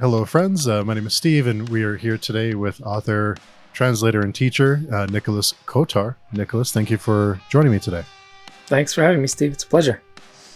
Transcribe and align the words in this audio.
Hello, 0.00 0.24
friends. 0.24 0.66
Uh, 0.66 0.82
my 0.84 0.92
name 0.94 1.06
is 1.06 1.14
Steve, 1.14 1.46
and 1.46 1.68
we 1.68 1.84
are 1.84 1.96
here 1.96 2.18
today 2.18 2.54
with 2.54 2.82
author, 2.82 3.36
translator, 3.72 4.22
and 4.22 4.34
teacher 4.34 4.82
uh, 4.92 5.06
Nicholas 5.06 5.54
Kotar. 5.66 6.16
Nicholas, 6.32 6.72
thank 6.72 6.90
you 6.90 6.98
for 6.98 7.40
joining 7.48 7.70
me 7.70 7.78
today. 7.78 8.02
Thanks 8.66 8.92
for 8.92 9.04
having 9.04 9.20
me, 9.20 9.28
Steve. 9.28 9.52
It's 9.52 9.62
a 9.62 9.68
pleasure. 9.68 10.02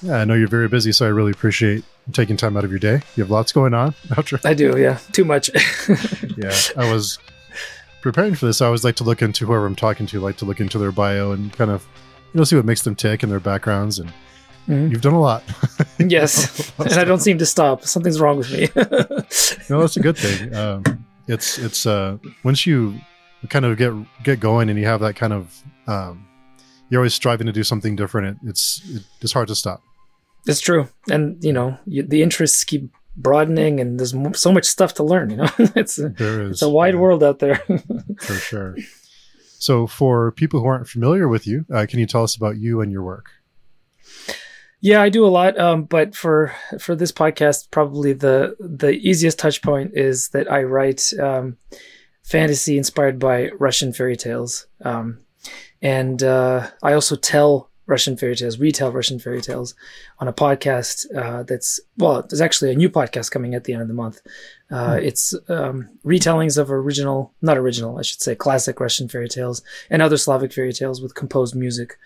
Yeah, 0.02 0.16
I 0.16 0.24
know 0.24 0.34
you're 0.34 0.48
very 0.48 0.66
busy, 0.66 0.90
so 0.90 1.06
I 1.06 1.10
really 1.10 1.30
appreciate 1.30 1.84
taking 2.12 2.36
time 2.36 2.56
out 2.56 2.64
of 2.64 2.70
your 2.70 2.80
day. 2.80 3.00
You 3.14 3.22
have 3.22 3.30
lots 3.30 3.52
going 3.52 3.74
on. 3.74 3.94
I 4.44 4.54
do, 4.54 4.76
yeah. 4.76 4.98
Too 5.12 5.24
much. 5.24 5.50
yeah, 6.36 6.56
I 6.76 6.92
was 6.92 7.20
preparing 8.02 8.34
for 8.34 8.46
this. 8.46 8.60
I 8.60 8.66
always 8.66 8.82
like 8.82 8.96
to 8.96 9.04
look 9.04 9.22
into 9.22 9.46
whoever 9.46 9.66
I'm 9.66 9.76
talking 9.76 10.06
to, 10.08 10.18
like 10.18 10.36
to 10.38 10.46
look 10.46 10.60
into 10.60 10.78
their 10.78 10.92
bio 10.92 11.30
and 11.30 11.52
kind 11.52 11.70
of, 11.70 11.86
you 12.32 12.38
know, 12.38 12.44
see 12.44 12.56
what 12.56 12.64
makes 12.64 12.82
them 12.82 12.96
tick 12.96 13.22
and 13.22 13.30
their 13.30 13.38
backgrounds. 13.38 14.00
And 14.00 14.12
mm-hmm. 14.68 14.92
you've 14.92 15.00
done 15.00 15.14
a 15.14 15.20
lot. 15.20 15.42
yes, 15.98 16.72
and 16.78 16.92
I 16.92 17.04
don't 17.04 17.20
seem 17.20 17.38
to 17.38 17.46
stop. 17.46 17.84
Something's 17.84 18.20
wrong 18.20 18.38
with 18.38 18.52
me. 18.52 18.68
no, 19.70 19.80
that's 19.80 19.96
a 19.96 20.00
good 20.00 20.16
thing. 20.16 20.54
Um, 20.54 21.04
it's 21.26 21.58
it's 21.58 21.86
uh, 21.86 22.18
once 22.44 22.66
you 22.66 22.98
kind 23.48 23.64
of 23.64 23.76
get 23.76 23.92
get 24.22 24.40
going 24.40 24.68
and 24.68 24.78
you 24.78 24.86
have 24.86 25.00
that 25.00 25.16
kind 25.16 25.32
of 25.32 25.62
um, 25.86 26.26
you're 26.88 27.00
always 27.00 27.14
striving 27.14 27.46
to 27.46 27.52
do 27.52 27.64
something 27.64 27.96
different. 27.96 28.38
It, 28.42 28.50
it's 28.50 28.82
it, 28.88 29.02
it's 29.20 29.32
hard 29.32 29.48
to 29.48 29.54
stop. 29.54 29.82
It's 30.46 30.60
true, 30.60 30.88
and 31.10 31.42
you 31.42 31.52
know 31.52 31.78
you, 31.86 32.02
the 32.02 32.22
interests 32.22 32.64
keep 32.64 32.90
broadening, 33.16 33.80
and 33.80 33.98
there's 33.98 34.14
so 34.38 34.52
much 34.52 34.64
stuff 34.64 34.94
to 34.94 35.02
learn. 35.02 35.30
You 35.30 35.36
know, 35.38 35.50
it's 35.58 35.98
a, 35.98 36.10
there 36.10 36.42
is. 36.42 36.50
It's 36.52 36.62
a 36.62 36.68
wide 36.68 36.94
yeah. 36.94 37.00
world 37.00 37.22
out 37.22 37.40
there. 37.40 37.56
For 38.20 38.34
sure. 38.34 38.76
So, 39.60 39.88
for 39.88 40.30
people 40.32 40.60
who 40.60 40.66
aren't 40.66 40.88
familiar 40.88 41.26
with 41.26 41.46
you, 41.46 41.66
uh, 41.74 41.84
can 41.88 41.98
you 41.98 42.06
tell 42.06 42.22
us 42.22 42.36
about 42.36 42.58
you 42.58 42.80
and 42.80 42.92
your 42.92 43.02
work? 43.02 43.26
Yeah, 44.80 45.02
I 45.02 45.08
do 45.08 45.26
a 45.26 45.28
lot, 45.28 45.58
um, 45.58 45.84
but 45.84 46.14
for 46.14 46.54
for 46.78 46.94
this 46.94 47.10
podcast, 47.10 47.70
probably 47.70 48.12
the 48.12 48.56
the 48.60 48.92
easiest 48.92 49.38
touch 49.38 49.60
point 49.60 49.92
is 49.94 50.28
that 50.28 50.50
I 50.50 50.62
write 50.62 51.12
um, 51.18 51.56
fantasy 52.22 52.78
inspired 52.78 53.18
by 53.18 53.48
Russian 53.58 53.92
fairy 53.92 54.16
tales, 54.16 54.66
um, 54.84 55.18
and 55.82 56.22
uh, 56.22 56.68
I 56.80 56.92
also 56.92 57.16
tell 57.16 57.70
Russian 57.88 58.16
fairy 58.18 58.36
tales, 58.36 58.58
retell 58.58 58.92
Russian 58.92 59.18
fairy 59.18 59.40
tales 59.40 59.74
on 60.20 60.28
a 60.28 60.32
podcast 60.32 61.06
uh, 61.16 61.42
that's, 61.42 61.80
well, 61.96 62.22
there's 62.28 62.42
actually 62.42 62.70
a 62.70 62.76
new 62.76 62.90
podcast 62.90 63.30
coming 63.30 63.54
at 63.54 63.64
the 63.64 63.72
end 63.72 63.80
of 63.80 63.88
the 63.88 63.94
month. 63.94 64.20
Uh, 64.70 64.90
mm. 64.90 65.02
It's 65.02 65.34
um, 65.48 65.88
retellings 66.04 66.58
of 66.58 66.70
original, 66.70 67.32
not 67.40 67.56
original, 67.56 67.98
I 67.98 68.02
should 68.02 68.20
say, 68.20 68.34
classic 68.34 68.78
Russian 68.78 69.08
fairy 69.08 69.28
tales 69.28 69.62
and 69.88 70.02
other 70.02 70.18
Slavic 70.18 70.52
fairy 70.52 70.74
tales 70.74 71.00
with 71.00 71.14
composed 71.14 71.54
music. 71.54 71.98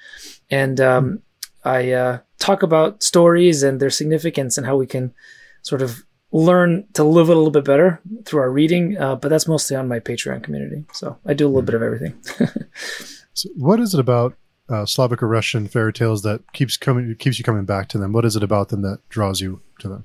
And 0.50 0.80
um, 0.80 1.04
mm. 1.04 1.20
I 1.64 1.92
uh, 1.92 2.18
talk 2.38 2.62
about 2.62 3.02
stories 3.02 3.62
and 3.62 3.80
their 3.80 3.90
significance 3.90 4.56
and 4.56 4.66
how 4.66 4.76
we 4.76 4.86
can 4.86 5.14
sort 5.62 5.82
of 5.82 6.04
learn 6.32 6.86
to 6.94 7.04
live 7.04 7.28
it 7.28 7.32
a 7.32 7.36
little 7.36 7.50
bit 7.50 7.64
better 7.64 8.00
through 8.24 8.40
our 8.40 8.50
reading. 8.50 8.98
Uh, 8.98 9.16
but 9.16 9.28
that's 9.28 9.46
mostly 9.46 9.76
on 9.76 9.86
my 9.86 10.00
Patreon 10.00 10.42
community. 10.42 10.84
So 10.92 11.18
I 11.26 11.34
do 11.34 11.46
a 11.46 11.48
little 11.48 11.62
mm. 11.62 11.66
bit 11.66 11.74
of 11.74 11.82
everything. 11.82 12.14
so 13.34 13.48
what 13.54 13.80
is 13.80 13.94
it 13.94 14.00
about 14.00 14.34
uh, 14.68 14.86
Slavic 14.86 15.22
or 15.22 15.28
Russian 15.28 15.68
fairy 15.68 15.92
tales 15.92 16.22
that 16.22 16.52
keeps 16.52 16.76
coming 16.76 17.14
keeps 17.16 17.38
you 17.38 17.44
coming 17.44 17.64
back 17.64 17.88
to 17.90 17.98
them? 17.98 18.12
What 18.12 18.24
is 18.24 18.36
it 18.36 18.42
about 18.42 18.70
them 18.70 18.82
that 18.82 19.06
draws 19.08 19.40
you 19.40 19.60
to 19.80 19.88
them? 19.88 20.04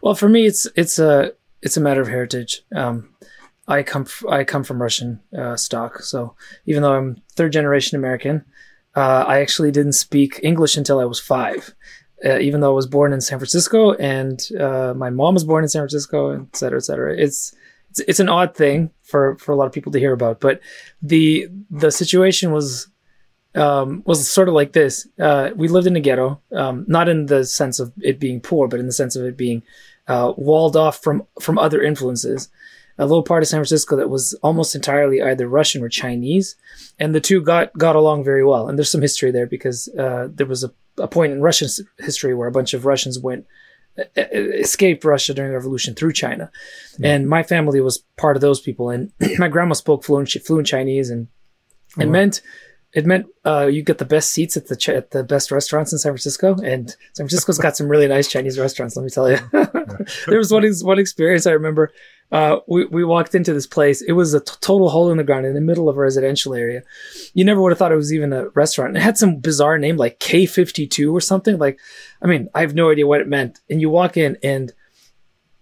Well, 0.00 0.14
for 0.14 0.28
me, 0.28 0.46
it's 0.46 0.66
it's 0.76 0.98
a 0.98 1.32
it's 1.60 1.76
a 1.76 1.80
matter 1.80 2.00
of 2.00 2.08
heritage. 2.08 2.62
Um, 2.74 3.10
I 3.68 3.82
come 3.82 4.02
f- 4.02 4.24
I 4.28 4.44
come 4.44 4.64
from 4.64 4.82
Russian 4.82 5.20
uh, 5.36 5.56
stock, 5.56 6.02
so 6.02 6.34
even 6.66 6.82
though 6.82 6.94
I'm 6.94 7.22
third 7.32 7.52
generation 7.52 7.96
American, 7.96 8.44
uh, 8.94 9.24
I 9.26 9.40
actually 9.40 9.70
didn't 9.70 9.94
speak 9.94 10.40
English 10.42 10.76
until 10.76 10.98
I 11.00 11.04
was 11.04 11.20
five. 11.20 11.74
Uh, 12.24 12.38
even 12.38 12.60
though 12.60 12.70
I 12.70 12.74
was 12.74 12.86
born 12.86 13.12
in 13.12 13.20
San 13.20 13.40
Francisco 13.40 13.94
and 13.94 14.40
uh, 14.60 14.94
my 14.96 15.10
mom 15.10 15.34
was 15.34 15.42
born 15.42 15.64
in 15.64 15.68
San 15.68 15.80
Francisco, 15.80 16.40
et 16.40 16.54
cetera, 16.54 16.78
et 16.78 16.84
cetera. 16.84 17.16
It's 17.16 17.52
it's, 17.90 17.98
it's 18.06 18.20
an 18.20 18.28
odd 18.28 18.54
thing 18.54 18.92
for, 19.02 19.36
for 19.38 19.50
a 19.50 19.56
lot 19.56 19.66
of 19.66 19.72
people 19.72 19.90
to 19.90 19.98
hear 19.98 20.12
about, 20.12 20.38
but 20.38 20.60
the 21.02 21.48
the 21.68 21.90
situation 21.90 22.52
was 22.52 22.86
um, 23.56 24.04
was 24.06 24.30
sort 24.30 24.48
of 24.48 24.54
like 24.54 24.72
this. 24.72 25.08
Uh, 25.18 25.50
we 25.56 25.66
lived 25.66 25.88
in 25.88 25.96
a 25.96 26.00
ghetto, 26.00 26.40
um, 26.52 26.84
not 26.86 27.08
in 27.08 27.26
the 27.26 27.44
sense 27.44 27.80
of 27.80 27.92
it 28.00 28.20
being 28.20 28.40
poor, 28.40 28.68
but 28.68 28.78
in 28.78 28.86
the 28.86 28.92
sense 28.92 29.16
of 29.16 29.24
it 29.24 29.36
being 29.36 29.64
uh, 30.06 30.32
walled 30.36 30.76
off 30.76 31.02
from 31.02 31.26
from 31.40 31.58
other 31.58 31.82
influences. 31.82 32.48
A 32.98 33.06
little 33.06 33.22
part 33.22 33.42
of 33.42 33.48
San 33.48 33.58
Francisco 33.58 33.96
that 33.96 34.10
was 34.10 34.34
almost 34.42 34.74
entirely 34.74 35.22
either 35.22 35.48
Russian 35.48 35.82
or 35.82 35.88
Chinese, 35.88 36.56
and 36.98 37.14
the 37.14 37.20
two 37.20 37.40
got 37.40 37.76
got 37.76 37.96
along 37.96 38.24
very 38.24 38.44
well. 38.44 38.68
And 38.68 38.78
there's 38.78 38.90
some 38.90 39.02
history 39.02 39.30
there 39.30 39.46
because 39.46 39.88
uh, 39.98 40.28
there 40.30 40.46
was 40.46 40.64
a, 40.64 40.72
a 40.98 41.08
point 41.08 41.32
in 41.32 41.40
Russian 41.40 41.68
history 41.98 42.34
where 42.34 42.48
a 42.48 42.52
bunch 42.52 42.74
of 42.74 42.84
Russians 42.84 43.18
went 43.18 43.46
escaped 44.16 45.04
Russia 45.04 45.34
during 45.34 45.50
the 45.50 45.56
revolution 45.56 45.94
through 45.94 46.12
China, 46.12 46.50
and 47.02 47.28
my 47.28 47.42
family 47.42 47.80
was 47.80 48.04
part 48.16 48.36
of 48.36 48.40
those 48.40 48.60
people. 48.60 48.90
And 48.90 49.12
my 49.38 49.48
grandma 49.48 49.74
spoke 49.74 50.04
fluent 50.04 50.30
fluent 50.30 50.66
Chinese, 50.66 51.10
and 51.10 51.28
it 51.98 52.06
oh, 52.06 52.10
meant 52.10 52.40
it 52.92 53.06
meant 53.06 53.26
uh, 53.44 53.66
you 53.66 53.82
get 53.82 53.98
the 53.98 54.04
best 54.04 54.30
seats 54.30 54.56
at 54.56 54.66
the 54.66 54.76
ch- 54.76 54.90
at 54.90 55.12
the 55.12 55.24
best 55.24 55.50
restaurants 55.50 55.92
in 55.92 55.98
San 55.98 56.12
Francisco, 56.12 56.54
and 56.62 56.90
San 57.14 57.26
Francisco's 57.26 57.58
got 57.58 57.76
some 57.76 57.88
really 57.88 58.06
nice 58.06 58.28
Chinese 58.28 58.58
restaurants. 58.58 58.96
Let 58.96 59.04
me 59.04 59.10
tell 59.10 59.30
you, 59.30 59.38
there 60.26 60.38
was 60.38 60.52
one 60.52 60.64
one 60.82 60.98
experience 60.98 61.46
I 61.46 61.52
remember. 61.52 61.90
Uh, 62.30 62.58
we 62.68 62.84
we 62.86 63.04
walked 63.04 63.34
into 63.34 63.54
this 63.54 63.66
place. 63.66 64.02
It 64.02 64.12
was 64.12 64.34
a 64.34 64.40
t- 64.40 64.52
total 64.60 64.90
hole 64.90 65.10
in 65.10 65.16
the 65.16 65.24
ground 65.24 65.46
in 65.46 65.54
the 65.54 65.60
middle 65.60 65.88
of 65.88 65.96
a 65.96 66.00
residential 66.00 66.54
area. 66.54 66.82
You 67.32 67.44
never 67.44 67.62
would 67.62 67.72
have 67.72 67.78
thought 67.78 67.92
it 67.92 67.96
was 67.96 68.12
even 68.12 68.32
a 68.32 68.48
restaurant. 68.50 68.96
It 68.96 69.02
had 69.02 69.16
some 69.16 69.36
bizarre 69.36 69.78
name 69.78 69.96
like 69.96 70.18
K 70.18 70.44
fifty 70.44 70.86
two 70.86 71.16
or 71.16 71.20
something. 71.20 71.58
Like, 71.58 71.78
I 72.20 72.26
mean, 72.26 72.48
I 72.54 72.60
have 72.60 72.74
no 72.74 72.90
idea 72.90 73.06
what 73.06 73.22
it 73.22 73.28
meant. 73.28 73.60
And 73.70 73.80
you 73.80 73.88
walk 73.88 74.18
in, 74.18 74.36
and 74.42 74.70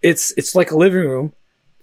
it's 0.01 0.31
it's 0.35 0.53
like 0.53 0.71
a 0.71 0.77
living 0.77 1.07
room 1.07 1.33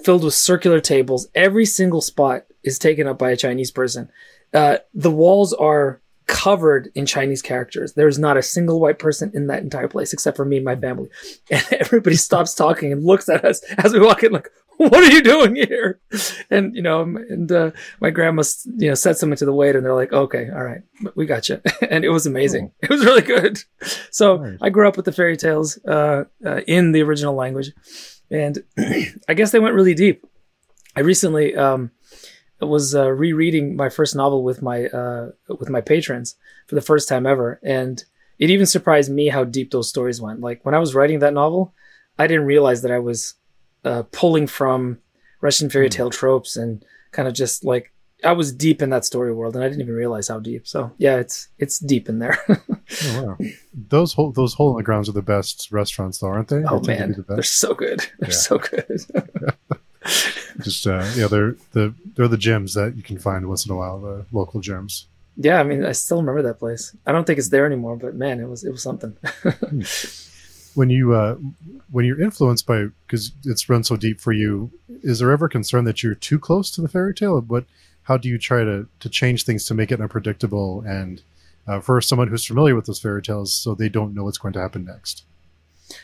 filled 0.05 0.25
with 0.25 0.35
circular 0.35 0.81
tables. 0.81 1.29
Every 1.35 1.65
single 1.65 2.03
spot 2.03 2.45
is 2.63 2.79
taken 2.79 3.07
up 3.07 3.19
by 3.19 3.31
a 3.31 3.37
Chinese 3.37 3.71
person 3.71 4.11
uh, 4.55 4.79
the 4.95 5.11
walls 5.11 5.53
are 5.53 6.01
covered 6.29 6.91
in 6.95 7.07
Chinese 7.07 7.43
characters. 7.43 7.95
There's 7.95 8.19
not 8.19 8.37
a 8.37 8.43
single 8.43 8.81
white 8.81 8.99
person 8.99 9.33
in 9.35 9.49
that 9.49 9.63
entire 9.63 9.89
place 9.89 10.13
except 10.13 10.37
for 10.37 10.45
me 10.45 10.57
and 10.57 10.65
my 10.65 10.77
family. 10.77 11.09
And 11.51 11.67
everybody 11.73 12.17
stops 12.17 12.55
talking 12.55 12.93
and 12.93 13.03
looks 13.05 13.29
at 13.29 13.45
us 13.45 13.63
as 13.79 13.93
we 13.93 14.01
walk 14.01 14.23
in, 14.23 14.33
like, 14.33 14.51
what 14.77 15.03
are 15.03 15.11
you 15.11 15.23
doing 15.23 15.57
here? 15.57 16.01
And, 16.51 16.77
you 16.77 16.83
know, 16.83 17.01
and 17.03 17.51
uh, 17.51 17.71
my 18.01 18.11
grandma, 18.11 18.45
you 18.77 18.89
know, 18.89 18.95
said 18.95 19.17
something 19.17 19.37
to 19.39 19.45
the 19.45 19.53
waiter 19.53 19.79
and 19.79 19.85
they're 19.85 19.95
like, 19.95 20.13
okay, 20.13 20.49
all 20.51 20.63
right, 20.63 20.83
we 21.17 21.27
got 21.27 21.49
you. 21.49 21.61
and 21.91 22.05
it 22.05 22.11
was 22.11 22.27
amazing. 22.27 22.71
Oh. 22.73 22.77
It 22.83 22.91
was 22.91 23.05
really 23.05 23.23
good. 23.23 23.59
So. 24.11 24.57
I 24.61 24.71
grew 24.71 24.87
up 24.87 24.97
with 24.97 25.07
the 25.07 25.13
fairy 25.13 25.37
tales 25.37 25.79
uh, 25.85 26.25
uh, 26.47 26.61
in 26.69 26.93
the 26.93 27.03
original 27.03 27.35
language. 27.35 27.73
And 28.31 28.63
I 29.29 29.35
guess 29.35 29.51
they 29.51 29.59
went 29.59 29.75
really 29.75 29.95
deep. 29.95 30.25
I 30.95 31.01
recently, 31.01 31.57
um, 31.57 31.91
was 32.67 32.95
uh, 32.95 33.11
rereading 33.11 33.77
my 33.77 33.89
first 33.89 34.17
novel 34.17 34.43
with 34.43 34.63
my 34.63 34.87
uh, 34.87 35.31
with 35.59 35.71
my 35.71 35.81
patrons 35.81 36.37
for 36.67 36.75
the 36.75 36.81
first 36.81 37.09
time 37.09 37.27
ever, 37.27 37.61
and 37.63 38.05
it 38.39 38.51
even 38.51 38.67
surprised 38.67 39.11
me 39.11 39.29
how 39.29 39.45
deep 39.45 39.71
those 39.71 39.89
stories 39.89 40.21
went. 40.21 40.41
Like 40.41 40.65
when 40.65 40.75
I 40.75 40.79
was 40.79 40.95
writing 40.95 41.21
that 41.21 41.35
novel, 41.35 41.75
I 42.19 42.27
didn't 42.27 42.47
realize 42.47 42.83
that 42.83 42.91
I 42.91 42.99
was 42.99 43.35
uh, 43.85 44.03
pulling 44.11 44.47
from 44.47 44.99
Russian 45.41 45.71
fairy 45.71 45.87
hmm. 45.87 45.91
tale 45.91 46.11
tropes 46.11 46.57
and 46.57 46.85
kind 47.13 47.29
of 47.29 47.35
just 47.35 47.65
like 47.65 47.93
I 48.25 48.33
was 48.33 48.53
deep 48.53 48.83
in 48.83 48.91
that 48.91 49.05
story 49.05 49.33
world, 49.33 49.55
and 49.55 49.65
I 49.65 49.69
didn't 49.69 49.83
even 49.83 49.95
realize 49.95 50.29
how 50.29 50.41
deep. 50.41 50.67
So 50.67 50.93
yeah, 50.99 51.17
it's 51.17 51.49
it's 51.59 51.79
deep 51.79 52.09
in 52.09 52.19
there. 52.19 52.39
oh, 52.49 52.57
wow. 53.23 53.39
Those 53.73 54.13
hole 54.13 54.33
those 54.33 54.55
hole 54.55 54.71
in 54.71 54.77
the 54.77 54.83
grounds 54.83 55.09
are 55.09 55.13
the 55.13 55.23
best 55.23 55.71
restaurants, 55.71 56.19
though, 56.19 56.29
aren't 56.29 56.49
they? 56.49 56.65
Oh 56.65 56.81
they 56.81 56.99
man, 56.99 57.13
the 57.13 57.35
they're 57.35 57.43
so 57.43 57.75
good. 57.75 58.01
They're 58.19 58.31
yeah. 58.31 58.37
so 58.37 58.59
good. 58.59 59.01
Just 60.63 60.87
uh, 60.87 61.09
yeah, 61.15 61.29
they're 61.29 61.57
the 61.73 61.95
they're 62.15 62.29
the 62.29 62.37
gems 62.37 62.75
that 62.75 62.97
you 62.97 63.03
can 63.03 63.19
find 63.19 63.49
once 63.49 63.67
in 63.67 63.73
a 63.73 63.77
while, 63.77 64.01
the 64.01 64.27
local 64.33 64.61
gems. 64.61 65.07
Yeah, 65.37 65.61
I 65.61 65.63
mean, 65.63 65.85
I 65.85 65.93
still 65.93 66.19
remember 66.19 66.43
that 66.43 66.59
place. 66.59 66.97
I 67.07 67.13
don't 67.13 67.25
think 67.25 67.39
it's 67.39 67.51
there 67.51 67.65
anymore, 67.65 67.97
but 67.97 68.15
man, 68.17 68.41
it 68.41 68.49
was 68.49 68.65
it 68.65 68.71
was 68.71 68.83
something. 68.83 69.17
Hmm. 69.43 69.83
when 70.75 70.91
you 70.91 71.15
uh, 71.15 71.37
when 71.91 72.05
you're 72.05 72.21
influenced 72.21 72.67
by 72.67 72.87
because 73.07 73.33
it's 73.45 73.69
run 73.69 73.83
so 73.83 73.97
deep 73.97 74.21
for 74.21 74.33
you, 74.33 74.71
is 75.03 75.19
there 75.19 75.33
ever 75.33 75.49
concern 75.49 75.85
that 75.85 76.03
you're 76.03 76.15
too 76.15 76.39
close 76.39 76.71
to 76.73 76.81
the 76.81 76.89
fairy 76.89 77.15
tale? 77.15 77.41
What 77.41 77.65
how 78.05 78.17
do 78.17 78.29
you 78.29 78.39
try 78.39 78.63
to 78.65 78.87
to 79.01 79.09
change 79.09 79.45
things 79.45 79.65
to 79.67 79.75
make 79.75 79.91
it 79.91 80.01
unpredictable 80.01 80.83
and 80.87 81.23
uh, 81.67 81.81
for 81.81 82.01
someone 82.01 82.29
who's 82.29 82.47
familiar 82.47 82.75
with 82.77 82.87
those 82.87 83.01
fairy 83.01 83.23
tales, 83.23 83.53
so 83.53 83.75
they 83.75 83.89
don't 83.89 84.15
know 84.15 84.25
what's 84.25 84.39
going 84.39 84.55
to 84.55 84.61
happen 84.61 84.85
next? 84.85 85.25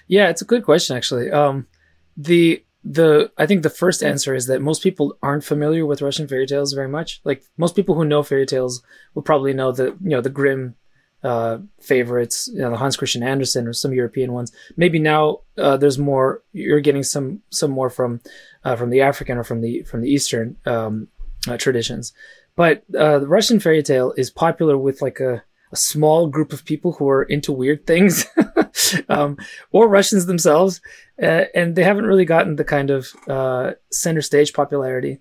Yeah, 0.09 0.29
it's 0.29 0.43
a 0.43 0.45
good 0.45 0.65
question 0.65 0.97
actually. 0.97 1.31
Um, 1.31 1.69
the 2.17 2.64
the 2.85 3.33
I 3.39 3.47
think 3.47 3.63
the 3.63 3.71
first 3.71 4.03
answer 4.03 4.35
is 4.35 4.47
that 4.47 4.61
most 4.61 4.83
people 4.83 5.17
aren't 5.23 5.45
familiar 5.45 5.87
with 5.87 6.03
Russian 6.03 6.29
fairy 6.29 6.47
tales 6.47 6.75
very 6.75 6.89
much. 6.89 7.21
Like 7.25 7.43
most 7.57 7.75
people 7.75 7.95
who 7.95 8.05
know 8.05 8.23
fairy 8.23 8.47
tales 8.47 8.83
will 9.15 9.23
probably 9.23 9.55
know 9.55 9.73
the 9.73 9.87
you 10.03 10.11
know 10.11 10.21
the 10.21 10.31
Grimm 10.31 10.75
uh, 11.23 11.59
favorites, 11.81 12.51
you 12.53 12.61
know, 12.61 12.71
the 12.71 12.77
Hans 12.77 12.99
Christian 12.99 13.23
Andersen 13.23 13.67
or 13.67 13.73
some 13.73 13.95
European 13.95 14.35
ones. 14.35 14.53
Maybe 14.77 14.99
now 14.99 15.41
uh, 15.57 15.79
there's 15.79 15.99
more. 15.99 16.43
You're 16.53 16.81
getting 16.81 17.03
some 17.03 17.41
some 17.49 17.71
more 17.71 17.89
from 17.89 18.21
uh, 18.65 18.77
from 18.77 18.91
the 18.91 19.01
African 19.01 19.39
or 19.39 19.45
from 19.45 19.63
the 19.63 19.83
from 19.85 20.03
the 20.03 20.11
Eastern 20.11 20.59
um, 20.67 21.09
uh, 21.49 21.57
traditions. 21.57 22.13
But 22.57 22.85
uh, 22.97 23.19
the 23.21 23.27
Russian 23.27 23.59
fairy 23.59 23.83
tale 23.83 24.13
is 24.19 24.31
popular 24.31 24.77
with 24.77 25.01
like 25.01 25.21
a 25.21 25.43
a 25.73 25.77
small 25.77 26.29
group 26.29 26.53
of 26.53 26.65
people 26.65 26.93
who 26.93 27.09
are 27.09 27.25
into 27.25 27.51
weird 27.51 27.87
things. 27.87 28.27
um, 29.09 29.37
or 29.73 29.89
Russians 29.89 30.27
themselves, 30.27 30.81
uh, 31.23 31.45
and 31.55 31.77
they 31.77 31.85
haven't 31.85 32.07
really 32.07 32.25
gotten 32.25 32.57
the 32.57 32.65
kind 32.65 32.91
of 32.91 33.09
uh, 33.29 33.73
center 33.91 34.23
stage 34.23 34.53
popularity, 34.53 35.19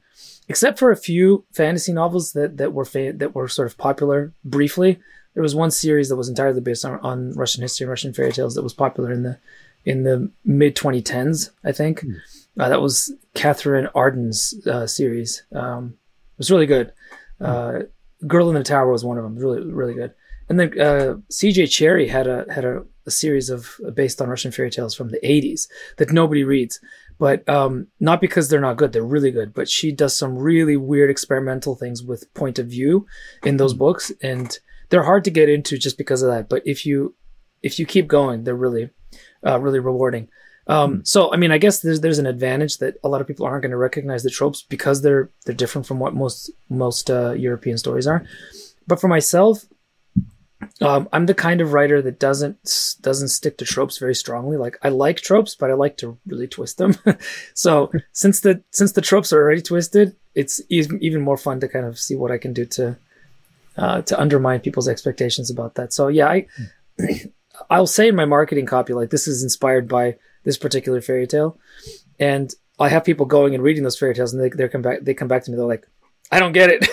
except 0.48 0.80
for 0.80 0.92
a 0.92 0.98
few 0.98 1.46
fantasy 1.54 1.94
novels 1.94 2.34
that 2.34 2.58
that 2.58 2.74
were 2.74 2.86
fa- 2.86 3.14
that 3.16 3.36
were 3.36 3.48
sort 3.48 3.68
of 3.68 3.78
popular 3.78 4.34
briefly. 4.44 5.00
There 5.34 5.44
was 5.44 5.56
one 5.56 5.72
series 5.72 6.10
that 6.10 6.16
was 6.16 6.30
entirely 6.30 6.62
based 6.62 6.86
on, 6.86 7.00
on 7.00 7.34
Russian 7.34 7.64
history, 7.64 7.86
and 7.86 7.90
Russian 7.90 8.14
fairy 8.14 8.32
tales, 8.32 8.54
that 8.56 8.62
was 8.62 8.74
popular 8.74 9.12
in 9.12 9.24
the 9.24 9.38
in 9.86 10.04
the 10.04 10.32
mid 10.46 10.76
2010s, 10.76 11.52
I 11.64 11.72
think. 11.72 12.02
Mm. 12.02 12.16
Uh, 12.60 12.70
that 12.70 12.82
was 12.82 13.12
Katherine 13.34 13.90
Arden's 13.96 14.54
uh, 14.68 14.86
series. 14.86 15.44
Um, 15.54 15.98
it 16.34 16.38
was 16.38 16.52
really 16.52 16.68
good. 16.68 16.94
Mm. 17.42 17.90
Girl 18.28 18.48
in 18.50 18.56
the 18.56 18.64
Tower 18.64 18.92
was 18.92 19.04
one 19.04 19.18
of 19.18 19.24
them. 19.24 19.36
Really, 19.36 19.62
really 19.70 19.94
good. 19.94 20.14
And 20.50 20.60
then 20.60 20.80
uh, 20.80 21.18
C.J. 21.30 21.64
Cherryh 21.64 22.10
had 22.10 22.28
a 22.28 22.46
had 22.54 22.66
a, 22.66 22.86
a, 23.06 23.12
series 23.12 23.50
of 23.50 23.80
based 23.94 24.22
on 24.22 24.30
Russian 24.30 24.52
fairy 24.52 24.70
tales 24.70 24.96
from 24.96 25.10
the 25.10 25.20
80s 25.24 25.68
that 25.98 26.12
nobody 26.12 26.44
reads, 26.44 26.80
but 27.20 27.48
um, 27.48 27.88
not 28.00 28.22
because 28.22 28.50
they're 28.50 28.60
not 28.60 28.78
good. 28.78 28.92
They're 28.92 29.04
really 29.04 29.32
good. 29.32 29.54
But 29.54 29.70
she 29.70 29.92
does 29.92 30.16
some 30.16 30.38
really 30.38 30.78
weird 30.78 31.10
experimental 31.10 31.76
things 31.76 32.04
with 32.04 32.34
point 32.34 32.60
of 32.60 32.68
view 32.68 33.06
in 33.44 33.58
those 33.58 33.74
mm. 33.74 33.80
books, 33.80 34.12
and 34.22 34.58
they're 34.90 35.04
hard 35.04 35.24
to 35.26 35.32
get 35.32 35.50
into 35.50 35.78
just 35.78 35.98
because 35.98 36.22
of 36.22 36.30
that. 36.30 36.50
But 36.50 36.64
if 36.66 36.86
you 36.86 37.16
if 37.62 37.80
you 37.80 37.86
keep 37.86 38.08
going, 38.08 38.44
they're 38.44 38.56
really 38.56 38.90
uh, 39.46 39.60
really 39.60 39.80
rewarding. 39.80 40.30
Um, 40.68 41.00
mm. 41.00 41.08
So, 41.08 41.34
I 41.34 41.38
mean, 41.38 41.52
I 41.52 41.58
guess 41.58 41.82
there's 41.82 42.02
there's 42.02 42.20
an 42.20 42.26
advantage 42.26 42.78
that 42.78 42.96
a 43.04 43.10
lot 43.10 43.22
of 43.22 43.28
people 43.28 43.46
aren't 43.46 43.64
going 43.64 43.72
to 43.72 43.78
recognize 43.78 44.24
the 44.24 44.30
tropes 44.30 44.62
because 44.62 45.02
they're 45.02 45.30
they're 45.46 45.56
different 45.56 45.88
from 45.88 46.00
what 46.00 46.14
most 46.14 46.52
most 46.70 47.10
uh, 47.10 47.32
European 47.32 47.78
stories 47.78 48.08
are. 48.08 48.26
But 48.88 49.00
for 49.00 49.08
myself, 49.08 49.66
um, 50.82 51.10
I'm 51.14 51.26
the 51.26 51.34
kind 51.34 51.62
of 51.62 51.74
writer 51.74 52.02
that 52.02 52.20
doesn't 52.20 52.98
doesn't 53.02 53.30
stick 53.30 53.58
to 53.58 53.66
tropes 53.66 53.98
very 53.98 54.16
strongly. 54.16 54.58
Like 54.58 54.78
I 54.82 54.90
like 54.90 55.18
tropes, 55.18 55.56
but 55.56 55.70
I 55.70 55.74
like 55.74 55.98
to 55.98 56.18
really 56.26 56.48
twist 56.48 56.78
them. 56.78 56.96
so 57.54 57.92
since 58.12 58.40
the 58.42 58.64
since 58.72 58.92
the 58.92 59.02
tropes 59.02 59.34
are 59.34 59.42
already 59.42 59.62
twisted, 59.62 60.16
it's 60.36 60.62
even 60.70 61.22
more 61.22 61.38
fun 61.38 61.60
to 61.60 61.68
kind 61.68 61.86
of 61.86 62.00
see 62.00 62.16
what 62.16 62.32
I 62.32 62.38
can 62.38 62.54
do 62.54 62.66
to 62.66 62.98
uh, 63.78 64.02
to 64.04 64.20
undermine 64.20 64.60
people's 64.60 64.88
expectations 64.88 65.50
about 65.50 65.76
that. 65.76 65.94
So 65.94 66.08
yeah, 66.08 66.28
I 66.28 66.48
I'll 67.70 67.88
say 67.88 68.08
in 68.08 68.16
my 68.16 68.26
marketing 68.26 68.66
copy 68.66 68.94
like 68.94 69.10
this 69.10 69.28
is 69.28 69.44
inspired 69.44 69.88
by 69.88 70.18
this 70.44 70.58
particular 70.58 71.02
fairy 71.02 71.28
tale, 71.28 71.58
and 72.20 72.54
I 72.80 72.90
have 72.90 73.06
people 73.06 73.26
going 73.26 73.54
and 73.54 73.64
reading 73.64 73.84
those 73.84 73.98
fairy 73.98 74.14
tales, 74.14 74.34
and 74.34 74.44
they 74.44 74.50
they 74.50 74.68
come 74.68 74.82
back 74.82 75.02
they 75.02 75.14
come 75.14 75.28
back 75.28 75.44
to 75.44 75.52
me. 75.52 75.58
They're 75.58 75.66
like, 75.66 75.88
I 76.32 76.40
don't 76.40 76.54
get 76.54 76.70
it. 76.72 76.86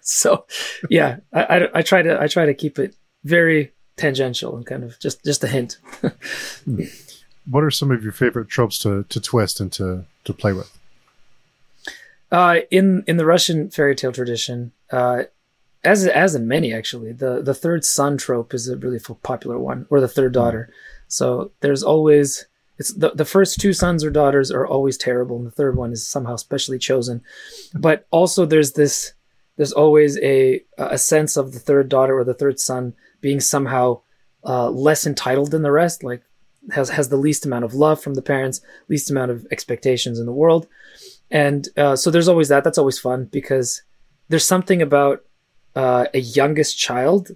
so, 0.00 0.46
yeah, 0.88 1.18
I, 1.32 1.42
I, 1.42 1.78
I, 1.78 1.82
try 1.82 2.02
to 2.02 2.20
I 2.20 2.26
try 2.26 2.46
to 2.46 2.54
keep 2.54 2.78
it 2.78 2.96
very 3.24 3.72
tangential 3.96 4.56
and 4.56 4.66
kind 4.66 4.84
of 4.84 4.98
just 4.98 5.24
just 5.24 5.44
a 5.44 5.48
hint. 5.48 5.78
what 7.50 7.62
are 7.62 7.70
some 7.70 7.90
of 7.90 8.02
your 8.02 8.12
favorite 8.12 8.48
tropes 8.48 8.78
to 8.80 9.04
to 9.04 9.20
twist 9.20 9.60
and 9.60 9.72
to 9.72 10.06
to 10.24 10.32
play 10.32 10.52
with? 10.52 10.76
Uh, 12.32 12.60
in 12.70 13.04
in 13.06 13.16
the 13.16 13.26
Russian 13.26 13.70
fairy 13.70 13.94
tale 13.94 14.12
tradition, 14.12 14.72
uh, 14.90 15.24
as 15.84 16.06
as 16.06 16.34
in 16.34 16.48
many 16.48 16.72
actually, 16.72 17.12
the 17.12 17.42
the 17.42 17.54
third 17.54 17.84
son 17.84 18.16
trope 18.16 18.54
is 18.54 18.68
a 18.68 18.76
really 18.76 18.98
popular 19.22 19.58
one, 19.58 19.86
or 19.90 20.00
the 20.00 20.08
third 20.08 20.32
daughter. 20.32 20.72
So 21.08 21.52
there's 21.60 21.82
always 21.82 22.46
it's 22.78 22.92
the, 22.92 23.10
the 23.10 23.24
first 23.24 23.60
two 23.60 23.72
sons 23.72 24.04
or 24.04 24.10
daughters 24.10 24.50
are 24.50 24.66
always 24.66 24.96
terrible, 24.96 25.36
and 25.36 25.46
the 25.46 25.50
third 25.50 25.76
one 25.76 25.92
is 25.92 26.06
somehow 26.06 26.36
specially 26.36 26.78
chosen. 26.78 27.22
But 27.74 28.06
also 28.10 28.46
there's 28.46 28.72
this 28.72 29.14
there's 29.56 29.72
always 29.72 30.18
a 30.18 30.64
a 30.78 30.98
sense 30.98 31.36
of 31.36 31.52
the 31.52 31.60
third 31.60 31.88
daughter 31.88 32.18
or 32.18 32.24
the 32.24 32.34
third 32.34 32.58
son 32.58 32.94
being 33.20 33.40
somehow 33.40 34.00
uh, 34.44 34.70
less 34.70 35.06
entitled 35.06 35.50
than 35.52 35.62
the 35.62 35.70
rest, 35.70 36.02
like 36.02 36.22
has 36.72 36.90
has 36.90 37.08
the 37.08 37.16
least 37.16 37.46
amount 37.46 37.64
of 37.64 37.74
love 37.74 38.00
from 38.00 38.14
the 38.14 38.22
parents, 38.22 38.60
least 38.88 39.10
amount 39.10 39.30
of 39.30 39.46
expectations 39.50 40.18
in 40.18 40.26
the 40.26 40.32
world, 40.32 40.66
and 41.30 41.68
uh, 41.76 41.94
so 41.94 42.10
there's 42.10 42.28
always 42.28 42.48
that. 42.48 42.64
That's 42.64 42.78
always 42.78 42.98
fun 42.98 43.26
because 43.26 43.82
there's 44.28 44.44
something 44.44 44.82
about 44.82 45.24
uh, 45.76 46.06
a 46.12 46.18
youngest 46.18 46.78
child 46.78 47.30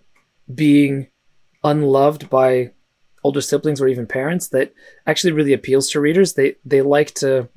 being 0.52 1.08
unloved 1.62 2.30
by 2.30 2.72
older 3.28 3.42
siblings 3.42 3.80
or 3.80 3.88
even 3.88 4.06
parents 4.06 4.48
that 4.48 4.72
actually 5.06 5.32
really 5.32 5.52
appeals 5.52 5.90
to 5.90 6.00
readers. 6.00 6.32
They 6.32 6.56
they 6.64 6.80
like 6.80 7.12
to 7.16 7.48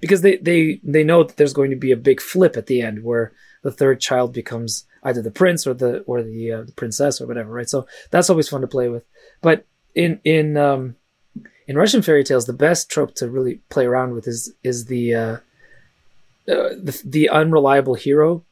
because 0.00 0.22
they 0.22 0.36
they 0.36 0.80
they 0.84 1.02
know 1.02 1.24
that 1.24 1.36
there's 1.36 1.52
going 1.52 1.70
to 1.70 1.84
be 1.86 1.90
a 1.90 2.04
big 2.10 2.20
flip 2.20 2.56
at 2.56 2.66
the 2.66 2.80
end 2.80 3.02
where 3.02 3.32
the 3.62 3.72
third 3.72 4.00
child 4.00 4.32
becomes 4.32 4.86
either 5.02 5.20
the 5.20 5.32
prince 5.40 5.66
or 5.66 5.74
the 5.74 6.00
or 6.10 6.22
the, 6.22 6.52
uh, 6.52 6.62
the 6.62 6.72
princess 6.72 7.20
or 7.20 7.26
whatever, 7.26 7.50
right? 7.50 7.68
So 7.68 7.86
that's 8.12 8.30
always 8.30 8.48
fun 8.48 8.60
to 8.60 8.68
play 8.68 8.88
with. 8.88 9.04
But 9.42 9.66
in 9.96 10.20
in 10.22 10.56
um, 10.56 10.94
in 11.66 11.76
Russian 11.76 12.02
fairy 12.02 12.22
tales, 12.22 12.46
the 12.46 12.52
best 12.52 12.88
trope 12.88 13.14
to 13.16 13.28
really 13.28 13.56
play 13.70 13.86
around 13.86 14.14
with 14.14 14.28
is 14.28 14.54
is 14.62 14.84
the 14.84 15.14
uh, 15.14 15.36
uh, 16.48 16.70
the, 16.86 17.02
the 17.04 17.28
unreliable 17.28 17.94
hero 17.94 18.44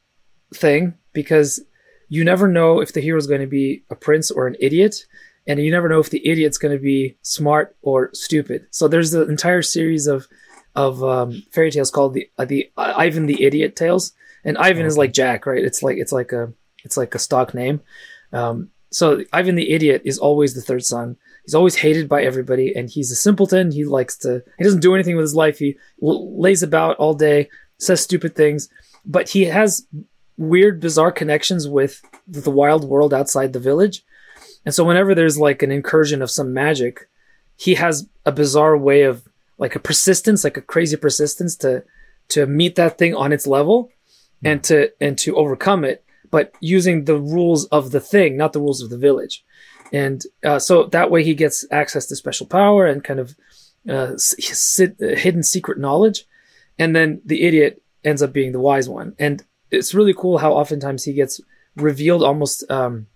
thing 0.52 0.94
because 1.12 1.60
you 2.08 2.24
never 2.24 2.48
know 2.48 2.80
if 2.80 2.92
the 2.92 3.00
hero 3.00 3.18
is 3.18 3.26
going 3.26 3.40
to 3.40 3.46
be 3.46 3.84
a 3.90 3.94
prince 3.94 4.30
or 4.30 4.46
an 4.46 4.56
idiot 4.60 5.06
and 5.46 5.60
you 5.60 5.70
never 5.70 5.88
know 5.88 6.00
if 6.00 6.10
the 6.10 6.26
idiot's 6.26 6.58
going 6.58 6.76
to 6.76 6.82
be 6.82 7.16
smart 7.22 7.76
or 7.82 8.10
stupid. 8.12 8.66
So 8.70 8.88
there's 8.88 9.14
an 9.14 9.30
entire 9.30 9.62
series 9.62 10.06
of 10.06 10.26
of 10.74 11.02
um, 11.02 11.42
fairy 11.52 11.70
tales 11.70 11.90
called 11.90 12.14
the 12.14 12.28
uh, 12.38 12.44
the 12.44 12.70
uh, 12.76 12.94
ivan 12.96 13.26
the 13.26 13.42
idiot 13.44 13.76
tales. 13.76 14.12
And 14.44 14.58
ivan 14.58 14.82
okay. 14.82 14.88
is 14.88 14.98
like 14.98 15.12
jack 15.12 15.46
right? 15.46 15.64
It's 15.64 15.82
like 15.82 15.96
it's 15.96 16.12
like 16.12 16.32
a 16.32 16.52
it's 16.84 16.96
like 16.96 17.14
a 17.14 17.18
stock 17.18 17.54
name. 17.54 17.80
Um, 18.32 18.70
so 18.90 19.24
ivan 19.32 19.54
the 19.54 19.70
idiot 19.70 20.02
is 20.04 20.18
always 20.18 20.54
the 20.54 20.62
third 20.62 20.84
son. 20.84 21.16
He's 21.44 21.54
always 21.54 21.76
hated 21.76 22.08
by 22.08 22.22
everybody 22.22 22.74
and 22.74 22.90
he's 22.90 23.10
a 23.10 23.16
simpleton. 23.16 23.70
He 23.70 23.84
likes 23.84 24.16
to 24.18 24.42
he 24.58 24.64
doesn't 24.64 24.80
do 24.80 24.94
anything 24.94 25.16
with 25.16 25.24
his 25.24 25.34
life. 25.34 25.58
He 25.58 25.76
lays 26.00 26.62
about 26.62 26.96
all 26.96 27.14
day 27.14 27.48
says 27.78 28.00
stupid 28.00 28.34
things. 28.34 28.68
But 29.04 29.28
he 29.28 29.44
has 29.44 29.86
weird, 30.36 30.80
bizarre 30.80 31.12
connections 31.12 31.68
with 31.68 32.02
the 32.26 32.50
wild 32.50 32.84
world 32.84 33.14
outside 33.14 33.52
the 33.52 33.60
village. 33.60 34.04
And 34.66 34.74
so 34.74 34.84
whenever 34.84 35.14
there's 35.14 35.38
like 35.38 35.62
an 35.62 35.70
incursion 35.70 36.20
of 36.20 36.30
some 36.30 36.52
magic, 36.52 37.08
he 37.56 37.76
has 37.76 38.08
a 38.26 38.32
bizarre 38.32 38.76
way 38.76 39.02
of 39.02 39.26
like 39.56 39.76
a 39.76 39.80
persistence, 39.80 40.44
like 40.44 40.58
a 40.58 40.62
crazy 40.62 40.96
persistence 40.96 41.56
to 41.56 41.84
to 42.28 42.44
meet 42.46 42.74
that 42.74 42.98
thing 42.98 43.14
on 43.14 43.32
its 43.32 43.46
level 43.46 43.90
and 44.44 44.62
to 44.64 44.90
and 45.00 45.16
to 45.18 45.36
overcome 45.36 45.84
it, 45.84 46.04
but 46.30 46.52
using 46.60 47.04
the 47.04 47.16
rules 47.16 47.64
of 47.66 47.92
the 47.92 48.00
thing, 48.00 48.36
not 48.36 48.52
the 48.52 48.60
rules 48.60 48.82
of 48.82 48.90
the 48.90 48.98
village. 48.98 49.44
And 49.92 50.22
uh, 50.44 50.58
so 50.58 50.86
that 50.86 51.10
way 51.10 51.22
he 51.22 51.34
gets 51.34 51.64
access 51.70 52.06
to 52.06 52.16
special 52.16 52.46
power 52.46 52.86
and 52.86 53.04
kind 53.04 53.20
of 53.20 53.36
uh, 53.88 54.14
sit, 54.16 54.96
uh, 55.00 55.14
hidden 55.14 55.44
secret 55.44 55.78
knowledge. 55.78 56.24
And 56.78 56.94
then 56.94 57.22
the 57.24 57.44
idiot 57.44 57.82
ends 58.04 58.20
up 58.20 58.32
being 58.32 58.50
the 58.50 58.60
wise 58.60 58.88
one. 58.88 59.14
And 59.18 59.44
it's 59.70 59.94
really 59.94 60.12
cool 60.12 60.38
how 60.38 60.52
oftentimes 60.52 61.04
he 61.04 61.12
gets 61.12 61.40
revealed 61.76 62.24
almost 62.24 62.68
um, 62.70 63.06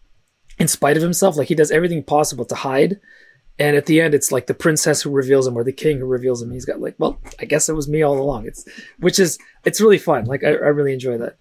in 0.61 0.69
spite 0.69 0.97
of 0.97 1.02
himself. 1.02 1.37
Like 1.37 1.49
he 1.49 1.57
does 1.57 1.73
everything 1.73 2.05
possible 2.05 2.45
to 2.45 2.55
hide. 2.55 3.00
And 3.59 3.76
at 3.76 3.87
the 3.87 4.00
end, 4.00 4.14
it's 4.14 4.31
like 4.31 4.47
the 4.47 4.55
princess 4.55 5.02
who 5.02 5.11
reveals 5.11 5.47
him 5.47 5.57
or 5.57 5.64
the 5.64 5.73
king 5.73 5.99
who 5.99 6.07
reveals 6.07 6.40
him. 6.40 6.50
He's 6.50 6.64
got 6.64 6.81
like, 6.81 6.95
well, 6.99 7.19
I 7.40 7.45
guess 7.47 7.69
it 7.69 7.75
was 7.75 7.88
me 7.88 8.02
all 8.02 8.19
along. 8.19 8.47
It's, 8.47 8.64
which 8.99 9.19
is, 9.19 9.38
it's 9.64 9.81
really 9.81 9.99
fun. 9.99 10.26
Like 10.26 10.45
I, 10.45 10.49
I 10.49 10.71
really 10.71 10.93
enjoy 10.93 11.19
that. 11.19 11.37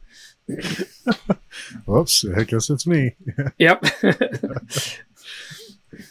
Whoops! 1.86 2.26
I 2.36 2.44
guess 2.44 2.72
it's 2.72 2.88
me. 2.88 3.16
yep. 3.60 3.86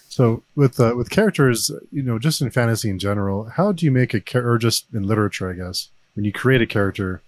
so 0.08 0.44
with 0.54 0.78
uh, 0.78 0.94
with 0.96 1.10
characters, 1.10 1.72
you 1.90 2.02
know, 2.02 2.20
just 2.20 2.40
in 2.40 2.50
fantasy 2.50 2.88
in 2.88 3.00
general, 3.00 3.46
how 3.56 3.72
do 3.72 3.84
you 3.84 3.90
make 3.90 4.14
a 4.14 4.20
character, 4.20 4.52
or 4.52 4.58
just 4.58 4.86
in 4.94 5.02
literature, 5.02 5.50
I 5.50 5.54
guess, 5.54 5.88
when 6.14 6.24
you 6.24 6.32
create 6.32 6.62
a 6.62 6.66
character, 6.66 7.20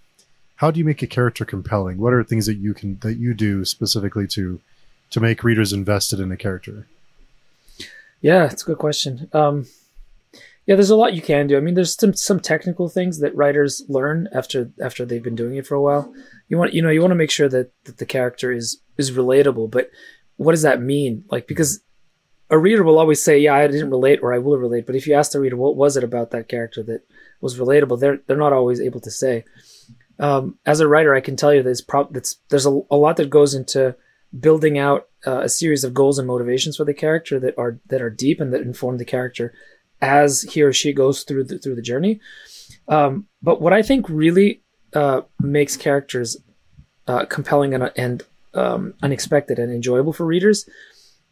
how 0.57 0.71
do 0.71 0.79
you 0.79 0.85
make 0.85 1.03
a 1.03 1.07
character 1.09 1.45
compelling? 1.45 1.99
What 1.99 2.13
are 2.13 2.23
things 2.23 2.47
that 2.47 2.59
you 2.59 2.75
can 2.75 2.99
that 3.01 3.17
you 3.17 3.35
do 3.35 3.65
specifically 3.65 4.29
to 4.29 4.61
to 5.11 5.21
make 5.21 5.45
readers 5.45 5.73
invested 5.73 6.21
in 6.21 6.33
a 6.33 6.37
character? 6.37 6.87
Yeah, 8.21 8.47
it's 8.47 8.63
a 8.63 8.67
good 8.67 8.79
question. 8.79 9.29
Um, 9.33 9.67
yeah, 10.67 10.77
there's 10.77 10.91
a 10.91 10.97
lot 10.97 11.15
you 11.15 11.23
can 11.23 11.47
do. 11.47 11.57
I 11.57 11.61
mean, 11.61 11.75
there's 11.75 11.99
some 11.99 12.15
some 12.15 12.39
technical 12.39 12.89
things 12.89 13.19
that 13.21 13.35
writers 13.35 13.83
learn 13.89 14.29
after 14.33 14.71
after 14.81 15.05
they've 15.05 15.23
been 15.23 15.35
doing 15.35 15.57
it 15.57 15.67
for 15.67 15.75
a 15.75 15.83
while. 15.83 16.13
You 16.49 16.59
want 16.59 16.75
you 16.75 16.83
know 16.83 16.91
you 16.91 17.01
want 17.01 17.13
to 17.13 17.17
make 17.17 17.31
sure 17.31 17.49
that, 17.49 17.73
that 17.85 17.99
the 17.99 18.07
character 18.07 18.53
is 18.53 18.81
is 18.97 19.11
relatable. 19.11 19.71
But 19.71 19.91
what 20.37 20.53
does 20.53 20.63
that 20.63 20.81
mean? 20.81 21.25
Like 21.31 21.49
because 21.49 21.81
a 22.51 22.59
reader 22.59 22.85
will 22.85 22.99
always 22.99 23.23
say, 23.23 23.39
"Yeah, 23.39 23.55
I 23.55 23.67
didn't 23.67 23.91
relate," 23.91 24.21
or 24.23 24.33
"I 24.33 24.39
will 24.39 24.59
relate." 24.59 24.87
But 24.87 24.97
if 24.97 25.07
you 25.07 25.15
ask 25.15 25.33
the 25.33 25.41
reader, 25.41 25.57
"What 25.57 25.77
was 25.77 25.97
it 25.97 26.05
about 26.05 26.31
that 26.31 26.49
character 26.49 26.83
that 26.85 27.03
was 27.41 27.59
relatable?" 27.59 27.99
They're 27.99 28.21
they're 28.27 28.37
not 28.37 28.53
always 28.53 28.81
able 28.81 29.01
to 29.01 29.11
say 29.11 29.45
um, 30.21 30.59
as 30.67 30.81
a 30.81 30.87
writer, 30.87 31.15
I 31.15 31.21
can 31.21 31.35
tell 31.35 31.53
you 31.53 31.63
there's 31.63 31.81
pro- 31.81 32.11
there's 32.51 32.67
a, 32.67 32.81
a, 32.91 32.97
lot 32.97 33.17
that 33.17 33.31
goes 33.31 33.55
into 33.55 33.97
building 34.39 34.79
out 34.79 35.09
uh, 35.27 35.41
a 35.41 35.49
series 35.49 35.85
of 35.85 35.95
goals 35.95 36.19
and 36.19 36.29
motivations 36.29 36.77
for 36.77 36.85
the 36.85 36.95
character 36.95 37.39
that 37.41 37.55
are 37.59 37.79
that 37.87 38.01
are 38.01 38.11
deep 38.11 38.41
and 38.41 38.53
that 38.53 38.63
inform 38.63 38.99
the 38.99 39.05
character 39.05 39.53
as 40.01 40.43
he 40.43 40.63
or 40.63 40.73
she 40.73 40.93
goes 40.93 41.25
through 41.25 41.45
the, 41.45 41.59
through 41.59 41.75
the 41.75 41.83
journey. 41.83 42.21
Um, 42.89 43.27
but 43.43 43.61
what 43.61 43.73
I 43.73 43.83
think 43.83 44.09
really 44.09 44.63
uh, 44.95 45.23
makes 45.41 45.77
characters 45.77 46.37
uh, 47.07 47.27
compelling 47.27 47.75
and, 47.75 47.91
and 47.97 48.23
um, 48.55 48.95
unexpected 49.03 49.59
and 49.59 49.73
enjoyable 49.73 50.13
for 50.13 50.25
readers 50.25 50.69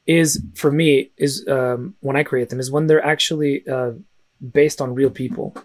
is 0.07 0.43
for 0.55 0.71
me 0.71 1.11
is 1.17 1.47
um, 1.49 1.95
when 2.01 2.17
I 2.17 2.23
create 2.23 2.49
them 2.49 2.61
is 2.61 2.71
when 2.71 2.87
they're 2.87 3.05
actually 3.05 3.67
uh, 3.69 3.93
based 4.53 4.81
on 4.81 4.95
real 4.95 5.11
people. 5.11 5.57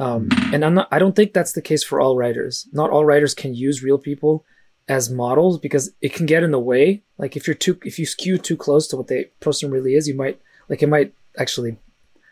Um, 0.00 0.28
and 0.52 0.64
I'm 0.64 0.74
not, 0.74 0.88
I 0.90 0.98
don't 0.98 1.14
think 1.14 1.32
that's 1.32 1.52
the 1.52 1.62
case 1.62 1.84
for 1.84 2.00
all 2.00 2.16
writers. 2.16 2.68
Not 2.72 2.90
all 2.90 3.04
writers 3.04 3.34
can 3.34 3.54
use 3.54 3.82
real 3.82 3.98
people 3.98 4.44
as 4.88 5.10
models 5.10 5.58
because 5.58 5.90
it 6.00 6.12
can 6.12 6.26
get 6.26 6.42
in 6.42 6.50
the 6.50 6.58
way. 6.58 7.02
Like 7.18 7.36
if 7.36 7.46
you're 7.46 7.54
too, 7.54 7.78
if 7.84 7.98
you 7.98 8.06
skew 8.06 8.38
too 8.38 8.56
close 8.56 8.86
to 8.88 8.96
what 8.96 9.08
the 9.08 9.30
person 9.40 9.70
really 9.70 9.94
is, 9.94 10.08
you 10.08 10.14
might, 10.14 10.40
like 10.68 10.82
it 10.82 10.88
might 10.88 11.14
actually 11.38 11.78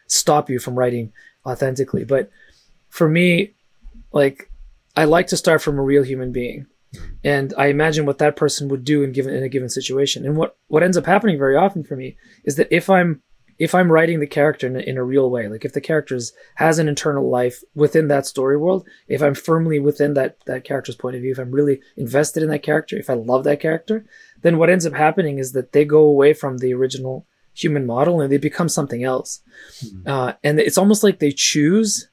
stop 0.06 0.50
you 0.50 0.58
from 0.58 0.78
writing 0.78 1.12
authentically. 1.46 2.04
But 2.04 2.30
for 2.88 3.08
me, 3.08 3.52
like 4.12 4.50
I 4.96 5.04
like 5.04 5.28
to 5.28 5.36
start 5.36 5.62
from 5.62 5.78
a 5.78 5.82
real 5.82 6.02
human 6.02 6.32
being. 6.32 6.66
And 7.24 7.54
I 7.56 7.66
imagine 7.66 8.04
what 8.04 8.18
that 8.18 8.36
person 8.36 8.68
would 8.68 8.84
do 8.84 9.02
in 9.02 9.12
given 9.12 9.34
in 9.34 9.42
a 9.42 9.48
given 9.48 9.70
situation. 9.70 10.26
And 10.26 10.36
what, 10.36 10.56
what 10.68 10.82
ends 10.82 10.98
up 10.98 11.06
happening 11.06 11.38
very 11.38 11.56
often 11.56 11.84
for 11.84 11.96
me 11.96 12.16
is 12.44 12.56
that 12.56 12.68
if 12.70 12.90
I'm 12.90 13.22
if 13.58 13.74
I'm 13.74 13.92
writing 13.92 14.20
the 14.20 14.26
character 14.26 14.66
in 14.66 14.76
a, 14.76 14.80
in 14.80 14.96
a 14.96 15.04
real 15.04 15.30
way, 15.30 15.48
like 15.48 15.64
if 15.64 15.72
the 15.72 15.80
character 15.80 16.18
has 16.56 16.78
an 16.78 16.88
internal 16.88 17.28
life 17.28 17.62
within 17.74 18.08
that 18.08 18.26
story 18.26 18.56
world, 18.56 18.86
if 19.08 19.22
I'm 19.22 19.34
firmly 19.34 19.78
within 19.78 20.14
that 20.14 20.38
that 20.46 20.64
character's 20.64 20.96
point 20.96 21.16
of 21.16 21.22
view, 21.22 21.32
if 21.32 21.38
I'm 21.38 21.52
really 21.52 21.80
invested 21.96 22.42
in 22.42 22.48
that 22.50 22.62
character, 22.62 22.96
if 22.96 23.10
I 23.10 23.14
love 23.14 23.44
that 23.44 23.60
character, 23.60 24.04
then 24.42 24.58
what 24.58 24.70
ends 24.70 24.86
up 24.86 24.94
happening 24.94 25.38
is 25.38 25.52
that 25.52 25.72
they 25.72 25.84
go 25.84 26.00
away 26.00 26.32
from 26.34 26.58
the 26.58 26.74
original 26.74 27.26
human 27.54 27.86
model 27.86 28.20
and 28.20 28.32
they 28.32 28.38
become 28.38 28.68
something 28.68 29.04
else. 29.04 29.40
Mm-hmm. 29.84 30.08
Uh, 30.08 30.32
and 30.42 30.58
it's 30.58 30.78
almost 30.78 31.02
like 31.02 31.18
they 31.18 31.32
choose 31.32 32.08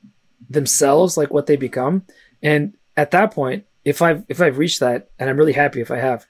themselves, 0.50 1.18
like 1.18 1.32
what 1.32 1.46
they 1.46 1.56
become. 1.56 2.04
And 2.42 2.76
at 2.98 3.12
that 3.12 3.32
point, 3.32 3.66
if 3.86 4.02
I've 4.02 4.24
if 4.28 4.42
I've 4.42 4.58
reached 4.58 4.82
that, 4.82 5.10
and 5.18 5.30
I'm 5.30 5.38
really 5.38 5.54
happy 5.54 5.82
if 5.82 5.92
I 5.92 5.98
have, 5.98 6.26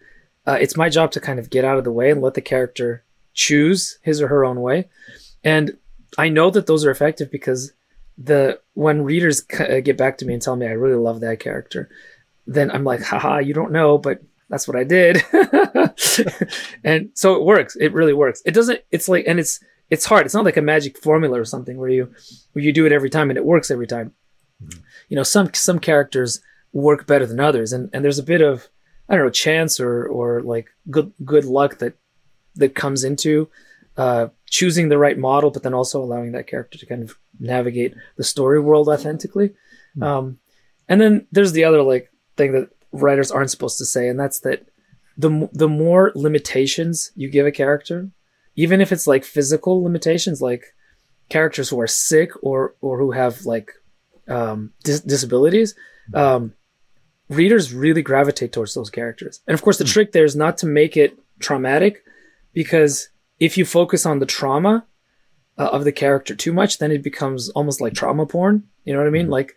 uh, 0.46 0.58
it's 0.60 0.78
my 0.78 0.90
job 0.90 1.12
to 1.12 1.20
kind 1.20 1.40
of 1.40 1.50
get 1.50 1.66
out 1.66 1.78
of 1.78 1.84
the 1.84 1.92
way 1.92 2.12
and 2.12 2.22
let 2.22 2.36
the 2.36 2.42
character 2.42 3.04
choose 3.34 4.00
his 4.02 4.22
or 4.22 4.28
her 4.28 4.46
own 4.46 4.62
way. 4.62 4.90
And 5.44 5.78
I 6.18 6.30
know 6.30 6.50
that 6.50 6.68
those 6.68 6.86
are 6.86 6.92
effective 6.92 7.32
because 7.32 7.74
the 8.18 8.60
when 8.74 9.04
readers 9.04 9.44
uh, 9.60 9.80
get 9.80 9.98
back 9.98 10.18
to 10.18 10.26
me 10.26 10.34
and 10.34 10.42
tell 10.42 10.56
me 10.56 10.68
I 10.68 10.72
really 10.72 10.96
love 10.96 11.22
that 11.22 11.40
character, 11.40 11.90
then 12.48 12.72
I'm 12.72 12.84
like, 12.84 13.02
haha, 13.02 13.38
you 13.38 13.54
don't 13.54 13.72
know, 13.72 13.98
but 13.98 14.22
that's 14.50 14.68
what 14.68 14.78
I 14.78 14.84
did. 14.84 15.24
and 16.84 17.10
so 17.14 17.36
it 17.36 17.44
works. 17.44 17.76
It 17.76 17.94
really 17.94 18.14
works. 18.14 18.42
It 18.46 18.54
doesn't, 18.54 18.82
it's 18.92 19.08
like, 19.08 19.26
and 19.28 19.40
it's, 19.40 19.60
it's 19.90 20.06
hard. 20.06 20.26
It's 20.26 20.36
not 20.36 20.46
like 20.46 20.58
a 20.58 20.62
magic 20.62 20.98
formula 20.98 21.40
or 21.40 21.46
something 21.46 21.78
where 21.78 21.90
you, 21.90 22.14
where 22.54 22.66
you 22.66 22.74
do 22.74 22.86
it 22.86 22.92
every 22.92 23.10
time 23.10 23.30
and 23.30 23.38
it 23.38 23.46
works 23.46 23.72
every 23.72 23.88
time. 23.88 24.14
Mm-hmm. 24.64 24.80
You 25.10 25.16
know, 25.16 25.24
some, 25.24 25.54
some 25.54 25.80
characters 25.80 26.42
work 26.74 27.08
better 27.08 27.26
than 27.26 27.40
others. 27.40 27.72
And, 27.72 27.90
and 27.94 28.04
there's 28.04 28.20
a 28.20 28.24
bit 28.24 28.42
of, 28.42 28.68
I 29.08 29.16
don't 29.16 29.26
know, 29.26 29.32
chance 29.32 29.80
or, 29.80 30.06
or 30.06 30.42
like 30.42 30.70
good, 30.90 31.14
good 31.24 31.46
luck 31.46 31.78
that 31.80 31.94
that 32.56 32.76
comes 32.76 33.04
into 33.04 33.50
uh, 33.98 34.28
choosing 34.50 34.90
the 34.90 34.98
right 34.98 35.18
model, 35.18 35.52
but 35.52 35.64
then 35.64 35.74
also 35.74 36.02
allowing 36.02 36.32
that 36.32 36.48
character 36.48 36.78
to 36.78 36.86
kind 36.86 37.04
of 37.04 37.18
navigate 37.40 37.94
the 38.18 38.24
story 38.24 38.60
world 38.60 38.90
authentically. 38.90 39.52
Mm. 39.98 40.04
Um, 40.04 40.40
and 40.88 41.00
then 41.00 41.28
there's 41.32 41.52
the 41.52 41.64
other 41.64 41.82
like 41.82 42.12
thing 42.38 42.52
that 42.54 42.70
writers 42.92 43.32
aren't 43.32 43.52
supposed 43.52 43.78
to 43.78 43.86
say, 43.86 44.10
and 44.10 44.20
that's 44.20 44.40
that 44.42 44.66
the 45.18 45.50
the 45.54 45.68
more 45.68 46.12
limitations 46.16 47.12
you 47.16 47.30
give 47.30 47.46
a 47.46 47.52
character, 47.52 48.10
even 48.56 48.82
if 48.82 48.92
it's 48.92 49.08
like 49.08 49.24
physical 49.26 49.84
limitations, 49.84 50.42
like 50.42 50.74
characters 51.30 51.70
who 51.70 51.80
are 51.80 51.88
sick 51.88 52.32
or 52.42 52.76
or 52.82 52.98
who 52.98 53.12
have 53.12 53.46
like 53.46 53.72
um, 54.28 54.72
dis- 54.84 55.02
disabilities, 55.02 55.76
um, 56.14 56.54
readers 57.30 57.74
really 57.74 58.02
gravitate 58.02 58.52
towards 58.52 58.74
those 58.74 58.90
characters. 58.90 59.42
And 59.48 59.54
of 59.54 59.62
course, 59.62 59.78
the 59.78 59.84
mm. 59.84 59.94
trick 59.94 60.12
there 60.12 60.26
is 60.26 60.36
not 60.36 60.58
to 60.60 60.66
make 60.66 60.98
it 60.98 61.18
traumatic, 61.40 62.04
because 62.54 63.10
if 63.40 63.58
you 63.58 63.66
focus 63.66 64.06
on 64.06 64.20
the 64.20 64.26
trauma 64.26 64.86
uh, 65.58 65.70
of 65.72 65.84
the 65.84 65.92
character 65.92 66.36
too 66.36 66.54
much, 66.54 66.78
then 66.78 66.92
it 66.92 67.04
becomes 67.04 67.50
almost 67.50 67.82
like 67.82 67.94
trauma 67.94 68.26
porn. 68.26 68.64
You 68.86 68.94
know 68.94 69.00
what 69.00 69.08
I 69.08 69.12
mean? 69.12 69.24
Mm-hmm. 69.24 69.34
Like 69.34 69.56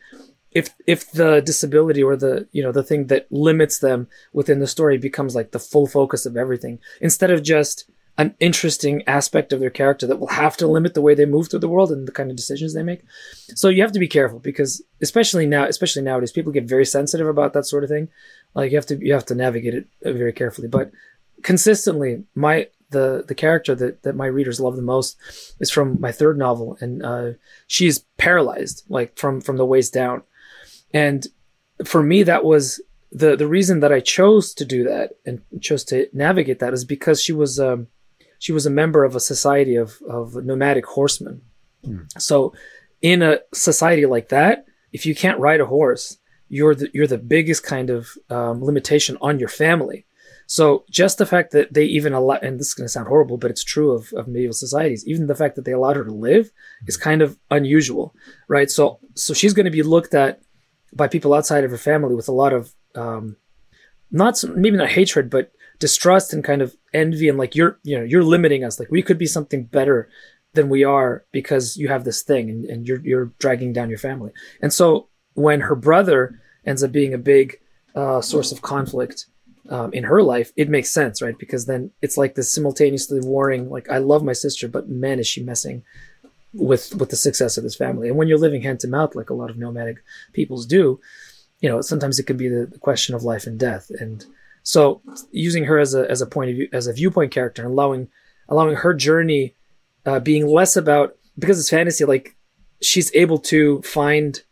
if 0.53 0.75
if 0.87 1.11
the 1.13 1.41
disability 1.41 2.03
or 2.03 2.17
the 2.17 2.47
you 2.53 2.63
know 2.63 2.73
the 2.73 2.83
thing 2.83 3.07
that 3.07 3.31
limits 3.31 3.79
them 3.79 4.09
within 4.33 4.61
the 4.61 4.67
story 4.67 4.99
becomes 4.99 5.35
like 5.35 5.53
the 5.53 5.59
full 5.59 5.87
focus 5.87 6.27
of 6.27 6.37
everything 6.37 6.79
instead 7.01 7.31
of 7.31 7.43
just 7.43 7.91
an 8.19 8.35
interesting 8.41 9.03
aspect 9.07 9.53
of 9.53 9.61
their 9.61 9.71
character 9.71 10.07
that 10.07 10.19
will 10.19 10.27
have 10.27 10.57
to 10.59 10.67
limit 10.67 10.93
the 10.93 11.01
way 11.01 11.15
they 11.15 11.25
move 11.25 11.49
through 11.49 11.59
the 11.59 11.69
world 11.69 11.91
and 11.91 12.07
the 12.07 12.13
kind 12.13 12.31
of 12.31 12.37
decisions 12.37 12.75
they 12.75 12.83
make. 12.83 13.01
So 13.55 13.71
you 13.71 13.81
have 13.81 13.93
to 13.93 13.99
be 13.99 14.09
careful 14.09 14.39
because 14.39 14.83
especially 15.01 15.47
now, 15.47 15.65
especially 15.65 16.03
nowadays, 16.03 16.31
people 16.31 16.53
get 16.53 16.65
very 16.65 16.85
sensitive 16.85 17.27
about 17.27 17.55
that 17.55 17.65
sort 17.65 17.85
of 17.85 17.91
thing. 17.91 18.09
Like 18.55 18.71
you 18.71 18.77
have 18.77 18.87
to 18.87 18.99
you 19.03 19.15
have 19.15 19.25
to 19.27 19.35
navigate 19.35 19.75
it 19.75 19.87
very 20.03 20.33
carefully. 20.33 20.69
But 20.69 20.91
consistently, 21.43 22.25
my 22.35 22.69
the 22.93 23.25
the 23.27 23.35
character 23.35 23.75
that 23.75 24.03
that 24.03 24.17
my 24.17 24.27
readers 24.27 24.61
love 24.61 24.77
the 24.77 24.83
most 24.83 25.17
is 25.61 25.71
from 25.71 26.01
my 26.01 26.13
third 26.13 26.39
novel, 26.39 26.77
and 26.81 27.05
uh, 27.05 27.31
she's 27.67 28.01
paralyzed, 28.19 28.85
like 28.89 29.19
from 29.19 29.41
from 29.41 29.57
the 29.57 29.67
waist 29.67 29.93
down. 29.93 30.23
And 30.95 31.27
for 31.85 32.03
me, 32.03 32.23
that 32.23 32.45
was 32.45 32.81
the 33.11 33.37
the 33.37 33.49
reason 33.49 33.81
that 33.81 33.93
I 33.93 34.01
chose 34.01 34.55
to 34.55 34.65
do 34.65 34.85
that 34.85 35.13
and 35.27 35.43
chose 35.61 35.85
to 35.85 36.09
navigate 36.13 36.61
that 36.61 36.73
is 36.73 36.85
because 36.85 37.23
she 37.23 37.33
was 37.33 37.59
um, 37.59 37.89
she 38.39 38.53
was 38.53 38.67
a 38.67 38.71
member 38.71 39.05
of 39.05 39.17
a 39.17 39.21
society 39.21 39.77
of 39.77 40.01
of 40.09 40.35
nomadic 40.45 40.87
horsemen. 40.87 41.43
Mm. 41.85 42.07
So, 42.21 42.55
in 43.01 43.23
a 43.23 43.41
society 43.53 44.07
like 44.07 44.29
that, 44.29 44.67
if 44.93 45.05
you 45.07 45.15
can't 45.15 45.41
ride 45.41 45.61
a 45.61 45.67
horse, 45.67 46.19
you're 46.49 46.75
the 46.75 46.91
you're 46.95 47.07
the 47.07 47.19
biggest 47.19 47.65
kind 47.65 47.91
of 47.91 48.11
um, 48.31 48.63
limitation 48.63 49.19
on 49.21 49.39
your 49.39 49.49
family 49.49 50.07
so 50.47 50.85
just 50.91 51.19
the 51.19 51.27
fact 51.27 51.53
that 51.53 51.73
they 51.73 51.85
even 51.85 52.13
allow, 52.13 52.37
and 52.37 52.59
this 52.59 52.69
is 52.69 52.75
going 52.75 52.87
to 52.87 52.93
sound 52.93 53.09
horrible, 53.09 53.39
but 53.39 53.51
it's 53.51 53.65
true 53.65 53.93
of, 53.93 54.13
of 54.15 54.29
medieval 54.29 54.53
societies, 54.53 55.07
even 55.07 55.27
the 55.27 55.35
fact 55.35 55.57
that 55.57 55.65
they 55.65 55.73
allowed 55.73 55.97
her 55.97 56.05
to 56.05 56.13
live 56.13 56.51
is 56.87 56.97
kind 56.97 57.23
of 57.23 57.39
unusual, 57.51 58.15
right? 58.49 58.71
So, 58.71 58.99
so 59.15 59.35
she's 59.35 59.55
going 59.55 59.65
to 59.65 59.71
be 59.71 59.83
looked 59.83 60.15
at 60.15 60.43
by 60.93 61.09
people 61.09 61.33
outside 61.33 61.65
of 61.65 61.71
her 61.71 61.79
family 61.79 62.15
with 62.15 62.29
a 62.29 62.33
lot 62.33 62.53
of, 62.53 62.75
um, 62.95 63.37
not 64.11 64.43
maybe 64.55 64.77
not 64.77 64.91
hatred, 64.91 65.31
but 65.31 65.53
distrust 65.79 66.33
and 66.33 66.45
kind 66.45 66.61
of 66.61 66.77
envy 66.93 67.29
and 67.29 67.39
like 67.39 67.57
you're, 67.57 67.79
you 67.83 67.99
know, 67.99 68.05
you're 68.05 68.23
limiting 68.23 68.63
us. 68.63 68.79
Like 68.79 68.91
we 68.91 69.03
could 69.03 69.19
be 69.19 69.27
something 69.27 69.65
better 69.65 70.09
than 70.53 70.69
we 70.69 70.85
are 70.85 71.25
because 71.33 71.77
you 71.79 71.89
have 71.89 72.05
this 72.05 72.23
thing 72.23 72.51
and, 72.51 72.65
and 72.67 72.87
you're, 72.87 73.01
you're 73.01 73.33
dragging 73.39 73.73
down 73.73 73.89
your 73.89 73.99
family. 73.99 74.33
And 74.61 74.73
so 74.73 75.09
when 75.33 75.61
her 75.61 75.75
brother 75.75 76.39
ends 76.67 76.83
up 76.83 76.93
being 76.93 77.15
a 77.15 77.19
big 77.19 77.59
uh, 77.95 78.21
source 78.21 78.53
of 78.53 78.63
conflict, 78.63 79.27
um, 79.69 79.93
in 79.93 80.05
her 80.05 80.23
life, 80.23 80.53
it 80.57 80.69
makes 80.69 80.91
sense, 80.91 81.23
right? 81.23 81.39
Because 81.39 81.67
then 81.67 81.91
it's 82.03 82.17
like 82.17 82.35
this 82.35 82.53
simultaneously 82.53 83.21
warring, 83.21 83.71
like 83.71 83.89
I 83.91 83.99
love 83.99 84.25
my 84.25 84.33
sister, 84.33 84.69
but 84.69 84.89
man, 84.89 85.19
is 85.19 85.27
she 85.27 85.43
messing 85.43 85.85
with 86.53 86.95
with 86.97 87.11
the 87.11 87.17
success 87.17 87.57
of 87.57 87.65
this 87.65 87.77
family. 87.77 88.09
And 88.09 88.17
when 88.17 88.29
you're 88.29 88.39
living 88.39 88.63
hand 88.63 88.81
to 88.81 88.89
mouth, 88.89 89.15
like 89.15 89.31
a 89.31 89.35
lot 89.35 89.51
of 89.51 89.59
nomadic 89.59 89.99
peoples 90.33 90.67
do, 90.67 91.01
you 91.61 91.69
know, 91.69 91.81
sometimes 91.81 92.19
it 92.19 92.25
can 92.25 92.37
be 92.37 92.49
the, 92.49 92.71
question 92.81 93.15
of 93.15 93.23
life 93.23 93.47
and 93.47 93.59
death. 93.59 93.91
And 93.99 94.25
so, 94.63 95.01
using 95.31 95.65
her 95.65 95.79
as 95.79 95.95
a 95.95 96.11
as 96.11 96.21
a 96.21 96.27
point 96.27 96.51
of 96.51 96.57
view, 96.57 96.69
as 96.73 96.87
a 96.87 96.93
viewpoint 96.93 97.33
character, 97.33 97.63
and 97.63 97.71
allowing 97.71 98.09
allowing 98.49 98.77
her 98.77 98.95
journey 98.95 99.55
uh, 100.05 100.21
being 100.21 100.47
less 100.47 100.77
about 100.77 101.17
because 101.39 101.59
it's 101.59 101.71
fantasy, 101.71 102.05
like 102.05 102.37
she's 102.81 103.15
able 103.15 103.39
to 103.39 103.81
find 103.83 104.43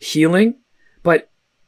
healing, 0.00 0.56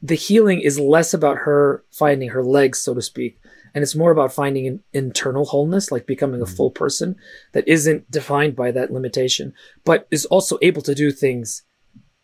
the 0.01 0.15
healing 0.15 0.61
is 0.61 0.79
less 0.79 1.13
about 1.13 1.37
her 1.39 1.83
finding 1.91 2.29
her 2.29 2.43
legs, 2.43 2.79
so 2.79 2.93
to 2.93 3.01
speak, 3.01 3.39
and 3.73 3.81
it's 3.81 3.95
more 3.95 4.11
about 4.11 4.33
finding 4.33 4.67
an 4.67 4.83
internal 4.93 5.45
wholeness, 5.45 5.91
like 5.91 6.05
becoming 6.05 6.41
a 6.41 6.45
mm-hmm. 6.45 6.55
full 6.55 6.71
person 6.71 7.15
that 7.53 7.67
isn't 7.67 8.09
defined 8.11 8.55
by 8.55 8.71
that 8.71 8.91
limitation, 8.91 9.53
but 9.85 10.07
is 10.11 10.25
also 10.25 10.57
able 10.61 10.81
to 10.81 10.95
do 10.95 11.11
things 11.11 11.63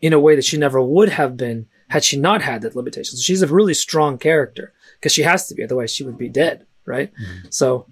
in 0.00 0.12
a 0.12 0.20
way 0.20 0.36
that 0.36 0.44
she 0.44 0.56
never 0.56 0.80
would 0.82 1.08
have 1.08 1.36
been 1.36 1.66
had 1.88 2.04
she 2.04 2.18
not 2.18 2.42
had 2.42 2.62
that 2.62 2.76
limitation. 2.76 3.16
So 3.16 3.22
she's 3.22 3.42
a 3.42 3.46
really 3.46 3.74
strong 3.74 4.18
character 4.18 4.72
because 4.94 5.12
she 5.12 5.22
has 5.22 5.48
to 5.48 5.54
be, 5.54 5.64
otherwise 5.64 5.92
she 5.92 6.04
would 6.04 6.18
be 6.18 6.28
dead, 6.28 6.66
right? 6.84 7.10
Mm. 7.14 7.52
So, 7.52 7.86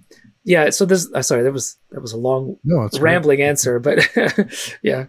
yeah. 0.45 0.71
So 0.71 0.85
this, 0.85 1.11
uh, 1.15 1.23
sorry, 1.23 1.43
that 1.43 1.53
was 1.53 1.77
that 1.91 2.01
was 2.03 2.13
a 2.13 2.19
long, 2.19 2.57
no, 2.63 2.89
rambling 3.01 3.39
great. 3.39 3.49
answer, 3.49 3.79
but 3.79 4.07
yeah, 4.83 5.07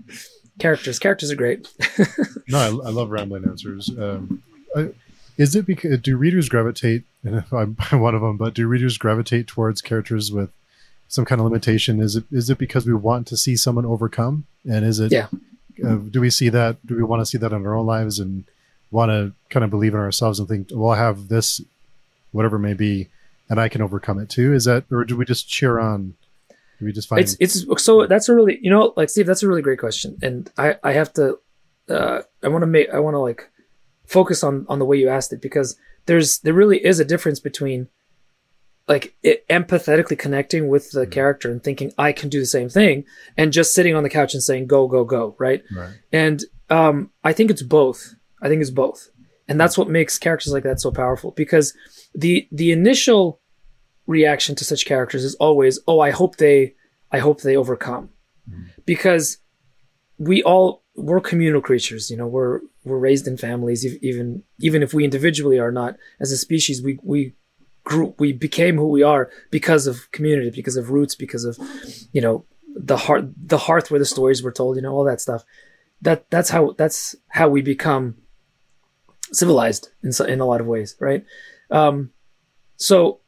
characters, 0.59 0.99
characters 0.99 1.31
are 1.31 1.35
great. 1.35 1.67
no, 2.47 2.57
I, 2.57 2.67
I, 2.67 2.91
love 2.91 3.09
rambling 3.09 3.43
answers. 3.45 3.89
Um, 3.89 4.41
is 5.37 5.55
it 5.55 5.65
because 5.65 5.99
do 5.99 6.17
readers 6.17 6.49
gravitate? 6.49 7.03
And 7.23 7.35
if 7.35 7.53
I'm 7.53 7.75
one 7.91 8.15
of 8.15 8.21
them, 8.21 8.37
but 8.37 8.53
do 8.53 8.67
readers 8.67 8.97
gravitate 8.97 9.47
towards 9.47 9.81
characters 9.81 10.31
with 10.31 10.51
some 11.07 11.25
kind 11.25 11.39
of 11.39 11.45
limitation? 11.45 11.99
Is 11.99 12.15
it 12.15 12.25
is 12.31 12.49
it 12.49 12.57
because 12.57 12.85
we 12.85 12.93
want 12.93 13.27
to 13.27 13.37
see 13.37 13.55
someone 13.55 13.85
overcome? 13.85 14.45
And 14.69 14.85
is 14.85 14.99
it? 14.99 15.11
Yeah. 15.11 15.27
Uh, 15.85 15.95
do 15.95 16.19
we 16.19 16.31
see 16.31 16.49
that? 16.49 16.85
Do 16.85 16.95
we 16.95 17.03
want 17.03 17.21
to 17.21 17.25
see 17.25 17.37
that 17.37 17.53
in 17.53 17.65
our 17.65 17.75
own 17.75 17.85
lives 17.85 18.19
and 18.19 18.45
want 18.89 19.11
to 19.11 19.33
kind 19.49 19.63
of 19.63 19.69
believe 19.69 19.93
in 19.93 19.99
ourselves 19.99 20.39
and 20.39 20.47
think, 20.47 20.69
well, 20.73 20.89
I 20.89 20.97
have 20.97 21.27
this, 21.27 21.61
whatever 22.31 22.55
it 22.55 22.61
may 22.61 22.73
be, 22.73 23.09
and 23.49 23.59
I 23.59 23.69
can 23.69 23.81
overcome 23.81 24.19
it 24.19 24.29
too? 24.29 24.53
Is 24.53 24.65
that, 24.65 24.85
or 24.91 25.03
do 25.05 25.15
we 25.15 25.25
just 25.25 25.47
cheer 25.47 25.79
on? 25.79 26.15
Do 26.79 26.85
we 26.85 26.91
just 26.91 27.07
find 27.07 27.21
it's 27.21 27.35
it's 27.39 27.65
so 27.83 28.05
that's 28.05 28.29
a 28.29 28.35
really 28.35 28.59
you 28.61 28.69
know 28.69 28.93
like 28.95 29.09
Steve 29.09 29.25
that's 29.25 29.41
a 29.41 29.47
really 29.47 29.63
great 29.63 29.79
question 29.79 30.15
and 30.21 30.47
I 30.59 30.75
I 30.83 30.91
have 30.91 31.11
to 31.13 31.39
uh 31.89 32.21
I 32.43 32.49
want 32.49 32.61
to 32.61 32.67
make 32.67 32.89
I 32.91 32.99
want 32.99 33.15
to 33.15 33.19
like 33.19 33.49
focus 34.07 34.43
on 34.43 34.65
on 34.67 34.79
the 34.79 34.85
way 34.85 34.97
you 34.97 35.07
asked 35.09 35.31
it 35.33 35.41
because 35.41 35.77
there's 36.07 36.39
there 36.39 36.53
really 36.53 36.83
is 36.83 36.99
a 36.99 37.05
difference 37.05 37.39
between 37.39 37.87
like 38.87 39.13
it, 39.21 39.45
empathetically 39.49 40.17
connecting 40.17 40.69
with 40.69 40.91
the 40.91 41.05
Mhm. 41.05 41.11
character 41.11 41.51
and 41.51 41.61
thinking 41.63 41.91
I 41.97 42.13
can 42.13 42.29
do 42.29 42.39
the 42.39 42.45
same 42.45 42.69
thing, 42.69 43.03
and 43.35 43.51
just 43.51 43.73
sitting 43.73 43.93
on 43.95 44.03
the 44.03 44.09
couch 44.09 44.33
and 44.33 44.41
saying 44.41 44.67
go 44.67 44.87
go 44.87 45.03
go, 45.03 45.35
right? 45.37 45.61
Right. 45.75 45.93
And 46.11 46.43
um, 46.69 47.11
I 47.23 47.33
think 47.33 47.51
it's 47.51 47.61
both. 47.63 48.15
I 48.41 48.47
think 48.49 48.61
it's 48.61 48.71
both, 48.71 49.09
and 49.47 49.59
that's 49.59 49.77
what 49.77 49.89
makes 49.89 50.17
characters 50.17 50.53
like 50.53 50.63
that 50.63 50.79
so 50.79 50.91
powerful. 50.91 51.31
Because 51.31 51.73
the 52.15 52.47
the 52.51 52.71
initial 52.71 53.41
reaction 54.05 54.55
to 54.55 54.63
such 54.65 54.85
characters 54.85 55.23
is 55.25 55.35
always, 55.35 55.79
"Oh, 55.87 55.99
I 55.99 56.11
hope 56.11 56.37
they, 56.37 56.75
I 57.11 57.19
hope 57.19 57.41
they 57.41 57.57
overcome," 57.57 58.09
Mhm. 58.49 58.67
because 58.85 59.37
we 60.17 60.41
all 60.43 60.83
we're 60.97 61.21
communal 61.21 61.61
creatures. 61.61 62.11
You 62.11 62.17
know, 62.17 62.27
we're 62.27 62.59
we're 62.83 62.97
raised 62.97 63.27
in 63.27 63.37
families. 63.37 63.85
Even 64.03 64.43
even 64.59 64.83
if 64.83 64.93
we 64.93 65.03
individually 65.03 65.59
are 65.59 65.71
not, 65.71 65.95
as 66.19 66.31
a 66.31 66.37
species, 66.37 66.81
we 66.81 66.99
we 67.03 67.33
grew, 67.83 68.13
we 68.19 68.33
became 68.33 68.75
who 68.75 68.89
we 68.89 69.03
are 69.03 69.29
because 69.51 69.87
of 69.87 70.11
community, 70.11 70.51
because 70.51 70.75
of 70.75 70.89
roots, 70.89 71.15
because 71.15 71.45
of 71.45 71.57
you 72.11 72.21
know 72.21 72.45
the 72.75 72.97
heart 72.97 73.25
the 73.37 73.57
hearth 73.57 73.89
where 73.89 73.99
the 73.99 74.05
stories 74.05 74.43
were 74.43 74.51
told. 74.51 74.75
You 74.75 74.81
know, 74.81 74.93
all 74.93 75.05
that 75.05 75.21
stuff 75.21 75.43
that 76.01 76.29
that's 76.29 76.49
how 76.49 76.73
that's 76.77 77.15
how 77.29 77.49
we 77.49 77.61
become 77.61 78.15
civilized 79.31 79.89
in 80.03 80.11
in 80.27 80.39
a 80.39 80.45
lot 80.45 80.61
of 80.61 80.67
ways, 80.67 80.95
right? 80.99 81.25
Um, 81.71 82.11
so 82.77 83.19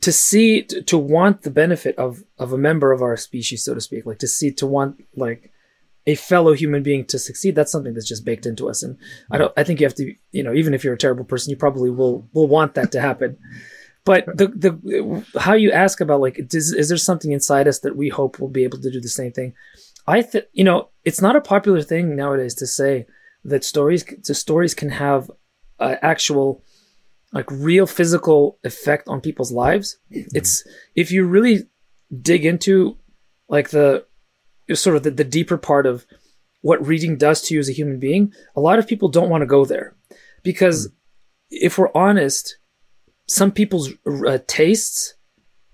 to 0.00 0.12
see 0.12 0.62
to 0.62 0.98
want 0.98 1.42
the 1.42 1.50
benefit 1.50 1.96
of 1.96 2.24
of 2.38 2.52
a 2.52 2.58
member 2.58 2.92
of 2.92 3.02
our 3.02 3.16
species, 3.16 3.64
so 3.64 3.74
to 3.74 3.80
speak, 3.80 4.06
like 4.06 4.18
to 4.18 4.28
see 4.28 4.50
to 4.52 4.66
want 4.66 5.04
like 5.14 5.52
a 6.06 6.14
fellow 6.14 6.52
human 6.52 6.82
being 6.82 7.04
to 7.06 7.18
succeed, 7.18 7.54
that's 7.54 7.72
something 7.72 7.94
that's 7.94 8.08
just 8.08 8.24
baked 8.24 8.46
into 8.46 8.68
us. 8.68 8.82
And 8.82 8.96
I 9.30 9.38
don't 9.38 9.52
I 9.56 9.64
think 9.64 9.80
you 9.80 9.86
have 9.86 9.94
to 9.96 10.14
you 10.32 10.42
know 10.42 10.54
even 10.54 10.74
if 10.74 10.84
you're 10.84 10.94
a 10.94 10.98
terrible 10.98 11.24
person, 11.24 11.50
you 11.50 11.56
probably 11.56 11.90
will 11.90 12.28
will 12.32 12.48
want 12.48 12.74
that 12.74 12.92
to 12.92 13.00
happen. 13.00 13.38
But 14.04 14.24
the 14.26 14.48
the 14.48 15.40
how 15.40 15.54
you 15.54 15.72
ask 15.72 16.00
about 16.00 16.20
like 16.20 16.38
is, 16.38 16.72
is 16.72 16.88
there 16.88 16.96
something 16.96 17.32
inside 17.32 17.66
us 17.66 17.80
that 17.80 17.96
we 17.96 18.08
hope 18.08 18.38
will 18.38 18.48
be 18.48 18.64
able 18.64 18.78
to 18.78 18.90
do 18.90 19.00
the 19.00 19.08
same 19.08 19.32
thing? 19.32 19.54
I 20.06 20.22
think 20.22 20.44
you 20.52 20.64
know 20.64 20.90
it's 21.04 21.20
not 21.20 21.36
a 21.36 21.40
popular 21.40 21.82
thing 21.82 22.14
nowadays 22.14 22.54
to 22.56 22.66
say 22.66 23.06
that 23.44 23.64
stories 23.64 24.04
the 24.04 24.34
stories 24.34 24.74
can 24.74 24.90
have 24.90 25.30
uh, 25.80 25.96
actual 26.02 26.62
like 27.32 27.50
real 27.50 27.86
physical 27.86 28.58
effect 28.62 29.08
on 29.08 29.20
people's 29.20 29.52
lives. 29.52 29.98
It's 30.10 30.64
if 30.94 31.10
you 31.10 31.26
really 31.26 31.64
dig 32.22 32.44
into 32.44 32.96
like 33.48 33.70
the 33.70 34.06
sort 34.74 34.96
of 34.96 35.02
the, 35.02 35.10
the 35.10 35.24
deeper 35.24 35.56
part 35.56 35.86
of 35.86 36.06
what 36.62 36.84
reading 36.84 37.16
does 37.16 37.42
to 37.42 37.54
you 37.54 37.60
as 37.60 37.68
a 37.68 37.72
human 37.72 37.98
being, 38.00 38.32
a 38.56 38.60
lot 38.60 38.78
of 38.78 38.86
people 38.88 39.08
don't 39.08 39.28
want 39.30 39.42
to 39.42 39.46
go 39.46 39.64
there 39.64 39.94
because 40.42 40.88
if 41.50 41.78
we're 41.78 41.92
honest, 41.94 42.58
some 43.28 43.52
people's 43.52 43.90
uh, 44.26 44.38
tastes, 44.46 45.14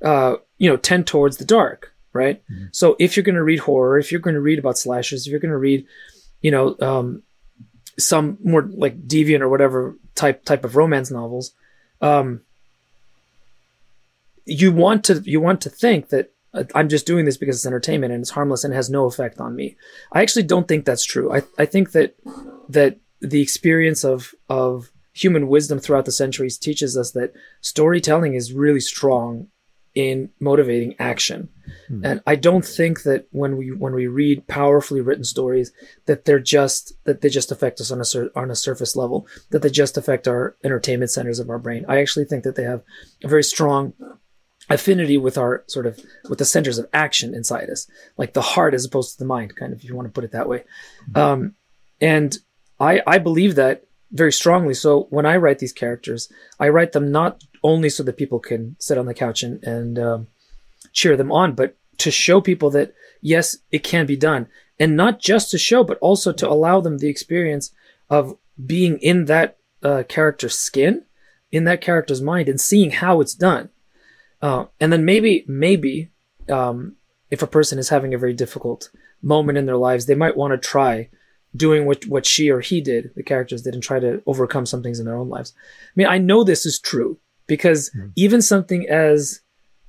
uh, 0.04 0.36
you 0.58 0.68
know, 0.68 0.76
tend 0.76 1.06
towards 1.06 1.38
the 1.38 1.44
dark, 1.44 1.94
right? 2.12 2.42
Mhm. 2.50 2.68
So 2.72 2.96
if 2.98 3.16
you're 3.16 3.24
going 3.24 3.36
to 3.36 3.42
read 3.44 3.60
horror, 3.60 3.98
if 3.98 4.12
you're 4.12 4.20
going 4.20 4.34
to 4.34 4.40
read 4.40 4.58
about 4.58 4.78
slashers, 4.78 5.26
if 5.26 5.30
you're 5.30 5.40
going 5.40 5.50
to 5.50 5.56
read, 5.56 5.86
you 6.40 6.50
know, 6.50 6.76
um, 6.80 7.22
some 7.98 8.38
more 8.42 8.62
like 8.72 9.06
deviant 9.06 9.40
or 9.40 9.48
whatever 9.48 9.96
type 10.14 10.44
type 10.44 10.64
of 10.64 10.76
romance 10.76 11.10
novels, 11.10 11.54
um, 12.00 12.40
you 14.44 14.72
want 14.72 15.04
to 15.04 15.22
you 15.24 15.40
want 15.40 15.60
to 15.62 15.70
think 15.70 16.08
that 16.08 16.32
I'm 16.74 16.88
just 16.88 17.06
doing 17.06 17.24
this 17.24 17.36
because 17.36 17.56
it's 17.56 17.66
entertainment 17.66 18.12
and 18.12 18.22
it's 18.22 18.30
harmless 18.30 18.64
and 18.64 18.74
has 18.74 18.90
no 18.90 19.06
effect 19.06 19.40
on 19.40 19.56
me. 19.56 19.76
I 20.12 20.20
actually 20.22 20.42
don't 20.42 20.68
think 20.68 20.84
that's 20.84 21.04
true. 21.04 21.34
I, 21.34 21.42
I 21.58 21.64
think 21.64 21.92
that 21.92 22.16
that 22.68 22.98
the 23.20 23.40
experience 23.40 24.04
of 24.04 24.34
of 24.48 24.90
human 25.12 25.48
wisdom 25.48 25.78
throughout 25.78 26.04
the 26.04 26.12
centuries 26.12 26.58
teaches 26.58 26.96
us 26.96 27.12
that 27.12 27.32
storytelling 27.60 28.34
is 28.34 28.52
really 28.52 28.80
strong 28.80 29.48
in 29.94 30.30
motivating 30.40 30.94
action. 30.98 31.48
Hmm. 31.88 32.04
And 32.04 32.20
I 32.26 32.34
don't 32.34 32.64
think 32.64 33.02
that 33.02 33.26
when 33.30 33.56
we 33.56 33.70
when 33.70 33.94
we 33.94 34.06
read 34.06 34.46
powerfully 34.46 35.00
written 35.00 35.24
stories 35.24 35.72
that 36.06 36.24
they're 36.24 36.38
just 36.38 36.94
that 37.04 37.20
they 37.20 37.28
just 37.28 37.52
affect 37.52 37.80
us 37.80 37.90
on 37.90 38.00
a 38.00 38.04
sur- 38.04 38.30
on 38.34 38.50
a 38.50 38.56
surface 38.56 38.96
level, 38.96 39.26
that 39.50 39.62
they 39.62 39.70
just 39.70 39.98
affect 39.98 40.26
our 40.26 40.56
entertainment 40.64 41.10
centers 41.10 41.38
of 41.38 41.50
our 41.50 41.58
brain. 41.58 41.84
I 41.88 42.00
actually 42.00 42.24
think 42.24 42.44
that 42.44 42.56
they 42.56 42.64
have 42.64 42.82
a 43.22 43.28
very 43.28 43.44
strong 43.44 43.92
affinity 44.74 45.16
with 45.16 45.36
our 45.38 45.64
sort 45.66 45.86
of 45.86 46.00
with 46.28 46.38
the 46.38 46.44
centers 46.44 46.78
of 46.78 46.88
action 46.92 47.34
inside 47.34 47.70
us, 47.70 47.88
like 48.16 48.32
the 48.32 48.42
heart 48.42 48.74
as 48.74 48.84
opposed 48.84 49.12
to 49.12 49.18
the 49.18 49.24
mind, 49.24 49.56
kind 49.56 49.72
of 49.72 49.78
if 49.78 49.84
you 49.84 49.94
want 49.94 50.06
to 50.08 50.12
put 50.12 50.24
it 50.24 50.32
that 50.32 50.48
way. 50.48 50.64
Um, 51.14 51.54
and 52.00 52.38
I 52.80 53.02
I 53.06 53.18
believe 53.18 53.54
that 53.54 53.84
very 54.10 54.32
strongly. 54.32 54.74
So 54.74 55.06
when 55.10 55.26
I 55.26 55.36
write 55.36 55.58
these 55.58 55.72
characters, 55.72 56.30
I 56.60 56.68
write 56.68 56.92
them 56.92 57.10
not 57.10 57.44
only 57.62 57.88
so 57.88 58.02
that 58.02 58.16
people 58.16 58.38
can 58.38 58.76
sit 58.78 58.98
on 58.98 59.06
the 59.06 59.14
couch 59.14 59.42
and 59.42 59.62
and 59.64 59.98
um, 59.98 60.26
cheer 60.92 61.16
them 61.16 61.32
on, 61.32 61.54
but 61.54 61.76
to 61.98 62.10
show 62.10 62.40
people 62.40 62.70
that 62.70 62.94
yes, 63.20 63.56
it 63.70 63.84
can 63.84 64.06
be 64.06 64.16
done, 64.16 64.48
and 64.78 64.96
not 64.96 65.20
just 65.20 65.50
to 65.50 65.58
show, 65.58 65.84
but 65.84 65.98
also 65.98 66.32
to 66.32 66.48
allow 66.48 66.80
them 66.80 66.98
the 66.98 67.08
experience 67.08 67.72
of 68.10 68.36
being 68.64 68.98
in 68.98 69.24
that 69.26 69.56
uh, 69.82 70.02
character's 70.08 70.58
skin, 70.58 71.04
in 71.50 71.64
that 71.64 71.80
character's 71.80 72.20
mind, 72.20 72.48
and 72.48 72.60
seeing 72.60 72.90
how 72.90 73.20
it's 73.20 73.34
done. 73.34 73.70
Uh, 74.42 74.64
and 74.80 74.92
then 74.92 75.04
maybe, 75.04 75.44
maybe, 75.46 76.10
um, 76.50 76.96
if 77.30 77.40
a 77.42 77.46
person 77.46 77.78
is 77.78 77.88
having 77.88 78.12
a 78.12 78.18
very 78.18 78.34
difficult 78.34 78.90
moment 79.22 79.56
in 79.56 79.66
their 79.66 79.76
lives, 79.76 80.04
they 80.06 80.14
might 80.16 80.36
want 80.36 80.52
to 80.52 80.58
try 80.68 81.08
doing 81.54 81.86
what, 81.86 82.04
what 82.06 82.26
she 82.26 82.50
or 82.50 82.60
he 82.60 82.80
did, 82.80 83.10
the 83.14 83.22
characters 83.22 83.62
did, 83.62 83.74
and 83.74 83.82
try 83.82 84.00
to 84.00 84.22
overcome 84.26 84.66
some 84.66 84.82
things 84.82 84.98
in 84.98 85.06
their 85.06 85.16
own 85.16 85.28
lives. 85.28 85.54
I 85.86 85.92
mean, 85.96 86.08
I 86.08 86.18
know 86.18 86.44
this 86.44 86.66
is 86.66 86.78
true 86.80 87.18
because 87.46 87.90
Mhm. 87.96 88.12
even 88.16 88.42
something 88.42 88.88
as 88.88 89.40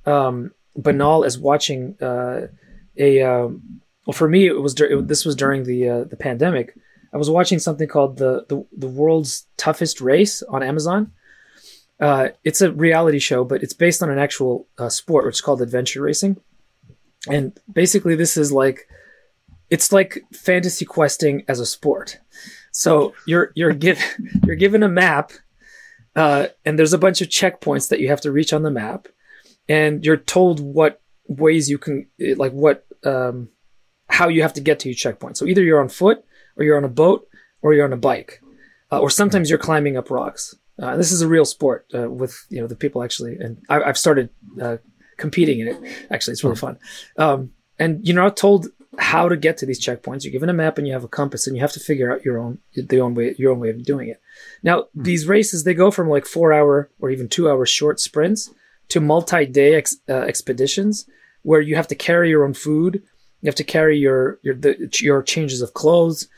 um, 0.06 0.52
banal 0.76 1.24
as 1.24 1.38
watching 1.38 1.96
uh, 2.00 2.48
a 2.98 3.22
um, 3.22 3.80
well, 4.06 4.12
for 4.12 4.28
me, 4.28 4.46
it 4.46 4.60
was 4.60 4.74
dur- 4.74 4.86
it, 4.98 5.08
this 5.08 5.24
was 5.24 5.34
during 5.34 5.64
the 5.64 5.88
uh, 5.88 6.04
the 6.04 6.16
pandemic. 6.16 6.76
I 7.12 7.16
was 7.16 7.30
watching 7.30 7.58
something 7.58 7.88
called 7.88 8.18
the 8.18 8.44
the, 8.50 8.66
the 8.76 8.88
world's 8.88 9.46
toughest 9.56 10.00
race 10.00 10.42
on 10.42 10.62
Amazon. 10.62 11.12
Uh, 12.00 12.28
it's 12.42 12.60
a 12.60 12.72
reality 12.72 13.18
show, 13.18 13.44
but 13.44 13.62
it's 13.62 13.72
based 13.72 14.02
on 14.02 14.10
an 14.10 14.18
actual 14.18 14.66
uh, 14.78 14.88
sport, 14.88 15.24
which 15.24 15.36
is 15.36 15.40
called 15.40 15.62
adventure 15.62 16.02
racing. 16.02 16.36
And 17.28 17.58
basically, 17.72 18.16
this 18.16 18.36
is 18.36 18.52
like 18.52 18.88
it's 19.70 19.92
like 19.92 20.24
fantasy 20.32 20.84
questing 20.84 21.44
as 21.48 21.60
a 21.60 21.66
sport. 21.66 22.18
So 22.72 23.14
you're 23.26 23.52
you're 23.54 23.72
given 23.72 24.02
you're 24.46 24.56
given 24.56 24.82
a 24.82 24.88
map, 24.88 25.32
uh, 26.16 26.48
and 26.64 26.78
there's 26.78 26.92
a 26.92 26.98
bunch 26.98 27.20
of 27.20 27.28
checkpoints 27.28 27.88
that 27.88 28.00
you 28.00 28.08
have 28.08 28.20
to 28.22 28.32
reach 28.32 28.52
on 28.52 28.62
the 28.62 28.70
map, 28.70 29.08
and 29.68 30.04
you're 30.04 30.16
told 30.16 30.60
what 30.60 31.00
ways 31.26 31.70
you 31.70 31.78
can 31.78 32.06
like 32.36 32.52
what 32.52 32.84
um, 33.04 33.48
how 34.08 34.28
you 34.28 34.42
have 34.42 34.54
to 34.54 34.60
get 34.60 34.80
to 34.80 34.88
your 34.88 34.96
checkpoint. 34.96 35.36
So 35.36 35.46
either 35.46 35.62
you're 35.62 35.80
on 35.80 35.88
foot, 35.88 36.24
or 36.56 36.64
you're 36.64 36.76
on 36.76 36.84
a 36.84 36.88
boat, 36.88 37.26
or 37.62 37.72
you're 37.72 37.86
on 37.86 37.92
a 37.92 37.96
bike, 37.96 38.42
uh, 38.92 38.98
or 38.98 39.10
sometimes 39.10 39.48
you're 39.48 39.58
climbing 39.58 39.96
up 39.96 40.10
rocks. 40.10 40.54
Uh, 40.80 40.96
this 40.96 41.12
is 41.12 41.22
a 41.22 41.28
real 41.28 41.44
sport 41.44 41.86
uh, 41.94 42.10
with 42.10 42.46
you 42.50 42.60
know 42.60 42.66
the 42.66 42.76
people 42.76 43.02
actually, 43.02 43.36
and 43.36 43.62
I, 43.68 43.82
I've 43.82 43.98
started 43.98 44.30
uh, 44.60 44.78
competing 45.16 45.60
in 45.60 45.68
it. 45.68 46.06
Actually, 46.10 46.32
it's 46.32 46.44
really 46.44 46.56
fun. 46.56 46.78
Um, 47.16 47.52
and 47.78 48.06
you're 48.06 48.16
not 48.16 48.36
told 48.36 48.68
how 48.98 49.28
to 49.28 49.36
get 49.36 49.56
to 49.58 49.66
these 49.66 49.84
checkpoints. 49.84 50.24
You're 50.24 50.32
given 50.32 50.48
a 50.48 50.54
map 50.54 50.78
and 50.78 50.86
you 50.86 50.92
have 50.92 51.04
a 51.04 51.08
compass, 51.08 51.46
and 51.46 51.56
you 51.56 51.62
have 51.62 51.72
to 51.72 51.80
figure 51.80 52.12
out 52.12 52.24
your 52.24 52.38
own 52.38 52.58
the 52.74 53.00
own 53.00 53.14
way 53.14 53.34
your 53.38 53.52
own 53.52 53.60
way 53.60 53.70
of 53.70 53.84
doing 53.84 54.08
it. 54.08 54.20
Now, 54.62 54.86
these 54.94 55.26
races 55.26 55.64
they 55.64 55.74
go 55.74 55.90
from 55.90 56.08
like 56.08 56.26
four 56.26 56.52
hour 56.52 56.90
or 57.00 57.10
even 57.10 57.28
two 57.28 57.48
hour 57.48 57.66
short 57.66 58.00
sprints 58.00 58.50
to 58.88 59.00
multi 59.00 59.46
day 59.46 59.74
ex, 59.74 59.96
uh, 60.08 60.12
expeditions 60.12 61.06
where 61.42 61.60
you 61.60 61.76
have 61.76 61.88
to 61.88 61.94
carry 61.94 62.30
your 62.30 62.44
own 62.44 62.54
food. 62.54 63.02
You 63.42 63.48
have 63.48 63.54
to 63.56 63.64
carry 63.64 63.98
your 63.98 64.38
your 64.42 64.54
the, 64.54 64.90
your 65.00 65.22
changes 65.22 65.62
of 65.62 65.74
clothes. 65.74 66.28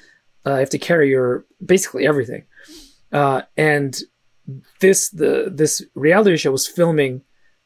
Uh, 0.44 0.54
you 0.54 0.60
have 0.60 0.70
to 0.70 0.78
carry 0.78 1.08
your 1.08 1.44
basically 1.64 2.06
everything. 2.06 2.44
Uh, 3.12 3.42
and 3.56 4.02
this 4.80 5.10
the 5.10 5.50
this 5.52 5.82
reality 5.94 6.36
show 6.36 6.52
was 6.52 6.66
filming 6.66 7.22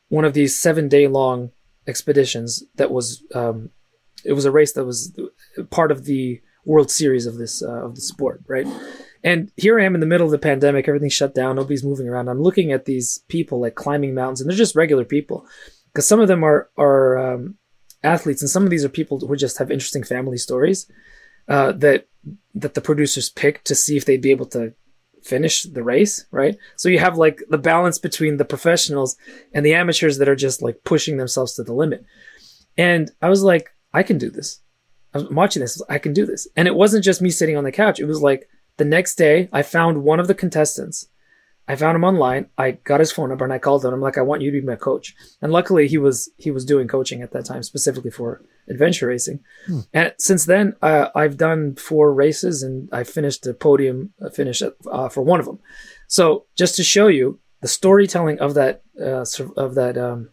one 0.09 0.25
of 0.25 0.35
these 0.35 0.57
seven 0.57 0.89
day 0.89 1.07
long 1.07 1.51
expeditions 1.87 2.65
that 2.77 2.91
was 2.91 3.23
um, 3.35 3.71
it 4.25 4.33
was 4.33 4.45
a 4.45 4.51
race 4.51 4.73
that 4.73 4.85
was 4.85 5.19
part 5.71 5.91
of 5.91 6.05
the 6.05 6.41
World 6.65 6.91
Series 6.91 7.27
of 7.27 7.37
this 7.37 7.63
uh, 7.63 7.85
of 7.85 7.95
the 7.95 8.01
sport, 8.01 8.43
right? 8.47 8.67
And 9.23 9.53
here 9.57 9.79
I 9.79 9.85
am 9.85 9.95
in 9.95 10.01
the 10.01 10.07
middle 10.07 10.27
of 10.27 10.31
the 10.31 10.39
pandemic, 10.39 10.89
everything's 10.89 11.13
shut 11.13 11.35
down, 11.35 11.57
nobody's 11.57 11.85
moving 11.85 12.09
around. 12.09 12.29
I'm 12.29 12.41
looking 12.43 12.73
at 12.73 12.87
these 12.87 13.19
people 13.29 13.61
like 13.61 13.75
climbing 13.75 14.15
mountains, 14.15 14.41
and 14.41 14.49
they're 14.49 14.57
just 14.57 14.77
regular 14.77 15.05
people, 15.05 15.47
because 15.93 16.09
some 16.09 16.21
of 16.21 16.29
them 16.29 16.43
are 16.45 16.71
are 16.77 17.35
um, 17.35 17.57
athletes, 18.03 18.43
and 18.43 18.51
some 18.51 18.65
of 18.65 18.71
these 18.71 18.85
are 18.85 18.89
people 18.89 19.21
who 19.21 19.37
just 19.37 19.59
have 19.59 19.71
interesting 19.71 20.05
family 20.05 20.39
stories 20.39 20.91
uh, 21.49 21.73
that 21.73 22.07
that 22.55 22.75
the 22.75 22.81
producers 22.81 23.31
picked 23.31 23.67
to 23.67 23.75
see 23.75 23.97
if 23.97 24.05
they'd 24.05 24.23
be 24.23 24.31
able 24.31 24.47
to 24.47 24.75
finish 25.23 25.65
the 25.65 25.83
race, 25.83 26.27
right? 26.31 26.57
So 26.77 26.89
you 26.89 26.99
have 26.99 27.17
like 27.17 27.43
the 27.49 27.59
balance 27.59 27.99
between 27.99 28.37
the 28.37 28.45
professionals 28.45 29.17
and 29.53 29.65
the 29.65 29.75
amateurs 29.75 30.19
that 30.19 30.29
are 30.29 30.37
just 30.37 30.63
like 30.63 30.85
pushing 30.85 31.17
themselves 31.17 31.55
to 31.55 31.63
the 31.63 31.75
limit. 31.75 32.05
And 32.77 33.11
I 33.21 33.29
was 33.29 33.43
like, 33.43 33.71
I 33.93 34.03
can 34.03 34.19
do 34.19 34.31
this. 34.31 34.61
I 35.13 35.19
was 35.19 35.31
watching 35.31 35.61
this, 35.61 35.83
I 35.89 35.99
can 35.99 36.13
do 36.13 36.25
this. 36.25 36.47
And 36.57 36.69
it 36.69 36.75
wasn't 36.75 37.05
just 37.05 37.21
me 37.21 37.31
sitting 37.31 37.57
on 37.57 37.65
the 37.65 37.73
couch. 37.73 37.99
It 37.99 38.07
was 38.07 38.23
like 38.23 38.49
the 38.77 38.85
next 38.85 39.17
day 39.17 39.49
I 39.53 39.63
found 39.63 40.05
one 40.05 40.21
of 40.21 40.29
the 40.29 40.35
contestants 40.35 41.09
I 41.71 41.77
found 41.77 41.95
him 41.95 42.03
online. 42.03 42.47
I 42.59 42.73
got 42.73 42.99
his 42.99 43.13
phone 43.13 43.29
number 43.29 43.45
and 43.45 43.53
I 43.53 43.61
called 43.61 43.85
him. 43.85 43.95
I'm 43.95 44.01
like, 44.01 44.19
I 44.19 44.23
want 44.23 44.43
you 44.43 44.51
to 44.51 44.61
be 44.61 44.67
my 44.67 44.75
coach. 44.75 45.15
And 45.41 45.53
luckily, 45.53 45.87
he 45.87 45.99
was 45.99 46.29
he 46.37 46.51
was 46.51 46.65
doing 46.65 46.89
coaching 46.89 47.23
at 47.23 47.31
that 47.31 47.45
time 47.45 47.63
specifically 47.63 48.11
for 48.11 48.43
adventure 48.69 49.07
racing. 49.07 49.39
Hmm. 49.67 49.81
And 49.95 50.13
since 50.19 50.47
then, 50.47 50.75
uh, 50.83 51.11
I've 51.15 51.37
done 51.37 51.77
four 51.77 52.13
races 52.13 52.65
and 52.65 52.89
I 52.93 53.05
finished 53.05 53.45
the 53.45 53.55
podium 53.55 54.13
uh, 54.21 54.31
finish 54.31 54.63
uh, 54.63 55.09
for 55.09 55.23
one 55.23 55.39
of 55.39 55.47
them. 55.47 55.61
So 56.09 56.47
just 56.57 56.75
to 56.75 56.83
show 56.83 57.07
you 57.07 57.39
the 57.61 57.69
storytelling 57.69 58.41
of 58.41 58.55
that 58.55 58.83
uh, 59.01 59.25
of 59.57 59.77
that 59.77 59.97
um, 59.97 60.31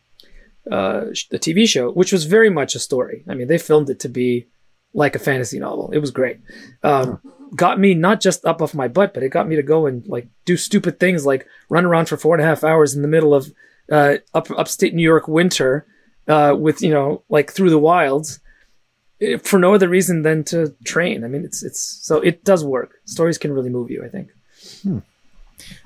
uh, 0.71 1.01
the 1.29 1.37
TV 1.37 1.67
show, 1.67 1.91
which 1.91 2.11
was 2.11 2.25
very 2.25 2.49
much 2.49 2.73
a 2.73 2.79
story. 2.79 3.23
I 3.27 3.35
mean, 3.35 3.47
they 3.47 3.59
filmed 3.59 3.91
it 3.91 3.99
to 3.99 4.09
be 4.09 4.47
like 4.95 5.15
a 5.15 5.19
fantasy 5.19 5.59
novel. 5.59 5.91
It 5.91 5.99
was 5.99 6.09
great. 6.09 6.39
Um, 6.81 7.21
got 7.55 7.79
me 7.79 7.93
not 7.93 8.21
just 8.21 8.45
up 8.45 8.61
off 8.61 8.73
my 8.73 8.87
butt, 8.87 9.13
but 9.13 9.23
it 9.23 9.29
got 9.29 9.47
me 9.47 9.55
to 9.55 9.63
go 9.63 9.85
and 9.85 10.05
like 10.07 10.27
do 10.45 10.57
stupid 10.57 10.99
things 10.99 11.25
like 11.25 11.47
run 11.69 11.85
around 11.85 12.07
for 12.07 12.17
four 12.17 12.35
and 12.35 12.43
a 12.43 12.47
half 12.47 12.63
hours 12.63 12.95
in 12.95 13.01
the 13.01 13.07
middle 13.07 13.33
of 13.33 13.53
uh, 13.91 14.15
up 14.33 14.49
upstate 14.51 14.93
New 14.93 15.03
York 15.03 15.27
winter 15.27 15.85
uh, 16.27 16.55
with 16.57 16.81
you 16.81 16.89
know 16.89 17.23
like 17.29 17.51
through 17.51 17.69
the 17.69 17.79
wilds 17.79 18.39
eh, 19.21 19.37
for 19.37 19.59
no 19.59 19.73
other 19.73 19.87
reason 19.87 20.23
than 20.23 20.43
to 20.45 20.75
train. 20.83 21.23
I 21.23 21.27
mean, 21.27 21.43
it's 21.43 21.63
it's 21.63 21.81
so 21.81 22.19
it 22.21 22.43
does 22.43 22.63
work. 22.63 22.99
Stories 23.05 23.37
can 23.37 23.53
really 23.53 23.69
move 23.69 23.89
you. 23.89 24.03
I 24.03 24.09
think. 24.09 24.29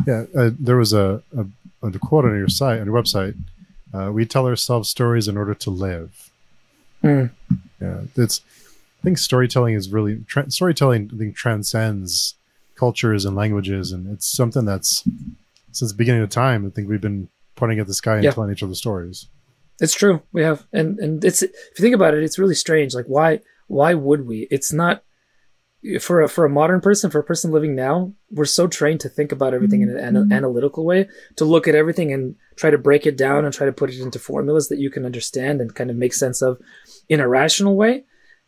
Yeah, 0.05 0.25
uh, 0.35 0.51
there 0.59 0.77
was 0.77 0.93
a, 0.93 1.23
a, 1.37 1.45
a 1.87 1.99
quote 1.99 2.25
on 2.25 2.37
your 2.37 2.49
site 2.49 2.79
on 2.79 2.85
your 2.85 3.01
website. 3.01 3.35
Uh, 3.93 4.11
we 4.11 4.25
tell 4.25 4.47
ourselves 4.47 4.89
stories 4.89 5.27
in 5.27 5.37
order 5.37 5.53
to 5.53 5.69
live. 5.69 6.31
Hmm. 7.01 7.25
Yeah, 7.81 8.01
it's. 8.15 8.41
I 9.01 9.03
think 9.03 9.17
storytelling 9.17 9.73
is 9.73 9.91
really 9.91 10.19
tra- 10.27 10.49
storytelling. 10.51 11.09
I 11.13 11.17
think 11.17 11.35
transcends 11.35 12.35
cultures 12.75 13.25
and 13.25 13.35
languages, 13.35 13.91
and 13.91 14.11
it's 14.13 14.27
something 14.27 14.65
that's 14.65 15.03
since 15.71 15.91
the 15.91 15.97
beginning 15.97 16.21
of 16.21 16.29
time. 16.29 16.65
I 16.65 16.69
think 16.69 16.87
we've 16.87 17.01
been 17.01 17.29
pointing 17.55 17.79
at 17.79 17.87
the 17.87 17.93
sky 17.93 18.15
and 18.15 18.23
Yeah. 18.23 18.31
telling 18.31 18.51
each 18.51 18.63
other 18.63 18.75
stories. 18.75 19.27
It's 19.79 19.95
true. 19.95 20.21
We 20.31 20.43
have, 20.43 20.67
and 20.71 20.99
and 20.99 21.25
it's 21.25 21.41
if 21.41 21.51
you 21.77 21.81
think 21.81 21.95
about 21.95 22.13
it, 22.13 22.23
it's 22.23 22.37
really 22.37 22.53
strange. 22.55 22.93
Like 22.93 23.07
why 23.07 23.39
why 23.67 23.93
would 23.95 24.27
we? 24.27 24.47
It's 24.51 24.71
not 24.71 25.03
for 25.99 26.21
a 26.21 26.29
for 26.29 26.45
a 26.45 26.49
modern 26.49 26.79
person, 26.79 27.09
for 27.09 27.17
a 27.19 27.23
person 27.23 27.51
living 27.51 27.73
now. 27.73 28.13
We're 28.29 28.45
so 28.45 28.67
trained 28.67 28.99
to 28.99 29.09
think 29.09 29.31
about 29.31 29.55
everything 29.55 29.81
in 29.81 29.89
an 29.89 29.97
ana- 29.97 30.27
analytical 30.35 30.85
way, 30.85 31.07
to 31.37 31.45
look 31.45 31.67
at 31.67 31.73
everything 31.73 32.13
and 32.13 32.35
try 32.55 32.69
to 32.69 32.77
break 32.77 33.07
it 33.07 33.17
down 33.17 33.45
and 33.45 33.53
try 33.53 33.65
to 33.65 33.71
put 33.73 33.89
it 33.89 33.99
into 33.99 34.19
formulas 34.19 34.69
that 34.69 34.77
you 34.77 34.91
can 34.91 35.05
understand 35.05 35.59
and 35.59 35.73
kind 35.73 35.89
of 35.89 35.95
make 35.95 36.13
sense 36.13 36.43
of 36.43 36.59
in 37.09 37.19
a 37.19 37.27
rational 37.27 37.75
way. 37.75 38.03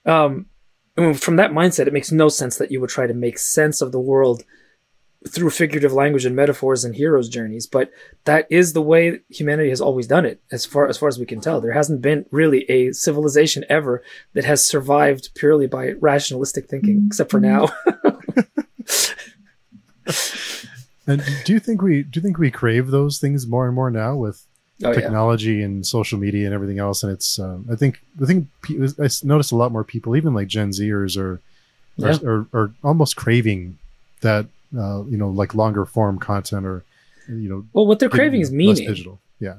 Um, 0.06 0.48
and 0.96 1.20
from 1.20 1.38
that 1.38 1.52
mindset, 1.52 1.88
it 1.88 1.94
makes 1.94 2.12
no 2.12 2.30
sense 2.30 2.58
that 2.58 2.72
you 2.72 2.80
would 2.82 2.90
try 2.90 3.08
to 3.08 3.14
make 3.14 3.38
sense 3.38 3.82
of 3.82 3.92
the 3.92 4.00
world 4.00 4.44
through 5.28 5.50
figurative 5.50 5.94
language 5.94 6.26
and 6.26 6.36
metaphors 6.36 6.84
and 6.84 6.96
heroes' 6.96 7.30
journeys. 7.30 7.66
But 7.66 7.92
that 8.26 8.46
is 8.50 8.74
the 8.74 8.82
way 8.82 9.22
humanity 9.30 9.70
has 9.70 9.80
always 9.82 10.06
done 10.06 10.26
it, 10.26 10.42
as 10.52 10.66
far 10.66 10.88
as 10.88 10.98
far 10.98 11.08
as 11.08 11.18
we 11.18 11.26
can 11.26 11.40
tell. 11.40 11.62
There 11.62 11.72
hasn't 11.72 12.02
been 12.02 12.26
really 12.30 12.70
a 12.70 12.92
civilization 12.92 13.64
ever 13.70 14.04
that 14.34 14.46
has 14.46 14.68
survived 14.68 15.30
purely 15.34 15.66
by 15.66 15.94
rationalistic 15.94 16.68
thinking, 16.68 17.06
except 17.08 17.32
for 17.32 17.40
now. 17.40 17.70
And 21.06 21.22
do 21.44 21.54
you 21.54 21.60
think 21.60 21.82
we 21.82 22.04
do 22.04 22.20
you 22.20 22.22
think 22.22 22.38
we 22.38 22.52
crave 22.52 22.88
those 22.88 23.20
things 23.20 23.46
more 23.46 23.66
and 23.66 23.76
more 23.76 23.92
now 23.92 24.16
with 24.16 24.46
oh 24.86 24.90
yeah, 24.90 24.96
technology 24.96 25.62
and 25.62 25.86
social 25.86 26.20
media 26.20 26.46
and 26.46 26.54
everything 26.54 26.80
else? 26.80 27.04
And 27.04 27.12
it's 27.12 27.40
um, 27.40 27.66
I 27.72 27.76
think 27.76 28.02
I 28.22 28.26
think 28.26 28.48
I 29.00 29.08
noticed 29.24 29.52
a 29.52 29.56
lot 29.56 29.72
more 29.72 29.84
people, 29.84 30.16
even 30.16 30.34
like 30.34 30.48
Gen 30.48 30.70
Zers, 30.72 31.18
are 31.18 31.40
Yeah. 31.98 32.18
are, 32.24 32.30
are, 32.30 32.48
are 32.54 32.72
almost 32.84 33.16
craving 33.16 33.78
that 34.22 34.46
uh, 34.78 35.04
you 35.06 35.18
know 35.18 35.30
like 35.30 35.54
longer 35.54 35.86
form 35.86 36.18
content 36.20 36.66
or 36.66 36.84
you 37.28 37.50
know 37.50 37.66
well, 37.74 37.86
what 37.86 38.00
they're 38.00 38.10
craving 38.10 38.42
is 38.42 38.52
meaning. 38.52 38.88
digital. 38.88 39.20
Yeah, 39.40 39.58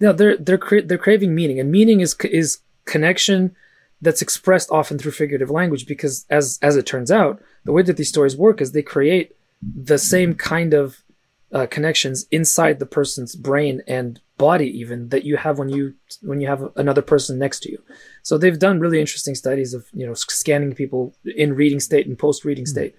No, 0.00 0.12
they're 0.12 0.36
they're 0.36 0.58
cra- 0.58 0.82
they're 0.82 0.98
craving 0.98 1.34
meaning, 1.34 1.60
and 1.60 1.70
meaning 1.70 2.00
is 2.00 2.14
is 2.24 2.58
connection 2.86 3.54
that's 4.02 4.22
expressed 4.22 4.70
often 4.70 4.98
through 4.98 5.12
figurative 5.12 5.50
language. 5.50 5.86
Because 5.86 6.24
as 6.30 6.58
as 6.62 6.76
it 6.76 6.86
turns 6.86 7.10
out, 7.10 7.40
the 7.64 7.72
way 7.72 7.82
that 7.82 7.96
these 7.96 8.08
stories 8.08 8.36
work 8.36 8.60
is 8.60 8.72
they 8.72 8.82
create 8.82 9.36
the 9.62 9.98
same 9.98 10.34
kind 10.34 10.72
of 10.72 11.02
uh, 11.52 11.66
connections 11.66 12.26
inside 12.30 12.78
the 12.78 12.86
person's 12.86 13.36
brain 13.36 13.82
and 13.86 14.20
body, 14.40 14.68
even 14.80 15.10
that 15.10 15.24
you 15.24 15.36
have 15.36 15.58
when 15.58 15.68
you 15.68 15.94
when 16.22 16.40
you 16.40 16.48
have 16.48 16.62
another 16.74 17.02
person 17.02 17.38
next 17.38 17.60
to 17.60 17.70
you. 17.70 17.78
So 18.22 18.38
they've 18.38 18.58
done 18.58 18.80
really 18.80 18.98
interesting 18.98 19.34
studies 19.34 19.74
of 19.74 19.86
you 19.92 20.06
know 20.06 20.14
scanning 20.14 20.74
people 20.74 21.14
in 21.36 21.54
reading 21.54 21.78
state 21.78 22.06
and 22.06 22.18
post 22.18 22.44
reading 22.44 22.64
state. 22.64 22.94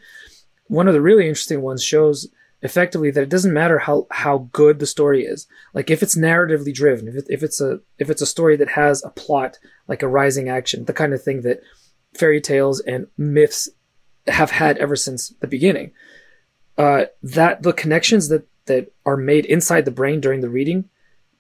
One 0.68 0.88
of 0.88 0.94
the 0.94 1.02
really 1.02 1.28
interesting 1.28 1.62
ones 1.62 1.84
shows 1.84 2.30
effectively 2.62 3.10
that 3.10 3.24
it 3.24 3.30
doesn't 3.30 3.54
matter 3.54 3.80
how 3.80 4.06
how 4.12 4.50
good 4.52 4.78
the 4.78 4.86
story 4.86 5.26
is 5.26 5.48
like 5.74 5.90
if 5.90 6.04
it's 6.04 6.16
narratively 6.16 6.72
driven 6.72 7.08
if, 7.08 7.16
it, 7.16 7.26
if 7.28 7.42
it's 7.42 7.60
a 7.60 7.80
if 7.98 8.08
it's 8.08 8.22
a 8.22 8.34
story 8.36 8.56
that 8.56 8.70
has 8.70 9.04
a 9.04 9.10
plot 9.10 9.58
like 9.88 10.04
a 10.04 10.08
rising 10.08 10.48
action 10.48 10.86
the 10.86 10.94
kind 10.94 11.12
of 11.12 11.24
thing 11.24 11.42
that 11.42 11.60
fairy 12.14 12.40
tales 12.40 12.80
and 12.82 13.08
myths 13.18 13.68
have 14.28 14.52
had 14.52 14.78
ever 14.78 14.96
since 14.96 15.30
the 15.40 15.48
beginning 15.48 15.92
uh, 16.78 17.06
that 17.24 17.64
the 17.64 17.74
connections 17.74 18.28
that 18.28 18.46
that 18.66 18.94
are 19.08 19.18
made 19.18 19.46
inside 19.48 19.86
the 19.86 19.98
brain 20.00 20.22
during 20.22 20.42
the 20.42 20.56
reading 20.60 20.88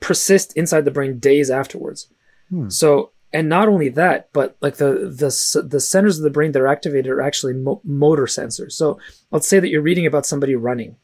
persist 0.02 0.52
inside 0.58 0.84
the 0.84 0.92
brain 0.92 1.18
days 1.20 1.50
afterwards 1.50 2.08
Hmm. 2.50 2.68
so 2.68 3.12
and 3.32 3.48
not 3.48 3.70
only 3.70 3.88
that 3.88 4.30
but 4.34 4.58
like 4.60 4.76
the 4.76 4.92
the 5.22 5.32
the 5.66 5.80
centers 5.80 6.18
of 6.18 6.24
the 6.24 6.30
brain 6.30 6.52
that 6.52 6.62
are 6.62 6.68
activated 6.68 7.10
are 7.10 7.22
actually 7.22 7.54
mo- 7.54 7.80
motor 7.86 8.26
sensors 8.26 8.74
so 8.74 9.00
let's 9.32 9.48
say 9.48 9.60
that 9.62 9.70
you're 9.70 9.82
reading 9.82 10.06
about 10.06 10.26
somebody 10.26 10.54
running 10.56 10.98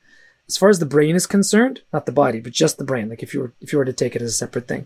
as 0.50 0.58
far 0.58 0.70
as 0.70 0.80
the 0.80 0.86
brain 0.86 1.14
is 1.14 1.28
concerned, 1.28 1.82
not 1.92 2.06
the 2.06 2.12
body, 2.14 2.40
but 2.40 2.54
just 2.54 2.78
the 2.78 2.86
brain, 2.86 3.10
like 3.10 3.22
if 3.22 3.34
you 3.34 3.42
were 3.42 3.54
if 3.60 3.74
you 3.74 3.78
were 3.80 3.84
to 3.84 3.92
take 3.92 4.16
it 4.16 4.22
as 4.22 4.32
a 4.32 4.34
separate 4.34 4.66
thing, 4.68 4.86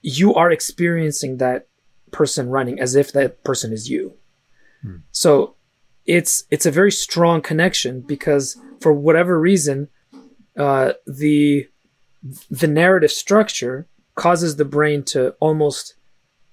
you 0.00 0.34
are 0.34 0.50
experiencing 0.50 1.36
that 1.36 1.68
person 2.12 2.48
running 2.48 2.80
as 2.80 2.94
if 2.94 3.12
that 3.12 3.44
person 3.44 3.74
is 3.74 3.90
you. 3.90 4.14
Hmm. 4.82 4.96
So 5.10 5.54
it's 6.06 6.44
it's 6.50 6.64
a 6.64 6.70
very 6.70 6.90
strong 6.92 7.42
connection 7.42 8.00
because 8.00 8.56
for 8.80 8.92
whatever 8.92 9.38
reason, 9.38 9.88
uh, 10.56 10.92
the 11.06 11.68
the 12.50 12.66
narrative 12.66 13.10
structure 13.10 13.86
causes 14.14 14.56
the 14.56 14.64
brain 14.64 15.02
to 15.02 15.34
almost 15.40 15.94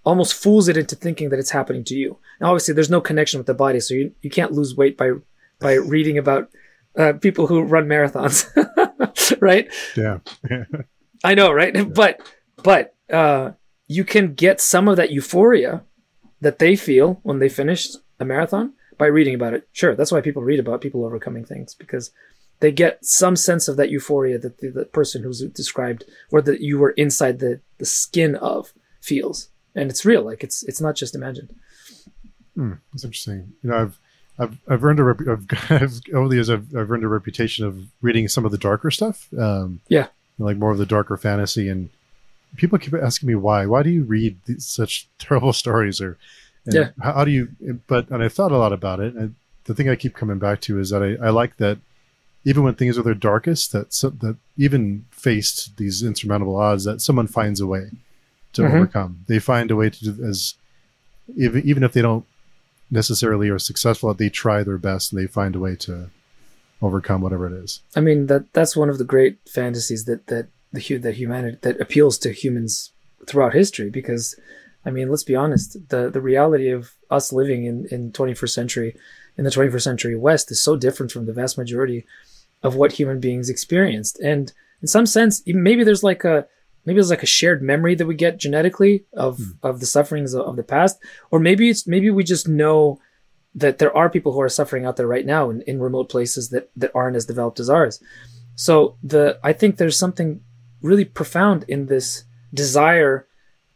almost 0.05 0.33
fools 0.33 0.69
it 0.69 0.77
into 0.77 0.95
thinking 0.95 1.29
that 1.29 1.39
it's 1.39 1.49
happening 1.49 1.83
to 1.83 1.93
you. 1.93 2.17
Now, 2.39 2.47
obviously, 2.47 2.73
there's 2.73 2.89
no 2.89 3.01
connection 3.01 3.39
with 3.39 3.47
the 3.47 3.53
body, 3.53 3.81
so 3.81 3.93
you, 3.93 4.13
you 4.21 4.29
can't 4.29 4.53
lose 4.53 4.75
weight 4.75 4.97
by 4.97 5.11
by 5.59 5.73
reading 5.93 6.17
about 6.17 6.49
uh, 6.97 7.13
people 7.13 7.47
who 7.47 7.61
run 7.61 7.87
marathons, 7.87 8.45
right? 9.41 9.69
yeah, 9.95 10.19
I 11.23 11.35
know, 11.35 11.51
right? 11.51 11.93
But 11.93 12.21
but 12.63 12.95
uh, 13.11 13.51
you 13.87 14.05
can 14.05 14.33
get 14.33 14.61
some 14.61 14.87
of 14.87 14.95
that 14.97 15.11
euphoria 15.11 15.83
that 16.39 16.59
they 16.59 16.75
feel 16.75 17.19
when 17.23 17.39
they 17.39 17.49
finish 17.49 17.89
a 18.19 18.25
marathon 18.25 18.73
by 18.97 19.07
reading 19.07 19.35
about 19.35 19.53
it. 19.53 19.67
Sure, 19.73 19.95
that's 19.95 20.11
why 20.11 20.21
people 20.21 20.43
read 20.43 20.59
about 20.59 20.81
people 20.81 21.03
overcoming 21.03 21.43
things 21.43 21.75
because 21.75 22.11
they 22.59 22.71
get 22.71 23.03
some 23.05 23.35
sense 23.35 23.67
of 23.67 23.77
that 23.77 23.89
euphoria 23.91 24.37
that 24.39 24.59
the, 24.59 24.69
the 24.69 24.85
person 24.85 25.23
who's 25.23 25.41
described 25.41 26.03
or 26.31 26.41
that 26.41 26.61
you 26.61 26.79
were 26.79 26.91
inside 26.91 27.39
the, 27.39 27.59
the 27.77 27.85
skin 27.85 28.35
of 28.35 28.73
feels, 29.01 29.49
and 29.75 29.89
it's 29.89 30.05
real. 30.05 30.23
Like 30.23 30.43
it's 30.43 30.63
it's 30.63 30.81
not 30.81 30.95
just 30.95 31.15
imagined. 31.15 31.53
Hmm, 32.55 32.73
that's 32.91 33.03
interesting. 33.03 33.53
You 33.61 33.69
know, 33.69 33.77
I've 33.77 33.99
I've 34.39 34.57
I've 34.67 34.83
earned 34.83 34.99
a 34.99 35.03
rep- 35.03 35.27
I've, 35.27 35.71
I've 35.81 36.01
over 36.13 36.27
the 36.29 36.35
years 36.35 36.49
I've 36.49 36.75
I've 36.75 36.91
earned 36.91 37.03
a 37.03 37.07
reputation 37.07 37.65
of 37.65 37.85
reading 38.01 38.27
some 38.27 38.45
of 38.45 38.51
the 38.51 38.57
darker 38.57 38.91
stuff. 38.91 39.27
Um, 39.37 39.81
Yeah. 39.89 40.07
like 40.39 40.57
more 40.57 40.71
of 40.71 40.77
the 40.77 40.85
darker 40.85 41.17
fantasy, 41.17 41.69
and 41.69 41.89
people 42.55 42.77
keep 42.79 42.93
asking 42.95 43.27
me 43.27 43.35
why. 43.35 43.65
Why 43.67 43.83
do 43.83 43.89
you 43.89 44.03
read 44.03 44.37
these, 44.45 44.65
such 44.65 45.07
terrible 45.19 45.53
stories? 45.53 46.01
Or 46.01 46.17
Yeah. 46.65 46.89
how, 47.01 47.13
how 47.13 47.25
do 47.25 47.31
you? 47.31 47.49
But 47.87 48.09
and 48.09 48.23
I 48.23 48.29
thought 48.29 48.51
a 48.51 48.57
lot 48.57 48.73
about 48.73 48.99
it. 48.99 49.13
And 49.13 49.35
the 49.65 49.75
thing 49.75 49.89
I 49.89 49.95
keep 49.95 50.15
coming 50.15 50.39
back 50.39 50.61
to 50.61 50.79
is 50.79 50.89
that 50.89 51.03
I, 51.03 51.27
I 51.27 51.29
like 51.29 51.57
that 51.57 51.77
even 52.49 52.63
when 52.63 52.75
things 52.75 52.97
are 52.97 53.03
their 53.03 53.13
darkest, 53.31 53.73
that 53.73 53.93
so, 53.93 54.09
that 54.09 54.37
even 54.57 55.03
faced 55.11 55.75
these 55.75 56.01
insurmountable 56.01 56.55
odds, 56.55 56.85
that 56.85 57.01
someone 57.01 57.27
finds 57.27 57.59
a 57.59 57.67
way 57.67 57.85
to 58.53 58.61
Mhm. 58.61 58.73
overcome. 58.73 59.11
They 59.27 59.39
find 59.39 59.69
a 59.69 59.75
way 59.75 59.89
to 59.89 59.99
do 60.05 60.23
as 60.23 60.55
even 61.35 61.61
even 61.71 61.83
if 61.83 61.91
they 61.91 62.01
don't 62.01 62.25
necessarily 62.89 63.49
are 63.49 63.59
successful, 63.59 64.13
they 64.13 64.29
try 64.29 64.63
their 64.63 64.77
best 64.77 65.11
and 65.11 65.21
they 65.21 65.27
find 65.27 65.55
a 65.55 65.59
way 65.59 65.75
to 65.75 66.09
overcome 66.81 67.19
whatever 67.21 67.45
it 67.47 67.53
is. 67.63 67.81
I 67.97 68.01
mean 68.07 68.27
that 68.27 68.43
that's 68.53 68.77
one 68.77 68.89
of 68.89 68.97
the 68.97 69.03
great 69.13 69.37
fantasies 69.57 70.05
that 70.05 70.27
that 70.27 70.47
the 70.71 70.97
that 70.99 71.15
humanity 71.15 71.57
that 71.63 71.81
appeals 71.81 72.17
to 72.19 72.31
humans 72.31 72.91
throughout 73.27 73.53
history 73.61 73.89
because 73.89 74.23
I 74.85 74.89
mean 74.91 75.09
let's 75.09 75.23
be 75.31 75.35
honest 75.35 75.89
the 75.89 76.09
the 76.09 76.21
reality 76.21 76.69
of 76.69 76.93
us 77.11 77.33
living 77.33 77.65
in 77.65 77.77
in 77.91 78.11
21st 78.13 78.53
century 78.53 78.95
in 79.37 79.43
the 79.43 79.51
21st 79.51 79.83
century 79.89 80.15
West 80.15 80.49
is 80.49 80.61
so 80.61 80.77
different 80.77 81.11
from 81.11 81.25
the 81.25 81.33
vast 81.33 81.57
majority 81.57 82.05
of 82.63 82.75
what 82.75 82.93
human 82.93 83.19
beings 83.19 83.49
experienced. 83.49 84.19
And 84.19 84.51
in 84.81 84.87
some 84.87 85.05
sense 85.05 85.41
even 85.45 85.63
maybe 85.63 85.83
there's 85.83 86.03
like 86.03 86.23
a 86.23 86.47
maybe 86.85 86.95
there's 86.95 87.09
like 87.09 87.23
a 87.23 87.27
shared 87.27 87.61
memory 87.61 87.95
that 87.95 88.05
we 88.05 88.15
get 88.15 88.39
genetically 88.39 89.05
of 89.13 89.37
hmm. 89.37 89.51
of 89.61 89.79
the 89.79 89.85
sufferings 89.85 90.33
of, 90.33 90.45
of 90.45 90.55
the 90.55 90.63
past. 90.63 90.97
Or 91.31 91.39
maybe 91.39 91.69
it's 91.69 91.85
maybe 91.85 92.09
we 92.09 92.23
just 92.23 92.47
know 92.47 92.99
that 93.53 93.79
there 93.79 93.95
are 93.95 94.09
people 94.09 94.31
who 94.31 94.41
are 94.41 94.49
suffering 94.49 94.85
out 94.85 94.97
there 94.97 95.07
right 95.07 95.25
now 95.25 95.49
in, 95.49 95.61
in 95.63 95.79
remote 95.79 96.09
places 96.09 96.49
that 96.49 96.69
that 96.75 96.91
aren't 96.95 97.15
as 97.15 97.25
developed 97.25 97.59
as 97.59 97.69
ours. 97.69 98.01
So 98.55 98.97
the 99.03 99.39
I 99.43 99.53
think 99.53 99.77
there's 99.77 99.99
something 99.99 100.41
really 100.81 101.05
profound 101.05 101.65
in 101.67 101.87
this 101.87 102.23
desire 102.53 103.27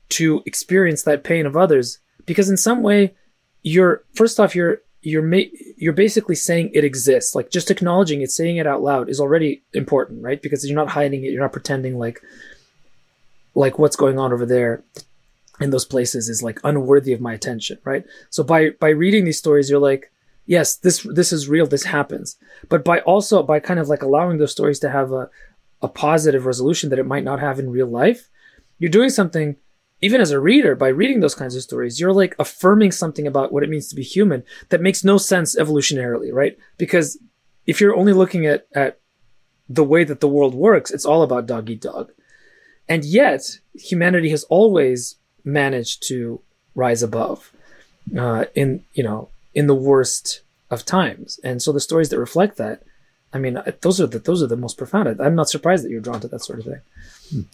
to 0.09 0.41
experience 0.45 1.03
that 1.03 1.23
pain 1.23 1.45
of 1.45 1.57
others. 1.57 1.99
Because 2.25 2.49
in 2.49 2.57
some 2.57 2.81
way 2.81 3.15
you're 3.63 4.03
first 4.13 4.39
off 4.39 4.55
you're 4.55 4.79
you're 5.01 5.23
ma- 5.23 5.51
you're 5.77 5.93
basically 5.93 6.35
saying 6.35 6.71
it 6.73 6.83
exists. 6.83 7.35
Like 7.35 7.49
just 7.49 7.71
acknowledging 7.71 8.21
it 8.21 8.31
saying 8.31 8.57
it 8.57 8.67
out 8.67 8.81
loud 8.81 9.09
is 9.09 9.19
already 9.19 9.63
important 9.73 10.23
right? 10.23 10.41
Because 10.41 10.65
you're 10.67 10.75
not 10.75 10.89
hiding 10.89 11.23
it. 11.23 11.31
You're 11.31 11.41
not 11.41 11.53
pretending 11.53 11.97
like 11.97 12.21
like 13.55 13.79
what's 13.79 13.95
going 13.95 14.17
on 14.17 14.31
over 14.31 14.45
there 14.45 14.83
in 15.59 15.71
those 15.71 15.85
places 15.85 16.29
is 16.29 16.41
like 16.41 16.59
unworthy 16.63 17.13
of 17.13 17.21
my 17.21 17.33
attention 17.33 17.77
right? 17.83 18.05
So 18.29 18.43
by 18.43 18.71
by 18.71 18.89
reading 18.89 19.25
these 19.25 19.39
stories 19.39 19.69
you're 19.69 19.79
like 19.79 20.11
yes 20.45 20.75
this 20.75 21.05
this 21.11 21.33
is 21.33 21.49
real. 21.49 21.65
This 21.67 21.83
happens. 21.83 22.37
But 22.69 22.83
by 22.83 22.99
also 23.01 23.43
by 23.43 23.59
kind 23.59 23.79
of 23.79 23.89
like 23.89 24.03
allowing 24.03 24.37
those 24.37 24.51
stories 24.51 24.79
to 24.79 24.89
have 24.89 25.11
a 25.11 25.29
a 25.81 25.87
positive 25.87 26.45
resolution 26.45 26.91
that 26.91 26.99
it 26.99 27.07
might 27.07 27.23
not 27.23 27.39
have 27.39 27.57
in 27.57 27.71
real 27.71 27.87
life 27.87 28.29
you're 28.77 28.89
doing 28.89 29.09
something 29.09 29.55
even 30.01 30.19
as 30.19 30.31
a 30.31 30.39
reader 30.39 30.75
by 30.75 30.87
reading 30.87 31.19
those 31.19 31.35
kinds 31.35 31.55
of 31.55 31.61
stories 31.61 31.99
you're 31.99 32.13
like 32.13 32.35
affirming 32.39 32.91
something 32.91 33.27
about 33.27 33.51
what 33.51 33.63
it 33.63 33.69
means 33.69 33.87
to 33.87 33.95
be 33.95 34.03
human 34.03 34.43
that 34.69 34.81
makes 34.81 35.03
no 35.03 35.17
sense 35.17 35.55
evolutionarily 35.55 36.33
right? 36.33 36.57
Because 36.77 37.17
if 37.65 37.79
you're 37.79 37.95
only 37.95 38.13
looking 38.13 38.45
at 38.45 38.67
at 38.75 38.99
the 39.69 39.83
way 39.83 40.03
that 40.03 40.19
the 40.19 40.27
world 40.27 40.53
works 40.53 40.91
it's 40.91 41.05
all 41.05 41.23
about 41.23 41.45
dog 41.45 41.69
eat 41.69 41.81
dog. 41.81 42.11
And 42.89 43.05
yet 43.05 43.59
humanity 43.73 44.29
has 44.31 44.43
always 44.45 45.15
managed 45.45 46.05
to 46.07 46.41
rise 46.75 47.01
above 47.03 47.51
uh, 48.17 48.45
in 48.55 48.83
you 48.93 49.03
know 49.03 49.29
in 49.53 49.67
the 49.67 49.75
worst 49.75 50.41
of 50.69 50.85
times. 50.85 51.39
And 51.43 51.61
so 51.61 51.71
the 51.71 51.79
stories 51.79 52.09
that 52.09 52.19
reflect 52.19 52.57
that 52.57 52.83
i 53.33 53.37
mean 53.37 53.57
those 53.81 54.01
are 54.01 54.07
the 54.07 54.19
those 54.19 54.43
are 54.43 54.47
the 54.47 54.57
most 54.57 54.77
profound. 54.77 55.21
I'm 55.21 55.35
not 55.35 55.49
surprised 55.49 55.83
that 55.83 55.91
you're 55.91 56.01
drawn 56.01 56.19
to 56.21 56.27
that 56.27 56.43
sort 56.43 56.59
of 56.59 56.65
thing 56.65 56.81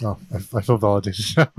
Oh, 0.03 0.17
I, 0.33 0.37
I 0.57 0.61
feel 0.61 0.77
validated 0.77 1.25
now. 1.37 1.51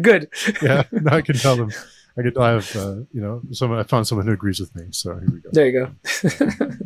good 0.00 0.28
yeah, 0.62 0.84
now 0.90 1.16
I 1.16 1.22
can 1.22 1.36
tell 1.36 1.56
them. 1.56 1.70
I 2.18 2.22
could. 2.22 2.38
I 2.38 2.50
have, 2.52 2.76
uh, 2.76 2.94
you 3.12 3.20
know, 3.20 3.42
someone. 3.52 3.78
I 3.78 3.82
found 3.82 4.06
someone 4.06 4.26
who 4.26 4.32
agrees 4.32 4.58
with 4.58 4.74
me. 4.74 4.86
So 4.90 5.14
here 5.18 5.28
we 5.30 5.40
go. 5.40 5.50
there 5.52 5.66
you 5.66 5.72
go 5.72 6.68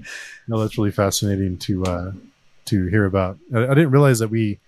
No, 0.49 0.59
that's 0.59 0.77
really 0.77 0.91
fascinating 0.91 1.57
to 1.59 1.85
uh, 1.85 2.13
to 2.67 2.87
hear 2.87 3.05
about. 3.05 3.39
I, 3.55 3.65
I 3.65 3.69
didn't 3.69 3.93
realize 3.93 4.19
that 4.19 4.29
we 4.29 4.59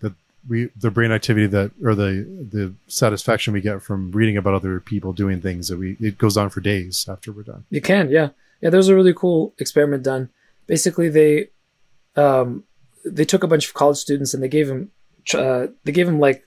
that 0.00 0.12
we 0.48 0.70
the 0.76 0.90
brain 0.90 1.10
activity 1.10 1.46
that 1.48 1.72
or 1.82 1.94
the 1.96 2.26
the 2.50 2.74
satisfaction 2.86 3.52
we 3.52 3.60
get 3.60 3.82
from 3.82 4.12
reading 4.12 4.36
about 4.36 4.54
other 4.54 4.78
people 4.78 5.12
doing 5.12 5.40
things 5.40 5.68
that 5.68 5.78
we 5.78 5.96
it 5.98 6.16
goes 6.16 6.36
on 6.36 6.48
for 6.48 6.60
days 6.60 7.06
after 7.08 7.32
we're 7.32 7.42
done. 7.42 7.64
You 7.70 7.80
can, 7.80 8.08
yeah, 8.08 8.28
yeah. 8.60 8.70
There 8.70 8.78
was 8.78 8.88
a 8.88 8.94
really 8.94 9.14
cool 9.14 9.52
experiment 9.58 10.04
done. 10.04 10.30
Basically, 10.68 11.08
they 11.08 11.48
um, 12.14 12.62
they 13.04 13.24
took 13.24 13.42
a 13.42 13.48
bunch 13.48 13.66
of 13.66 13.74
college 13.74 13.98
students 13.98 14.34
and 14.34 14.42
they 14.42 14.48
gave 14.48 14.68
them 14.68 14.90
uh, 15.32 15.68
they 15.84 15.92
gave 15.92 16.06
them 16.06 16.20
like 16.20 16.44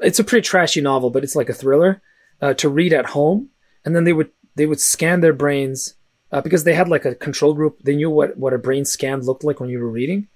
it's 0.00 0.18
a 0.18 0.24
pretty 0.24 0.46
trashy 0.46 0.80
novel, 0.80 1.10
but 1.10 1.24
it's 1.24 1.36
like 1.36 1.48
a 1.48 1.54
thriller 1.54 2.00
uh, 2.40 2.54
to 2.54 2.68
read 2.68 2.92
at 2.92 3.06
home, 3.06 3.48
and 3.84 3.94
then 3.94 4.04
they 4.04 4.12
would 4.12 4.30
they 4.54 4.66
would 4.66 4.80
scan 4.80 5.20
their 5.20 5.32
brains 5.32 5.94
uh, 6.30 6.40
because 6.40 6.64
they 6.64 6.74
had 6.74 6.88
like 6.88 7.04
a 7.04 7.14
control 7.14 7.54
group. 7.54 7.80
They 7.82 7.96
knew 7.96 8.10
what 8.10 8.36
what 8.36 8.52
a 8.52 8.58
brain 8.58 8.84
scan 8.84 9.20
looked 9.22 9.44
like 9.44 9.60
when 9.60 9.70
you 9.70 9.80
were 9.80 9.88
reading, 9.88 10.28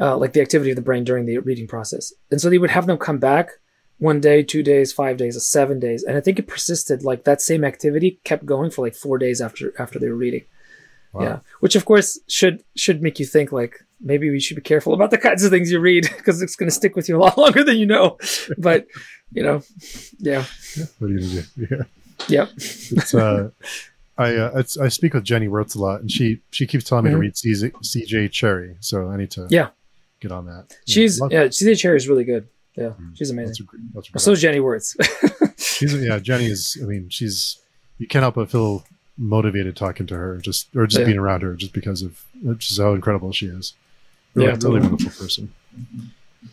uh, 0.00 0.16
like 0.16 0.32
the 0.32 0.40
activity 0.40 0.70
of 0.70 0.76
the 0.76 0.82
brain 0.82 1.04
during 1.04 1.26
the 1.26 1.38
reading 1.38 1.68
process, 1.68 2.12
and 2.30 2.40
so 2.40 2.50
they 2.50 2.58
would 2.58 2.70
have 2.70 2.86
them 2.86 2.98
come 2.98 3.18
back 3.18 3.50
one 3.98 4.20
day, 4.20 4.42
two 4.42 4.62
days, 4.62 4.92
five 4.92 5.16
days, 5.16 5.42
seven 5.44 5.80
days, 5.80 6.04
and 6.04 6.16
I 6.16 6.20
think 6.20 6.38
it 6.38 6.46
persisted. 6.46 7.02
Like 7.04 7.24
that 7.24 7.40
same 7.40 7.64
activity 7.64 8.20
kept 8.24 8.46
going 8.46 8.70
for 8.70 8.84
like 8.84 8.94
four 8.94 9.18
days 9.18 9.40
after 9.40 9.72
after 9.78 9.98
they 9.98 10.08
were 10.08 10.16
reading. 10.16 10.44
Wow. 11.12 11.22
Yeah, 11.22 11.38
which 11.60 11.76
of 11.76 11.84
course 11.84 12.18
should 12.28 12.64
should 12.76 13.02
make 13.02 13.18
you 13.18 13.26
think 13.26 13.50
like 13.50 13.84
maybe 14.00 14.30
we 14.30 14.40
should 14.40 14.54
be 14.56 14.62
careful 14.62 14.94
about 14.94 15.10
the 15.10 15.18
kinds 15.18 15.42
of 15.44 15.50
things 15.50 15.70
you 15.70 15.80
read 15.80 16.04
because 16.16 16.40
it's 16.42 16.56
going 16.56 16.68
to 16.70 16.74
stick 16.74 16.94
with 16.96 17.08
you 17.08 17.16
a 17.16 17.20
lot 17.20 17.36
longer 17.42 17.62
than 17.64 17.76
you 17.76 17.86
know. 17.86 18.18
But 18.56 18.86
you 19.32 19.42
know, 19.42 19.62
yeah, 20.18 20.44
What 20.98 21.10
are 21.10 21.14
you 21.14 21.20
gonna 21.20 21.42
do? 21.56 21.66
Yeah. 21.70 21.82
yep, 22.28 22.50
it's 22.56 23.14
uh 23.14 23.50
I 24.16 24.34
uh, 24.34 24.50
it's, 24.56 24.76
I 24.76 24.88
speak 24.88 25.14
with 25.14 25.22
Jenny 25.22 25.46
Wirtz 25.46 25.74
a 25.76 25.80
lot, 25.80 26.00
and 26.00 26.10
she 26.10 26.40
she 26.50 26.66
keeps 26.66 26.84
telling 26.84 27.04
me 27.04 27.10
Mhm. 27.10 27.14
to 27.14 27.18
read 27.18 27.34
CJ, 27.34 27.72
CJ 27.82 28.28
Cherryh, 28.30 28.76
so 28.80 29.08
I 29.08 29.16
need 29.16 29.30
to 29.32 29.46
Yeah. 29.50 29.68
get 30.20 30.32
on 30.32 30.46
that. 30.46 30.76
she's 30.86 31.20
Love- 31.20 31.30
yeah, 31.32 31.44
CJ 31.44 31.72
Cherryh 31.72 31.96
is 31.96 32.08
really 32.08 32.24
good. 32.24 32.48
Yeah, 32.76 32.90
Mm, 33.00 33.10
she's 33.16 33.28
that's 33.28 33.30
amazing. 33.30 33.68
a, 33.72 33.94
that's 33.94 34.08
a 34.14 34.18
So 34.18 34.32
is 34.32 34.40
Jenny 34.40 34.58
Wirtz. 34.60 34.96
she's 35.58 35.94
yeah 35.94 36.18
Jenny 36.18 36.46
is 36.46 36.76
I 36.82 36.86
mean 36.86 37.08
she's 37.08 37.58
you 37.98 38.06
can't 38.08 38.22
help 38.22 38.34
but 38.36 38.50
feel 38.50 38.84
motivated 39.16 39.76
talking 39.76 40.06
to 40.08 40.16
her 40.16 40.38
just 40.38 40.74
or 40.76 40.86
just 40.86 41.00
Yeah. 41.00 41.06
being 41.06 41.18
around 41.18 41.42
her 41.42 41.54
just 41.54 41.72
because 41.72 42.02
of 42.02 42.24
just 42.58 42.80
how 42.80 42.94
incredible 42.94 43.32
she 43.32 43.46
is. 43.46 43.74
Really, 44.38 44.50
Yeah. 44.50 44.58
really 44.62 44.80
wonderful 44.80 45.10
person. 45.24 45.52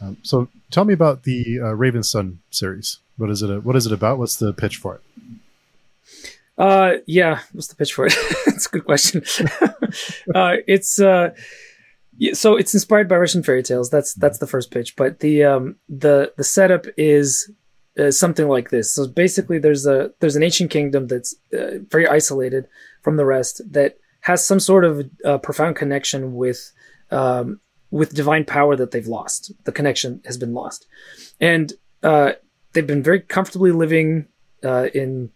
Um, 0.01 0.17
so 0.23 0.47
tell 0.71 0.85
me 0.85 0.93
about 0.93 1.23
the 1.23 1.59
uh, 1.61 1.73
Raven 1.73 2.03
Son 2.03 2.39
series. 2.51 2.99
What 3.17 3.29
is 3.29 3.41
it? 3.41 3.63
What 3.63 3.75
is 3.75 3.85
it 3.85 3.91
about? 3.91 4.17
What's 4.19 4.35
the 4.35 4.53
pitch 4.53 4.77
for 4.77 4.95
it? 4.95 5.01
Uh, 6.57 6.93
yeah. 7.05 7.39
What's 7.53 7.67
the 7.67 7.75
pitch 7.75 7.93
for 7.93 8.05
it? 8.07 8.13
it's 8.47 8.65
a 8.65 8.69
good 8.69 8.85
question. 8.85 9.23
uh, 10.35 10.55
it's 10.67 10.99
uh, 10.99 11.29
yeah, 12.17 12.33
so 12.33 12.55
it's 12.55 12.73
inspired 12.73 13.09
by 13.09 13.17
Russian 13.17 13.43
fairy 13.43 13.63
tales. 13.63 13.89
That's 13.89 14.13
that's 14.13 14.39
the 14.39 14.47
first 14.47 14.71
pitch. 14.71 14.95
But 14.95 15.19
the 15.19 15.43
um 15.43 15.75
the 15.89 16.33
the 16.37 16.43
setup 16.43 16.85
is 16.97 17.51
uh, 17.99 18.11
something 18.11 18.47
like 18.47 18.69
this. 18.69 18.93
So 18.93 19.07
basically, 19.07 19.59
there's 19.59 19.85
a 19.85 20.11
there's 20.19 20.35
an 20.35 20.43
ancient 20.43 20.71
kingdom 20.71 21.07
that's 21.07 21.35
uh, 21.53 21.79
very 21.89 22.07
isolated 22.07 22.67
from 23.01 23.17
the 23.17 23.25
rest 23.25 23.61
that 23.71 23.97
has 24.21 24.45
some 24.45 24.59
sort 24.59 24.85
of 24.85 25.09
uh, 25.23 25.37
profound 25.37 25.75
connection 25.75 26.35
with 26.35 26.71
um 27.11 27.59
with 27.95 28.13
divine 28.13 28.43
power 28.43 28.75
that 28.75 28.91
they've 28.91 29.07
lost. 29.07 29.53
The 29.63 29.71
connection 29.71 30.21
has 30.25 30.37
been 30.37 30.53
lost, 30.53 30.85
and 31.39 31.71
uh, 32.03 32.33
they've 32.73 32.85
been 32.85 33.01
very 33.01 33.21
comfortably 33.21 33.71
living 33.71 34.27
uh, 34.65 34.89
in 34.93 35.31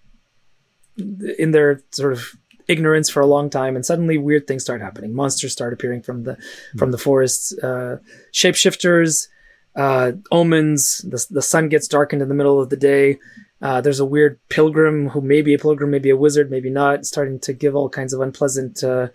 in 1.38 1.52
their 1.52 1.82
sort 1.92 2.12
of 2.12 2.36
ignorance 2.68 3.10
for 3.10 3.22
a 3.22 3.26
long 3.26 3.50
time. 3.50 3.78
And 3.78 3.86
suddenly 3.86 4.18
weird 4.18 4.46
things 4.46 4.64
start 4.64 4.82
happening. 4.82 5.16
Monsters 5.16 5.54
start 5.54 5.72
appearing 5.72 6.02
from 6.02 6.24
the 6.24 6.38
from 6.78 6.92
the 6.92 6.98
forests 6.98 7.58
uh 7.64 7.98
shapeshifters 8.34 9.30
uh 9.78 10.12
omens. 10.30 10.98
The, 11.00 11.26
the 11.30 11.42
sun 11.42 11.70
gets 11.70 11.88
darkened 11.88 12.22
in 12.22 12.28
the 12.28 12.36
middle 12.36 12.60
of 12.62 12.70
the 12.70 12.78
day 12.92 13.20
uh, 13.62 13.82
there's 13.82 14.00
a 14.00 14.06
weird 14.06 14.40
pilgrim 14.50 15.10
who 15.10 15.22
may 15.22 15.42
be 15.42 15.54
a 15.54 15.60
pilgrim, 15.60 15.92
maybe 15.92 16.10
a 16.10 16.18
wizard, 16.18 16.50
maybe 16.50 16.70
not, 16.70 17.06
starting 17.06 17.40
to 17.40 17.54
give 17.54 17.76
all 17.76 17.90
kinds 17.90 18.14
of 18.14 18.22
unpleasant 18.22 18.84
uh, 18.84 19.10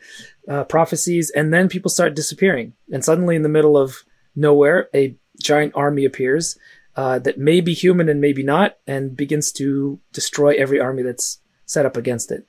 uh, 0.49 0.65
prophecies. 0.65 1.31
And 1.31 1.53
then 1.53 1.69
people 1.69 1.91
start 1.91 2.15
disappearing. 2.15 2.75
And 2.93 3.05
suddenly, 3.05 3.37
in 3.37 3.43
the 3.43 3.49
middle 3.49 3.77
of 3.77 4.05
nowhere, 4.37 4.89
a 4.95 5.17
giant 5.41 5.73
army 5.75 6.05
appears 6.05 6.59
uh, 6.97 7.19
that 7.21 7.39
may 7.39 7.61
be 7.61 7.75
human 7.75 8.09
and 8.09 8.21
maybe 8.21 8.43
not, 8.43 8.77
and 8.87 9.17
begins 9.17 9.51
to 9.53 9.99
destroy 10.13 10.55
every 10.55 10.79
army 10.79 11.03
that's 11.03 11.39
set 11.65 11.87
up 11.87 11.97
against 11.97 12.31
it. 12.31 12.47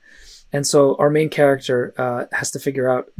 And 0.52 0.66
so, 0.66 0.96
our 0.96 1.10
main 1.10 1.30
character 1.30 1.94
uh, 1.96 2.26
has 2.32 2.50
to 2.52 2.60
figure 2.60 2.88
out 2.90 3.10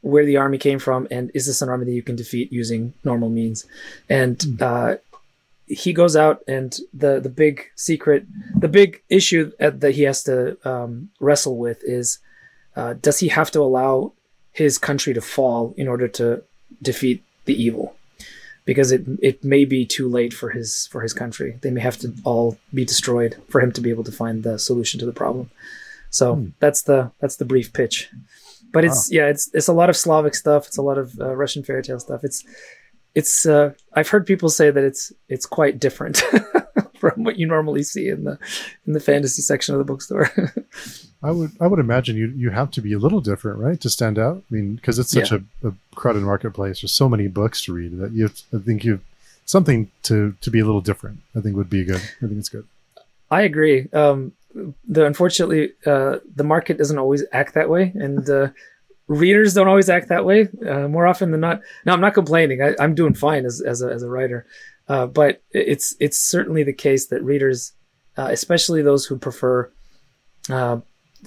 where 0.00 0.24
the 0.24 0.36
army 0.36 0.58
came 0.58 0.80
from 0.80 1.06
and 1.10 1.30
is 1.32 1.46
this 1.46 1.62
an 1.62 1.68
army 1.68 1.84
that 1.84 1.92
you 1.92 2.02
can 2.02 2.16
defeat 2.16 2.52
using 2.52 2.92
normal 3.04 3.28
means. 3.28 3.66
And 4.08 4.60
uh, 4.60 4.96
he 5.66 5.92
goes 5.92 6.16
out 6.16 6.42
and 6.46 6.76
the 6.92 7.20
the 7.20 7.28
big 7.28 7.64
secret 7.76 8.26
the 8.56 8.68
big 8.68 9.02
issue 9.08 9.52
at, 9.60 9.80
that 9.80 9.92
he 9.94 10.02
has 10.02 10.22
to 10.24 10.56
um, 10.68 11.10
wrestle 11.20 11.56
with 11.56 11.82
is 11.82 12.18
uh, 12.76 12.94
does 12.94 13.18
he 13.20 13.28
have 13.28 13.50
to 13.50 13.60
allow 13.60 14.12
his 14.50 14.78
country 14.78 15.14
to 15.14 15.20
fall 15.20 15.74
in 15.76 15.88
order 15.88 16.08
to 16.08 16.42
defeat 16.82 17.22
the 17.44 17.54
evil? 17.62 17.94
Because 18.64 18.92
it 18.92 19.02
it 19.20 19.42
may 19.44 19.64
be 19.64 19.84
too 19.86 20.08
late 20.08 20.32
for 20.34 20.50
his 20.50 20.86
for 20.88 21.00
his 21.02 21.12
country. 21.12 21.58
They 21.62 21.70
may 21.70 21.80
have 21.80 21.98
to 21.98 22.12
all 22.24 22.56
be 22.72 22.84
destroyed 22.84 23.36
for 23.48 23.60
him 23.60 23.72
to 23.72 23.80
be 23.80 23.90
able 23.90 24.04
to 24.04 24.12
find 24.12 24.42
the 24.42 24.58
solution 24.58 25.00
to 25.00 25.06
the 25.06 25.12
problem. 25.12 25.50
So 26.10 26.34
Hmm. 26.34 26.48
that's 26.60 26.82
the 26.82 27.10
that's 27.20 27.36
the 27.36 27.44
brief 27.44 27.72
pitch. 27.72 28.10
But 28.72 28.84
it's 28.84 29.10
yeah 29.12 29.26
it's 29.26 29.50
it's 29.52 29.68
a 29.68 29.72
lot 29.72 29.90
of 29.90 29.96
slavic 29.96 30.34
stuff. 30.34 30.66
It's 30.68 30.78
a 30.78 30.82
lot 30.82 30.98
of 30.98 31.18
uh, 31.20 31.34
russian 31.36 31.62
fairy 31.62 31.82
tale 31.82 31.98
stuff. 32.00 32.24
It's 32.24 32.44
it's 33.14 33.46
uh, 33.46 33.72
I've 33.94 34.08
heard 34.08 34.26
people 34.26 34.48
say 34.48 34.70
that 34.70 34.82
it's 34.82 35.12
it's 35.28 35.46
quite 35.46 35.78
different 35.78 36.18
from 36.98 37.24
what 37.24 37.36
you 37.36 37.46
normally 37.46 37.82
see 37.82 38.08
in 38.08 38.24
the 38.24 38.38
in 38.86 38.92
the 38.92 39.00
fantasy 39.00 39.42
section 39.42 39.74
of 39.74 39.78
the 39.78 39.84
bookstore. 39.84 40.30
I 41.22 41.30
would 41.30 41.52
I 41.60 41.66
would 41.66 41.78
imagine 41.78 42.16
you 42.16 42.28
you 42.28 42.50
have 42.50 42.70
to 42.72 42.80
be 42.80 42.92
a 42.92 42.98
little 42.98 43.20
different, 43.20 43.58
right, 43.58 43.80
to 43.80 43.90
stand 43.90 44.18
out. 44.18 44.38
I 44.38 44.54
mean, 44.54 44.76
because 44.76 44.98
it's 44.98 45.12
such 45.12 45.30
a, 45.30 45.42
a 45.64 45.72
crowded 45.94 46.22
marketplace. 46.22 46.80
There's 46.80 46.94
so 46.94 47.08
many 47.08 47.28
books 47.28 47.64
to 47.64 47.72
read 47.72 47.98
that 47.98 48.12
you. 48.12 48.24
Have, 48.24 48.42
I 48.54 48.58
think 48.58 48.84
you 48.84 49.00
something 49.44 49.90
to 50.04 50.34
to 50.40 50.50
be 50.50 50.60
a 50.60 50.64
little 50.64 50.80
different. 50.80 51.20
I 51.36 51.40
think 51.40 51.56
would 51.56 51.70
be 51.70 51.84
good. 51.84 51.96
I 51.96 52.26
think 52.26 52.38
it's 52.38 52.48
good. 52.48 52.66
I 53.30 53.42
agree. 53.42 53.88
Um, 53.92 54.32
the 54.88 55.06
unfortunately 55.06 55.72
uh, 55.86 56.18
the 56.34 56.44
market 56.44 56.78
doesn't 56.78 56.98
always 56.98 57.24
act 57.32 57.54
that 57.54 57.68
way, 57.68 57.92
and 57.94 58.28
uh, 58.28 58.48
readers 59.12 59.54
don't 59.54 59.68
always 59.68 59.90
act 59.90 60.08
that 60.08 60.24
way. 60.24 60.48
Uh, 60.66 60.88
more 60.88 61.06
often 61.06 61.30
than 61.30 61.40
not. 61.40 61.60
Now 61.84 61.92
I'm 61.92 62.00
not 62.00 62.14
complaining. 62.14 62.62
I, 62.62 62.74
I'm 62.80 62.94
doing 62.94 63.14
fine 63.14 63.44
as 63.44 63.60
as 63.60 63.82
a, 63.82 63.88
as 63.88 64.02
a 64.02 64.08
writer, 64.08 64.46
uh, 64.88 65.06
but 65.06 65.42
it's 65.50 65.94
it's 66.00 66.18
certainly 66.18 66.62
the 66.62 66.72
case 66.72 67.06
that 67.06 67.22
readers, 67.22 67.72
uh, 68.16 68.28
especially 68.30 68.82
those 68.82 69.06
who 69.06 69.18
prefer 69.18 69.70
uh, 70.48 70.80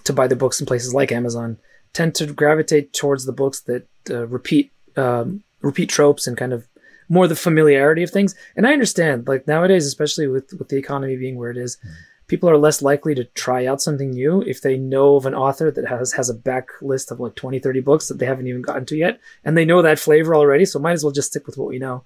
to 0.03 0.13
buy 0.13 0.27
the 0.27 0.35
books 0.35 0.59
in 0.59 0.65
places 0.65 0.93
like 0.93 1.11
Amazon, 1.11 1.57
tend 1.93 2.15
to 2.15 2.25
gravitate 2.25 2.93
towards 2.93 3.25
the 3.25 3.33
books 3.33 3.61
that 3.61 3.87
uh, 4.09 4.27
repeat 4.27 4.71
um, 4.97 5.43
repeat 5.61 5.89
tropes 5.89 6.27
and 6.27 6.37
kind 6.37 6.53
of 6.53 6.67
more 7.07 7.27
the 7.27 7.35
familiarity 7.35 8.03
of 8.03 8.09
things. 8.09 8.35
And 8.55 8.65
I 8.65 8.73
understand, 8.73 9.27
like 9.27 9.47
nowadays, 9.47 9.85
especially 9.85 10.27
with 10.27 10.53
with 10.57 10.69
the 10.69 10.77
economy 10.77 11.15
being 11.17 11.37
where 11.37 11.51
it 11.51 11.57
is, 11.57 11.77
people 12.27 12.49
are 12.49 12.57
less 12.57 12.81
likely 12.81 13.13
to 13.15 13.25
try 13.25 13.65
out 13.65 13.81
something 13.81 14.11
new 14.11 14.41
if 14.41 14.61
they 14.61 14.77
know 14.77 15.15
of 15.15 15.25
an 15.25 15.35
author 15.35 15.71
that 15.71 15.87
has 15.87 16.13
has 16.13 16.29
a 16.29 16.33
back 16.33 16.69
list 16.81 17.11
of 17.11 17.19
like 17.19 17.35
20, 17.35 17.59
30 17.59 17.81
books 17.81 18.07
that 18.07 18.19
they 18.19 18.25
haven't 18.25 18.47
even 18.47 18.61
gotten 18.61 18.85
to 18.85 18.95
yet, 18.95 19.19
and 19.43 19.57
they 19.57 19.65
know 19.65 19.81
that 19.81 19.99
flavor 19.99 20.35
already. 20.35 20.65
So 20.65 20.79
might 20.79 20.93
as 20.93 21.03
well 21.03 21.13
just 21.13 21.29
stick 21.29 21.45
with 21.45 21.57
what 21.57 21.67
we 21.67 21.79
know. 21.79 22.03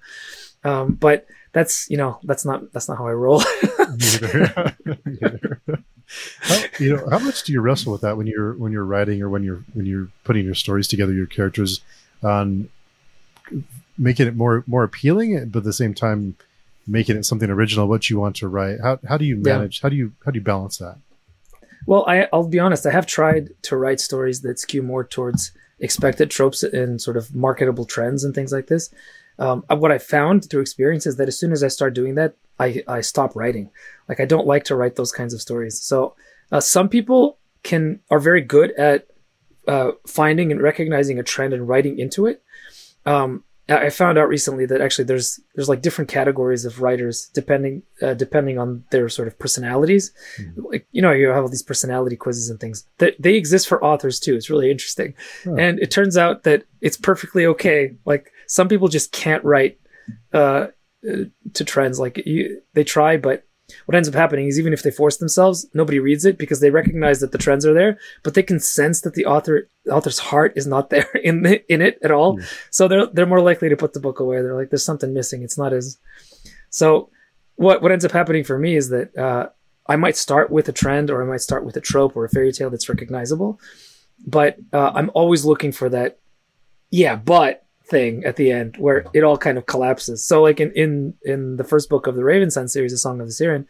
Um, 0.62 0.94
but 0.94 1.26
that's 1.52 1.88
you 1.90 1.96
know 1.96 2.18
that's 2.22 2.44
not 2.44 2.72
that's 2.72 2.88
not 2.88 2.98
how 2.98 3.06
I 3.06 3.12
roll. 3.12 3.42
How, 6.40 6.56
you 6.80 6.96
know, 6.96 7.08
how 7.08 7.20
much 7.20 7.44
do 7.44 7.52
you 7.52 7.60
wrestle 7.60 7.92
with 7.92 8.00
that 8.00 8.16
when 8.16 8.26
you're 8.26 8.54
when 8.54 8.72
you're 8.72 8.84
writing 8.84 9.22
or 9.22 9.28
when 9.28 9.44
you're 9.44 9.64
when 9.74 9.86
you're 9.86 10.08
putting 10.24 10.44
your 10.44 10.54
stories 10.56 10.88
together, 10.88 11.12
your 11.12 11.26
characters, 11.26 11.82
on 12.22 12.68
making 13.96 14.26
it 14.26 14.34
more 14.34 14.64
more 14.66 14.82
appealing, 14.82 15.48
but 15.50 15.60
at 15.60 15.64
the 15.64 15.72
same 15.72 15.94
time 15.94 16.36
making 16.90 17.16
it 17.16 17.24
something 17.24 17.50
original, 17.50 17.86
what 17.86 18.10
you 18.10 18.18
want 18.18 18.36
to 18.36 18.48
write? 18.48 18.78
How 18.82 18.98
how 19.08 19.16
do 19.16 19.24
you 19.24 19.36
manage? 19.36 19.78
Yeah. 19.78 19.82
How 19.82 19.88
do 19.88 19.96
you 19.96 20.12
how 20.24 20.30
do 20.30 20.38
you 20.38 20.44
balance 20.44 20.78
that? 20.78 20.98
Well, 21.86 22.04
I, 22.06 22.28
I'll 22.32 22.46
be 22.48 22.58
honest. 22.58 22.86
I 22.86 22.90
have 22.90 23.06
tried 23.06 23.50
to 23.62 23.76
write 23.76 24.00
stories 24.00 24.42
that 24.42 24.58
skew 24.58 24.82
more 24.82 25.04
towards 25.04 25.52
expected 25.78 26.30
tropes 26.30 26.62
and 26.62 27.00
sort 27.00 27.16
of 27.16 27.34
marketable 27.34 27.86
trends 27.86 28.22
and 28.22 28.34
things 28.34 28.52
like 28.52 28.66
this. 28.66 28.90
Um, 29.38 29.64
what 29.68 29.90
I 29.90 29.96
found 29.96 30.48
through 30.48 30.60
experience 30.60 31.06
is 31.06 31.16
that 31.16 31.28
as 31.28 31.38
soon 31.38 31.52
as 31.52 31.64
I 31.64 31.68
start 31.68 31.94
doing 31.94 32.14
that, 32.16 32.34
I, 32.58 32.82
I 32.86 33.00
stop 33.00 33.34
writing. 33.34 33.70
Like 34.06 34.20
I 34.20 34.26
don't 34.26 34.46
like 34.46 34.64
to 34.64 34.76
write 34.76 34.96
those 34.96 35.12
kinds 35.12 35.32
of 35.32 35.40
stories. 35.40 35.80
So 35.80 36.14
uh, 36.52 36.60
some 36.60 36.90
people 36.90 37.38
can 37.62 38.00
are 38.10 38.18
very 38.18 38.42
good 38.42 38.72
at 38.72 39.06
uh, 39.66 39.92
finding 40.06 40.52
and 40.52 40.60
recognizing 40.60 41.18
a 41.18 41.22
trend 41.22 41.54
and 41.54 41.66
writing 41.66 41.98
into 41.98 42.26
it. 42.26 42.42
Um, 43.06 43.44
I 43.70 43.90
found 43.90 44.18
out 44.18 44.28
recently 44.28 44.66
that 44.66 44.80
actually 44.80 45.04
there's 45.04 45.38
there's 45.54 45.68
like 45.68 45.82
different 45.82 46.10
categories 46.10 46.64
of 46.64 46.80
writers 46.80 47.30
depending 47.34 47.82
uh, 48.02 48.14
depending 48.14 48.58
on 48.58 48.84
their 48.90 49.08
sort 49.08 49.28
of 49.28 49.38
personalities. 49.38 50.12
Mm-hmm. 50.38 50.62
Like 50.66 50.86
you 50.92 51.00
know 51.00 51.12
you 51.12 51.28
have 51.28 51.44
all 51.44 51.48
these 51.48 51.62
personality 51.62 52.16
quizzes 52.16 52.50
and 52.50 52.58
things 52.58 52.86
that 52.98 53.14
they 53.18 53.34
exist 53.34 53.68
for 53.68 53.82
authors 53.84 54.18
too. 54.18 54.34
It's 54.34 54.50
really 54.50 54.70
interesting, 54.70 55.14
oh. 55.46 55.56
and 55.56 55.78
it 55.78 55.90
turns 55.90 56.16
out 56.16 56.42
that 56.44 56.64
it's 56.80 56.96
perfectly 56.96 57.46
okay. 57.46 57.94
Like 58.04 58.32
some 58.46 58.68
people 58.68 58.88
just 58.88 59.12
can't 59.12 59.44
write 59.44 59.78
uh, 60.32 60.68
uh 61.08 61.24
to 61.54 61.64
trends. 61.64 62.00
Like 62.00 62.18
you, 62.26 62.62
they 62.74 62.84
try, 62.84 63.16
but 63.16 63.44
what 63.86 63.94
ends 63.94 64.08
up 64.08 64.14
happening 64.14 64.46
is 64.46 64.58
even 64.58 64.72
if 64.72 64.82
they 64.82 64.90
force 64.90 65.16
themselves, 65.16 65.66
nobody 65.74 65.98
reads 65.98 66.24
it 66.24 66.38
because 66.38 66.60
they 66.60 66.70
recognize 66.70 67.20
that 67.20 67.32
the 67.32 67.38
trends 67.38 67.66
are 67.66 67.74
there, 67.74 67.98
but 68.22 68.34
they 68.34 68.42
can 68.42 68.60
sense 68.60 69.00
that 69.02 69.14
the 69.14 69.26
author 69.26 69.68
the 69.84 69.92
author's 69.92 70.18
heart 70.18 70.52
is 70.56 70.66
not 70.66 70.90
there 70.90 71.10
in 71.22 71.42
the, 71.42 71.72
in 71.72 71.82
it 71.82 71.98
at 72.02 72.10
all. 72.10 72.38
Yeah. 72.38 72.46
So 72.70 72.88
they're 72.88 73.06
they're 73.06 73.26
more 73.26 73.40
likely 73.40 73.68
to 73.68 73.76
put 73.76 73.92
the 73.92 74.00
book 74.00 74.20
away. 74.20 74.42
They're 74.42 74.56
like, 74.56 74.70
there's 74.70 74.84
something 74.84 75.14
missing. 75.14 75.42
It's 75.42 75.58
not 75.58 75.72
as 75.72 75.98
so. 76.70 77.10
What 77.56 77.82
what 77.82 77.92
ends 77.92 78.04
up 78.04 78.12
happening 78.12 78.44
for 78.44 78.58
me 78.58 78.74
is 78.74 78.88
that 78.88 79.16
uh, 79.18 79.50
I 79.86 79.96
might 79.96 80.16
start 80.16 80.50
with 80.50 80.68
a 80.68 80.72
trend, 80.72 81.10
or 81.10 81.22
I 81.22 81.26
might 81.26 81.42
start 81.42 81.64
with 81.64 81.76
a 81.76 81.80
trope 81.80 82.16
or 82.16 82.24
a 82.24 82.28
fairy 82.30 82.52
tale 82.52 82.70
that's 82.70 82.88
recognizable, 82.88 83.60
but 84.26 84.56
uh, 84.72 84.92
I'm 84.94 85.10
always 85.14 85.44
looking 85.44 85.72
for 85.72 85.88
that. 85.90 86.18
Yeah, 86.90 87.16
but 87.16 87.66
thing 87.90 88.24
at 88.24 88.36
the 88.36 88.50
end 88.50 88.76
where 88.78 89.04
it 89.12 89.24
all 89.24 89.36
kind 89.36 89.58
of 89.58 89.66
collapses. 89.66 90.24
So 90.24 90.42
like 90.42 90.60
in 90.60 90.72
in 90.72 91.14
in 91.22 91.56
the 91.56 91.64
first 91.64 91.90
book 91.90 92.06
of 92.06 92.16
the 92.16 92.24
Raven 92.24 92.50
Son 92.50 92.68
series, 92.68 92.92
The 92.92 92.98
Song 92.98 93.20
of 93.20 93.26
the 93.26 93.32
Sirin, 93.32 93.66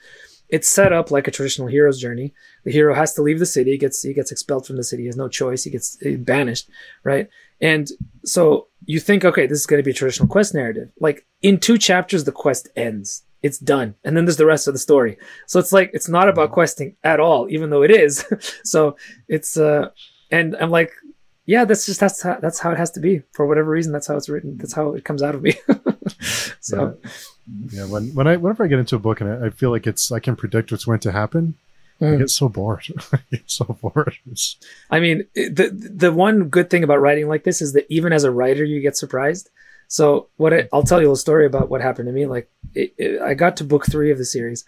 it's 0.48 0.68
set 0.68 0.92
up 0.92 1.10
like 1.10 1.26
a 1.26 1.30
traditional 1.30 1.68
hero's 1.68 2.00
journey. 2.00 2.34
The 2.64 2.72
hero 2.72 2.94
has 2.94 3.14
to 3.14 3.22
leave 3.22 3.38
the 3.38 3.46
city, 3.46 3.72
he 3.72 3.78
gets 3.78 4.02
he 4.02 4.12
gets 4.12 4.30
expelled 4.30 4.66
from 4.66 4.76
the 4.76 4.84
city, 4.84 5.02
he 5.02 5.06
has 5.06 5.16
no 5.16 5.28
choice, 5.28 5.64
he 5.64 5.70
gets 5.70 5.96
banished, 6.18 6.68
right? 7.02 7.28
And 7.60 7.88
so 8.24 8.68
you 8.86 9.00
think, 9.00 9.24
okay, 9.24 9.46
this 9.46 9.58
is 9.58 9.66
going 9.66 9.78
to 9.78 9.84
be 9.84 9.90
a 9.90 9.94
traditional 9.94 10.28
quest 10.28 10.54
narrative. 10.54 10.90
Like 11.00 11.26
in 11.42 11.58
two 11.58 11.78
chapters, 11.78 12.24
the 12.24 12.32
quest 12.32 12.68
ends. 12.76 13.24
It's 13.42 13.58
done. 13.58 13.94
And 14.04 14.16
then 14.16 14.26
there's 14.26 14.36
the 14.36 14.46
rest 14.46 14.68
of 14.68 14.74
the 14.74 14.78
story. 14.78 15.16
So 15.46 15.58
it's 15.58 15.72
like, 15.72 15.90
it's 15.94 16.08
not 16.08 16.28
about 16.28 16.52
questing 16.52 16.96
at 17.02 17.20
all, 17.20 17.48
even 17.48 17.70
though 17.70 17.82
it 17.82 17.90
is. 17.90 18.24
so 18.64 18.96
it's, 19.28 19.56
uh, 19.56 19.90
and 20.30 20.56
I'm 20.56 20.70
like, 20.70 20.92
yeah, 21.50 21.64
that's 21.64 21.84
just 21.84 21.98
that's 21.98 22.22
how, 22.22 22.38
that's 22.40 22.60
how 22.60 22.70
it 22.70 22.78
has 22.78 22.92
to 22.92 23.00
be 23.00 23.22
for 23.32 23.44
whatever 23.44 23.70
reason. 23.70 23.92
That's 23.92 24.06
how 24.06 24.16
it's 24.16 24.28
written. 24.28 24.56
That's 24.56 24.72
how 24.72 24.94
it 24.94 25.04
comes 25.04 25.20
out 25.20 25.34
of 25.34 25.42
me. 25.42 25.54
so, 26.60 26.96
yeah. 27.02 27.10
yeah. 27.72 27.86
when 27.86 28.14
when 28.14 28.28
I 28.28 28.36
whenever 28.36 28.62
I 28.62 28.68
get 28.68 28.78
into 28.78 28.94
a 28.94 29.00
book 29.00 29.20
and 29.20 29.28
I, 29.28 29.46
I 29.46 29.50
feel 29.50 29.70
like 29.70 29.84
it's 29.84 30.12
I 30.12 30.20
can 30.20 30.36
predict 30.36 30.70
what's 30.70 30.84
going 30.84 31.00
to 31.00 31.10
happen, 31.10 31.56
mm. 32.00 32.14
I 32.14 32.18
get 32.18 32.30
so 32.30 32.48
bored. 32.48 32.86
I 33.12 33.18
get 33.32 33.50
so 33.50 33.64
bored. 33.64 34.14
I 34.92 35.00
mean, 35.00 35.24
the 35.34 35.70
the 35.92 36.12
one 36.12 36.50
good 36.50 36.70
thing 36.70 36.84
about 36.84 37.00
writing 37.00 37.26
like 37.26 37.42
this 37.42 37.60
is 37.60 37.72
that 37.72 37.84
even 37.88 38.12
as 38.12 38.22
a 38.22 38.30
writer, 38.30 38.64
you 38.64 38.80
get 38.80 38.96
surprised. 38.96 39.50
So 39.88 40.28
what 40.36 40.54
I, 40.54 40.68
will 40.72 40.84
tell 40.84 41.02
you 41.02 41.10
a 41.10 41.16
story 41.16 41.46
about 41.46 41.68
what 41.68 41.80
happened 41.80 42.06
to 42.06 42.12
me. 42.12 42.26
Like 42.26 42.48
it, 42.76 42.94
it, 42.96 43.20
I 43.20 43.34
got 43.34 43.56
to 43.56 43.64
book 43.64 43.86
three 43.90 44.12
of 44.12 44.18
the 44.18 44.24
series, 44.24 44.64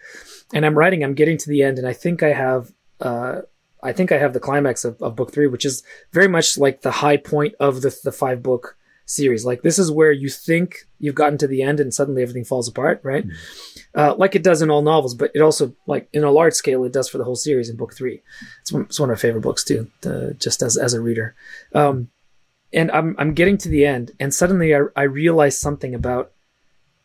and 0.52 0.66
I'm 0.66 0.76
writing. 0.76 1.04
I'm 1.04 1.14
getting 1.14 1.38
to 1.38 1.48
the 1.48 1.62
end, 1.62 1.78
and 1.78 1.86
I 1.86 1.92
think 1.92 2.24
I 2.24 2.32
have. 2.32 2.72
Uh, 3.00 3.42
I 3.82 3.92
think 3.92 4.12
I 4.12 4.18
have 4.18 4.32
the 4.32 4.40
climax 4.40 4.84
of, 4.84 5.00
of 5.02 5.16
book 5.16 5.32
three, 5.32 5.46
which 5.46 5.64
is 5.64 5.82
very 6.12 6.28
much 6.28 6.56
like 6.56 6.82
the 6.82 6.90
high 6.90 7.16
point 7.16 7.54
of 7.58 7.82
the, 7.82 7.96
the 8.04 8.12
five 8.12 8.42
book 8.42 8.76
series. 9.04 9.44
Like 9.44 9.62
this 9.62 9.78
is 9.78 9.90
where 9.90 10.12
you 10.12 10.28
think 10.28 10.86
you've 10.98 11.14
gotten 11.14 11.38
to 11.38 11.46
the 11.46 11.62
end 11.62 11.80
and 11.80 11.92
suddenly 11.92 12.22
everything 12.22 12.44
falls 12.44 12.68
apart, 12.68 13.00
right? 13.02 13.26
Mm. 13.26 13.32
Uh, 13.94 14.14
like 14.16 14.34
it 14.34 14.44
does 14.44 14.62
in 14.62 14.70
all 14.70 14.82
novels, 14.82 15.14
but 15.14 15.30
it 15.34 15.40
also 15.40 15.74
like 15.86 16.08
in 16.12 16.24
a 16.24 16.30
large 16.30 16.54
scale, 16.54 16.84
it 16.84 16.92
does 16.92 17.08
for 17.08 17.18
the 17.18 17.24
whole 17.24 17.36
series 17.36 17.68
in 17.68 17.76
book 17.76 17.94
three. 17.94 18.22
It's 18.60 18.72
one, 18.72 18.82
it's 18.82 19.00
one 19.00 19.10
of 19.10 19.16
my 19.16 19.20
favorite 19.20 19.42
books 19.42 19.64
too, 19.64 19.90
just 20.38 20.62
as, 20.62 20.76
as 20.76 20.94
a 20.94 21.00
reader. 21.00 21.34
Um, 21.74 22.08
and 22.72 22.90
I'm, 22.90 23.14
I'm 23.18 23.34
getting 23.34 23.58
to 23.58 23.68
the 23.68 23.84
end 23.84 24.12
and 24.18 24.32
suddenly 24.32 24.74
I, 24.74 24.82
I 24.96 25.02
realize 25.02 25.60
something 25.60 25.94
about 25.94 26.32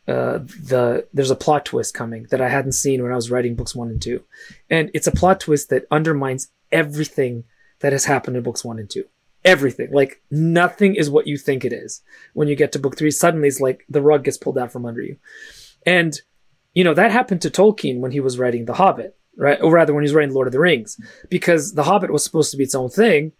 uh, 0.07 0.39
the 0.63 1.05
there's 1.13 1.31
a 1.31 1.35
plot 1.35 1.65
twist 1.65 1.93
coming 1.93 2.27
that 2.29 2.39
I 2.39 2.47
hadn't 2.47 2.71
seen 2.71 3.03
when 3.03 3.11
I 3.11 3.15
was 3.15 3.29
writing 3.29 3.55
books 3.55 3.75
one 3.75 3.89
and 3.89 4.01
two, 4.01 4.23
and 4.69 4.89
it's 4.93 5.07
a 5.07 5.11
plot 5.11 5.41
twist 5.41 5.69
that 5.69 5.85
undermines 5.91 6.47
everything 6.71 7.43
that 7.79 7.91
has 7.91 8.05
happened 8.05 8.37
in 8.37 8.43
books 8.43 8.65
one 8.65 8.79
and 8.79 8.89
two. 8.89 9.05
Everything. 9.45 9.89
Like 9.91 10.21
nothing 10.29 10.95
is 10.95 11.09
what 11.09 11.27
you 11.27 11.37
think 11.37 11.63
it 11.63 11.71
is. 11.71 12.01
When 12.33 12.47
you 12.47 12.55
get 12.55 12.71
to 12.73 12.79
book 12.79 12.97
three, 12.97 13.11
suddenly 13.11 13.47
it's 13.47 13.61
like 13.61 13.85
the 13.87 14.01
rug 14.01 14.23
gets 14.23 14.37
pulled 14.37 14.57
out 14.57 14.71
from 14.71 14.85
under 14.85 15.01
you. 15.01 15.17
And, 15.85 16.19
you 16.73 16.83
know, 16.83 16.93
that 16.93 17.11
happened 17.11 17.41
to 17.43 17.49
Tolkien 17.49 17.99
when 17.99 18.11
he 18.11 18.19
was 18.19 18.37
writing 18.37 18.65
The 18.65 18.73
Hobbit, 18.73 19.15
right? 19.37 19.61
Or 19.61 19.71
rather, 19.71 19.93
when 19.93 20.03
he 20.03 20.07
was 20.07 20.13
writing 20.15 20.33
Lord 20.33 20.47
of 20.47 20.53
the 20.53 20.59
Rings, 20.59 20.99
because 21.29 21.73
The 21.73 21.83
Hobbit 21.83 22.11
was 22.11 22.23
supposed 22.23 22.51
to 22.51 22.57
be 22.57 22.63
its 22.63 22.75
own 22.75 22.89
thing. 22.89 23.31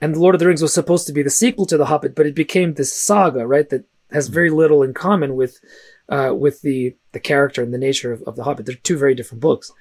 And 0.00 0.14
The 0.14 0.20
Lord 0.20 0.34
of 0.34 0.38
the 0.38 0.46
Rings 0.46 0.60
was 0.60 0.74
supposed 0.74 1.06
to 1.06 1.12
be 1.12 1.22
the 1.22 1.30
sequel 1.30 1.66
to 1.66 1.78
The 1.78 1.86
Hobbit, 1.86 2.14
but 2.14 2.26
it 2.26 2.34
became 2.34 2.74
this 2.74 2.92
saga, 2.92 3.46
right? 3.46 3.68
That 3.70 3.84
has 4.10 4.28
very 4.28 4.50
little 4.50 4.82
in 4.82 4.92
common 4.92 5.34
with, 5.34 5.60
uh, 6.08 6.34
with 6.36 6.60
the, 6.60 6.96
the 7.12 7.20
character 7.20 7.62
and 7.62 7.72
the 7.72 7.78
nature 7.78 8.12
of, 8.12 8.22
of 8.24 8.36
The 8.36 8.44
Hobbit. 8.44 8.66
They're 8.66 8.74
two 8.74 8.98
very 8.98 9.14
different 9.14 9.40
books. 9.40 9.72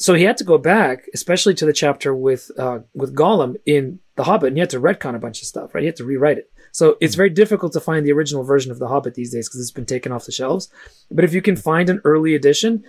So 0.00 0.14
he 0.14 0.24
had 0.24 0.38
to 0.38 0.44
go 0.44 0.56
back, 0.56 1.04
especially 1.12 1.52
to 1.56 1.66
the 1.66 1.74
chapter 1.74 2.14
with 2.14 2.50
uh, 2.58 2.78
with 2.94 3.14
Gollum 3.14 3.56
in 3.66 4.00
The 4.16 4.24
Hobbit, 4.24 4.48
and 4.48 4.56
he 4.56 4.60
had 4.60 4.70
to 4.70 4.80
retcon 4.80 5.14
a 5.14 5.18
bunch 5.18 5.42
of 5.42 5.46
stuff, 5.46 5.74
right? 5.74 5.82
He 5.82 5.86
had 5.86 5.96
to 5.96 6.06
rewrite 6.06 6.38
it. 6.38 6.50
So 6.72 6.96
it's 7.02 7.14
very 7.14 7.28
difficult 7.28 7.74
to 7.74 7.80
find 7.80 8.06
the 8.06 8.12
original 8.12 8.42
version 8.42 8.72
of 8.72 8.78
The 8.78 8.88
Hobbit 8.88 9.14
these 9.14 9.30
days 9.30 9.46
because 9.46 9.60
it's 9.60 9.70
been 9.70 9.84
taken 9.84 10.10
off 10.10 10.24
the 10.24 10.32
shelves. 10.32 10.70
But 11.10 11.24
if 11.24 11.34
you 11.34 11.42
can 11.42 11.54
find 11.54 11.90
an 11.90 12.00
early 12.04 12.34
edition, 12.34 12.82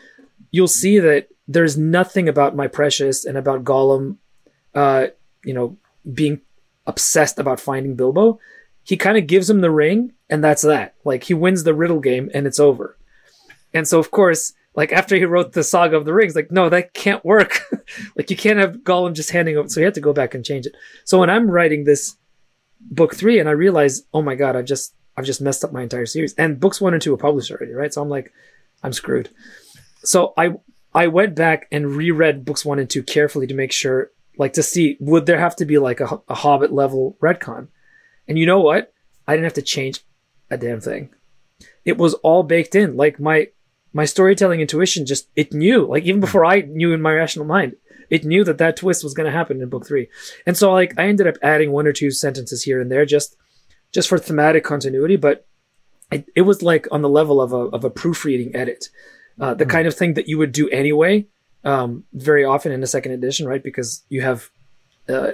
you'll 0.52 0.70
see 0.70 1.00
that 1.00 1.28
there's 1.50 1.78
nothing 1.78 2.30
about 2.30 2.56
my 2.56 2.68
precious 2.68 3.26
and 3.26 3.38
about 3.38 3.66
Gollum, 3.66 4.16
uh, 4.74 5.08
you 5.44 5.54
know, 5.54 5.76
being 6.14 6.40
obsessed 6.88 7.40
about 7.40 7.60
finding 7.60 7.96
Bilbo. 7.96 8.40
He 8.84 8.96
kind 8.96 9.18
of 9.18 9.28
gives 9.28 9.50
him 9.50 9.60
the 9.60 9.70
ring, 9.70 10.14
and 10.30 10.42
that's 10.42 10.62
that. 10.62 10.96
Like 11.04 11.26
he 11.26 11.34
wins 11.34 11.66
the 11.66 11.74
riddle 11.74 12.00
game, 12.00 12.32
and 12.34 12.48
it's 12.48 12.60
over. 12.60 12.98
And 13.74 13.86
so, 13.86 14.00
of 14.00 14.12
course, 14.12 14.54
like 14.74 14.92
after 14.94 15.16
he 15.16 15.26
wrote 15.26 15.54
the 15.54 15.64
Saga 15.64 15.98
of 15.98 16.06
the 16.06 16.14
Rings, 16.14 16.36
like 16.36 16.52
no, 16.52 16.70
that 16.70 16.94
can't 16.94 17.24
work. 17.26 17.62
like 18.16 18.30
you 18.30 18.38
can't 18.38 18.60
have 18.60 18.78
Gollum 18.78 19.14
just 19.14 19.32
handing 19.32 19.58
over. 19.58 19.68
So 19.68 19.82
he 19.82 19.86
had 19.86 19.96
to 19.96 20.02
go 20.02 20.14
back 20.14 20.34
and 20.34 20.46
change 20.46 20.66
it. 20.66 20.76
So 21.04 21.20
when 21.20 21.30
I'm 21.30 21.50
writing 21.50 21.84
this 21.84 22.16
book 22.80 23.16
three, 23.16 23.40
and 23.40 23.50
I 23.50 23.54
realize, 23.54 24.04
oh 24.14 24.22
my 24.22 24.36
god, 24.36 24.56
I've 24.56 24.66
just 24.66 24.96
I've 25.18 25.26
just 25.26 25.42
messed 25.42 25.64
up 25.64 25.74
my 25.74 25.82
entire 25.82 26.06
series. 26.06 26.34
And 26.36 26.60
books 26.60 26.80
one 26.80 26.94
and 26.94 27.02
two 27.02 27.14
are 27.14 27.18
published 27.18 27.52
already, 27.52 27.74
right? 27.74 27.94
So 27.94 28.02
I'm 28.02 28.10
like, 28.10 28.32
I'm 28.82 28.94
screwed. 28.94 29.30
So 30.04 30.34
I 30.38 30.54
I 30.94 31.08
went 31.08 31.36
back 31.36 31.68
and 31.72 31.96
reread 31.96 32.46
books 32.46 32.64
one 32.66 32.80
and 32.80 32.90
two 32.90 33.04
carefully 33.04 33.48
to 33.48 33.54
make 33.54 33.72
sure, 33.74 34.12
like 34.38 34.54
to 34.54 34.64
see 34.64 34.98
would 35.02 35.26
there 35.26 35.40
have 35.40 35.56
to 35.58 35.66
be 35.66 35.78
like 35.78 36.00
a, 36.00 36.22
a 36.30 36.36
Hobbit 36.36 36.72
level 36.72 37.18
retcon. 37.22 37.68
And 38.28 38.40
you 38.40 38.46
know 38.46 38.62
what? 38.62 38.94
I 39.28 39.34
didn't 39.34 39.46
have 39.46 39.54
to 39.54 39.62
change 39.62 40.00
a 40.50 40.58
damn 40.58 40.80
thing. 40.80 41.14
It 41.84 41.98
was 41.98 42.14
all 42.16 42.44
baked 42.44 42.76
in. 42.76 42.96
Like 42.96 43.20
my 43.20 43.50
my 43.94 44.06
storytelling 44.06 44.62
intuition 44.62 45.06
just 45.06 45.28
it 45.36 45.54
knew 45.54 45.86
like 45.86 46.04
even 46.04 46.20
before 46.20 46.46
i 46.46 46.62
knew 46.62 46.94
in 46.94 47.02
my 47.02 47.14
rational 47.14 47.46
mind 47.46 47.76
it 48.10 48.26
knew 48.26 48.44
that 48.44 48.58
that 48.58 48.76
twist 48.76 49.04
was 49.04 49.14
going 49.14 49.26
to 49.26 49.32
happen 49.32 49.62
in 49.62 49.70
book 49.70 49.86
three 49.86 50.08
and 50.46 50.58
so 50.58 50.72
like 50.72 50.98
i 50.98 51.04
ended 51.04 51.28
up 51.28 51.36
adding 51.42 51.72
one 51.72 51.88
or 51.88 51.94
two 51.94 52.12
sentences 52.12 52.64
here 52.64 52.80
and 52.80 52.92
there 52.92 53.06
just 53.06 53.36
just 53.92 54.08
for 54.10 54.18
thematic 54.18 54.64
continuity 54.64 55.16
but 55.16 55.46
it, 56.12 56.26
it 56.36 56.42
was 56.42 56.62
like 56.62 56.88
on 56.92 57.02
the 57.02 57.10
level 57.10 57.42
of 57.42 57.54
a, 57.54 57.58
of 57.58 57.84
a 57.84 57.90
proofreading 57.90 58.56
edit 58.56 58.90
uh, 59.40 59.54
the 59.54 59.66
mm. 59.66 59.70
kind 59.70 59.88
of 59.88 59.96
thing 59.96 60.14
that 60.14 60.28
you 60.28 60.38
would 60.38 60.52
do 60.52 60.70
anyway 60.70 61.26
um, 61.64 62.04
very 62.14 62.44
often 62.44 62.72
in 62.72 62.82
a 62.84 62.88
second 62.88 63.12
edition 63.12 63.48
right 63.48 63.64
because 63.64 64.04
you 64.10 64.22
have 64.22 64.50
uh, 65.08 65.32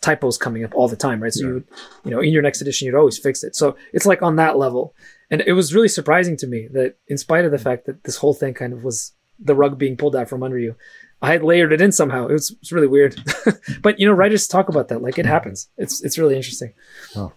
typos 0.00 0.38
coming 0.38 0.64
up 0.64 0.74
all 0.74 0.88
the 0.88 0.96
time, 0.96 1.22
right? 1.22 1.32
So 1.32 1.42
Yeah. 1.42 1.48
you 1.48 1.54
would, 1.54 1.64
you 2.04 2.10
know, 2.10 2.20
in 2.20 2.32
your 2.32 2.42
next 2.42 2.60
edition, 2.60 2.86
you'd 2.86 2.94
always 2.94 3.18
fix 3.18 3.42
it. 3.42 3.56
So 3.56 3.76
it's 3.92 4.06
like 4.06 4.22
on 4.22 4.36
that 4.36 4.56
level. 4.56 4.94
And 5.30 5.42
it 5.42 5.52
was 5.52 5.74
really 5.74 5.88
surprising 5.88 6.36
to 6.38 6.46
me 6.46 6.68
that 6.72 6.96
in 7.08 7.18
spite 7.18 7.44
of 7.44 7.50
the 7.50 7.58
fact 7.58 7.86
that 7.86 8.04
this 8.04 8.16
whole 8.16 8.34
thing 8.34 8.54
kind 8.54 8.72
of 8.72 8.82
was 8.82 9.12
the 9.38 9.54
rug 9.54 9.78
being 9.78 9.96
pulled 9.96 10.16
out 10.16 10.28
from 10.28 10.42
under 10.42 10.58
you, 10.58 10.74
I 11.20 11.32
had 11.32 11.42
layered 11.42 11.72
it 11.72 11.80
in 11.80 11.92
somehow. 11.92 12.26
It 12.28 12.32
was, 12.32 12.50
it's 12.62 12.72
really 12.72 12.86
weird. 12.86 13.20
but 13.82 13.98
you 14.00 14.06
know, 14.06 14.12
writers 14.14 14.46
talk 14.48 14.68
about 14.68 14.88
that. 14.88 15.02
Like 15.02 15.18
it 15.18 15.26
happens. 15.26 15.68
It's, 15.76 16.02
it's 16.02 16.16
really 16.18 16.36
interesting. 16.36 16.72
Oh, 17.14 17.32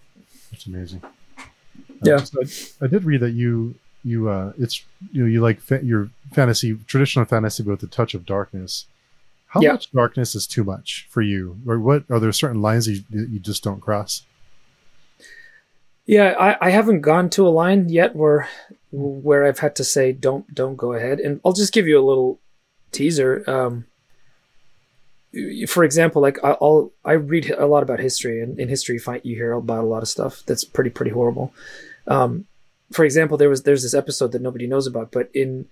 that's 0.52 0.66
amazing. 0.68 1.02
Yeah. 2.04 2.16
Uh, 2.16 2.20
so 2.20 2.42
I, 2.82 2.86
I 2.86 2.88
did 2.88 3.04
read 3.04 3.22
that 3.22 3.32
you 3.32 3.76
you 4.04 4.30
uh 4.30 4.52
it's 4.58 4.84
you 5.12 5.22
know 5.22 5.28
you 5.28 5.42
like 5.42 5.60
fa- 5.60 5.84
your 5.84 6.10
fantasy 6.34 6.76
traditional 6.88 7.24
fantasy 7.26 7.62
but 7.62 7.70
with 7.72 7.84
a 7.84 7.88
touch 7.88 8.16
of 8.16 8.26
darkness. 8.26 8.86
How 9.50 9.62
Yeah. 9.62 9.74
much 9.74 9.92
darkness 9.92 10.34
is 10.34 10.48
too 10.48 10.64
much 10.64 11.06
for 11.12 11.22
you, 11.22 11.58
or 11.68 11.78
what 11.78 12.06
are 12.10 12.20
there 12.20 12.32
certain 12.32 12.62
lines 12.64 12.86
that 12.88 12.94
you, 12.94 13.04
that 13.12 13.30
you 13.30 13.38
just 13.40 13.64
don't 13.64 13.80
cross? 13.82 14.24
Yeah, 16.12 16.36
I, 16.38 16.68
I 16.68 16.70
haven't 16.72 17.00
gone 17.00 17.30
to 17.30 17.48
a 17.48 17.56
line 17.62 17.88
yet 17.88 18.18
where 18.18 18.50
where 18.92 19.46
I've 19.46 19.60
had 19.60 19.78
to 19.78 19.86
say 19.86 20.12
don't 20.12 20.54
don't 20.54 20.76
go 20.76 20.92
ahead, 20.92 21.22
and 21.22 21.40
I'll 21.46 21.54
just 21.54 21.72
give 21.72 21.88
you 21.88 21.98
a 21.98 22.04
little 22.06 22.42
teaser. 22.92 23.50
Um, 23.50 23.86
for 25.70 25.86
example, 25.86 26.22
like 26.22 26.38
I- 26.44 26.58
I'll 26.62 26.92
I 27.06 27.14
read 27.14 27.50
a 27.52 27.66
lot 27.66 27.82
about 27.82 28.02
history, 28.02 28.42
and 28.44 28.60
in 28.60 28.68
history, 28.68 29.00
you 29.24 29.36
hear 29.38 29.54
about 29.54 29.86
a 29.86 29.88
lot 29.88 30.04
of 30.04 30.10
stuff 30.10 30.44
that's 30.46 30.66
pretty 30.66 30.90
pretty 30.90 31.12
horrible. 31.12 31.54
Um, 32.08 32.46
for 32.92 33.06
example, 33.06 33.38
there 33.38 33.48
was 33.50 33.64
there's 33.64 33.84
this 33.84 33.94
episode 33.94 34.34
that 34.34 34.42
nobody 34.42 34.68
knows 34.68 34.88
about, 34.88 35.14
but 35.14 35.30
in 35.34 35.68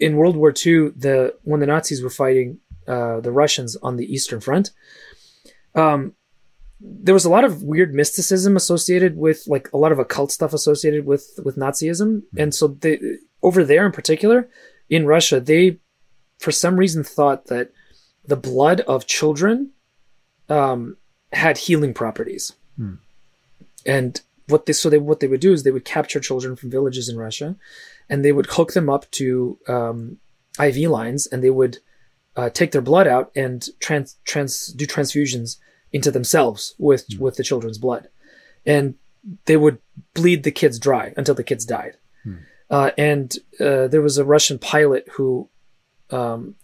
in 0.00 0.16
World 0.16 0.36
War 0.38 0.48
II, 0.48 0.92
the 0.96 1.34
when 1.42 1.60
the 1.60 1.66
Nazis 1.66 2.02
were 2.02 2.08
fighting 2.08 2.58
uh, 2.88 3.20
the 3.20 3.32
Russians 3.32 3.76
on 3.82 3.98
the 3.98 4.10
Eastern 4.10 4.40
Front, 4.40 4.70
um, 5.74 6.14
there 6.80 7.14
was 7.14 7.24
a 7.24 7.30
lot 7.30 7.44
of 7.44 7.62
weird 7.62 7.94
mysticism 7.94 8.56
associated 8.56 9.16
with 9.16 9.44
like 9.46 9.72
a 9.72 9.76
lot 9.76 9.92
of 9.92 9.98
occult 9.98 10.32
stuff 10.32 10.52
associated 10.52 11.06
with 11.06 11.38
with 11.44 11.56
Nazism, 11.56 12.22
and 12.36 12.54
so 12.54 12.68
they 12.68 12.98
over 13.42 13.64
there 13.64 13.86
in 13.86 13.92
particular 13.92 14.48
in 14.88 15.06
Russia, 15.06 15.40
they 15.40 15.78
for 16.38 16.52
some 16.52 16.76
reason 16.76 17.04
thought 17.04 17.46
that 17.46 17.70
the 18.26 18.36
blood 18.36 18.80
of 18.82 19.06
children 19.06 19.70
um, 20.48 20.96
had 21.32 21.58
healing 21.58 21.94
properties, 21.94 22.52
Hmm. 22.76 22.94
and 23.86 24.20
what 24.48 24.66
they 24.66 24.72
so 24.72 24.90
they 24.90 24.98
what 24.98 25.20
they 25.20 25.28
would 25.28 25.40
do 25.40 25.52
is 25.52 25.62
they 25.62 25.70
would 25.70 25.84
capture 25.84 26.20
children 26.20 26.56
from 26.56 26.70
villages 26.70 27.08
in 27.08 27.16
Russia, 27.16 27.56
and 28.10 28.24
they 28.24 28.32
would 28.32 28.46
hook 28.46 28.72
them 28.72 28.90
up 28.90 29.10
to 29.12 29.58
um, 29.68 30.18
IV 30.60 30.90
lines, 30.90 31.26
and 31.26 31.42
they 31.42 31.50
would 31.50 31.78
uh, 32.36 32.50
take 32.50 32.72
their 32.72 32.82
blood 32.82 33.06
out 33.06 33.30
and 33.36 33.68
trans 33.80 34.16
trans 34.24 34.66
do 34.68 34.86
transfusions 34.86 35.58
into 35.94 36.10
themselves 36.10 36.74
with 36.78 37.04
Hmm. 37.08 37.22
with 37.24 37.36
the 37.36 37.44
children's 37.50 37.78
blood, 37.78 38.08
and 38.66 38.94
they 39.46 39.56
would 39.56 39.78
bleed 40.12 40.42
the 40.42 40.58
kids 40.60 40.78
dry 40.78 41.14
until 41.16 41.36
the 41.36 41.48
kids 41.50 41.64
died. 41.64 41.96
Hmm. 42.24 42.34
Uh, 42.68 42.90
and 42.98 43.28
uh, 43.60 43.86
there 43.92 44.02
was 44.02 44.18
a 44.18 44.24
Russian 44.34 44.58
pilot 44.58 45.04
who 45.14 45.48
um, 46.10 46.56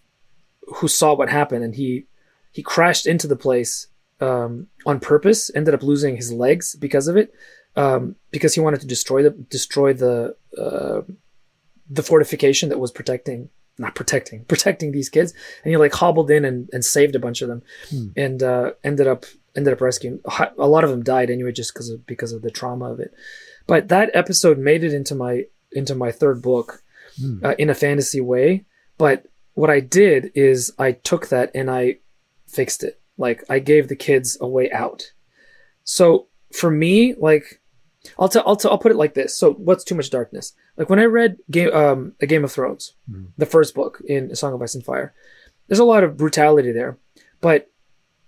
who 0.77 0.89
saw 0.89 1.15
what 1.15 1.31
happened, 1.31 1.65
and 1.65 1.75
he 1.77 2.07
he 2.53 2.63
crashed 2.63 3.07
into 3.07 3.29
the 3.29 3.43
place 3.47 3.87
um, 4.21 4.67
on 4.85 5.01
purpose. 5.01 5.51
Ended 5.55 5.75
up 5.75 5.83
losing 5.83 6.17
his 6.17 6.33
legs 6.33 6.75
because 6.75 7.07
of 7.09 7.17
it, 7.17 7.33
um, 7.77 8.17
because 8.31 8.55
he 8.55 8.61
wanted 8.61 8.81
to 8.81 8.87
destroy 8.95 9.23
the 9.23 9.31
destroy 9.31 9.93
the 9.95 10.37
uh, 10.59 11.03
the 11.89 12.03
fortification 12.03 12.69
that 12.69 12.81
was 12.81 12.91
protecting 12.91 13.49
not 13.81 13.95
protecting 13.95 14.45
protecting 14.45 14.93
these 14.93 15.09
kids. 15.09 15.33
And 15.65 15.71
he 15.71 15.77
like 15.77 15.95
hobbled 15.95 16.31
in 16.31 16.45
and, 16.45 16.69
and 16.73 16.85
saved 16.85 17.15
a 17.17 17.19
bunch 17.19 17.43
of 17.43 17.49
them 17.49 17.63
Hmm. 17.91 18.07
and 18.17 18.43
uh, 18.43 18.73
ended 18.85 19.07
up 19.09 19.25
ended 19.57 19.73
up 19.73 19.81
rescuing 19.81 20.21
a 20.59 20.67
lot 20.69 20.85
of 20.85 20.91
them 20.91 21.03
died 21.03 21.29
anyway 21.31 21.51
just 21.53 21.73
because 21.75 21.89
of 21.91 22.07
because 22.07 22.33
of 22.33 22.43
the 22.43 22.51
trauma 22.51 22.93
of 22.93 23.01
it. 23.01 23.13
But 23.67 23.89
that 23.89 24.11
episode 24.15 24.59
made 24.59 24.85
it 24.85 24.93
into 24.95 25.15
my 25.15 25.45
into 25.73 25.95
my 25.95 26.13
third 26.13 26.41
book 26.43 26.83
Hmm. 27.19 27.45
uh, 27.45 27.55
in 27.59 27.69
a 27.71 27.75
fantasy 27.75 28.21
way. 28.21 28.65
But 28.99 29.27
what 29.55 29.71
i 29.71 29.81
did 29.81 30.31
is 30.37 30.73
i 30.79 30.93
took 30.93 31.29
that 31.29 31.51
and 31.55 31.69
i 31.71 31.97
fixed 32.47 32.85
it. 32.85 33.01
Like 33.19 33.43
i 33.51 33.59
gave 33.59 33.89
the 33.89 33.97
kids 33.97 34.39
a 34.41 34.47
way 34.49 34.71
out. 34.71 35.13
So 35.85 36.29
for 36.53 36.71
me 36.71 37.15
like 37.15 37.60
i'll 38.19 38.29
tell 38.29 38.43
I'll, 38.47 38.57
tell 38.57 38.71
I'll 38.71 38.79
put 38.79 38.93
it 38.93 38.97
like 38.99 39.15
this. 39.15 39.37
So 39.37 39.53
what's 39.53 39.85
too 39.85 39.95
much 39.95 40.11
darkness? 40.11 40.55
Like 40.77 40.89
when 40.91 40.99
i 40.99 41.05
read 41.05 41.37
game 41.51 41.73
um 41.75 42.13
a 42.21 42.27
game 42.27 42.45
of 42.45 42.53
thrones 42.53 42.95
Mhm. 43.11 43.29
the 43.37 43.47
first 43.47 43.75
book 43.75 44.03
in 44.07 44.31
a 44.31 44.37
song 44.37 44.53
of 44.55 44.63
ice 44.63 44.75
and 44.75 44.85
fire 44.85 45.13
there's 45.69 45.79
a 45.79 45.85
lot 45.85 46.03
of 46.05 46.17
brutality 46.17 46.73
there. 46.73 46.99
But 47.41 47.71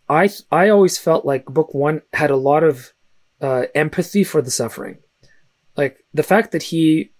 i 0.09 0.29
i 0.51 0.68
always 0.68 0.99
felt 0.99 1.25
like 1.25 1.45
book 1.47 1.75
one 1.75 2.03
had 2.12 2.31
a 2.31 2.37
lot 2.37 2.62
of 2.64 2.93
uh, 3.41 3.64
empathy 3.75 4.23
for 4.25 4.41
the 4.43 4.51
suffering. 4.53 4.99
Like 5.77 6.05
the 6.14 6.23
fact 6.23 6.53
that 6.53 6.62
he 6.64 7.11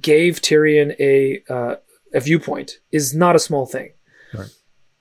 gave 0.00 0.40
tyrion 0.40 0.94
a 0.98 1.42
uh, 1.48 1.76
a 2.12 2.20
viewpoint 2.20 2.78
is 2.90 3.14
not 3.14 3.36
a 3.36 3.38
small 3.38 3.64
thing. 3.66 3.92
Right. 4.34 4.50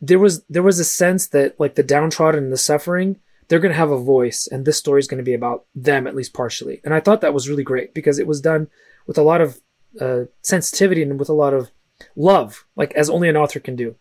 there 0.01 0.20
was 0.20 0.43
there 0.45 0.63
was 0.63 0.80
a 0.80 0.86
sense 0.86 1.28
that 1.28 1.59
like 1.59 1.76
the 1.76 1.84
downtrodden 1.84 2.43
and 2.45 2.53
the 2.53 2.57
suffering 2.57 3.18
they're 3.47 3.59
going 3.59 3.71
to 3.71 3.77
have 3.77 3.91
a 3.91 3.97
voice 3.97 4.47
and 4.47 4.65
this 4.65 4.77
story 4.77 4.99
is 4.99 5.07
going 5.07 5.19
to 5.19 5.23
be 5.23 5.33
about 5.33 5.65
them 5.75 6.07
at 6.07 6.15
least 6.15 6.33
partially. 6.33 6.81
And 6.83 6.93
i 6.93 6.99
thought 6.99 7.21
that 7.21 7.33
was 7.33 7.49
really 7.49 7.63
great 7.63 7.93
because 7.93 8.19
it 8.19 8.27
was 8.27 8.41
done 8.41 8.67
with 9.05 9.17
a 9.17 9.23
lot 9.23 9.41
of 9.41 9.61
uh, 9.99 10.23
sensitivity 10.41 11.01
and 11.01 11.19
with 11.19 11.29
a 11.29 11.33
lot 11.33 11.53
of 11.53 11.71
love 12.15 12.65
like 12.75 12.93
as 12.93 13.09
only 13.09 13.29
an 13.29 13.37
author 13.37 13.59
can 13.59 13.75
do. 13.75 13.95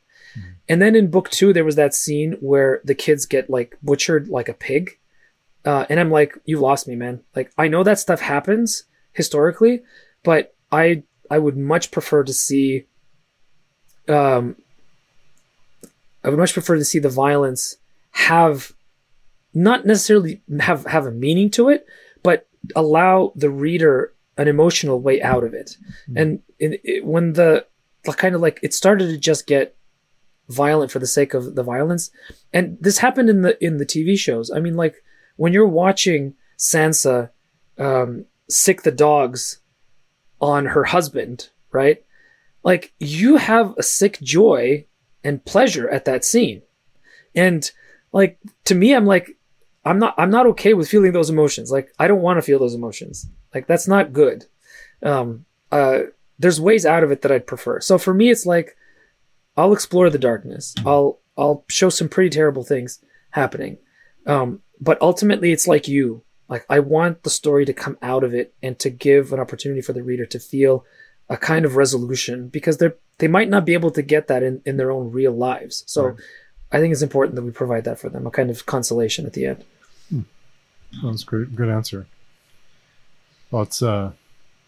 And 0.69 0.83
then 0.83 0.95
in 0.95 1.11
book 1.11 1.31
two 1.31 1.53
there 1.53 1.65
was 1.65 1.77
that 1.77 1.95
scene 1.95 2.33
where 2.41 2.81
the 2.85 2.95
kids 2.95 3.27
get 3.27 3.49
like 3.49 3.79
butchered 3.83 4.29
like 4.29 4.49
a 4.49 4.55
pig. 4.55 4.99
Uh, 5.65 5.85
and 5.89 5.99
i'm 5.99 6.11
like 6.11 6.39
you 6.45 6.59
lost 6.61 6.87
me 6.87 6.95
man. 6.95 7.23
Like 7.35 7.53
i 7.57 7.69
know 7.69 7.83
that 7.83 7.99
stuff 7.99 8.21
happens 8.21 8.85
historically 9.13 9.83
but 10.23 10.55
i 10.71 11.03
i 11.31 11.39
would 11.39 11.57
much 11.57 11.91
prefer 11.91 12.23
to 12.23 12.33
see 12.35 12.85
um 14.09 14.57
i 16.23 16.29
would 16.29 16.39
much 16.39 16.53
prefer 16.53 16.77
to 16.77 16.85
see 16.85 16.99
the 16.99 17.09
violence 17.09 17.77
have 18.11 18.76
not 19.57 19.87
necessarily 19.87 20.43
have 20.61 20.85
have 20.85 21.07
a 21.07 21.11
meaning 21.11 21.51
to 21.51 21.71
it 21.71 21.87
but 22.23 22.47
allow 22.75 23.33
the 23.35 23.49
reader 23.49 24.13
an 24.37 24.49
emotional 24.49 25.01
way 25.01 25.23
out 25.23 25.45
of 25.45 25.55
it. 25.55 25.79
And 26.15 26.43
in, 26.59 26.77
it, 26.85 27.05
when 27.05 27.33
the 27.33 27.67
kind 28.17 28.35
of 28.35 28.43
like 28.43 28.61
it 28.63 28.75
started 28.75 29.09
to 29.09 29.17
just 29.17 29.47
get 29.47 29.75
violent 30.49 30.91
for 30.91 30.99
the 30.99 31.07
sake 31.07 31.33
of 31.33 31.55
the 31.55 31.63
violence. 31.63 32.11
And 32.53 32.77
this 32.81 32.99
happened 32.99 33.31
in 33.31 33.43
the 33.43 33.65
in 33.65 33.79
the 33.79 33.87
tv 33.87 34.19
shows. 34.19 34.51
I 34.51 34.61
mean 34.61 34.77
like 34.77 35.03
when 35.37 35.53
you're 35.53 35.67
watching 35.67 36.35
sansa 36.59 37.31
um 37.79 38.27
sick 38.49 38.83
the 38.83 38.93
dogs 38.93 39.61
on 40.41 40.67
her 40.67 40.85
husband 40.85 41.49
right? 41.73 42.05
Like 42.63 42.93
you 42.99 43.37
have 43.37 43.75
a 43.77 43.83
sick 43.83 44.19
joy 44.21 44.87
and 45.25 45.45
pleasure 45.45 45.89
at 45.89 46.05
that 46.05 46.25
scene. 46.25 46.63
And 47.35 47.71
like 48.17 48.39
to 48.65 48.75
me 48.75 48.95
i'm 48.95 49.07
like 49.07 49.36
i'm 49.87 49.99
not 49.99 50.15
i'm 50.19 50.31
not 50.31 50.47
okay 50.47 50.75
with 50.75 50.89
feeling 50.89 51.13
those 51.13 51.31
emotions. 51.31 51.71
Like 51.71 51.89
i 51.99 52.07
don't 52.09 52.21
want 52.27 52.37
to 52.39 52.43
feel 52.43 52.59
those 52.59 52.75
emotions. 52.75 53.29
Like 53.55 53.67
that's 53.67 53.89
not 53.89 54.13
good. 54.13 54.45
Um 55.03 55.45
uh 55.73 56.01
there's 56.39 56.61
ways 56.61 56.85
out 56.85 57.03
of 57.05 57.11
it 57.11 57.23
that 57.23 57.33
i'd 57.33 57.47
prefer. 57.47 57.81
So 57.81 57.97
for 57.97 58.13
me 58.13 58.29
it's 58.31 58.45
like 58.47 58.77
i'll 59.57 59.73
explore 59.73 60.11
the 60.11 60.19
darkness. 60.19 60.75
I'll 60.85 61.21
i'll 61.39 61.65
show 61.69 61.89
some 61.91 62.09
pretty 62.09 62.31
terrible 62.31 62.65
things 62.65 63.01
happening. 63.31 63.79
Um 64.27 64.61
but 64.89 65.01
ultimately 65.01 65.53
it's 65.53 65.67
like 65.69 65.87
you. 65.89 66.23
Like 66.49 66.65
i 66.69 66.79
want 66.81 67.23
the 67.23 67.31
story 67.41 67.65
to 67.67 67.73
come 67.85 67.97
out 68.03 68.25
of 68.25 68.35
it 68.35 68.55
and 68.63 68.79
to 68.81 68.91
give 68.91 69.33
an 69.33 69.41
opportunity 69.41 69.83
for 69.83 69.93
the 69.95 70.03
reader 70.03 70.27
to 70.27 70.39
feel 70.39 70.85
a 71.29 71.37
kind 71.37 71.65
of 71.65 71.75
resolution 71.77 72.49
because 72.49 72.77
they're 72.79 72.97
they 73.19 73.29
might 73.29 73.49
not 73.49 73.65
be 73.65 73.73
able 73.75 73.91
to 73.93 74.03
get 74.03 74.29
that 74.29 74.43
in 74.43 74.63
in 74.65 74.77
their 74.77 74.91
own 74.91 75.11
real 75.11 75.33
lives. 75.49 75.83
So 75.87 76.01
Right. 76.05 76.17
i 76.75 76.77
think 76.81 76.93
it's 76.93 77.03
important 77.09 77.35
that 77.37 77.47
we 77.49 77.51
provide 77.63 77.85
that 77.85 77.99
for 78.01 78.09
them 78.11 78.27
a 78.27 78.31
kind 78.39 78.51
of 78.51 78.67
consolation 78.75 79.27
at 79.27 79.33
the 79.33 79.47
end 79.47 79.61
That's 81.03 81.25
great. 81.25 81.55
Good 81.55 81.69
answer. 81.69 82.07
Well, 83.51 83.63
it's 83.63 83.83
uh, 83.83 84.13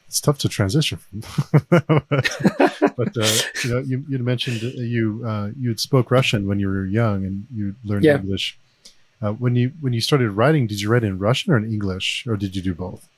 it's 0.06 0.20
tough 0.20 0.38
to 0.38 0.48
transition 0.48 0.98
from, 0.98 1.20
but 2.96 3.16
uh, 3.16 3.34
you 3.64 3.70
know, 3.70 3.78
you 3.80 4.04
you 4.08 4.18
mentioned 4.18 4.62
you 4.62 5.22
uh, 5.26 5.50
you 5.58 5.76
spoke 5.76 6.10
Russian 6.10 6.46
when 6.46 6.58
you 6.60 6.68
were 6.68 6.86
young 6.86 7.24
and 7.24 7.46
you 7.54 7.74
learned 7.84 8.04
Yeah. 8.04 8.16
English. 8.18 8.58
Uh, 9.20 9.32
when 9.32 9.56
you 9.56 9.72
when 9.80 9.92
you 9.92 10.00
started 10.00 10.30
writing, 10.30 10.66
did 10.66 10.80
you 10.80 10.88
write 10.90 11.04
in 11.04 11.18
Russian 11.18 11.52
or 11.52 11.56
in 11.56 11.64
English, 11.64 12.24
or 12.28 12.36
did 12.36 12.54
you 12.54 12.62
do 12.62 12.74
both? 12.74 13.08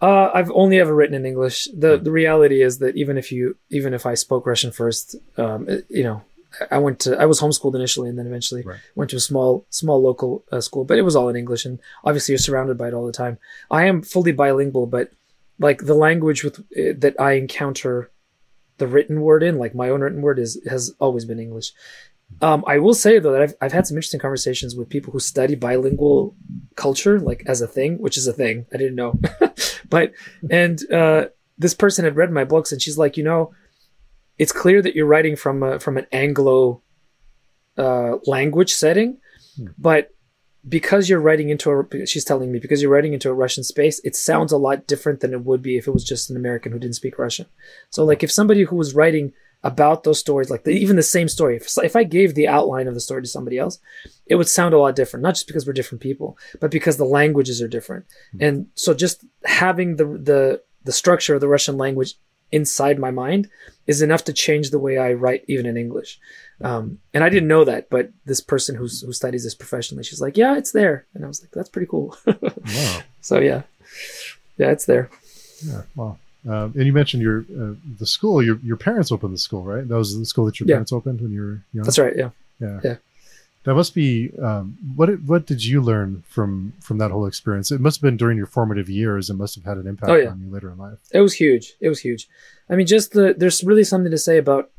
Uh, 0.00 0.30
I've 0.34 0.50
only 0.52 0.78
ever 0.80 0.94
written 0.94 1.14
in 1.14 1.24
English. 1.24 1.66
the 1.74 1.96
The 1.98 2.10
reality 2.10 2.62
is 2.62 2.78
that 2.78 2.96
even 2.96 3.16
if 3.16 3.32
you, 3.32 3.56
even 3.70 3.94
if 3.94 4.04
I 4.06 4.14
spoke 4.14 4.46
Russian 4.46 4.70
first, 4.70 5.16
um, 5.36 5.68
it- 5.68 5.86
you 5.88 6.02
know, 6.02 6.22
I- 6.70 6.78
went 6.78 7.00
to, 7.00 7.16
I 7.18 7.26
was 7.26 7.40
homeschooled 7.40 7.74
initially, 7.74 8.08
and 8.08 8.18
then 8.18 8.26
eventually 8.26 8.62
Right. 8.62 8.78
went 8.94 9.10
to 9.10 9.16
a 9.16 9.20
small, 9.20 9.66
small 9.70 10.00
local 10.02 10.44
uh, 10.52 10.60
school. 10.60 10.84
But 10.84 10.98
it 10.98 11.02
was 11.02 11.16
all 11.16 11.28
in 11.28 11.36
English, 11.36 11.64
and 11.64 11.78
obviously 12.04 12.32
you're 12.32 12.38
surrounded 12.38 12.76
by 12.78 12.88
it 12.88 12.94
all 12.94 13.06
the 13.06 13.12
time. 13.12 13.38
I 13.70 13.84
am 13.86 14.02
fully 14.02 14.32
bilingual, 14.32 14.86
but 14.86 15.10
like 15.58 15.84
the 15.86 15.94
language 15.94 16.42
with 16.44 16.58
uh, 16.60 16.94
that 16.98 17.14
I 17.20 17.32
encounter 17.32 18.10
the 18.78 18.86
written 18.88 19.20
word 19.20 19.42
in, 19.42 19.56
like 19.58 19.74
my 19.74 19.88
own 19.88 20.00
written 20.00 20.20
word, 20.22 20.38
is 20.38 20.60
has 20.68 20.92
always 20.98 21.24
been 21.24 21.38
English. 21.38 21.72
Um, 22.40 22.64
I 22.66 22.78
will 22.78 22.94
say 22.94 23.18
though 23.20 23.32
that 23.32 23.42
I've, 23.42 23.54
I've 23.60 23.72
had 23.72 23.86
some 23.86 23.96
interesting 23.96 24.18
conversations 24.18 24.74
with 24.74 24.88
people 24.88 25.12
who 25.12 25.20
study 25.20 25.54
bilingual 25.54 26.34
culture, 26.74 27.20
like 27.20 27.44
as 27.46 27.60
a 27.60 27.68
thing, 27.68 27.98
which 27.98 28.16
is 28.18 28.26
a 28.26 28.32
thing. 28.32 28.66
I 28.72 28.76
didn't 28.78 28.96
know, 28.96 29.14
but 29.88 30.12
and 30.50 30.80
uh, 30.90 31.26
this 31.58 31.74
person 31.74 32.04
had 32.04 32.16
read 32.16 32.32
my 32.32 32.44
books, 32.44 32.72
and 32.72 32.82
she's 32.82 32.98
like, 32.98 33.16
you 33.16 33.22
know, 33.24 33.52
it's 34.38 34.52
clear 34.52 34.82
that 34.82 34.94
you're 34.94 35.06
writing 35.06 35.36
from 35.36 35.62
a, 35.62 35.78
from 35.78 35.96
an 35.96 36.06
Anglo 36.12 36.82
uh, 37.78 38.16
language 38.26 38.72
setting, 38.72 39.18
Hmm. 39.56 39.66
but 39.78 40.10
because 40.68 41.08
you're 41.08 41.20
writing 41.20 41.50
into 41.50 41.70
a 41.70 42.06
she's 42.06 42.24
telling 42.24 42.50
me 42.50 42.58
because 42.58 42.80
you're 42.80 42.90
writing 42.90 43.12
into 43.12 43.28
a 43.30 43.34
Russian 43.34 43.62
space, 43.62 44.00
it 44.02 44.16
sounds 44.16 44.50
a 44.50 44.56
lot 44.56 44.86
different 44.86 45.20
than 45.20 45.32
it 45.32 45.44
would 45.44 45.62
be 45.62 45.76
if 45.76 45.86
it 45.86 45.92
was 45.92 46.04
just 46.04 46.30
an 46.30 46.36
American 46.36 46.72
who 46.72 46.78
didn't 46.78 46.96
speak 46.96 47.18
Russian. 47.18 47.46
So 47.90 48.04
like 48.04 48.22
if 48.22 48.32
somebody 48.32 48.62
who 48.62 48.76
was 48.76 48.94
writing 48.94 49.32
about 49.62 50.04
those 50.04 50.18
stories, 50.18 50.50
like 50.50 50.64
the, 50.64 50.70
even 50.72 50.96
the 50.96 51.02
same 51.02 51.28
story, 51.28 51.56
if, 51.56 51.68
if 51.78 51.94
I 51.96 52.02
gave 52.04 52.34
the 52.34 52.48
outline 52.48 52.88
of 52.88 52.94
the 52.94 53.00
story 53.00 53.22
to 53.22 53.28
somebody 53.28 53.58
else, 53.58 53.78
it 54.26 54.34
would 54.36 54.48
sound 54.48 54.74
a 54.74 54.78
lot 54.78 54.96
different. 54.96 55.22
Not 55.22 55.34
just 55.34 55.46
because 55.46 55.66
we're 55.66 55.72
different 55.74 56.02
people, 56.02 56.36
but 56.60 56.70
because 56.70 56.96
the 56.96 57.04
languages 57.04 57.62
are 57.62 57.68
different. 57.68 58.06
And 58.40 58.66
so 58.74 58.94
just 58.94 59.24
having 59.44 59.96
the 59.96 60.06
the 60.06 60.62
the 60.84 60.92
structure 60.92 61.34
of 61.34 61.40
the 61.42 61.48
Russian 61.48 61.76
language 61.76 62.14
inside 62.52 62.98
my 62.98 63.10
mind 63.10 63.48
is 63.86 64.00
enough 64.02 64.24
to 64.24 64.32
change 64.32 64.70
the 64.70 64.78
way 64.78 64.96
I 64.98 65.12
write 65.12 65.44
even 65.48 65.66
in 65.66 65.76
English. 65.76 66.18
Um, 66.60 66.98
and 67.12 67.24
I 67.24 67.28
didn't 67.28 67.48
know 67.48 67.64
that, 67.64 67.90
but 67.90 68.10
this 68.24 68.40
person 68.40 68.76
who's, 68.76 69.02
who 69.02 69.12
studies 69.12 69.42
this 69.44 69.54
professionally, 69.56 70.04
she's 70.04 70.20
like, 70.20 70.36
yeah, 70.36 70.56
it's 70.56 70.70
there. 70.72 71.04
And 71.14 71.24
I 71.24 71.28
was 71.28 71.42
like, 71.42 71.50
that's 71.50 71.68
pretty 71.68 71.88
cool. 71.88 72.16
Wow. 72.26 73.00
so 73.20 73.40
yeah, 73.40 73.62
yeah, 74.56 74.70
it's 74.70 74.86
there. 74.86 75.10
Yeah. 75.66 75.82
Wow. 75.96 76.18
Um, 76.48 76.72
and 76.76 76.84
you 76.86 76.92
mentioned 76.92 77.22
your 77.22 77.40
uh, 77.40 77.74
the 77.98 78.06
school. 78.06 78.42
Your 78.42 78.58
your 78.62 78.76
parents 78.76 79.10
opened 79.10 79.32
the 79.34 79.38
school, 79.38 79.62
right? 79.62 79.86
That 79.86 79.96
was 79.96 80.16
the 80.18 80.26
school 80.26 80.44
that 80.46 80.60
your 80.60 80.68
Yeah. 80.68 80.74
parents 80.76 80.92
opened 80.92 81.20
when 81.22 81.32
you 81.32 81.40
were 81.42 81.60
young. 81.72 81.84
That's 81.84 81.98
right. 81.98 82.14
Yeah. 82.16 82.30
Yeah. 82.60 82.80
Yeah. 82.84 82.96
That 83.64 83.74
must 83.74 83.94
be 83.94 84.30
um, 84.42 84.76
what. 84.94 85.06
Did, 85.06 85.26
what 85.26 85.46
did 85.46 85.64
you 85.64 85.80
learn 85.80 86.22
from 86.28 86.74
from 86.80 86.98
that 86.98 87.10
whole 87.10 87.26
experience? 87.26 87.70
It 87.72 87.80
must 87.80 87.96
have 87.98 88.02
been 88.02 88.16
during 88.18 88.36
your 88.36 88.46
formative 88.46 88.88
years. 88.90 89.30
It 89.30 89.34
must 89.34 89.54
have 89.54 89.64
had 89.64 89.78
an 89.78 89.86
impact 89.86 90.10
Oh, 90.10 90.16
yeah. 90.16 90.28
on 90.28 90.40
you 90.40 90.50
later 90.50 90.70
in 90.70 90.76
life. 90.78 90.98
It 91.12 91.20
was 91.20 91.34
huge. 91.34 91.74
It 91.80 91.88
was 91.88 92.00
huge. 92.00 92.28
I 92.68 92.76
mean, 92.76 92.86
just 92.86 93.12
the, 93.12 93.34
there's 93.36 93.64
really 93.64 93.84
something 93.84 94.10
to 94.10 94.18
say 94.18 94.36
about 94.38 94.70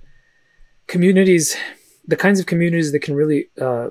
communities, 0.88 1.56
the 2.08 2.16
kinds 2.16 2.40
of 2.40 2.46
communities 2.46 2.92
that 2.92 3.00
can 3.00 3.16
really, 3.16 3.50
uh, 3.60 3.90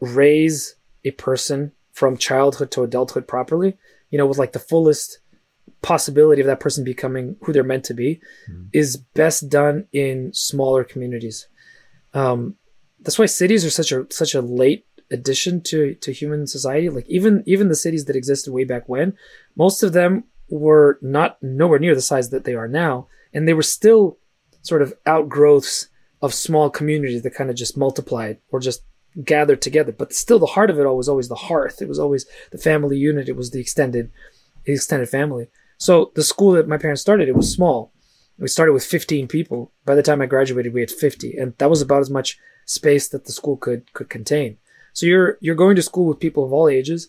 raise 0.00 0.76
a 1.04 1.10
person 1.12 1.72
from 1.92 2.16
childhood 2.16 2.70
to 2.72 2.82
adulthood 2.82 3.26
properly, 3.26 3.76
you 4.10 4.18
know, 4.18 4.26
with 4.26 4.38
like 4.38 4.52
the 4.52 4.58
fullest 4.58 5.18
possibility 5.82 6.40
of 6.40 6.46
that 6.46 6.60
person 6.60 6.84
becoming 6.84 7.36
who 7.42 7.52
they're 7.52 7.64
meant 7.64 7.84
to 7.84 7.94
be 7.94 8.20
Mhm. 8.50 8.68
is 8.72 8.96
best 8.96 9.48
done 9.48 9.86
in 9.92 10.32
smaller 10.34 10.84
communities. 10.84 11.48
Um, 12.12 12.56
that's 13.06 13.20
why 13.20 13.26
cities 13.26 13.64
are 13.64 13.70
such 13.70 13.92
a 13.92 14.04
such 14.10 14.34
a 14.34 14.40
late 14.40 14.84
addition 15.12 15.62
to 15.62 15.94
to 15.94 16.10
human 16.12 16.48
society. 16.48 16.90
Like 16.90 17.06
even 17.08 17.44
even 17.46 17.68
the 17.68 17.76
cities 17.76 18.04
that 18.06 18.16
existed 18.16 18.52
way 18.52 18.64
back 18.64 18.88
when, 18.88 19.16
most 19.54 19.84
of 19.84 19.92
them 19.92 20.24
were 20.50 20.98
not 21.00 21.40
nowhere 21.40 21.78
near 21.78 21.94
the 21.94 22.02
size 22.02 22.30
that 22.30 22.42
they 22.42 22.54
are 22.54 22.66
now, 22.66 23.06
and 23.32 23.46
they 23.46 23.54
were 23.54 23.62
still 23.62 24.18
sort 24.62 24.82
of 24.82 24.92
outgrowths 25.06 25.86
of 26.20 26.34
small 26.34 26.68
communities 26.68 27.22
that 27.22 27.34
kind 27.34 27.48
of 27.48 27.54
just 27.54 27.76
multiplied 27.76 28.38
or 28.50 28.58
just 28.58 28.82
gathered 29.24 29.62
together. 29.62 29.92
But 29.92 30.12
still, 30.12 30.40
the 30.40 30.46
heart 30.46 30.68
of 30.68 30.80
it 30.80 30.84
all 30.84 30.96
was 30.96 31.08
always 31.08 31.28
the 31.28 31.36
hearth. 31.36 31.80
It 31.80 31.88
was 31.88 32.00
always 32.00 32.26
the 32.50 32.58
family 32.58 32.98
unit. 32.98 33.28
It 33.28 33.36
was 33.36 33.52
the 33.52 33.60
extended, 33.60 34.10
the 34.64 34.72
extended 34.72 35.08
family. 35.08 35.46
So 35.78 36.10
the 36.16 36.24
school 36.24 36.52
that 36.52 36.66
my 36.66 36.76
parents 36.76 37.02
started, 37.02 37.28
it 37.28 37.36
was 37.36 37.52
small. 37.52 37.92
We 38.36 38.48
started 38.48 38.72
with 38.72 38.84
15 38.84 39.28
people. 39.28 39.70
By 39.84 39.94
the 39.94 40.02
time 40.02 40.20
I 40.20 40.26
graduated, 40.26 40.74
we 40.74 40.80
had 40.80 40.90
50, 40.90 41.36
and 41.36 41.56
that 41.58 41.70
was 41.70 41.80
about 41.80 42.00
as 42.00 42.10
much 42.10 42.36
space 42.66 43.08
that 43.08 43.24
the 43.24 43.32
school 43.32 43.56
could 43.56 43.92
could 43.94 44.10
contain. 44.10 44.58
So 44.92 45.06
you're 45.06 45.38
you're 45.40 45.54
going 45.54 45.76
to 45.76 45.82
school 45.82 46.06
with 46.06 46.20
people 46.20 46.44
of 46.44 46.52
all 46.52 46.68
ages. 46.68 47.08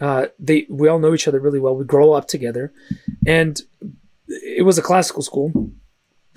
Uh, 0.00 0.26
they 0.38 0.66
we 0.68 0.88
all 0.88 0.98
know 0.98 1.14
each 1.14 1.26
other 1.26 1.40
really 1.40 1.58
well. 1.58 1.74
We 1.74 1.84
grow 1.84 2.12
up 2.12 2.28
together, 2.28 2.72
and 3.26 3.60
it 4.28 4.64
was 4.64 4.78
a 4.78 4.82
classical 4.82 5.22
school, 5.22 5.72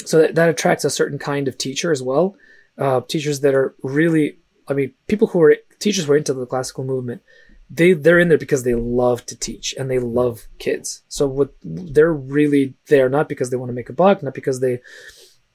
so 0.05 0.21
that, 0.21 0.35
that 0.35 0.49
attracts 0.49 0.85
a 0.85 0.89
certain 0.89 1.19
kind 1.19 1.47
of 1.47 1.57
teacher 1.57 1.91
as 1.91 2.01
well. 2.01 2.35
Uh, 2.77 3.01
teachers 3.01 3.41
that 3.41 3.53
are 3.53 3.75
really, 3.83 4.37
I 4.69 4.73
mean, 4.73 4.93
people 5.07 5.27
who 5.27 5.41
are 5.41 5.57
teachers 5.79 6.05
who 6.05 6.13
are 6.13 6.17
into 6.17 6.33
the 6.33 6.45
classical 6.45 6.83
movement. 6.83 7.21
They 7.71 7.93
they're 7.93 8.19
in 8.19 8.29
there 8.29 8.37
because 8.37 8.63
they 8.63 8.73
love 8.73 9.25
to 9.27 9.35
teach 9.35 9.75
and 9.77 9.91
they 9.91 9.99
love 9.99 10.47
kids. 10.57 11.03
So 11.07 11.27
what 11.27 11.53
they're 11.61 12.13
really 12.13 12.75
there 12.87 13.09
not 13.09 13.29
because 13.29 13.51
they 13.51 13.57
want 13.57 13.69
to 13.69 13.75
make 13.75 13.89
a 13.89 13.93
buck, 13.93 14.23
not 14.23 14.33
because 14.33 14.59
they, 14.59 14.79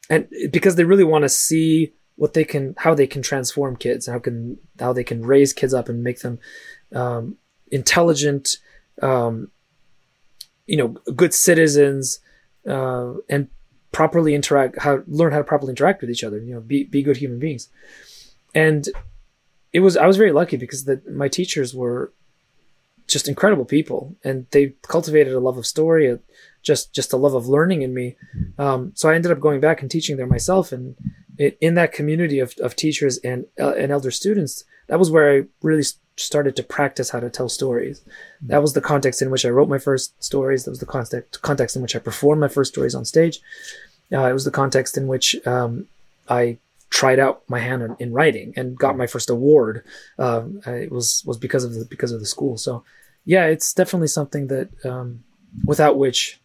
and 0.09 0.29
because 0.53 0.77
they 0.77 0.85
really 0.85 1.03
want 1.03 1.23
to 1.23 1.29
see 1.29 1.93
what 2.17 2.35
they 2.35 2.45
can, 2.45 2.75
how 2.79 2.95
they 2.95 3.07
can 3.07 3.23
transform 3.23 3.77
kids, 3.77 4.07
how 4.07 4.19
can 4.19 4.59
how 4.79 4.93
they 4.93 5.05
can 5.05 5.25
raise 5.25 5.53
kids 5.53 5.75
up 5.75 5.89
and 5.89 6.03
make 6.03 6.21
them 6.21 6.39
um, 6.95 7.37
intelligent, 7.71 8.57
um, 9.03 9.51
you 10.67 10.77
know, 10.77 10.89
good 11.15 11.35
citizens, 11.35 12.21
uh, 12.69 13.15
and 13.29 13.49
properly 13.93 14.35
interact, 14.35 14.79
how 14.81 15.03
learn 15.07 15.33
how 15.33 15.39
to 15.39 15.45
properly 15.45 15.71
interact 15.71 16.01
with 16.01 16.11
each 16.11 16.25
other. 16.25 16.39
You 16.39 16.55
know, 16.55 16.61
be 16.61 16.85
be 16.85 17.03
good 17.03 17.17
human 17.17 17.39
beings. 17.39 17.69
And 18.55 18.89
it 19.73 19.81
was 19.81 19.97
I 19.97 20.07
was 20.07 20.17
very 20.17 20.33
lucky 20.33 20.57
because 20.57 20.85
the, 20.85 21.03
my 21.11 21.29
teachers 21.29 21.75
were 21.75 22.13
just 23.07 23.29
incredible 23.29 23.65
people, 23.65 24.17
and 24.25 24.47
they 24.51 24.75
cultivated 24.83 25.35
a 25.35 25.41
love 25.41 25.59
of 25.59 25.67
story, 25.67 26.09
a, 26.09 26.21
just 26.63 26.95
just 26.95 27.13
a 27.13 27.17
love 27.17 27.35
of 27.35 27.49
learning 27.49 27.83
in 27.83 27.93
me. 27.93 28.17
Um, 28.59 28.93
so 28.95 29.09
I 29.09 29.15
ended 29.15 29.33
up 29.33 29.41
going 29.41 29.61
back 29.61 29.83
and 29.83 29.91
teaching 29.91 30.17
there 30.17 30.27
myself, 30.27 30.73
and 30.73 30.97
it, 31.39 31.57
in 31.61 31.75
that 31.75 31.93
community 31.93 32.39
of, 32.41 32.55
of 32.61 32.77
teachers 32.77 33.19
and 33.19 33.47
uh, 33.61 33.75
and 33.75 33.91
elder 33.93 34.11
students, 34.11 34.65
that 34.89 34.99
was 34.99 35.11
where 35.11 35.33
I 35.39 35.45
really 35.63 35.85
started 36.17 36.55
to 36.57 36.63
practice 36.63 37.11
how 37.11 37.19
to 37.21 37.29
tell 37.31 37.49
stories. 37.49 38.01
That 38.43 38.63
was 38.63 38.73
the 38.75 38.81
context 38.81 39.21
in 39.21 39.31
which 39.31 39.45
I 39.45 39.49
wrote 39.49 39.69
my 39.69 39.79
first 39.79 40.23
stories. 40.23 40.65
That 40.65 40.71
was 40.71 40.81
the 40.81 40.87
context 40.87 41.43
context 41.43 41.77
in 41.77 41.83
which 41.83 41.97
I 41.97 41.99
performed 41.99 42.41
my 42.41 42.49
first 42.49 42.73
stories 42.73 42.95
on 42.95 43.05
stage. 43.05 43.41
Uh, 44.13 44.27
it 44.27 44.33
was 44.33 44.45
the 44.45 44.51
context 44.51 44.97
in 44.97 45.07
which 45.09 45.35
um, 45.47 45.89
I 46.29 46.59
tried 46.91 47.19
out 47.19 47.43
my 47.49 47.59
hand 47.59 47.83
in, 47.83 47.97
in 47.99 48.13
writing 48.13 48.53
and 48.57 48.79
got 48.79 48.97
my 48.97 49.07
first 49.09 49.29
award. 49.31 49.83
Um, 50.19 50.61
I- 50.67 50.83
it 50.87 50.93
was 50.93 51.25
was 51.27 51.37
because 51.39 51.65
of 51.65 51.75
the 51.75 51.85
because 51.85 52.13
of 52.13 52.21
the 52.21 52.27
school. 52.27 52.57
So 52.57 52.85
yeah, 53.25 53.47
it's 53.47 53.73
definitely 53.73 54.09
something 54.09 54.47
that 54.49 54.69
um, 54.85 55.25
without 55.65 55.97
which 55.99 56.39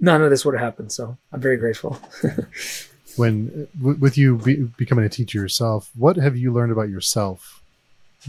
none 0.00 0.22
of 0.22 0.30
this 0.30 0.44
would 0.44 0.54
have 0.54 0.64
happened. 0.64 0.90
So 0.90 1.16
I'm 1.32 1.40
very 1.40 1.58
grateful. 1.58 2.00
When 3.16 3.68
w- 3.78 3.98
with 3.98 4.16
you 4.16 4.36
be, 4.38 4.56
becoming 4.76 5.04
a 5.04 5.08
teacher 5.08 5.38
yourself, 5.38 5.90
what 5.96 6.16
have 6.16 6.36
you 6.36 6.52
learned 6.52 6.72
about 6.72 6.88
yourself 6.88 7.62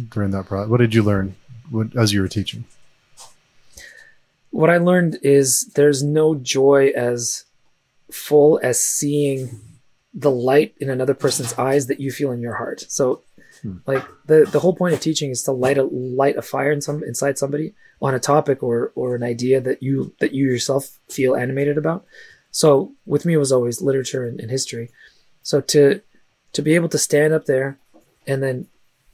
during 0.09 0.31
that 0.31 0.45
process? 0.47 0.69
What 0.69 0.79
did 0.79 0.93
you 0.93 1.03
learn 1.03 1.35
as 1.97 2.13
you 2.13 2.21
were 2.21 2.27
teaching? 2.27 2.65
what 4.51 4.69
I 4.69 4.77
learned 4.77 5.17
is 5.23 5.71
there's 5.75 6.03
no 6.03 6.35
joy 6.35 6.91
as 6.95 7.45
full 8.11 8.59
as 8.61 8.79
seeing 8.79 9.59
the 10.13 10.29
light 10.29 10.75
in 10.79 10.91
another 10.91 11.15
person's 11.15 11.53
eyes 11.53 11.87
that 11.87 11.99
you 11.99 12.11
feel 12.11 12.31
in 12.31 12.39
your 12.41 12.53
heart. 12.55 12.85
So 12.87 13.21
Hmm. 13.63 13.77
like 13.87 14.03
the 14.27 14.45
the 14.51 14.59
whole 14.59 14.75
point 14.75 14.93
of 14.93 14.99
teaching 14.99 15.31
is 15.31 15.41
to 15.43 15.51
light 15.53 15.77
a 15.77 15.83
light 15.83 16.35
a 16.37 16.41
fire 16.41 16.71
in 16.71 16.81
some 16.81 17.01
inside 17.03 17.37
somebody 17.37 17.73
on 18.01 18.13
a 18.13 18.19
topic 18.19 18.61
or 18.61 18.91
or 18.93 19.15
an 19.15 19.23
idea 19.23 19.61
that 19.61 19.81
you 19.81 20.13
that 20.19 20.33
you 20.33 20.45
yourself 20.45 20.99
feel 21.09 21.35
animated 21.35 21.77
about. 21.77 22.05
So 22.53 22.93
with 23.05 23.25
me 23.25 23.33
it 23.33 23.37
was 23.37 23.51
always 23.51 23.81
literature 23.81 24.25
and, 24.25 24.39
and 24.39 24.49
history. 24.49 24.89
So 25.41 25.59
to 25.59 26.01
to 26.53 26.61
be 26.61 26.75
able 26.75 26.89
to 26.89 26.99
stand 26.99 27.33
up 27.33 27.45
there 27.45 27.79
and 28.27 28.41
then 28.41 28.67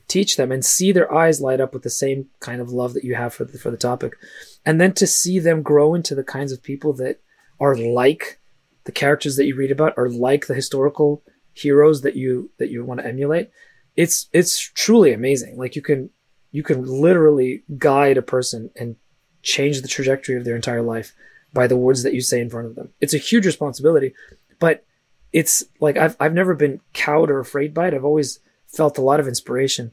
teach 0.09 0.35
them 0.35 0.51
and 0.51 0.65
see 0.65 0.91
their 0.91 1.11
eyes 1.13 1.39
light 1.39 1.61
up 1.61 1.73
with 1.73 1.83
the 1.83 1.89
same 1.89 2.27
kind 2.41 2.59
of 2.59 2.69
love 2.69 2.93
that 2.93 3.05
you 3.05 3.15
have 3.15 3.33
for 3.33 3.45
the, 3.45 3.57
for 3.57 3.71
the 3.71 3.77
topic. 3.77 4.17
And 4.65 4.81
then 4.81 4.91
to 4.93 5.07
see 5.07 5.39
them 5.39 5.61
grow 5.61 5.95
into 5.95 6.15
the 6.15 6.23
kinds 6.23 6.51
of 6.51 6.61
people 6.61 6.91
that 6.93 7.21
are 7.61 7.77
like 7.77 8.39
the 8.83 8.91
characters 8.91 9.37
that 9.37 9.45
you 9.45 9.55
read 9.55 9.71
about 9.71 9.93
are 9.97 10.09
like 10.09 10.47
the 10.47 10.53
historical 10.53 11.23
heroes 11.53 12.01
that 12.01 12.15
you 12.15 12.51
that 12.59 12.69
you 12.69 12.83
want 12.83 12.99
to 12.99 13.07
emulate. 13.07 13.51
It's 13.95 14.27
it's 14.33 14.59
truly 14.59 15.13
amazing. 15.13 15.57
Like 15.57 15.77
you 15.77 15.81
can 15.81 16.09
you 16.51 16.63
can 16.63 16.83
literally 16.83 17.63
guide 17.77 18.17
a 18.17 18.21
person 18.21 18.71
and 18.75 18.97
change 19.43 19.81
the 19.81 19.87
trajectory 19.87 20.35
of 20.35 20.43
their 20.43 20.57
entire 20.57 20.81
life 20.81 21.13
by 21.53 21.67
the 21.67 21.77
words 21.77 22.03
that 22.03 22.13
you 22.13 22.21
say 22.21 22.39
in 22.39 22.49
front 22.49 22.67
of 22.67 22.75
them. 22.75 22.89
It's 23.01 23.13
a 23.13 23.17
huge 23.17 23.45
responsibility 23.45 24.13
but 24.59 24.83
it's 25.31 25.63
like 25.79 25.95
i've, 25.97 26.15
I've 26.19 26.33
never 26.33 26.53
been 26.53 26.81
cowed 26.93 27.29
or 27.29 27.39
afraid 27.39 27.73
by 27.73 27.87
it. 27.87 27.93
I've 27.93 28.05
always 28.05 28.39
felt 28.67 28.97
a 28.97 29.01
lot 29.01 29.19
of 29.19 29.27
inspiration 29.27 29.91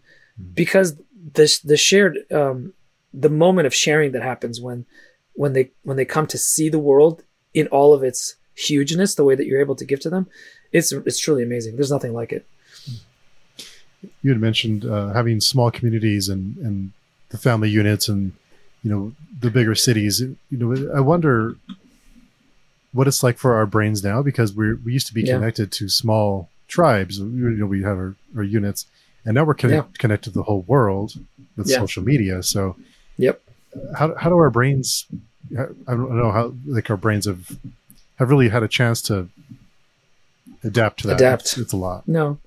because 0.54 0.96
this 1.34 1.58
the 1.60 1.76
shared 1.76 2.18
um, 2.32 2.72
the 3.12 3.30
moment 3.30 3.66
of 3.66 3.74
sharing 3.74 4.12
that 4.12 4.22
happens 4.22 4.60
when 4.60 4.86
when 5.34 5.52
they 5.52 5.70
when 5.82 5.96
they 5.96 6.04
come 6.04 6.26
to 6.28 6.38
see 6.38 6.68
the 6.68 6.78
world 6.78 7.22
in 7.54 7.66
all 7.68 7.94
of 7.94 8.02
its 8.02 8.36
hugeness 8.54 9.14
the 9.14 9.24
way 9.24 9.34
that 9.34 9.46
you're 9.46 9.60
able 9.60 9.76
to 9.76 9.84
give 9.84 10.00
to 10.00 10.10
them 10.10 10.26
it's 10.72 10.92
it's 10.92 11.18
truly 11.18 11.42
amazing. 11.42 11.76
There's 11.76 11.90
nothing 11.90 12.12
like 12.12 12.32
it. 12.32 12.46
You 14.22 14.30
had 14.30 14.40
mentioned 14.40 14.84
uh, 14.84 15.12
having 15.12 15.40
small 15.40 15.70
communities 15.70 16.28
and 16.28 16.56
and 16.58 16.92
the 17.30 17.38
family 17.38 17.70
units 17.70 18.08
and 18.08 18.32
you 18.86 18.92
know 18.92 19.12
the 19.40 19.50
bigger 19.50 19.74
cities. 19.74 20.20
You 20.20 20.36
know, 20.52 20.92
I 20.94 21.00
wonder 21.00 21.56
what 22.92 23.08
it's 23.08 23.22
like 23.24 23.36
for 23.36 23.54
our 23.54 23.66
brains 23.66 24.04
now 24.04 24.22
because 24.22 24.52
we 24.54 24.74
we 24.74 24.92
used 24.92 25.08
to 25.08 25.14
be 25.14 25.22
Yeah. 25.22 25.34
connected 25.34 25.72
to 25.72 25.88
small 25.88 26.48
tribes. 26.68 27.18
You 27.18 27.24
know, 27.58 27.66
we 27.66 27.82
have 27.82 27.98
our, 27.98 28.14
our 28.36 28.44
units, 28.44 28.86
and 29.24 29.34
now 29.34 29.42
we're 29.44 29.54
connect, 29.54 29.98
connected 29.98 30.30
to 30.30 30.38
the 30.38 30.44
whole 30.44 30.62
world 30.68 31.14
with 31.56 31.68
Yeah. 31.68 31.78
social 31.78 32.04
media. 32.04 32.44
So, 32.44 32.76
Yep. 33.18 33.42
how 33.98 34.14
how 34.14 34.30
do 34.30 34.36
our 34.36 34.50
brains? 34.50 35.04
I 35.88 35.92
don't 35.96 36.16
know 36.16 36.30
how 36.30 36.54
like 36.64 36.88
our 36.88 36.96
brains 36.96 37.26
have 37.26 37.58
have 38.20 38.30
really 38.30 38.50
had 38.50 38.62
a 38.62 38.68
chance 38.68 39.02
to 39.08 39.28
adapt 40.62 41.00
to 41.00 41.08
that. 41.08 41.16
Adapt. 41.16 41.42
It's, 41.42 41.58
it's 41.58 41.72
a 41.72 41.76
lot. 41.76 42.06
No. 42.06 42.38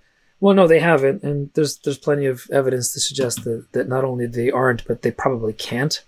Well, 0.41 0.55
no, 0.55 0.67
they 0.67 0.79
haven't, 0.79 1.23
and 1.23 1.49
there's 1.53 1.77
there's 1.79 1.97
plenty 1.97 2.25
of 2.25 2.49
evidence 2.51 2.93
to 2.93 2.99
suggest 2.99 3.43
that, 3.43 3.71
that 3.73 3.89
not 3.89 4.05
only 4.05 4.25
they 4.25 4.49
aren't, 4.51 4.85
but 4.87 5.01
they 5.01 5.11
probably 5.11 5.53
can't. 5.53 6.03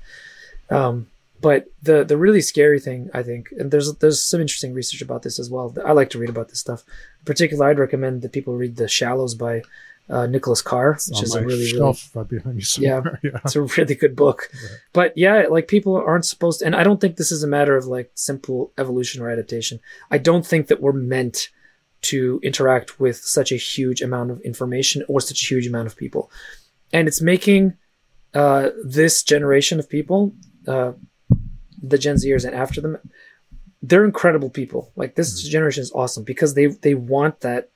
Um, 0.70 1.08
but 1.42 1.68
the 1.82 2.04
the 2.04 2.18
really 2.18 2.42
scary 2.42 2.80
thing, 2.80 3.10
I 3.14 3.24
think, 3.24 3.50
and 3.58 3.72
there's 3.72 3.94
there's 3.96 4.24
some 4.24 4.40
interesting 4.40 4.74
research 4.74 5.02
about 5.02 5.24
this 5.24 5.40
as 5.40 5.50
well. 5.50 5.76
I 5.86 5.92
like 5.92 6.12
to 6.12 6.20
read 6.20 6.30
about 6.30 6.50
this 6.50 6.60
stuff. 6.60 6.84
In 7.20 7.26
particular, 7.26 7.68
I'd 7.68 7.80
recommend 7.80 8.22
that 8.22 8.32
people 8.32 8.56
read 8.56 8.78
The 8.78 8.88
Shallows 8.88 9.36
by 9.36 9.64
uh, 10.10 10.28
Nicholas 10.28 10.62
Carr, 10.62 10.94
which 11.10 11.24
is 11.24 11.36
a 11.36 11.44
really 11.44 11.74
really 11.74 11.98
right 12.14 12.28
behind 12.28 12.56
me 12.56 12.62
somewhere. 12.62 13.20
Yeah. 13.24 13.40
it's 13.44 13.56
a 13.56 13.62
really 13.62 13.96
good 13.96 14.16
book. 14.16 14.50
Right. 14.54 14.72
But 14.94 15.18
yeah, 15.18 15.46
like 15.50 15.68
people 15.68 15.96
aren't 15.96 16.26
supposed 16.26 16.60
to, 16.60 16.66
and 16.66 16.76
I 16.76 16.84
don't 16.84 17.02
think 17.02 17.16
this 17.16 17.32
is 17.32 17.44
a 17.44 17.48
matter 17.48 17.76
of 17.76 17.86
like 17.86 18.12
simple 18.14 18.72
evolution 18.78 19.22
or 19.22 19.30
adaptation. 19.30 19.80
I 20.10 20.20
don't 20.20 20.46
think 20.46 20.68
that 20.68 20.82
we're 20.82 20.94
meant 20.94 21.50
to 22.02 22.40
interact 22.44 23.00
with 23.00 23.18
such 23.18 23.52
a 23.52 23.58
huge 23.58 24.02
amount 24.02 24.32
of 24.32 24.42
information 24.42 25.04
or 25.08 25.22
such 25.22 25.44
a 25.44 25.48
huge 25.48 25.68
amount 25.68 25.88
of 25.88 25.96
people. 25.96 26.32
And 26.92 27.08
it's 27.08 27.22
making 27.22 27.78
uh, 28.34 28.70
this 28.84 29.24
generation 29.24 29.80
of 29.80 29.90
people, 29.90 30.34
uh, 30.68 30.94
the 31.82 31.98
Gen 31.98 32.16
Zers 32.16 32.46
and 32.46 32.56
after 32.56 32.82
them, 32.82 32.98
they're 33.82 34.06
incredible 34.06 34.50
people. 34.50 34.92
Like 34.96 35.16
this 35.16 35.42
generation 35.44 35.82
is 35.82 35.92
awesome 35.94 36.24
because 36.24 36.54
they 36.54 36.68
they 36.68 36.94
want 36.94 37.42
that 37.42 37.72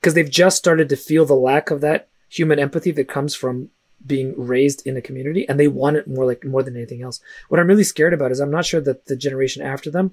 because 0.00 0.14
they've 0.14 0.30
just 0.30 0.56
started 0.56 0.88
to 0.88 0.96
feel 0.96 1.26
the 1.26 1.34
lack 1.34 1.70
of 1.70 1.80
that 1.80 2.08
human 2.28 2.58
empathy 2.58 2.92
that 2.92 3.08
comes 3.08 3.34
from 3.34 3.70
being 4.06 4.32
raised 4.36 4.86
in 4.86 4.96
a 4.96 5.02
community 5.02 5.46
and 5.48 5.60
they 5.60 5.68
want 5.68 5.96
it 5.96 6.08
more 6.08 6.24
like 6.24 6.44
more 6.44 6.62
than 6.62 6.76
anything 6.76 7.02
else. 7.02 7.20
What 7.48 7.60
I'm 7.60 7.66
really 7.66 7.84
scared 7.84 8.14
about 8.14 8.30
is 8.30 8.40
I'm 8.40 8.50
not 8.50 8.64
sure 8.64 8.80
that 8.80 9.06
the 9.06 9.16
generation 9.16 9.62
after 9.62 9.90
them 9.90 10.12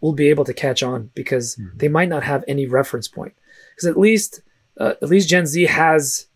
will 0.00 0.12
be 0.12 0.28
able 0.28 0.44
to 0.44 0.54
catch 0.54 0.82
on 0.82 1.10
because 1.14 1.56
Mhm. 1.56 1.78
they 1.78 1.88
might 1.88 2.08
not 2.08 2.22
have 2.24 2.44
any 2.48 2.66
reference 2.66 3.08
point. 3.08 3.34
Because 3.74 3.86
at 3.88 3.98
least 3.98 4.40
uh, 4.80 4.94
at 5.02 5.08
least 5.08 5.28
Gen 5.28 5.44
Z 5.46 5.64
has 5.66 6.26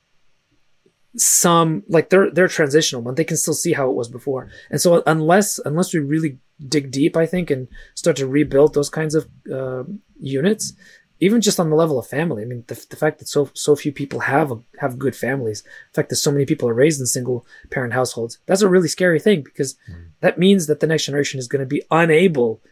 some 1.16 1.82
like 1.88 2.08
they're 2.10 2.30
they're 2.30 2.48
transitional, 2.48 3.02
but 3.02 3.16
they 3.16 3.24
can 3.24 3.36
still 3.36 3.54
see 3.54 3.72
how 3.72 3.88
it 3.90 3.94
was 3.94 4.08
before. 4.08 4.48
And 4.70 4.80
so 4.80 5.02
unless 5.06 5.58
unless 5.64 5.92
we 5.92 6.00
really 6.00 6.38
dig 6.66 6.90
deep, 6.90 7.16
I 7.16 7.26
think, 7.26 7.50
and 7.50 7.68
start 7.94 8.16
to 8.16 8.26
rebuild 8.26 8.74
those 8.74 8.88
kinds 8.88 9.14
of 9.14 9.28
uh, 9.52 9.84
units, 10.18 10.72
even 11.20 11.40
just 11.42 11.60
on 11.60 11.68
the 11.70 11.76
level 11.76 11.98
of 11.98 12.06
family. 12.06 12.42
I 12.42 12.46
mean, 12.46 12.64
the, 12.66 12.74
the 12.88 12.96
fact 12.96 13.18
that 13.18 13.28
so 13.28 13.50
so 13.52 13.76
few 13.76 13.92
people 13.92 14.20
have 14.20 14.52
have 14.78 14.98
good 14.98 15.14
families, 15.14 15.62
the 15.62 15.94
fact 15.94 16.08
that 16.08 16.16
so 16.16 16.32
many 16.32 16.46
people 16.46 16.68
are 16.68 16.74
raised 16.74 16.98
in 17.00 17.06
single 17.06 17.44
parent 17.70 17.92
households, 17.92 18.38
that's 18.46 18.62
a 18.62 18.68
really 18.68 18.88
scary 18.88 19.20
thing 19.20 19.42
because 19.42 19.74
Mm. 19.90 20.06
that 20.20 20.38
means 20.38 20.66
that 20.66 20.80
the 20.80 20.86
next 20.86 21.04
generation 21.04 21.38
is 21.38 21.46
going 21.48 21.60
to 21.60 21.66
be 21.66 21.82
unable, 21.90 22.62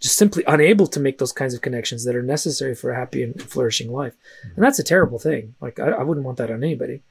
just 0.00 0.16
simply 0.16 0.44
unable 0.46 0.86
to 0.86 1.00
make 1.00 1.18
those 1.18 1.32
kinds 1.32 1.54
of 1.54 1.60
connections 1.60 2.04
that 2.04 2.16
are 2.16 2.22
necessary 2.22 2.74
for 2.74 2.90
a 2.90 2.96
happy 2.96 3.22
and 3.22 3.40
flourishing 3.42 3.92
life, 3.92 4.14
and 4.54 4.64
that's 4.64 4.78
a 4.78 4.84
terrible 4.84 5.18
thing. 5.18 5.54
Like 5.60 5.78
I, 5.78 5.88
I 5.88 6.02
wouldn't 6.02 6.26
want 6.26 6.38
that 6.38 6.50
on 6.50 6.62
anybody. 6.62 7.02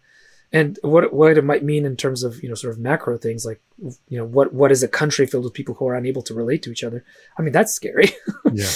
And 0.53 0.79
what 0.81 1.11
what 1.11 1.37
it 1.37 1.43
might 1.43 1.63
mean 1.63 1.85
in 1.85 1.97
terms 1.97 2.23
of 2.23 2.41
you 2.41 2.47
know 2.47 2.55
sort 2.55 2.73
of 2.73 2.79
macro 2.79 3.17
things 3.17 3.45
like 3.45 3.61
you 3.79 4.17
know 4.17 4.25
what 4.25 4.53
what 4.53 4.71
is 4.71 4.81
a 4.81 4.87
country 4.87 5.25
filled 5.25 5.43
with 5.43 5.53
people 5.53 5.75
who 5.75 5.87
are 5.87 5.95
unable 5.95 6.21
to 6.21 6.33
relate 6.33 6.63
to 6.63 6.71
each 6.71 6.83
other? 6.83 7.03
I 7.37 7.41
mean 7.41 7.51
that's 7.51 7.73
scary. 7.73 8.11
yeah 8.53 8.69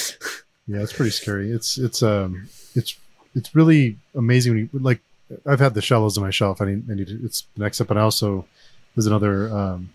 yeah 0.68 0.82
it's 0.82 0.94
pretty 0.94 1.12
scary 1.12 1.52
it's 1.52 1.78
it's 1.78 2.02
um 2.02 2.48
it's 2.76 2.96
it's 3.36 3.56
really 3.56 3.98
amazing 4.16 4.54
when 4.54 4.70
you 4.72 4.80
like 4.80 5.02
i've 5.46 5.60
had 5.60 5.74
the 5.74 5.82
shallows 5.82 6.18
on 6.18 6.24
my 6.24 6.30
shelf 6.30 6.62
i 6.62 6.66
need, 6.66 6.90
I 6.90 6.96
need 6.96 7.08
to, 7.08 7.20
it's 7.24 7.46
next 7.58 7.82
up 7.82 7.90
and 7.90 8.00
also 8.00 8.46
there's 8.96 9.08
another 9.08 9.54
um 9.56 9.90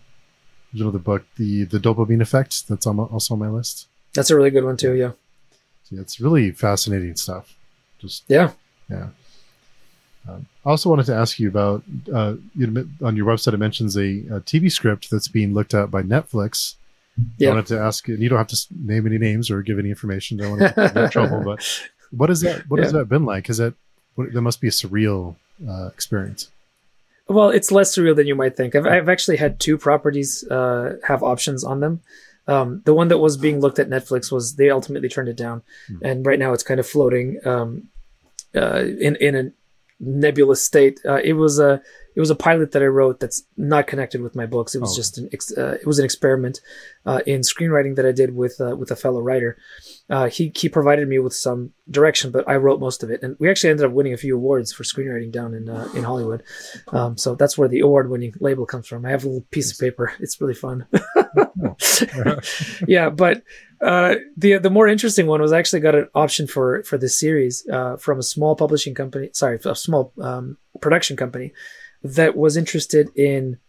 there's 0.71 0.81
another 0.81 0.99
book 0.99 1.23
the 1.37 1.63
the 1.63 1.79
dopamine 1.79 2.21
effect 2.21 2.67
that's 2.67 2.85
on 2.85 2.97
my, 2.97 3.03
also 3.03 3.33
on 3.33 3.39
my 3.39 3.49
list 3.49 3.87
That's 4.17 4.29
a 4.31 4.35
really 4.35 4.49
good 4.49 4.65
one 4.65 4.75
too. 4.77 4.93
Yeah. 4.93 5.11
yeah, 5.89 6.01
it's 6.01 6.19
really 6.19 6.51
fascinating 6.51 7.15
stuff 7.15 7.55
just 7.99 8.23
Yeah. 8.27 8.51
yeah 8.89 9.07
um, 10.29 10.45
I 10.65 10.69
also 10.71 10.89
wanted 10.89 11.05
to 11.05 11.15
ask 11.15 11.39
you 11.39 11.47
about 11.47 11.83
uh, 12.13 12.35
you 12.55 12.65
admit- 12.65 12.87
on 13.01 13.15
your 13.15 13.25
website. 13.25 13.53
It 13.53 13.57
mentions 13.57 13.95
a, 13.95 14.01
a 14.01 14.41
TV 14.41 14.69
script 14.69 15.09
that's 15.09 15.29
being 15.29 15.53
looked 15.53 15.73
at 15.73 15.89
by 15.89 16.03
Netflix. 16.03 16.75
I 17.17 17.21
Yeah. 17.37 17.49
wanted 17.49 17.67
to 17.67 17.79
ask 17.79 18.07
you, 18.09 18.13
and 18.15 18.21
you 18.21 18.27
don't 18.29 18.37
have 18.37 18.47
to 18.49 18.67
name 18.75 19.07
any 19.07 19.17
names 19.17 19.49
or 19.49 19.61
give 19.61 19.79
any 19.79 19.89
information. 19.89 20.35
Don't 20.37 20.59
want 20.59 20.75
to 20.75 20.81
get 20.93 20.97
in 20.97 21.09
trouble, 21.09 21.41
but 21.45 21.65
what 22.11 22.29
is 22.29 22.41
that? 22.41 22.69
What 22.69 22.81
has 22.81 22.91
that 22.91 23.05
been 23.07 23.23
like? 23.23 23.49
Is 23.49 23.57
that 23.57 23.73
what, 24.15 24.33
that 24.33 24.41
must 24.41 24.59
be 24.59 24.67
a 24.67 24.71
surreal 24.71 25.35
uh, 25.67 25.87
experience? 25.87 26.51
Well, 27.29 27.49
it's 27.49 27.71
less 27.71 27.95
surreal 27.95 28.15
than 28.15 28.27
you 28.27 28.35
might 28.35 28.55
think. 28.57 28.75
I've, 28.75 28.85
I've 28.85 29.09
actually 29.09 29.37
had 29.37 29.59
two 29.61 29.77
properties 29.77 30.43
uh, 30.49 30.97
have 31.07 31.23
options 31.23 31.63
on 31.63 31.79
them. 31.79 32.01
Um, 32.47 32.81
the 32.85 32.93
one 32.93 33.09
that 33.09 33.17
was 33.17 33.35
being 33.37 33.59
looked 33.59 33.79
at 33.79 33.89
Netflix 33.89 34.31
was 34.31 34.55
they 34.55 34.69
ultimately 34.69 35.09
turned 35.09 35.29
it 35.29 35.35
down, 35.37 35.63
Hmm. 35.87 35.97
and 36.05 36.25
right 36.25 36.39
now 36.39 36.53
it's 36.53 36.63
kind 36.63 36.79
of 36.79 36.87
floating 36.87 37.39
um, 37.45 37.89
uh, 38.55 38.83
in 38.99 39.15
in 39.17 39.35
a 39.35 39.51
nebulous 39.99 40.63
state. 40.63 40.99
Uh, 41.05 41.19
it 41.23 41.33
was 41.33 41.59
a 41.59 41.81
it 42.15 42.19
was 42.19 42.29
a 42.31 42.35
pilot 42.35 42.71
that 42.71 42.81
I 42.81 42.87
wrote 42.87 43.19
that's 43.19 43.43
not 43.57 43.85
connected 43.85 44.21
with 44.21 44.35
my 44.35 44.47
books. 44.47 44.73
It 44.73 44.81
was 44.81 44.93
Oh. 44.93 44.95
just 44.95 45.17
an 45.19 45.29
ex- 45.31 45.55
uh, 45.55 45.77
it 45.79 45.85
was 45.85 45.99
an 45.99 46.05
experiment 46.05 46.59
uh, 47.05 47.21
in 47.27 47.41
screenwriting 47.41 47.95
that 47.95 48.05
I 48.07 48.11
did 48.11 48.35
with 48.35 48.59
uh, 48.59 48.75
with 48.75 48.89
a 48.91 48.95
fellow 48.95 49.21
writer. 49.21 49.57
Uh, 50.09 50.27
he 50.27 50.51
he 50.55 50.67
provided 50.69 51.07
me 51.07 51.19
with 51.19 51.33
some 51.35 51.73
direction, 51.91 52.31
but 52.31 52.47
I 52.49 52.55
wrote 52.55 52.79
most 52.79 53.03
of 53.03 53.11
it, 53.11 53.21
and 53.21 53.35
we 53.39 53.49
actually 53.49 53.69
ended 53.71 53.85
up 53.85 53.91
winning 53.91 54.13
a 54.13 54.17
few 54.17 54.35
awards 54.35 54.73
for 54.73 54.83
screenwriting 54.83 55.31
down 55.31 55.53
in 55.53 55.69
uh, 55.69 55.89
in 55.93 56.03
Hollywood. 56.03 56.41
Um, 56.89 57.17
so 57.17 57.35
that's 57.35 57.57
where 57.57 57.67
the 57.67 57.81
award 57.81 58.09
winning 58.09 58.33
label 58.39 58.65
comes 58.65 58.87
from. 58.87 59.05
I 59.05 59.11
have 59.11 59.23
a 59.23 59.27
little 59.27 59.45
piece 59.51 59.71
of 59.71 59.77
paper. 59.79 60.11
It's 60.19 60.39
really 60.41 60.53
fun. 60.55 60.87
yeah, 62.87 63.09
but 63.09 63.43
uh, 63.81 64.15
the 64.35 64.57
the 64.57 64.69
more 64.69 64.87
interesting 64.87 65.27
one 65.27 65.41
was 65.41 65.51
I 65.51 65.59
actually 65.59 65.81
got 65.81 65.95
an 65.95 66.09
option 66.15 66.47
for 66.47 66.83
for 66.83 66.97
this 66.97 67.19
series 67.19 67.67
uh, 67.71 67.97
from 67.97 68.19
a 68.19 68.23
small 68.23 68.55
publishing 68.55 68.95
company. 68.95 69.29
Sorry, 69.33 69.59
a 69.63 69.75
small 69.75 70.13
um, 70.21 70.57
production 70.81 71.15
company 71.15 71.53
that 72.03 72.35
was 72.35 72.57
interested 72.57 73.09
in. 73.15 73.59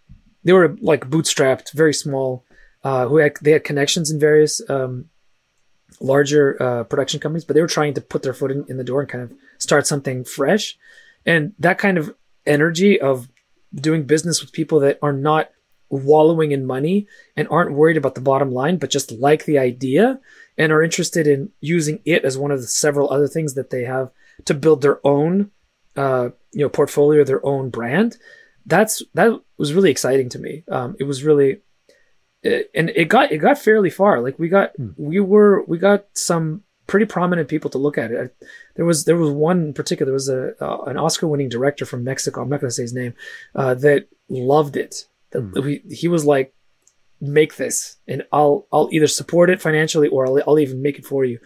They 0.44 0.52
were 0.52 0.76
like 0.80 1.10
bootstrapped, 1.10 1.72
very 1.72 1.94
small. 1.94 2.44
Uh, 2.84 3.08
who 3.08 3.16
had, 3.16 3.32
they 3.42 3.50
had 3.50 3.64
connections 3.64 4.08
in 4.08 4.20
various 4.20 4.62
um, 4.70 5.06
larger 6.00 6.56
uh, 6.62 6.84
production 6.84 7.18
companies, 7.18 7.44
but 7.44 7.54
they 7.54 7.60
were 7.60 7.66
trying 7.66 7.92
to 7.92 8.00
put 8.00 8.22
their 8.22 8.32
foot 8.32 8.52
in, 8.52 8.64
in 8.68 8.76
the 8.76 8.84
door 8.84 9.00
and 9.00 9.10
kind 9.10 9.24
of 9.24 9.32
start 9.58 9.84
something 9.84 10.24
fresh. 10.24 10.78
And 11.26 11.54
that 11.58 11.78
kind 11.78 11.98
of 11.98 12.14
energy 12.46 13.00
of 13.00 13.28
doing 13.74 14.04
business 14.04 14.40
with 14.40 14.52
people 14.52 14.78
that 14.80 14.98
are 15.02 15.12
not 15.12 15.50
wallowing 15.90 16.52
in 16.52 16.66
money 16.66 17.06
and 17.36 17.48
aren't 17.48 17.72
worried 17.72 17.96
about 17.96 18.14
the 18.14 18.20
bottom 18.20 18.52
line, 18.52 18.76
but 18.76 18.90
just 18.90 19.12
like 19.12 19.44
the 19.44 19.58
idea 19.58 20.20
and 20.56 20.72
are 20.72 20.82
interested 20.82 21.26
in 21.26 21.50
using 21.60 22.00
it 22.04 22.24
as 22.24 22.36
one 22.36 22.50
of 22.50 22.60
the 22.60 22.66
several 22.66 23.10
other 23.10 23.28
things 23.28 23.54
that 23.54 23.70
they 23.70 23.84
have 23.84 24.10
to 24.44 24.54
build 24.54 24.82
their 24.82 25.04
own, 25.06 25.50
uh, 25.96 26.30
you 26.52 26.60
know, 26.60 26.68
portfolio, 26.68 27.24
their 27.24 27.44
own 27.44 27.70
brand. 27.70 28.16
That's 28.66 29.02
that 29.14 29.40
was 29.56 29.72
really 29.72 29.90
exciting 29.90 30.28
to 30.30 30.38
me. 30.38 30.64
Um, 30.70 30.96
it 30.98 31.04
was 31.04 31.24
really, 31.24 31.60
it, 32.42 32.70
and 32.74 32.90
it 32.90 33.06
got 33.06 33.32
it 33.32 33.38
got 33.38 33.58
fairly 33.58 33.90
far. 33.90 34.20
Like 34.20 34.38
we 34.38 34.48
got 34.48 34.72
Hmm. 34.76 34.90
we 34.96 35.20
were 35.20 35.64
we 35.66 35.78
got 35.78 36.06
some 36.12 36.64
pretty 36.86 37.06
prominent 37.06 37.48
people 37.48 37.70
to 37.70 37.78
look 37.78 37.96
at 37.96 38.10
it. 38.10 38.18
I, 38.20 38.46
there 38.74 38.84
was 38.84 39.04
there 39.04 39.16
was 39.16 39.30
one 39.30 39.66
in 39.66 39.74
particular. 39.74 40.10
There 40.10 40.14
was 40.14 40.28
a 40.28 40.54
uh, 40.62 40.82
an 40.84 40.98
Oscar 40.98 41.28
winning 41.28 41.48
director 41.48 41.86
from 41.86 42.04
Mexico. 42.04 42.42
I'm 42.42 42.48
not 42.48 42.60
going 42.60 42.68
to 42.68 42.74
say 42.74 42.82
his 42.82 42.92
name. 42.94 43.14
Uh, 43.54 43.74
that 43.74 44.08
loved 44.28 44.76
it. 44.76 45.06
Hmm. 45.32 45.50
we, 45.54 45.82
he 45.90 46.08
was 46.08 46.24
like, 46.24 46.54
make 47.20 47.56
this, 47.56 47.96
and 48.06 48.22
I'll 48.32 48.66
I'll 48.72 48.88
either 48.92 49.08
support 49.08 49.50
it 49.50 49.60
financially 49.60 50.08
or 50.08 50.26
I'll 50.26 50.40
I'll 50.46 50.58
even 50.58 50.80
make 50.82 50.98
it 50.98 51.04
for 51.06 51.24
you. 51.24 51.38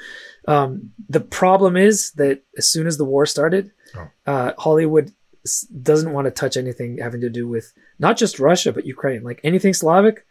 Um, 0.47 0.91
the 1.09 1.21
problem 1.21 1.77
is 1.77 2.13
that 2.13 2.43
as 2.59 2.69
soon 2.69 2.87
as 2.87 2.97
the 2.99 3.05
war 3.05 3.27
started, 3.27 3.71
Oh. 3.97 4.09
uh, 4.27 4.53
Hollywood 4.59 5.13
s- 5.45 5.67
doesn't 5.91 6.13
want 6.13 6.25
to 6.27 6.31
touch 6.31 6.57
anything 6.57 6.99
having 6.99 7.21
to 7.23 7.29
do 7.31 7.47
with 7.49 7.73
not 7.99 8.17
just 8.17 8.39
Russia 8.39 8.73
but 8.73 8.87
Ukraine. 8.87 9.23
Like 9.23 9.41
anything 9.45 9.75
Slavic, 9.75 10.25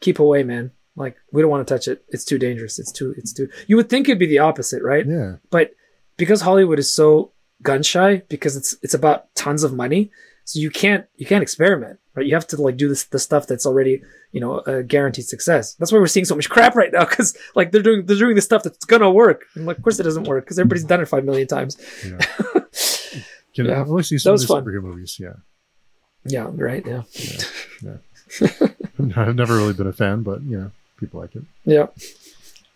keep 0.00 0.18
away, 0.18 0.42
man. 0.42 0.70
Like 0.96 1.16
we 1.32 1.42
don't 1.42 1.50
want 1.50 1.66
to 1.66 1.72
touch 1.74 1.86
it. 1.88 2.04
It's 2.08 2.24
too 2.24 2.38
dangerous. 2.38 2.78
It's 2.78 2.90
too. 2.92 3.14
It's 3.16 3.32
too. 3.32 3.48
You 3.68 3.76
would 3.76 3.88
think 3.88 4.08
it'd 4.08 4.18
be 4.18 4.26
the 4.26 4.38
opposite, 4.40 4.82
right? 4.82 5.06
Yeah, 5.06 5.36
but 5.50 5.74
because 6.16 6.40
Hollywood 6.42 6.78
is 6.80 6.92
so 6.92 7.32
gun 7.62 7.82
shy, 7.84 8.22
because 8.28 8.56
it's 8.56 8.76
it's 8.82 8.94
about 8.94 9.32
tons 9.36 9.62
of 9.64 9.72
money, 9.72 10.10
so 10.48 10.58
you 10.60 10.70
can't 10.70 11.04
you 11.16 11.26
can't 11.26 11.42
experiment, 11.42 12.00
right? 12.14 12.24
You 12.24 12.32
have 12.32 12.46
to 12.46 12.62
like 12.62 12.78
do 12.78 12.88
this 12.88 13.04
the 13.04 13.18
stuff 13.18 13.46
that's 13.46 13.66
already 13.66 14.00
you 14.32 14.40
know 14.40 14.60
a 14.60 14.82
guaranteed 14.82 15.26
success. 15.26 15.74
That's 15.74 15.92
why 15.92 15.98
we're 15.98 16.06
seeing 16.06 16.24
so 16.24 16.34
much 16.34 16.48
crap 16.48 16.74
right 16.74 16.90
now, 16.90 17.04
because 17.04 17.36
like 17.54 17.70
they're 17.70 17.82
doing 17.82 18.06
they're 18.06 18.16
doing 18.16 18.34
the 18.34 18.40
stuff 18.40 18.62
that's 18.62 18.86
gonna 18.86 19.10
work, 19.10 19.44
and 19.54 19.66
like 19.66 19.76
of 19.76 19.82
course 19.82 20.00
it 20.00 20.04
doesn't 20.04 20.24
work 20.24 20.44
because 20.46 20.58
everybody's 20.58 20.84
done 20.84 21.02
it 21.02 21.06
five 21.08 21.26
million 21.26 21.46
times. 21.46 21.76
yeah. 22.02 22.16
Can 23.54 23.66
Yeah. 23.66 23.80
I've 23.80 23.90
only 23.90 24.04
seen 24.04 24.18
some 24.20 24.30
of 24.30 24.40
was 24.40 24.46
fun. 24.46 24.64
superhero 24.64 24.82
movies. 24.84 25.18
Yeah, 25.20 25.34
Yeah, 26.24 26.48
right. 26.54 26.86
Yeah, 26.86 27.02
I've 29.16 29.36
never 29.36 29.56
really 29.56 29.74
been 29.74 29.86
a 29.86 29.92
fan, 29.92 30.22
but 30.22 30.40
you 30.44 30.58
know, 30.58 30.70
people 30.98 31.20
like 31.20 31.36
it. 31.36 31.42
yeah. 31.64 31.88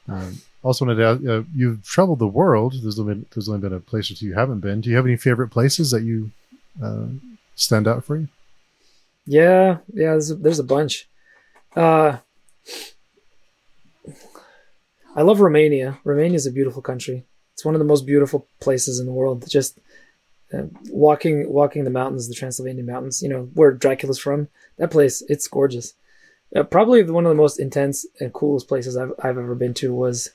Um, 0.09 0.43
also 0.63 0.85
wanted 0.85 0.97
to 1.01 1.07
ask, 1.07 1.27
uh, 1.27 1.43
you've 1.55 1.85
traveled 1.85 2.19
the 2.19 2.27
world. 2.27 2.75
There's 2.83 2.99
only, 2.99 3.15
been, 3.15 3.27
there's 3.33 3.49
only 3.49 3.61
been 3.61 3.73
a 3.73 3.81
place 3.81 4.11
or 4.11 4.15
two 4.15 4.27
you 4.27 4.35
haven't 4.35 4.61
been. 4.61 4.81
Do 4.83 4.91
you 4.91 4.97
have 4.97 5.07
any 5.07 5.17
favorite 5.17 5.49
places 5.49 5.91
that 5.93 6.03
you 6.03 6.31
uh, 6.83 7.07
stand 7.55 7.89
out 7.89 8.05
for 8.05 8.17
you? 8.17 8.29
Yeah, 9.27 9.79
yeah. 9.93 10.11
There's 10.11 10.31
a, 10.31 10.35
there's 10.35 10.59
a 10.59 10.65
bunch. 10.65 11.09
Uh, 11.77 12.19
I 15.15 15.23
love 15.23 15.41
Romania. 15.41 15.99
Romania 16.05 16.37
is 16.37 16.47
a 16.47 16.53
beautiful 16.53 16.83
country. 16.83 17.25
It's 17.55 17.65
one 17.65 17.75
of 17.75 17.79
the 17.79 17.85
most 17.85 18.07
beautiful 18.07 18.47
places 18.61 18.99
in 18.99 19.07
the 19.07 19.13
world. 19.13 19.45
Just 19.49 19.79
uh, 20.53 20.65
walking 20.91 21.53
walking 21.53 21.85
the 21.85 21.91
mountains, 21.91 22.29
the 22.29 22.35
Transylvanian 22.35 22.87
mountains. 22.87 23.23
You 23.23 23.29
know 23.29 23.43
where 23.55 23.73
Dracula's 23.73 24.19
from. 24.19 24.49
That 24.79 24.91
place, 24.91 25.23
it's 25.29 25.47
gorgeous. 25.47 25.95
Uh, 26.55 26.65
probably 26.65 27.03
one 27.05 27.25
of 27.25 27.31
the 27.31 27.43
most 27.43 27.59
intense 27.59 28.05
and 28.21 28.33
coolest 28.33 28.69
places 28.69 28.97
I've 28.97 29.13
I've 29.23 29.39
ever 29.39 29.55
been 29.55 29.75
to 29.75 29.95
was 29.95 30.31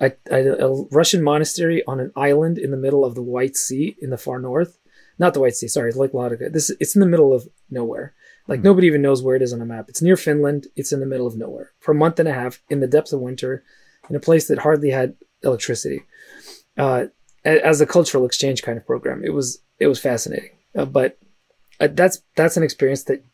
a, 0.00 0.86
Russian 0.90 1.22
monastery 1.22 1.82
on 1.86 2.00
an 2.00 2.12
island 2.14 2.58
in 2.58 2.70
the 2.70 2.76
middle 2.76 3.04
of 3.04 3.14
the 3.14 3.22
White 3.22 3.56
Sea 3.56 3.96
in 4.00 4.10
the 4.10 4.18
far 4.18 4.38
north. 4.38 4.77
Not 5.18 5.34
the 5.34 5.40
White 5.40 5.56
Sea, 5.56 5.68
sorry, 5.68 5.92
Lake 5.92 6.12
Ladoga. 6.12 6.52
This 6.52 6.70
it's 6.80 6.94
in 6.94 7.00
the 7.00 7.06
middle 7.06 7.32
of 7.32 7.48
nowhere. 7.70 8.14
Like 8.46 8.62
nobody 8.62 8.86
even 8.86 9.02
knows 9.02 9.22
where 9.22 9.36
it 9.36 9.42
is 9.42 9.52
on 9.52 9.60
a 9.60 9.66
map. 9.66 9.86
It's 9.88 10.00
near 10.00 10.16
Finland. 10.16 10.68
It's 10.74 10.92
in 10.92 11.00
the 11.00 11.06
middle 11.06 11.26
of 11.26 11.36
nowhere 11.36 11.72
for 11.80 11.92
a 11.92 11.96
month 11.96 12.18
and 12.18 12.28
a 12.28 12.32
half 12.32 12.62
in 12.70 12.80
the 12.80 12.86
depths 12.86 13.12
of 13.12 13.20
winter, 13.20 13.62
in 14.08 14.16
a 14.16 14.20
place 14.20 14.48
that 14.48 14.60
hardly 14.60 14.90
had 14.90 15.16
electricity. 15.42 16.02
Uh, 16.76 17.06
as 17.44 17.80
a 17.80 17.86
cultural 17.86 18.24
exchange 18.24 18.62
kind 18.62 18.78
of 18.78 18.86
program, 18.86 19.22
it 19.24 19.32
was 19.32 19.60
it 19.78 19.86
was 19.86 20.00
fascinating. 20.00 20.50
Uh, 20.74 20.84
but 20.84 21.18
uh, 21.80 21.88
that's 21.90 22.22
that's 22.36 22.56
an 22.56 22.62
experience 22.62 23.04
that 23.04 23.24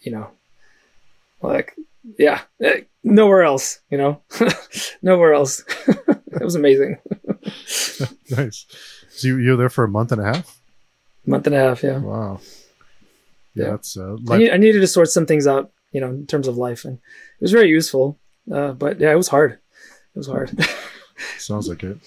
you 0.00 0.12
know, 0.12 0.28
like 1.42 1.74
yeah, 2.18 2.42
eh, 2.62 2.80
nowhere 3.02 3.42
else. 3.42 3.80
You 3.90 3.98
know, 3.98 4.22
nowhere 5.02 5.34
else. 5.34 5.62
it 5.88 6.42
was 6.42 6.54
amazing. 6.54 6.98
nice. 8.30 8.66
So 9.10 9.28
you, 9.28 9.38
you 9.38 9.50
were 9.52 9.56
there 9.56 9.70
for 9.70 9.84
a 9.84 9.88
month 9.88 10.12
and 10.12 10.20
a 10.20 10.24
half. 10.24 10.60
Month 11.26 11.46
and 11.46 11.56
a 11.56 11.58
half, 11.60 11.82
yeah. 11.82 11.98
Wow. 11.98 12.40
Yeah, 13.54 13.64
Yeah. 13.64 13.70
that's 13.70 13.96
uh, 13.96 14.16
I, 14.30 14.38
need, 14.38 14.50
I 14.50 14.56
needed 14.56 14.80
to 14.80 14.86
sort 14.86 15.08
some 15.08 15.26
things 15.26 15.46
out, 15.46 15.70
you 15.92 16.00
know, 16.00 16.08
in 16.10 16.26
terms 16.26 16.48
of 16.48 16.56
life, 16.56 16.84
and 16.84 16.94
it 16.96 17.40
was 17.42 17.52
very 17.52 17.68
useful. 17.68 18.18
Uh, 18.52 18.72
but 18.72 19.00
yeah, 19.00 19.10
it 19.12 19.16
was 19.16 19.28
hard. 19.28 19.52
It 19.52 20.18
was 20.18 20.26
hard. 20.26 20.50
sounds 21.38 21.68
like 21.68 21.82
it. 21.82 21.98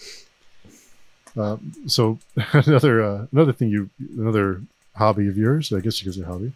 Uh, 1.35 1.57
so 1.85 2.17
another 2.53 3.03
uh, 3.03 3.27
another 3.31 3.53
thing 3.53 3.69
you 3.69 3.89
another 4.17 4.61
hobby 4.95 5.27
of 5.27 5.37
yours, 5.37 5.71
I 5.71 5.79
guess 5.79 6.01
you 6.01 6.05
could 6.11 6.19
say 6.19 6.25
hobby, 6.25 6.53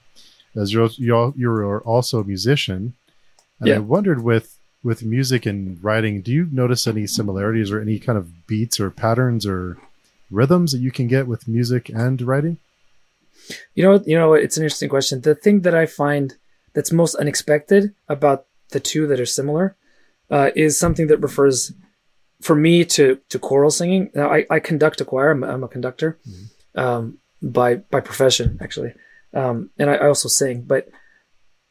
as 0.55 0.73
you're 0.73 0.89
you 0.97 1.15
al- 1.15 1.33
you're 1.37 1.79
also 1.81 2.19
a 2.19 2.23
musician, 2.23 2.93
and 3.59 3.73
I 3.73 3.79
wondered 3.79 4.23
with 4.23 4.57
with 4.83 5.03
music 5.03 5.45
and 5.45 5.81
writing, 5.83 6.21
do 6.21 6.31
you 6.31 6.47
notice 6.51 6.87
any 6.87 7.05
similarities 7.05 7.71
or 7.71 7.79
any 7.79 7.99
kind 7.99 8.17
of 8.17 8.47
beats 8.47 8.79
or 8.79 8.89
patterns 8.89 9.45
or 9.45 9.77
rhythms 10.31 10.71
that 10.71 10.79
you 10.79 10.91
can 10.91 11.07
get 11.07 11.27
with 11.27 11.47
music 11.47 11.89
and 11.89 12.21
writing? 12.21 12.57
You 13.75 13.83
know, 13.83 14.03
you 14.05 14.17
know, 14.17 14.33
it's 14.33 14.57
an 14.57 14.63
interesting 14.63 14.89
question. 14.89 15.21
The 15.21 15.35
thing 15.35 15.61
that 15.61 15.75
I 15.75 15.85
find 15.85 16.35
that's 16.73 16.91
most 16.91 17.15
unexpected 17.15 17.93
about 18.07 18.45
the 18.69 18.79
two 18.79 19.07
that 19.07 19.19
are 19.19 19.25
similar 19.25 19.75
uh, 20.29 20.51
is 20.55 20.79
something 20.79 21.07
that 21.07 21.17
refers, 21.17 21.73
for 22.41 22.55
me, 22.55 22.85
to 22.85 23.19
to 23.29 23.39
choral 23.39 23.71
singing. 23.71 24.09
Now, 24.13 24.31
I, 24.31 24.45
I 24.49 24.59
conduct 24.59 25.01
a 25.01 25.05
choir. 25.05 25.31
I'm, 25.31 25.43
I'm 25.43 25.63
a 25.63 25.67
conductor 25.67 26.19
um, 26.75 27.17
by 27.41 27.75
by 27.75 27.99
profession, 27.99 28.57
actually, 28.61 28.93
um, 29.33 29.71
and 29.77 29.89
I, 29.89 29.95
I 29.95 30.07
also 30.07 30.29
sing. 30.29 30.61
But 30.61 30.87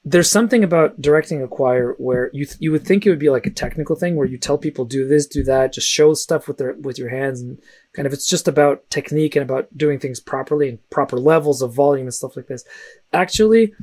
there's 0.04 0.30
something 0.30 0.64
about 0.64 1.00
directing 1.00 1.42
a 1.42 1.48
choir 1.48 1.94
where 1.98 2.30
you 2.32 2.46
th- 2.46 2.58
you 2.60 2.72
would 2.72 2.86
think 2.86 3.06
it 3.06 3.10
would 3.10 3.18
be 3.18 3.30
like 3.30 3.46
a 3.46 3.50
technical 3.50 3.96
thing 3.96 4.16
where 4.16 4.26
you 4.26 4.38
tell 4.38 4.58
people 4.58 4.84
do 4.84 5.06
this, 5.06 5.26
do 5.26 5.42
that, 5.44 5.72
just 5.72 5.88
show 5.88 6.14
stuff 6.14 6.48
with 6.48 6.58
their 6.58 6.74
with 6.80 6.98
your 6.98 7.10
hands, 7.10 7.40
and 7.40 7.58
kind 7.94 8.06
of 8.06 8.12
it's 8.12 8.28
just 8.28 8.48
about 8.48 8.88
technique 8.90 9.36
and 9.36 9.42
about 9.42 9.66
doing 9.76 9.98
things 9.98 10.20
properly 10.20 10.68
and 10.68 10.90
proper 10.90 11.16
levels 11.16 11.62
of 11.62 11.74
volume 11.74 12.06
and 12.06 12.14
stuff 12.14 12.36
like 12.36 12.46
this. 12.46 12.64
Actually, 13.12 13.74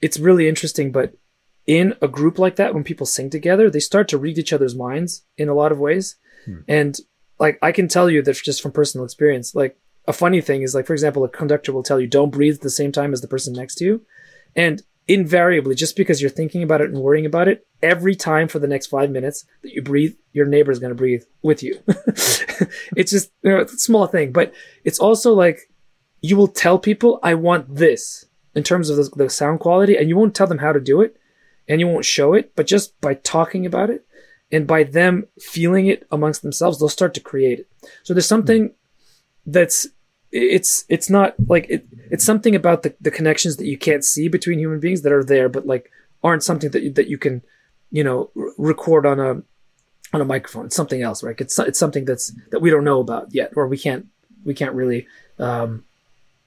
it's 0.00 0.18
really 0.18 0.48
interesting, 0.48 0.92
but 0.92 1.14
in 1.66 1.94
a 2.00 2.08
group 2.08 2.38
like 2.38 2.56
that, 2.56 2.74
when 2.74 2.84
people 2.84 3.06
sing 3.06 3.30
together, 3.30 3.70
they 3.70 3.80
start 3.80 4.08
to 4.08 4.18
read 4.18 4.38
each 4.38 4.52
other's 4.52 4.74
minds 4.74 5.24
in 5.36 5.48
a 5.48 5.54
lot 5.54 5.72
of 5.72 5.78
ways, 5.78 6.16
hmm. 6.44 6.60
and 6.68 6.98
like 7.38 7.58
I 7.62 7.72
can 7.72 7.88
tell 7.88 8.08
you 8.08 8.22
that 8.22 8.36
just 8.36 8.62
from 8.62 8.72
personal 8.72 9.04
experience, 9.04 9.54
like 9.54 9.76
a 10.06 10.12
funny 10.12 10.40
thing 10.40 10.62
is 10.62 10.74
like 10.74 10.86
for 10.86 10.92
example, 10.92 11.24
a 11.24 11.28
conductor 11.28 11.72
will 11.72 11.82
tell 11.82 12.00
you 12.00 12.06
don't 12.06 12.30
breathe 12.30 12.56
at 12.56 12.60
the 12.60 12.70
same 12.70 12.92
time 12.92 13.12
as 13.12 13.20
the 13.20 13.28
person 13.28 13.52
next 13.52 13.76
to 13.76 13.84
you, 13.84 14.06
and 14.54 14.82
invariably 15.08 15.74
just 15.74 15.96
because 15.96 16.20
you're 16.20 16.30
thinking 16.30 16.62
about 16.62 16.80
it 16.80 16.90
and 16.90 16.98
worrying 16.98 17.26
about 17.26 17.46
it 17.48 17.66
every 17.82 18.16
time 18.16 18.48
for 18.48 18.58
the 18.58 18.66
next 18.66 18.86
five 18.86 19.10
minutes 19.10 19.44
that 19.62 19.72
you 19.72 19.80
breathe 19.80 20.14
your 20.32 20.46
neighbor 20.46 20.72
is 20.72 20.78
going 20.78 20.90
to 20.90 20.96
breathe 20.96 21.22
with 21.42 21.62
you. 21.62 21.78
It's 22.96 23.12
just 23.12 23.30
you 23.42 23.50
know, 23.50 23.58
it's 23.58 23.74
a 23.74 23.78
small 23.78 24.06
thing 24.06 24.32
but 24.32 24.52
it's 24.84 24.98
also 24.98 25.34
like 25.34 25.70
you 26.22 26.36
will 26.36 26.48
tell 26.48 26.78
people 26.78 27.20
i 27.22 27.34
want 27.34 27.72
this 27.72 28.24
in 28.54 28.62
terms 28.62 28.88
of 28.88 28.96
the, 28.96 29.24
the 29.24 29.28
sound 29.28 29.60
quality 29.60 29.96
and 29.96 30.08
you 30.08 30.16
won't 30.16 30.34
tell 30.34 30.46
them 30.46 30.58
how 30.58 30.72
to 30.72 30.80
do 30.80 31.02
it 31.02 31.18
and 31.68 31.78
you 31.80 31.86
won't 31.86 32.06
show 32.06 32.32
it 32.32 32.56
but 32.56 32.66
just 32.66 32.98
by 33.02 33.12
talking 33.12 33.66
about 33.66 33.90
it 33.90 34.06
and 34.50 34.66
by 34.66 34.84
them 34.84 35.26
feeling 35.40 35.86
it 35.86 36.06
amongst 36.10 36.42
themselves 36.42 36.78
they'll 36.78 36.88
start 36.88 37.14
to 37.14 37.20
create 37.20 37.60
it. 37.60 37.68
So 38.02 38.14
there's 38.14 38.26
something 38.26 38.68
hmm. 38.68 38.72
that's 39.50 39.86
it's 40.36 40.84
it's 40.88 41.08
not 41.08 41.34
like 41.48 41.66
it, 41.68 41.86
it's 42.10 42.24
something 42.24 42.54
about 42.54 42.82
the, 42.82 42.94
the 43.00 43.10
connections 43.10 43.56
that 43.56 43.66
you 43.66 43.78
can't 43.78 44.04
see 44.04 44.28
between 44.28 44.58
human 44.58 44.80
beings 44.80 45.02
that 45.02 45.12
are 45.12 45.24
there 45.24 45.48
but 45.48 45.66
like 45.66 45.90
aren't 46.22 46.42
something 46.42 46.70
that 46.70 46.82
you, 46.82 46.92
that 46.92 47.08
you 47.08 47.18
can 47.18 47.42
you 47.90 48.04
know 48.04 48.30
r- 48.36 48.50
record 48.58 49.06
on 49.06 49.18
a 49.18 49.42
on 50.12 50.20
a 50.20 50.24
microphone. 50.24 50.66
It's 50.66 50.76
something 50.76 51.02
else 51.02 51.22
right? 51.22 51.40
It's 51.40 51.58
it's 51.58 51.78
something 51.78 52.04
that's 52.04 52.32
that 52.50 52.60
we 52.60 52.70
don't 52.70 52.84
know 52.84 53.00
about 53.00 53.34
yet 53.34 53.52
or 53.56 53.66
we 53.66 53.78
can't 53.78 54.06
we 54.44 54.54
can't 54.54 54.74
really 54.74 55.06
um 55.38 55.84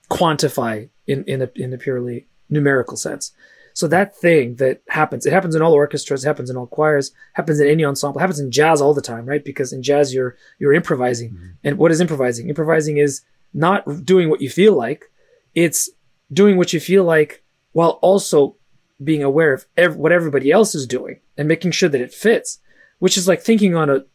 quantify 0.10 0.90
in 1.08 1.24
in 1.26 1.42
a 1.42 1.50
in 1.56 1.74
a 1.74 1.78
purely 1.78 2.28
numerical 2.50 2.98
sense. 2.98 3.32
So 3.74 3.88
that 3.88 4.16
thing 4.16 4.56
that 4.56 4.82
happens 4.90 5.26
it 5.26 5.34
happens 5.34 5.56
in 5.56 5.62
all 5.62 5.74
orchestras 5.74 6.24
it 6.24 6.28
happens 6.28 6.50
in 6.50 6.58
all 6.58 6.68
choirs 6.68 7.12
happens 7.34 7.60
in 7.60 7.68
any 7.68 7.84
ensemble 7.86 8.20
happens 8.20 8.40
in 8.40 8.52
jazz 8.52 8.82
all 8.82 8.94
the 8.94 9.02
time 9.02 9.26
right? 9.26 9.44
Because 9.44 9.74
in 9.74 9.82
jazz 9.82 10.14
you're 10.14 10.36
you're 10.60 10.74
improvising. 10.74 11.56
And 11.64 11.78
what 11.78 11.92
is 11.92 12.02
improvising? 12.02 12.50
Improvising 12.50 12.98
is 12.98 13.22
not 13.54 14.06
doing 14.06 14.30
what 14.30 14.42
you 14.42 14.50
feel 14.50 14.74
like. 14.74 15.12
It's 15.56 15.90
doing 16.32 16.58
what 16.58 16.74
you 16.74 16.80
feel 16.80 17.04
like 17.04 17.44
while 17.72 18.00
also 18.02 18.56
being 19.04 19.24
aware 19.24 19.54
of 19.54 19.66
ev- 19.78 19.96
what 19.96 20.12
everybody 20.12 20.52
else 20.52 20.76
is 20.76 20.86
doing 20.86 21.20
and 21.38 21.48
making 21.48 21.72
sure 21.72 21.90
that 21.90 22.02
it 22.02 22.14
fits 22.14 22.60
which 23.00 23.18
is 23.18 23.28
like 23.28 23.42
thinking 23.42 23.76
on 23.76 23.90
a 23.90 24.06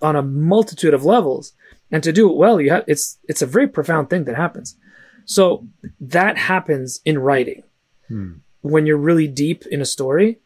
on 0.00 0.16
a 0.16 0.22
multitude 0.22 0.94
of 0.94 1.04
levels. 1.04 1.52
And 1.90 2.02
to 2.02 2.12
do 2.12 2.30
it 2.30 2.36
well 2.36 2.60
you 2.60 2.70
have 2.70 2.84
it's 2.86 3.18
it's 3.28 3.42
a 3.42 3.46
very 3.46 3.68
profound 3.68 4.08
thing 4.08 4.24
that 4.24 4.36
happens. 4.36 4.76
So 5.24 5.66
that 6.00 6.38
happens 6.38 7.00
in 7.04 7.18
writing. 7.18 7.62
Hmm. 8.08 8.32
when 8.62 8.84
you're 8.84 8.96
really 8.96 9.28
deep 9.28 9.64
in 9.66 9.80
a 9.80 9.84
story 9.86 10.40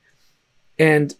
and 0.79 1.14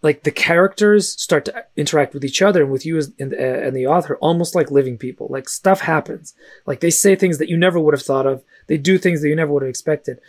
like 0.00 0.22
the 0.22 0.30
characters 0.30 1.20
start 1.20 1.44
to 1.46 1.64
interact 1.76 2.14
with 2.14 2.24
each 2.24 2.40
other 2.40 2.62
and 2.62 2.70
with 2.70 2.86
you 2.86 2.96
as 2.96 3.12
and, 3.18 3.34
uh, 3.34 3.36
and 3.36 3.74
the 3.74 3.86
author 3.86 4.16
almost 4.16 4.54
like 4.54 4.70
living 4.70 4.96
people. 4.96 5.26
Like 5.28 5.48
stuff 5.48 5.80
happens. 5.80 6.34
Like 6.66 6.80
they 6.80 6.90
say 6.90 7.16
things 7.16 7.38
that 7.38 7.48
you 7.48 7.56
never 7.56 7.80
would 7.80 7.94
have 7.94 8.02
thought 8.02 8.26
of. 8.26 8.44
They 8.68 8.78
do 8.78 8.96
things 8.96 9.22
that 9.22 9.28
you 9.28 9.36
never 9.36 9.52
would 9.52 9.62
have 9.62 9.70
expected. 9.70 10.20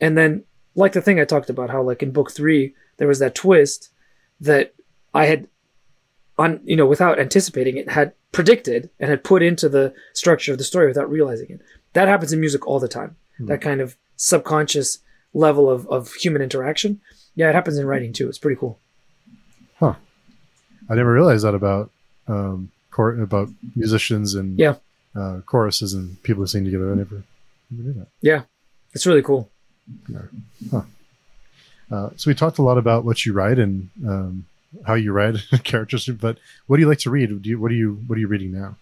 And 0.00 0.16
then 0.16 0.44
like 0.78 0.92
the 0.92 1.02
thing 1.02 1.18
i 1.20 1.24
talked 1.24 1.50
about 1.50 1.70
how 1.70 1.82
like 1.82 2.02
in 2.02 2.12
book 2.12 2.30
three 2.30 2.72
there 2.98 3.08
was 3.08 3.18
that 3.18 3.34
twist 3.34 3.90
that 4.40 4.72
i 5.12 5.26
had 5.26 5.48
on 6.38 6.60
you 6.64 6.76
know 6.76 6.86
without 6.86 7.18
anticipating 7.18 7.76
it 7.76 7.90
had 7.90 8.12
predicted 8.30 8.88
and 9.00 9.10
had 9.10 9.24
put 9.24 9.42
into 9.42 9.68
the 9.68 9.92
structure 10.12 10.52
of 10.52 10.58
the 10.58 10.64
story 10.64 10.86
without 10.86 11.10
realizing 11.10 11.50
it. 11.50 11.60
That 11.94 12.08
happens 12.08 12.32
in 12.32 12.40
music 12.40 12.66
all 12.66 12.78
the 12.78 12.88
time. 12.88 13.16
That 13.40 13.60
kind 13.60 13.80
of 13.80 13.96
subconscious 14.16 14.98
level 15.32 15.70
of, 15.70 15.86
of 15.88 16.12
human 16.14 16.42
interaction. 16.42 17.00
Yeah 17.34 17.48
it 17.48 17.54
happens 17.54 17.78
in 17.78 17.86
writing 17.86 18.12
too. 18.12 18.28
It's 18.28 18.38
pretty 18.38 18.58
cool 18.58 18.78
I 20.88 20.94
never 20.94 21.12
realized 21.12 21.44
that 21.44 21.54
about 21.54 21.90
um, 22.26 22.70
chor- 22.90 23.20
about 23.20 23.48
musicians 23.76 24.34
and 24.34 24.58
Yeah. 24.58 24.76
uh, 25.14 25.40
choruses 25.46 25.94
and 25.94 26.22
people 26.22 26.42
who 26.42 26.46
sing 26.46 26.64
together. 26.64 26.92
I 26.92 26.96
never, 26.96 27.22
never 27.70 27.82
knew 27.88 27.92
that. 28.00 28.08
yeah 28.20 28.42
it's 28.94 29.06
really 29.06 29.22
cool 29.22 29.48
Uh, 31.90 32.10
so 32.16 32.30
we 32.30 32.34
talked 32.34 32.58
a 32.58 32.62
lot 32.62 32.76
about 32.76 33.02
what 33.04 33.24
you 33.24 33.32
write 33.32 33.58
and 33.58 33.88
um, 34.06 34.44
how 34.86 34.92
you 34.94 35.10
write 35.12 35.36
characters, 35.64 36.06
but 36.08 36.36
what 36.66 36.76
do 36.76 36.82
you 36.82 36.88
like 36.88 36.98
to 36.98 37.10
read? 37.10 37.28
Do 37.42 37.48
you, 37.48 37.58
what 37.58 37.70
are 37.72 37.74
you 37.74 37.94
What 38.06 38.16
are 38.16 38.20
you 38.20 38.28
reading 38.28 38.52
now? 38.52 38.76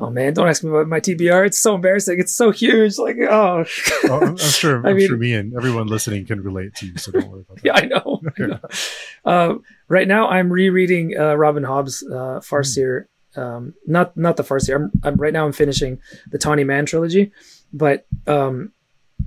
Oh 0.00 0.10
man 0.10 0.34
don't 0.34 0.48
ask 0.48 0.64
me 0.64 0.70
about 0.70 0.88
my 0.88 0.98
tbr 1.00 1.46
it's 1.46 1.60
so 1.60 1.74
embarrassing 1.76 2.18
it's 2.18 2.32
so 2.34 2.50
huge 2.50 2.98
like 2.98 3.16
oh 3.30 3.64
Oh, 4.04 4.18
I'm, 4.20 4.28
I'm 4.30 4.36
sure. 4.36 4.80
I 4.86 4.90
I'm 4.90 4.96
mean- 4.96 5.06
sure 5.08 5.16
me 5.16 5.34
and 5.34 5.54
everyone 5.56 5.86
listening 5.86 6.26
can 6.26 6.42
relate 6.42 6.74
to 6.76 6.86
you. 6.86 6.98
So 6.98 7.12
don't 7.12 7.28
worry 7.28 7.42
about 7.42 7.56
that. 7.62 7.64
yeah, 7.64 7.74
I 7.74 7.86
know. 7.86 8.20
I 8.38 8.42
know. 8.42 8.60
Uh, 9.24 9.54
right 9.88 10.06
now, 10.08 10.28
I'm 10.28 10.50
rereading 10.52 11.16
uh, 11.18 11.34
Robin 11.36 11.62
Hobb's 11.64 12.02
uh, 12.02 12.40
Farseer. 12.40 13.06
Um, 13.36 13.74
not 13.86 14.16
not 14.16 14.36
the 14.36 14.42
Farseer. 14.44 14.76
I'm, 14.76 14.90
I'm 15.02 15.16
right 15.16 15.32
now. 15.32 15.46
I'm 15.46 15.52
finishing 15.52 16.00
the 16.30 16.38
Tawny 16.38 16.64
Man 16.64 16.84
trilogy, 16.86 17.32
but 17.72 18.06
um, 18.26 18.72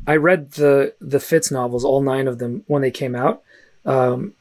I 0.05 0.17
read 0.17 0.51
the 0.51 0.93
the 1.01 1.19
Fitz 1.19 1.49
novels, 1.51 1.83
all 1.83 2.01
nine 2.01 2.27
of 2.27 2.37
them, 2.39 2.63
when 2.67 2.81
they 2.81 2.91
came 2.91 3.15
out. 3.15 3.41
Um, 3.85 4.33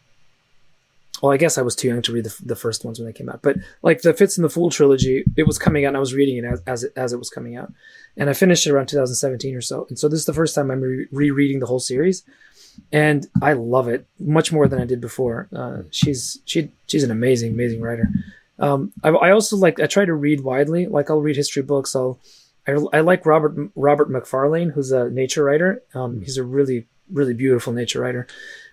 well, 1.23 1.33
I 1.33 1.37
guess 1.37 1.57
I 1.57 1.63
was 1.63 1.75
too 1.75 1.89
young 1.89 2.03
to 2.03 2.13
read 2.13 2.25
the, 2.25 2.37
the 2.45 2.57
first 2.57 2.85
ones 2.85 2.99
when 2.99 3.07
they 3.07 3.13
came 3.13 3.29
out, 3.29 3.43
but 3.43 3.57
like 3.83 4.03
the 4.03 4.13
Fitz 4.13 4.37
and 4.37 4.45
the 4.45 4.51
Fool 4.51 4.71
trilogy, 4.71 5.25
it 5.37 5.47
was 5.47 5.59
coming 5.59 5.85
out 5.85 5.89
and 5.89 5.97
I 5.97 6.01
was 6.01 6.15
reading 6.15 6.37
it 6.37 6.45
as, 6.45 6.63
as, 6.67 6.85
it, 6.85 6.93
as 6.97 7.13
it 7.13 7.19
was 7.19 7.31
coming 7.31 7.57
out. 7.57 7.73
And 8.17 8.29
I 8.29 8.33
finished 8.33 8.67
it 8.67 8.71
around 8.71 8.89
2017 8.89 9.55
or 9.55 9.61
so. 9.61 9.87
And 9.89 9.99
so 9.99 10.09
this 10.09 10.21
is 10.21 10.27
the 10.27 10.35
first 10.35 10.55
time 10.55 10.71
I'm 10.71 10.81
re- 10.81 11.07
rereading 11.11 11.61
the 11.61 11.67
whole 11.67 11.81
series. 11.81 12.23
And 12.93 13.27
I 13.41 13.55
love 13.55 13.89
it 13.89 14.07
much 14.19 14.53
more 14.53 14.69
than 14.69 14.81
I 14.81 14.85
did 14.85 15.01
before. 15.01 15.49
Uh, 15.55 15.83
she's 15.91 16.39
she 16.45 16.71
she's 16.87 17.05
an 17.05 17.11
amazing 17.11 17.55
amazing 17.55 17.81
writer. 17.81 18.11
Um, 18.59 18.93
I, 19.03 19.09
I 19.09 19.31
also 19.31 19.57
like 19.57 19.81
I 19.81 19.87
try 19.87 20.05
to 20.05 20.13
read 20.13 20.43
widely. 20.43 20.87
Like 20.87 21.09
I'll 21.09 21.23
read 21.23 21.37
history 21.37 21.63
books. 21.63 21.97
I'll 21.97 22.21
I, 22.67 22.73
I 22.93 23.01
like 23.01 23.25
Robert 23.25 23.71
Robert 23.75 24.11
Macfarlane, 24.11 24.71
who's 24.71 24.93
a 24.93 25.09
nature 25.09 25.45
writer. 25.45 25.83
Um, 25.95 26.21
he's 26.21 26.37
a 26.37 26.45
really 26.45 26.87
really 27.11 27.33
beautiful 27.33 27.73
nature 27.73 28.01
writer. 28.01 28.27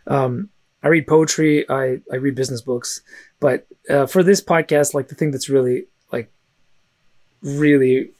Um, 0.05 0.49
I 0.83 0.89
read 0.89 1.07
poetry. 1.07 1.67
I, 1.69 1.99
I 2.11 2.15
read 2.17 2.35
business 2.35 2.61
books. 2.61 3.01
But 3.39 3.65
uh, 3.89 4.05
for 4.05 4.21
this 4.21 4.41
podcast, 4.41 4.93
like 4.93 5.07
the 5.07 5.15
thing 5.15 5.31
that's 5.31 5.49
really 5.49 5.85
like 6.11 6.31
really 7.41 8.11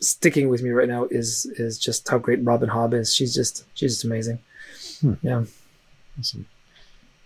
sticking 0.00 0.48
with 0.48 0.62
me 0.62 0.70
right 0.70 0.88
now 0.88 1.04
is 1.10 1.46
is 1.56 1.78
just 1.78 2.08
how 2.08 2.18
great 2.18 2.44
Robin 2.44 2.68
Hobb 2.68 2.94
is. 2.94 3.14
She's 3.14 3.34
just 3.34 3.64
she's 3.74 3.94
just 3.94 4.04
amazing. 4.04 4.38
Hmm. 5.00 5.14
Yeah. 5.22 5.44
Awesome. 6.18 6.46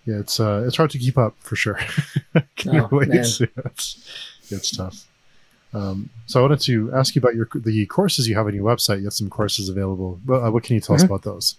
Yeah, 0.06 0.18
it's 0.20 0.40
uh 0.40 0.64
it's 0.66 0.76
hard 0.76 0.90
to 0.90 0.98
keep 0.98 1.18
up 1.18 1.34
for 1.40 1.56
sure. 1.56 1.78
oh, 2.34 2.88
man. 2.92 3.10
Yeah, 3.12 3.46
it's, 3.64 4.08
it's 4.50 4.76
tough. 4.76 5.06
Um, 5.74 6.08
so 6.26 6.40
I 6.40 6.42
wanted 6.42 6.60
to 6.60 6.92
ask 6.94 7.14
you 7.14 7.20
about 7.20 7.34
your 7.34 7.48
the 7.54 7.84
courses 7.86 8.28
you 8.28 8.36
have 8.36 8.46
on 8.46 8.54
your 8.54 8.64
website. 8.64 8.98
You 8.98 9.04
have 9.04 9.12
some 9.12 9.28
courses 9.28 9.68
available. 9.68 10.20
Uh, 10.28 10.50
what 10.50 10.62
can 10.62 10.74
you 10.74 10.80
tell 10.80 10.96
mm-hmm. 10.96 11.04
us 11.04 11.06
about 11.06 11.22
those? 11.22 11.56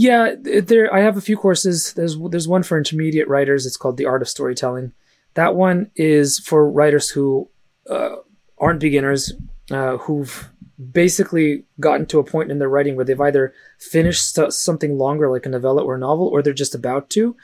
Yeah, 0.00 0.36
there. 0.44 0.94
I 0.94 1.00
have 1.00 1.16
a 1.16 1.20
few 1.20 1.36
courses. 1.36 1.92
There's 1.94 2.16
there's 2.30 2.46
one 2.46 2.62
for 2.62 2.78
intermediate 2.78 3.26
writers. 3.26 3.66
It's 3.66 3.76
called 3.76 3.96
the 3.96 4.06
Art 4.06 4.22
of 4.22 4.28
Storytelling. 4.28 4.92
That 5.34 5.56
one 5.56 5.90
is 5.96 6.38
for 6.38 6.70
writers 6.70 7.10
who 7.10 7.50
uh, 7.90 8.14
aren't 8.58 8.78
beginners, 8.78 9.32
uh, 9.72 9.96
who've 9.96 10.50
basically 10.92 11.64
gotten 11.80 12.06
to 12.06 12.20
a 12.20 12.24
point 12.24 12.52
in 12.52 12.60
their 12.60 12.68
writing 12.68 12.94
where 12.94 13.04
they've 13.04 13.20
either 13.20 13.52
finished 13.80 14.32
st- 14.32 14.52
something 14.52 14.96
longer, 14.98 15.28
like 15.28 15.46
a 15.46 15.48
novella 15.48 15.82
or 15.82 15.96
a 15.96 15.98
novel, 15.98 16.28
or 16.28 16.42
they're 16.42 16.52
just 16.52 16.76
about 16.76 17.10
to. 17.10 17.34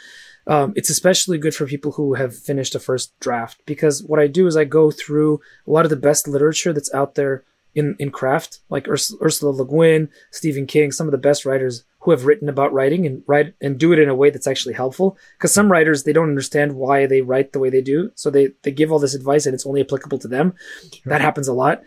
Um, 0.46 0.74
it's 0.76 0.90
especially 0.90 1.38
good 1.38 1.56
for 1.56 1.66
people 1.66 1.90
who 1.90 2.14
have 2.14 2.38
finished 2.38 2.76
a 2.76 2.78
first 2.78 3.18
draft 3.18 3.62
because 3.66 4.04
what 4.04 4.20
I 4.20 4.28
do 4.28 4.46
is 4.46 4.56
I 4.56 4.62
go 4.62 4.92
through 4.92 5.40
a 5.66 5.72
lot 5.72 5.86
of 5.86 5.90
the 5.90 5.96
best 5.96 6.28
literature 6.28 6.72
that's 6.72 6.94
out 6.94 7.16
there 7.16 7.42
in 7.74 7.96
in 7.98 8.12
craft, 8.12 8.60
like 8.68 8.84
Urs- 8.84 9.20
Ursula 9.20 9.50
Le 9.50 9.66
Guin, 9.66 10.08
Stephen 10.30 10.66
King, 10.66 10.92
some 10.92 11.08
of 11.08 11.12
the 11.12 11.18
best 11.18 11.44
writers 11.44 11.82
who 12.04 12.10
have 12.10 12.26
written 12.26 12.50
about 12.50 12.72
writing 12.72 13.06
and 13.06 13.22
write 13.26 13.54
and 13.62 13.78
do 13.78 13.92
it 13.92 13.98
in 13.98 14.10
a 14.10 14.14
way 14.14 14.28
that's 14.28 14.46
actually 14.46 14.74
helpful. 14.74 15.16
Because 15.38 15.54
some 15.54 15.72
writers 15.72 16.04
they 16.04 16.12
don't 16.12 16.28
understand 16.28 16.74
why 16.74 17.06
they 17.06 17.22
write 17.22 17.52
the 17.52 17.58
way 17.58 17.70
they 17.70 17.80
do, 17.80 18.12
so 18.14 18.30
they 18.30 18.50
they 18.62 18.70
give 18.70 18.92
all 18.92 18.98
this 18.98 19.14
advice 19.14 19.46
and 19.46 19.54
it's 19.54 19.66
only 19.66 19.80
applicable 19.80 20.18
to 20.18 20.28
them. 20.28 20.54
Sure. 20.82 21.10
That 21.10 21.22
happens 21.22 21.48
a 21.48 21.54
lot. 21.54 21.82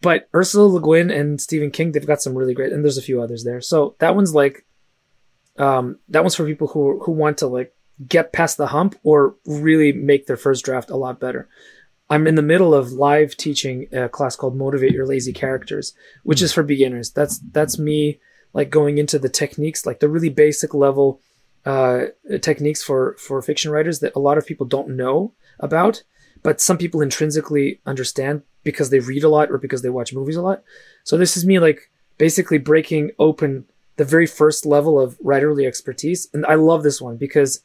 But 0.00 0.28
Ursula 0.34 0.66
Le 0.66 0.80
Guin 0.80 1.10
and 1.10 1.40
Stephen 1.40 1.70
King, 1.70 1.92
they've 1.92 2.06
got 2.06 2.22
some 2.22 2.34
really 2.34 2.54
great, 2.54 2.72
and 2.72 2.84
there's 2.84 2.98
a 2.98 3.02
few 3.02 3.20
others 3.20 3.44
there. 3.44 3.60
So 3.60 3.96
that 3.98 4.14
one's 4.14 4.34
like, 4.34 4.64
um, 5.58 5.98
that 6.08 6.22
one's 6.22 6.34
for 6.34 6.46
people 6.46 6.68
who 6.68 7.00
who 7.04 7.12
want 7.12 7.38
to 7.38 7.46
like 7.46 7.74
get 8.06 8.32
past 8.32 8.56
the 8.56 8.68
hump 8.68 8.98
or 9.02 9.34
really 9.44 9.92
make 9.92 10.26
their 10.26 10.36
first 10.36 10.64
draft 10.64 10.88
a 10.88 10.96
lot 10.96 11.20
better. 11.20 11.48
I'm 12.08 12.26
in 12.26 12.36
the 12.36 12.42
middle 12.42 12.74
of 12.74 12.92
live 12.92 13.36
teaching 13.36 13.86
a 13.92 14.08
class 14.08 14.34
called 14.34 14.56
Motivate 14.56 14.92
Your 14.92 15.06
Lazy 15.06 15.32
Characters, 15.32 15.92
which 16.22 16.40
is 16.40 16.54
for 16.54 16.62
beginners. 16.62 17.10
That's 17.10 17.38
that's 17.52 17.78
me 17.78 18.18
like 18.52 18.70
going 18.70 18.98
into 18.98 19.18
the 19.18 19.28
techniques, 19.28 19.86
like 19.86 20.00
the 20.00 20.08
really 20.08 20.28
basic 20.28 20.74
level 20.74 21.20
uh, 21.64 22.06
techniques 22.40 22.82
for 22.82 23.16
for 23.18 23.42
fiction 23.42 23.70
writers 23.70 24.00
that 24.00 24.16
a 24.16 24.20
lot 24.20 24.38
of 24.38 24.46
people 24.46 24.66
don't 24.66 24.88
know 24.96 25.34
about, 25.60 26.02
but 26.42 26.60
some 26.60 26.78
people 26.78 27.00
intrinsically 27.00 27.80
understand 27.84 28.42
because 28.64 28.90
they 28.90 29.00
read 29.00 29.24
a 29.24 29.28
lot 29.28 29.50
or 29.50 29.58
because 29.58 29.82
they 29.82 29.90
watch 29.90 30.12
movies 30.12 30.36
a 30.36 30.42
lot. 30.42 30.62
So 31.04 31.16
this 31.16 31.36
is 31.36 31.44
me 31.44 31.58
like 31.58 31.90
basically 32.16 32.58
breaking 32.58 33.10
open 33.18 33.66
the 33.96 34.04
very 34.04 34.26
first 34.26 34.64
level 34.64 34.98
of 34.98 35.18
writerly 35.18 35.66
expertise, 35.66 36.28
and 36.32 36.46
I 36.46 36.54
love 36.54 36.82
this 36.82 37.00
one 37.00 37.16
because 37.16 37.60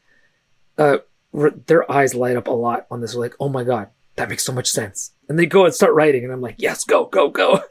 uh, 0.77 0.97
their 1.67 1.89
eyes 1.91 2.15
light 2.15 2.35
up 2.35 2.47
a 2.47 2.51
lot 2.51 2.87
on 2.89 3.01
this. 3.01 3.15
Like, 3.15 3.35
oh 3.39 3.49
my 3.49 3.63
god, 3.63 3.89
that 4.15 4.29
makes 4.29 4.43
so 4.43 4.51
much 4.51 4.69
sense, 4.69 5.11
and 5.29 5.37
they 5.37 5.45
go 5.45 5.65
and 5.65 5.73
start 5.73 5.93
writing, 5.93 6.23
and 6.23 6.33
I'm 6.33 6.41
like, 6.41 6.55
yes, 6.57 6.83
go, 6.83 7.05
go, 7.05 7.29
go. 7.29 7.61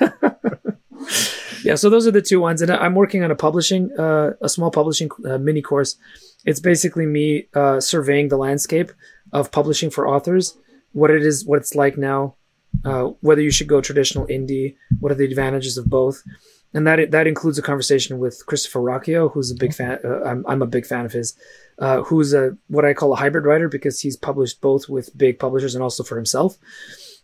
yeah, 1.64 1.74
so 1.74 1.90
those 1.90 2.06
are 2.06 2.10
the 2.10 2.22
two 2.22 2.40
ones, 2.40 2.62
and 2.62 2.70
I'm 2.70 2.94
working 2.94 3.22
on 3.22 3.30
a 3.30 3.36
publishing, 3.36 3.90
uh, 3.98 4.32
a 4.40 4.48
small 4.48 4.70
publishing 4.70 5.10
uh, 5.24 5.38
mini 5.38 5.62
course. 5.62 5.96
It's 6.44 6.60
basically 6.60 7.06
me 7.06 7.48
uh, 7.54 7.80
surveying 7.80 8.28
the 8.28 8.36
landscape 8.36 8.92
of 9.32 9.52
publishing 9.52 9.90
for 9.90 10.08
authors, 10.08 10.56
what 10.92 11.10
it 11.10 11.22
is, 11.22 11.44
what 11.44 11.58
it's 11.58 11.74
like 11.74 11.96
now, 11.96 12.34
uh, 12.84 13.04
whether 13.20 13.40
you 13.40 13.50
should 13.50 13.68
go 13.68 13.80
traditional 13.80 14.26
indie, 14.26 14.76
what 15.00 15.12
are 15.12 15.14
the 15.14 15.24
advantages 15.24 15.78
of 15.78 15.86
both, 15.86 16.22
and 16.74 16.86
that 16.86 17.10
that 17.10 17.26
includes 17.26 17.58
a 17.58 17.62
conversation 17.62 18.18
with 18.18 18.44
Christopher 18.46 18.80
Ruocchio, 18.80 19.32
who's 19.32 19.50
a 19.50 19.54
big 19.54 19.74
fan. 19.74 19.98
Uh, 20.04 20.22
I'm 20.24 20.44
I'm 20.48 20.62
a 20.62 20.66
big 20.66 20.86
fan 20.86 21.04
of 21.04 21.12
his, 21.12 21.34
uh, 21.78 22.02
who's 22.02 22.34
a 22.34 22.56
what 22.68 22.84
I 22.84 22.94
call 22.94 23.12
a 23.12 23.16
hybrid 23.16 23.44
writer 23.44 23.68
because 23.68 24.00
he's 24.00 24.16
published 24.16 24.60
both 24.60 24.88
with 24.88 25.16
big 25.16 25.38
publishers 25.38 25.74
and 25.74 25.82
also 25.82 26.02
for 26.02 26.16
himself 26.16 26.58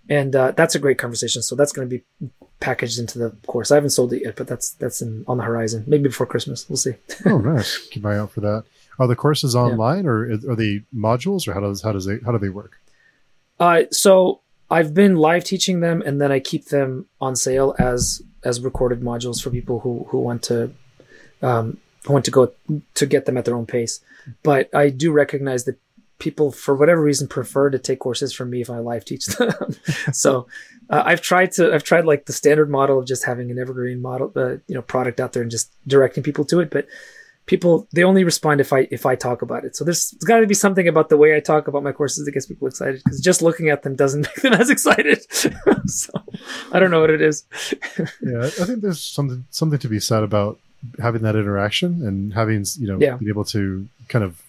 and 0.08 0.34
uh, 0.34 0.52
that's 0.52 0.74
a 0.74 0.78
great 0.78 0.98
conversation. 0.98 1.42
So 1.42 1.54
that's 1.54 1.72
going 1.72 1.88
to 1.88 1.98
be 1.98 2.30
packaged 2.60 2.98
into 2.98 3.18
the 3.18 3.30
course. 3.46 3.70
I 3.70 3.76
haven't 3.76 3.90
sold 3.90 4.12
it 4.12 4.22
yet, 4.22 4.36
but 4.36 4.46
that's 4.46 4.70
that's 4.72 5.02
in, 5.02 5.24
on 5.28 5.38
the 5.38 5.44
horizon. 5.44 5.84
Maybe 5.86 6.04
before 6.04 6.26
Christmas, 6.26 6.68
we'll 6.68 6.76
see. 6.76 6.94
oh, 7.26 7.38
nice! 7.38 7.78
Keep 7.88 8.04
an 8.04 8.12
eye 8.12 8.18
out 8.18 8.32
for 8.32 8.40
that. 8.40 8.64
Are 8.98 9.06
the 9.06 9.16
courses 9.16 9.54
online 9.54 10.04
yeah. 10.04 10.10
or 10.10 10.32
are 10.32 10.56
they 10.56 10.82
modules, 10.94 11.46
or 11.46 11.54
how 11.54 11.60
does 11.60 11.82
how 11.82 11.92
does 11.92 12.06
they 12.06 12.18
how 12.24 12.32
do 12.32 12.38
they 12.38 12.48
work? 12.48 12.80
Uh, 13.60 13.82
so 13.90 14.40
I've 14.70 14.94
been 14.94 15.16
live 15.16 15.44
teaching 15.44 15.80
them, 15.80 16.02
and 16.04 16.20
then 16.20 16.32
I 16.32 16.40
keep 16.40 16.66
them 16.66 17.06
on 17.20 17.36
sale 17.36 17.74
as 17.78 18.22
as 18.44 18.60
recorded 18.60 19.00
modules 19.00 19.42
for 19.42 19.50
people 19.50 19.80
who 19.80 20.06
who 20.10 20.20
want 20.20 20.42
to 20.44 20.72
um, 21.42 21.78
who 22.06 22.12
want 22.12 22.24
to 22.24 22.30
go 22.30 22.52
to 22.94 23.06
get 23.06 23.26
them 23.26 23.36
at 23.36 23.44
their 23.44 23.54
own 23.56 23.66
pace. 23.66 24.00
But 24.42 24.74
I 24.74 24.90
do 24.90 25.12
recognize 25.12 25.64
that 25.64 25.78
people 26.18 26.50
for 26.50 26.74
whatever 26.74 27.00
reason 27.00 27.28
prefer 27.28 27.70
to 27.70 27.78
take 27.78 28.00
courses 28.00 28.32
from 28.32 28.50
me 28.50 28.60
if 28.60 28.70
I 28.70 28.78
live 28.78 29.04
teach 29.04 29.26
them. 29.38 29.76
so 30.12 30.46
uh, 30.90 31.02
I've 31.04 31.20
tried 31.20 31.52
to 31.52 31.72
I've 31.72 31.84
tried 31.84 32.04
like 32.04 32.26
the 32.26 32.32
standard 32.32 32.70
model 32.70 32.98
of 32.98 33.06
just 33.06 33.24
having 33.24 33.50
an 33.50 33.58
evergreen 33.58 34.02
model 34.02 34.32
uh, 34.36 34.56
you 34.66 34.74
know 34.74 34.82
product 34.82 35.20
out 35.20 35.32
there 35.32 35.42
and 35.42 35.50
just 35.50 35.72
directing 35.86 36.22
people 36.22 36.44
to 36.46 36.60
it, 36.60 36.70
but 36.70 36.86
people 37.46 37.88
they 37.92 38.04
only 38.04 38.24
respond 38.24 38.60
if 38.60 38.72
I 38.72 38.86
if 38.90 39.06
I 39.06 39.16
talk 39.16 39.42
about 39.42 39.64
it. 39.64 39.76
So 39.76 39.84
there's, 39.84 40.10
there's 40.10 40.24
got 40.24 40.40
to 40.40 40.46
be 40.46 40.54
something 40.54 40.86
about 40.86 41.08
the 41.08 41.16
way 41.16 41.36
I 41.36 41.40
talk 41.40 41.66
about 41.66 41.82
my 41.82 41.92
courses 41.92 42.24
that 42.24 42.32
gets 42.32 42.46
people 42.46 42.68
excited 42.68 43.02
because 43.02 43.20
just 43.20 43.42
looking 43.42 43.70
at 43.70 43.82
them 43.82 43.96
doesn't 43.96 44.20
make 44.36 44.36
them 44.36 44.54
as 44.54 44.70
excited. 44.70 45.24
so 45.86 46.12
I 46.72 46.78
don't 46.78 46.90
know 46.90 47.00
what 47.00 47.10
it 47.10 47.22
is. 47.22 47.44
yeah, 48.22 48.44
I 48.44 48.64
think 48.64 48.82
there's 48.82 49.02
something 49.02 49.44
something 49.50 49.78
to 49.80 49.88
be 49.88 49.98
said 49.98 50.22
about 50.22 50.58
having 51.00 51.22
that 51.22 51.34
interaction 51.34 52.06
and 52.06 52.32
having 52.32 52.64
you 52.78 52.86
know 52.86 52.98
yeah. 53.00 53.16
being 53.16 53.30
able 53.30 53.44
to 53.46 53.88
kind 54.08 54.24
of 54.24 54.40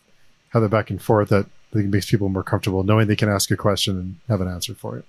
have 0.49 0.61
the 0.61 0.69
back 0.69 0.89
and 0.89 1.01
forth 1.01 1.29
that 1.29 1.47
I 1.71 1.73
think 1.73 1.85
it 1.85 1.91
makes 1.91 2.09
people 2.09 2.29
more 2.29 2.43
comfortable 2.43 2.83
knowing 2.83 3.07
they 3.07 3.15
can 3.15 3.29
ask 3.29 3.51
a 3.51 3.57
question 3.57 3.97
and 3.97 4.15
have 4.27 4.41
an 4.41 4.47
answer 4.47 4.73
for 4.73 4.97
it. 4.97 5.05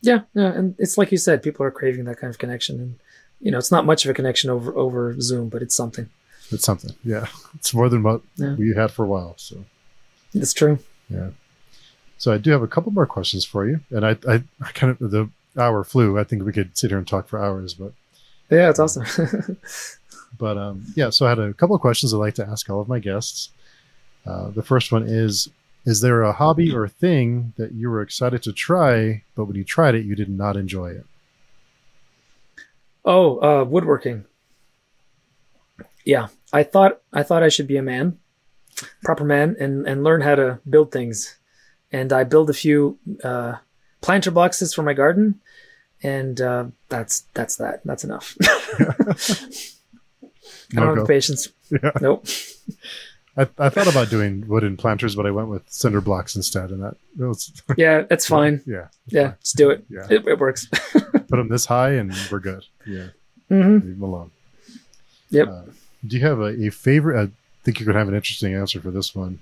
Yeah, 0.00 0.20
yeah, 0.34 0.52
and 0.52 0.76
it's 0.78 0.96
like 0.96 1.10
you 1.10 1.18
said, 1.18 1.42
people 1.42 1.66
are 1.66 1.70
craving 1.72 2.04
that 2.04 2.18
kind 2.18 2.30
of 2.30 2.38
connection, 2.38 2.80
and 2.80 2.94
you 3.40 3.50
know, 3.50 3.58
it's 3.58 3.72
not 3.72 3.84
much 3.84 4.04
of 4.04 4.10
a 4.10 4.14
connection 4.14 4.50
over 4.50 4.76
over 4.76 5.20
Zoom, 5.20 5.48
but 5.48 5.62
it's 5.62 5.74
something. 5.74 6.08
It's 6.50 6.64
something. 6.64 6.94
Yeah, 7.04 7.26
it's 7.54 7.74
more 7.74 7.88
than 7.88 8.02
what 8.02 8.22
yeah. 8.36 8.54
we 8.54 8.74
had 8.74 8.92
for 8.92 9.04
a 9.04 9.08
while. 9.08 9.34
So 9.36 9.64
it's 10.32 10.52
true. 10.52 10.78
Yeah. 11.10 11.30
So 12.18 12.32
I 12.32 12.38
do 12.38 12.50
have 12.50 12.62
a 12.62 12.68
couple 12.68 12.92
more 12.92 13.06
questions 13.06 13.44
for 13.44 13.66
you, 13.66 13.80
and 13.90 14.04
I, 14.04 14.16
I, 14.28 14.42
I 14.60 14.72
kind 14.72 14.96
of 15.00 15.10
the 15.10 15.30
hour 15.56 15.84
flew. 15.84 16.18
I 16.18 16.24
think 16.24 16.44
we 16.44 16.52
could 16.52 16.76
sit 16.76 16.90
here 16.90 16.98
and 16.98 17.06
talk 17.06 17.28
for 17.28 17.42
hours, 17.42 17.74
but 17.74 17.92
yeah, 18.50 18.70
it's 18.70 18.78
awesome. 18.78 19.04
but 20.38 20.56
um, 20.56 20.84
yeah, 20.94 21.10
so 21.10 21.26
I 21.26 21.30
had 21.30 21.38
a 21.38 21.54
couple 21.54 21.76
of 21.76 21.82
questions 21.82 22.12
I'd 22.12 22.18
like 22.18 22.34
to 22.34 22.46
ask 22.46 22.68
all 22.70 22.80
of 22.80 22.88
my 22.88 22.98
guests. 22.98 23.50
Uh, 24.28 24.50
the 24.50 24.62
first 24.62 24.92
one 24.92 25.04
is 25.04 25.48
Is 25.86 26.02
there 26.02 26.22
a 26.22 26.32
hobby 26.32 26.74
or 26.74 26.86
thing 26.86 27.54
that 27.56 27.72
you 27.72 27.88
were 27.88 28.02
excited 28.02 28.42
to 28.42 28.52
try, 28.52 29.22
but 29.34 29.46
when 29.46 29.56
you 29.56 29.64
tried 29.64 29.94
it, 29.94 30.04
you 30.04 30.14
did 30.14 30.28
not 30.28 30.56
enjoy 30.56 30.90
it? 30.90 31.06
Oh, 33.04 33.38
uh, 33.38 33.64
woodworking. 33.64 34.24
Yeah, 36.04 36.28
I 36.52 36.62
thought 36.62 37.00
I 37.12 37.22
thought 37.22 37.42
I 37.42 37.48
should 37.48 37.66
be 37.66 37.78
a 37.78 37.82
man, 37.82 38.18
proper 39.02 39.24
man, 39.24 39.56
and 39.58 39.86
and 39.86 40.04
learn 40.04 40.20
how 40.20 40.34
to 40.34 40.60
build 40.68 40.92
things. 40.92 41.38
And 41.90 42.12
I 42.12 42.24
build 42.24 42.50
a 42.50 42.54
few 42.54 42.98
uh, 43.24 43.54
planter 44.02 44.30
boxes 44.30 44.74
for 44.74 44.82
my 44.82 44.92
garden, 44.92 45.40
and 46.02 46.38
uh, 46.40 46.66
that's 46.90 47.20
that's 47.32 47.56
that. 47.56 47.80
That's 47.84 48.04
enough. 48.04 48.36
I 50.76 50.80
don't 50.80 50.98
have 50.98 51.06
patience. 51.06 51.48
Yeah. 51.70 51.92
Nope. 52.00 52.26
I, 53.36 53.48
I 53.58 53.68
thought 53.68 53.86
about 53.86 54.10
doing 54.10 54.46
wooden 54.48 54.76
planters, 54.76 55.14
but 55.14 55.26
I 55.26 55.30
went 55.30 55.48
with 55.48 55.62
cinder 55.70 56.00
blocks 56.00 56.34
instead, 56.34 56.70
and 56.70 56.82
that, 56.82 56.96
was 57.16 57.52
yeah, 57.76 58.04
it's 58.10 58.26
fine. 58.26 58.62
Yeah, 58.66 58.88
yeah, 59.06 59.28
let's 59.28 59.52
do 59.52 59.70
it. 59.70 59.84
Yeah, 59.88 60.06
it, 60.10 60.26
it 60.26 60.38
works. 60.38 60.66
Put 60.92 61.28
them 61.28 61.48
this 61.48 61.66
high, 61.66 61.90
and 61.90 62.12
we're 62.32 62.40
good. 62.40 62.64
Yeah, 62.86 63.08
mm-hmm. 63.50 63.74
leave 63.74 63.98
them 63.98 64.02
alone. 64.02 64.30
Yep. 65.30 65.48
Uh, 65.48 65.62
do 66.06 66.16
you 66.16 66.24
have 66.24 66.40
a, 66.40 66.66
a 66.66 66.70
favorite? 66.70 67.28
I 67.28 67.30
think 67.64 67.80
you 67.80 67.86
could 67.86 67.94
have 67.94 68.08
an 68.08 68.14
interesting 68.14 68.54
answer 68.54 68.80
for 68.80 68.90
this 68.90 69.14
one. 69.14 69.40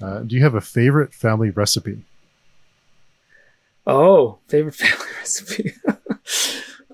Uh, 0.00 0.20
do 0.20 0.36
you 0.36 0.42
have 0.42 0.54
a 0.54 0.60
favorite 0.60 1.14
family 1.14 1.50
recipe? 1.50 2.04
Oh, 3.86 4.38
favorite 4.48 4.74
family 4.74 5.06
recipe. 5.18 5.72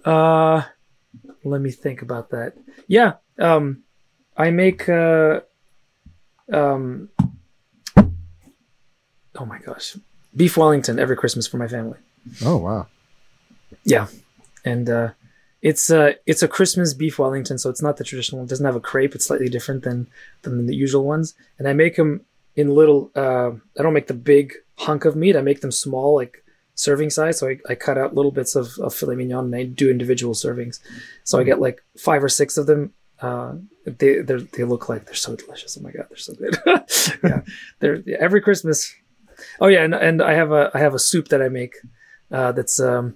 uh, 0.04 0.62
let 1.42 1.60
me 1.60 1.70
think 1.70 2.02
about 2.02 2.30
that. 2.30 2.54
Yeah, 2.86 3.14
um, 3.40 3.82
I 4.36 4.50
make. 4.50 4.88
Uh, 4.88 5.40
um, 6.52 7.08
oh 7.96 9.46
my 9.46 9.58
gosh, 9.58 9.96
beef 10.34 10.56
Wellington 10.56 10.98
every 10.98 11.16
Christmas 11.16 11.46
for 11.46 11.56
my 11.56 11.68
family. 11.68 11.98
Oh 12.44 12.56
wow. 12.56 12.86
Yeah, 13.84 14.06
and 14.64 14.88
uh, 14.88 15.10
it's 15.62 15.90
uh, 15.90 16.12
it's 16.26 16.42
a 16.42 16.48
Christmas 16.48 16.94
beef 16.94 17.18
Wellington, 17.18 17.58
so 17.58 17.70
it's 17.70 17.82
not 17.82 17.96
the 17.96 18.04
traditional. 18.04 18.40
one. 18.40 18.46
It 18.46 18.50
doesn't 18.50 18.66
have 18.66 18.76
a 18.76 18.80
crepe. 18.80 19.14
It's 19.14 19.26
slightly 19.26 19.48
different 19.48 19.82
than 19.82 20.08
than 20.42 20.66
the 20.66 20.76
usual 20.76 21.04
ones. 21.04 21.34
And 21.58 21.66
I 21.66 21.72
make 21.72 21.96
them 21.96 22.22
in 22.54 22.74
little. 22.74 23.10
Uh, 23.16 23.52
I 23.78 23.82
don't 23.82 23.94
make 23.94 24.06
the 24.06 24.14
big 24.14 24.54
hunk 24.76 25.04
of 25.04 25.16
meat. 25.16 25.36
I 25.36 25.42
make 25.42 25.60
them 25.60 25.72
small, 25.72 26.14
like 26.14 26.44
serving 26.74 27.10
size. 27.10 27.38
So 27.38 27.48
I, 27.48 27.58
I 27.68 27.74
cut 27.74 27.98
out 27.98 28.14
little 28.14 28.32
bits 28.32 28.56
of, 28.56 28.78
of 28.78 28.94
filet 28.94 29.14
mignon 29.14 29.46
and 29.46 29.54
I 29.54 29.64
do 29.64 29.90
individual 29.90 30.34
servings. 30.34 30.80
So 31.22 31.38
I 31.38 31.44
get 31.44 31.60
like 31.60 31.82
five 31.96 32.22
or 32.22 32.28
six 32.28 32.56
of 32.56 32.66
them. 32.66 32.92
Uh, 33.24 33.52
they 33.86 34.12
they 34.20 34.36
they 34.54 34.64
look 34.64 34.88
like 34.88 35.06
they're 35.06 35.14
so 35.14 35.36
delicious. 35.36 35.76
Oh 35.78 35.82
my 35.82 35.92
god, 35.96 36.06
they're 36.08 36.26
so 36.28 36.34
good. 36.34 36.54
yeah, 37.24 37.40
they're 37.80 37.96
yeah, 38.06 38.16
every 38.20 38.40
Christmas. 38.40 38.94
Oh 39.60 39.68
yeah, 39.74 39.82
and 39.86 39.94
and 39.94 40.22
I 40.22 40.34
have 40.34 40.52
a 40.52 40.70
I 40.74 40.78
have 40.78 40.94
a 40.94 40.98
soup 40.98 41.28
that 41.28 41.40
I 41.40 41.48
make. 41.48 41.74
Uh, 42.30 42.52
that's 42.52 42.80
um, 42.80 43.14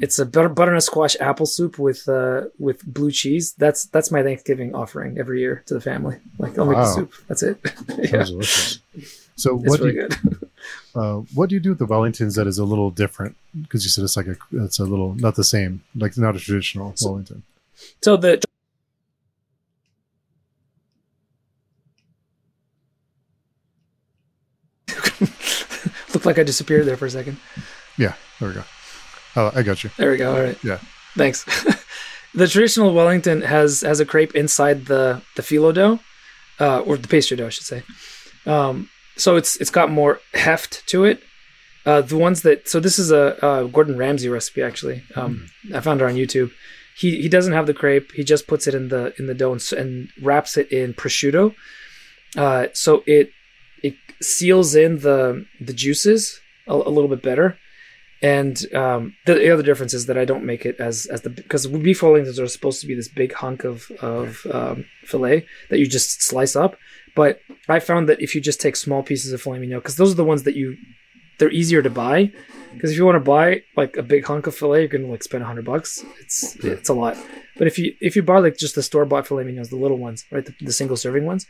it's 0.00 0.18
a 0.18 0.26
butter, 0.26 0.48
butternut 0.48 0.82
squash 0.82 1.16
apple 1.20 1.46
soup 1.46 1.78
with 1.78 2.08
uh 2.08 2.42
with 2.58 2.84
blue 2.84 3.10
cheese. 3.10 3.54
That's 3.54 3.86
that's 3.86 4.10
my 4.10 4.22
Thanksgiving 4.22 4.74
offering 4.74 5.18
every 5.18 5.40
year 5.40 5.62
to 5.66 5.74
the 5.74 5.80
family. 5.80 6.16
Like 6.38 6.58
I'll 6.58 6.66
make 6.66 6.76
the 6.76 6.92
soup. 6.94 7.12
That's 7.28 7.42
it. 7.42 7.58
yeah, 7.98 8.24
delicious. 8.24 8.78
So 9.36 9.54
what 9.56 9.80
do 9.80 9.88
you, 9.88 10.08
good. 10.08 10.14
uh, 10.94 11.14
what 11.34 11.48
do 11.48 11.54
you 11.56 11.60
do 11.60 11.70
with 11.70 11.78
the 11.78 11.86
Wellingtons 11.86 12.36
that 12.36 12.46
is 12.46 12.58
a 12.58 12.64
little 12.64 12.90
different? 12.90 13.36
Because 13.62 13.82
you 13.84 13.90
said 13.90 14.04
it's 14.04 14.16
like 14.16 14.28
a 14.28 14.36
it's 14.52 14.78
a 14.78 14.84
little 14.84 15.14
not 15.14 15.34
the 15.34 15.44
same, 15.44 15.82
like 15.96 16.16
not 16.16 16.36
a 16.36 16.40
traditional 16.40 16.92
So- 16.96 17.10
Wellington. 17.10 17.42
So 18.00 18.16
the 18.16 18.40
looked 26.24 26.38
like 26.38 26.40
I 26.40 26.44
disappeared 26.44 26.86
there 26.86 26.96
for 26.96 27.06
a 27.06 27.10
second. 27.10 27.36
Yeah, 27.98 28.14
there 28.38 28.48
we 28.48 28.54
go. 28.54 28.64
Oh, 29.34 29.50
I 29.54 29.62
got 29.62 29.82
you. 29.82 29.90
There 29.96 30.12
we 30.12 30.16
go. 30.16 30.34
All 30.34 30.40
right. 30.40 30.58
Yeah. 30.62 30.78
Thanks. 31.16 31.44
the 32.34 32.46
traditional 32.46 32.94
Wellington 32.94 33.42
has 33.42 33.80
has 33.80 33.98
a 33.98 34.06
crepe 34.06 34.34
inside 34.36 34.86
the 34.86 35.22
the 35.34 35.42
phyllo 35.42 35.74
dough, 35.74 35.98
uh, 36.60 36.80
or 36.80 36.96
the 36.96 37.08
pastry 37.08 37.36
dough, 37.36 37.46
I 37.46 37.50
should 37.50 37.66
say. 37.66 37.82
Um, 38.46 38.88
so 39.16 39.36
it's 39.36 39.56
it's 39.56 39.70
got 39.70 39.90
more 39.90 40.20
heft 40.34 40.86
to 40.88 41.04
it. 41.04 41.22
Uh, 41.84 42.02
the 42.02 42.16
ones 42.16 42.42
that 42.42 42.68
so 42.68 42.78
this 42.78 42.98
is 43.00 43.10
a, 43.10 43.44
uh 43.44 43.64
Gordon 43.64 43.98
Ramsay 43.98 44.28
recipe 44.28 44.62
actually. 44.62 45.02
Um, 45.16 45.48
I 45.74 45.80
found 45.80 46.00
it 46.00 46.04
on 46.04 46.14
YouTube. 46.14 46.52
He 46.96 47.20
he 47.20 47.28
doesn't 47.28 47.52
have 47.52 47.66
the 47.66 47.74
crepe. 47.74 48.12
He 48.12 48.22
just 48.22 48.46
puts 48.46 48.68
it 48.68 48.74
in 48.74 48.88
the 48.88 49.12
in 49.18 49.26
the 49.26 49.34
dough 49.34 49.52
and, 49.52 49.72
and 49.76 50.08
wraps 50.22 50.56
it 50.56 50.70
in 50.70 50.94
prosciutto. 50.94 51.54
Uh, 52.36 52.68
so 52.72 53.02
it 53.06 53.32
it 53.82 53.94
seals 54.20 54.74
in 54.74 54.98
the 54.98 55.44
the 55.60 55.72
juices 55.72 56.40
a, 56.66 56.74
a 56.74 56.92
little 56.92 57.08
bit 57.08 57.22
better. 57.22 57.58
And 58.22 58.72
um, 58.72 59.16
the, 59.26 59.34
the 59.34 59.50
other 59.50 59.64
difference 59.64 59.92
is 59.92 60.06
that 60.06 60.16
I 60.16 60.24
don't 60.24 60.44
make 60.44 60.64
it 60.64 60.76
as 60.78 61.06
as 61.06 61.22
the 61.22 61.30
because 61.30 61.66
beef 61.66 62.00
Wellingtons 62.00 62.38
are 62.38 62.46
supposed 62.46 62.80
to 62.80 62.86
be 62.86 62.94
this 62.94 63.08
big 63.08 63.32
hunk 63.32 63.64
of 63.64 63.90
of 64.00 64.46
um, 64.52 64.84
fillet 65.04 65.44
that 65.70 65.80
you 65.80 65.86
just 65.86 66.22
slice 66.22 66.54
up. 66.54 66.76
But 67.16 67.40
I 67.68 67.80
found 67.80 68.08
that 68.08 68.22
if 68.22 68.34
you 68.34 68.40
just 68.40 68.60
take 68.60 68.76
small 68.76 69.02
pieces 69.02 69.32
of 69.32 69.42
filet 69.42 69.58
mignon, 69.58 69.80
because 69.80 69.96
those 69.96 70.12
are 70.12 70.16
the 70.16 70.24
ones 70.24 70.44
that 70.44 70.54
you 70.54 70.76
they're 71.38 71.50
easier 71.50 71.82
to 71.82 71.90
buy. 71.90 72.30
Because 72.72 72.92
if 72.92 72.96
you 72.96 73.04
want 73.04 73.16
to 73.16 73.20
buy 73.20 73.62
like 73.76 73.96
a 73.96 74.02
big 74.02 74.24
hunk 74.24 74.46
of 74.46 74.54
fillet, 74.54 74.80
you're 74.80 74.88
gonna 74.88 75.08
like 75.08 75.24
spend 75.24 75.42
a 75.42 75.46
hundred 75.46 75.64
bucks. 75.64 76.04
It's 76.20 76.54
it's 76.64 76.88
a 76.88 76.94
lot. 76.94 77.16
But 77.58 77.66
if 77.66 77.78
you 77.78 77.94
if 78.00 78.16
you 78.16 78.22
buy 78.22 78.38
like 78.38 78.56
just 78.56 78.74
the 78.74 78.82
store 78.82 79.04
bought 79.04 79.26
filet 79.26 79.44
mignons, 79.44 79.68
the 79.68 79.76
little 79.76 79.98
ones, 79.98 80.24
right, 80.30 80.44
the, 80.44 80.54
the 80.60 80.72
single 80.72 80.96
serving 80.96 81.26
ones, 81.26 81.46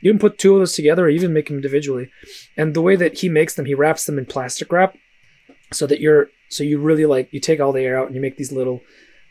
you 0.00 0.10
can 0.12 0.18
put 0.18 0.38
two 0.38 0.54
of 0.54 0.60
those 0.60 0.74
together 0.74 1.06
or 1.06 1.08
even 1.08 1.32
make 1.32 1.46
them 1.48 1.56
individually. 1.56 2.10
And 2.56 2.74
the 2.74 2.82
way 2.82 2.94
that 2.96 3.18
he 3.18 3.28
makes 3.28 3.54
them, 3.54 3.64
he 3.64 3.74
wraps 3.74 4.04
them 4.04 4.18
in 4.18 4.26
plastic 4.26 4.70
wrap 4.70 4.96
so 5.72 5.86
that 5.86 6.00
you're 6.00 6.28
so 6.48 6.62
you 6.62 6.78
really 6.78 7.06
like 7.06 7.32
you 7.32 7.40
take 7.40 7.58
all 7.60 7.72
the 7.72 7.80
air 7.82 7.98
out 7.98 8.06
and 8.06 8.14
you 8.14 8.20
make 8.20 8.36
these 8.36 8.52
little 8.52 8.82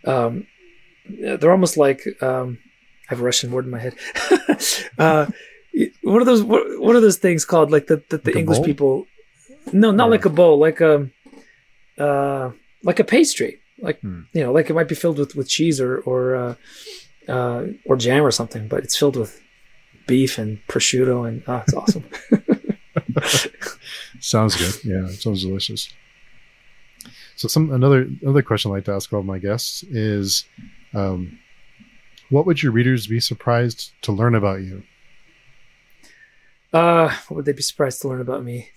um 0.06 0.48
they're 1.08 1.52
almost 1.52 1.78
like 1.78 2.02
um 2.22 2.58
I 3.08 3.14
have 3.14 3.22
a 3.22 3.24
Russian 3.24 3.52
word 3.52 3.66
in 3.66 3.72
my 3.72 3.80
head. 3.80 3.96
uh 4.98 5.28
what 6.04 6.22
are 6.22 6.26
those 6.26 6.42
what, 6.44 6.64
what 6.80 6.96
are 6.96 7.02
those 7.02 7.18
things 7.18 7.46
called 7.46 7.72
like 7.72 7.88
the 7.88 8.02
the, 8.10 8.18
the 8.18 8.32
Like 8.32 8.36
English 8.38 8.64
people 8.66 9.06
No, 9.72 9.92
not 9.92 10.08
Or- 10.08 10.12
like 10.12 10.26
a 10.26 10.30
bowl, 10.30 10.58
like 10.58 10.82
a 10.82 11.10
uh 12.00 12.52
like 12.84 13.00
a 13.00 13.04
pastry. 13.04 13.60
Like 13.80 14.00
Hmm. 14.02 14.22
you 14.34 14.42
know, 14.44 14.52
like 14.54 14.70
it 14.70 14.74
might 14.74 14.88
be 14.88 14.96
filled 14.96 15.20
with 15.20 15.36
with 15.36 15.50
cheese 15.50 15.82
or 15.82 15.98
or 16.00 16.36
uh 16.36 16.56
uh 17.28 17.66
or 17.86 17.96
jam 17.98 18.24
or 18.24 18.32
something, 18.32 18.68
but 18.68 18.84
it's 18.84 18.98
filled 18.98 19.16
with 19.18 19.42
beef 20.08 20.38
and 20.38 20.60
prosciutto 20.68 21.28
and 21.28 21.44
oh, 21.48 21.64
it's 21.68 21.74
awesome. 21.74 22.04
Sounds 24.20 24.56
good. 24.56 24.84
Yeah, 24.86 25.06
it 25.10 25.22
sounds 25.22 25.44
delicious. 25.44 25.90
So 27.36 27.48
some 27.48 27.72
another 27.72 28.08
another 28.22 28.42
question 28.42 28.72
I 28.72 28.76
like 28.76 28.86
to 28.86 28.94
ask 28.94 29.12
all 29.12 29.24
my 29.24 29.40
guests 29.40 29.84
is, 29.84 30.46
um, 30.94 31.38
what 32.30 32.46
would 32.46 32.64
your 32.64 32.72
readers 32.72 33.08
be 33.08 33.20
surprised 33.20 33.92
to 34.04 34.12
learn 34.12 34.36
about 34.36 34.62
you? 34.62 34.84
Uh, 36.74 37.10
what 37.28 37.38
would 37.38 37.46
they 37.46 37.54
be 37.54 37.62
surprised 37.62 38.02
to 38.02 38.08
learn 38.08 38.22
about 38.22 38.44
me? 38.44 38.70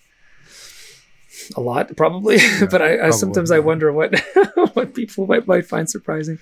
A 1.56 1.60
lot, 1.60 1.96
probably. 1.96 2.38
but 2.70 2.82
I, 2.82 2.94
I 2.94 2.96
probably, 2.96 3.12
sometimes 3.12 3.50
I 3.50 3.58
wonder 3.58 3.92
what 3.92 4.18
what 4.74 4.94
people 4.94 5.26
might 5.26 5.46
might 5.46 5.66
find 5.66 5.88
surprising. 5.88 6.38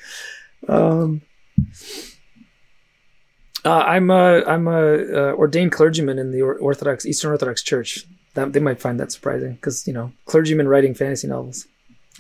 Um, 0.68 1.22
uh, 3.64 3.84
I'm 3.86 4.11
a 4.11 4.44
I'm 4.44 4.68
a 4.68 4.94
uh, 4.94 5.32
ordained 5.34 5.72
clergyman 5.72 6.18
in 6.18 6.30
the 6.30 6.42
Orthodox 6.42 7.05
Eastern 7.05 7.32
Orthodox 7.32 7.62
Church. 7.62 8.07
That 8.34 8.53
they 8.53 8.61
might 8.61 8.80
find 8.80 9.01
that 9.01 9.12
surprising 9.12 9.55
because 9.55 9.86
you 9.86 9.92
know 9.92 10.12
clergymen 10.26 10.68
writing 10.68 10.94
fantasy 10.94 11.26
novels. 11.26 11.66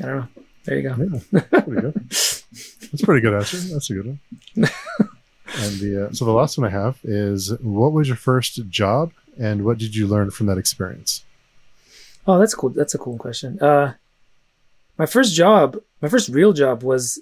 I 0.02 0.06
don't 0.06 0.16
know. 0.16 0.28
There 0.64 0.78
you 0.78 0.82
go. 0.82 1.20
Yeah, 1.32 1.40
pretty 1.62 1.80
good. 1.80 1.94
That's 2.10 3.02
a 3.02 3.06
pretty 3.06 3.20
good 3.20 3.34
answer. 3.34 3.56
That's 3.58 3.90
a 3.90 3.94
good 3.94 4.06
one. 4.06 4.20
and 4.56 5.78
the 5.78 6.06
uh, 6.08 6.12
so 6.12 6.24
the 6.24 6.32
last 6.32 6.58
one 6.58 6.66
I 6.66 6.70
have 6.70 6.98
is, 7.04 7.52
what 7.60 7.92
was 7.92 8.08
your 8.08 8.16
first 8.16 8.68
job, 8.68 9.12
and 9.38 9.64
what 9.64 9.78
did 9.78 9.94
you 9.94 10.06
learn 10.06 10.30
from 10.30 10.46
that 10.46 10.58
experience? 10.58 11.24
Oh, 12.26 12.38
that's 12.38 12.54
cool. 12.54 12.70
That's 12.70 12.94
a 12.94 12.98
cool 12.98 13.18
question. 13.18 13.60
Uh, 13.60 13.94
my 14.98 15.06
first 15.06 15.34
job, 15.34 15.76
my 16.00 16.08
first 16.08 16.28
real 16.28 16.52
job 16.52 16.82
was, 16.82 17.20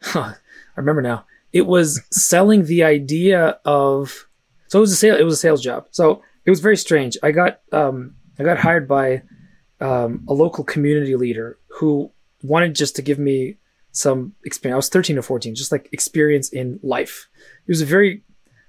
huh, 0.00 0.34
I 0.76 0.80
remember 0.80 1.02
now. 1.02 1.24
It 1.52 1.66
was 1.66 2.00
selling 2.10 2.64
the 2.64 2.84
idea 2.84 3.58
of. 3.64 4.26
So 4.68 4.78
it 4.78 4.80
was 4.80 4.92
a 4.92 4.96
sale. 4.96 5.16
It 5.16 5.24
was 5.24 5.34
a 5.34 5.38
sales 5.38 5.62
job. 5.62 5.86
So 5.90 6.22
it 6.44 6.50
was 6.50 6.60
very 6.60 6.76
strange. 6.76 7.16
I 7.22 7.30
got 7.30 7.60
um, 7.72 8.16
I 8.38 8.44
got 8.44 8.58
hired 8.58 8.88
by 8.88 9.22
um, 9.80 10.24
a 10.28 10.34
local 10.34 10.64
community 10.64 11.14
leader 11.14 11.58
who 11.68 12.10
wanted 12.42 12.74
just 12.74 12.96
to 12.96 13.02
give 13.02 13.18
me 13.18 13.56
some 13.92 14.34
experience. 14.44 14.74
I 14.74 14.76
was 14.76 14.88
thirteen 14.88 15.18
or 15.18 15.22
fourteen, 15.22 15.54
just 15.54 15.70
like 15.70 15.88
experience 15.92 16.48
in 16.48 16.80
life. 16.82 17.28
He 17.66 17.70
was 17.70 17.82
a 17.82 17.86
very, 17.86 18.22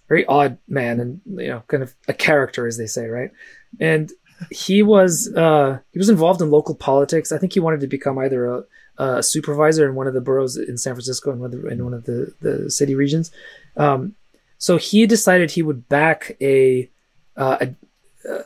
very 0.08 0.26
odd 0.28 0.58
man, 0.68 1.00
and 1.00 1.22
you 1.26 1.48
know, 1.48 1.64
kind 1.68 1.82
of 1.82 1.96
a 2.08 2.14
character, 2.14 2.68
as 2.68 2.78
they 2.78 2.88
say, 2.88 3.08
right? 3.08 3.32
And 3.80 4.12
he 4.52 4.84
was 4.84 5.34
uh, 5.34 5.80
he 5.92 6.00
was 6.00 6.10
involved 6.10 6.42
in 6.42 6.50
local 6.50 6.76
politics. 6.76 7.32
I 7.32 7.38
think 7.38 7.54
he 7.54 7.60
wanted 7.60 7.80
to 7.82 7.88
become 7.88 8.18
either 8.18 8.46
a, 8.46 8.64
a 8.98 9.24
supervisor 9.24 9.88
in 9.88 9.96
one 9.96 10.08
of 10.08 10.14
the 10.14 10.22
boroughs 10.22 10.58
in 10.58 10.78
San 10.78 10.94
Francisco 10.94 11.32
and 11.32 11.54
the, 11.54 11.68
in 11.68 11.84
one 11.84 11.94
of 11.94 12.06
the, 12.06 12.34
the 12.42 12.70
city 12.70 12.96
regions. 12.96 13.32
Um, 13.78 14.16
so 14.58 14.78
he 14.78 15.06
decided 15.06 15.52
he 15.52 15.62
would 15.62 15.88
back 15.90 16.36
a, 16.42 16.90
uh, 17.38 17.58
a 17.62 17.76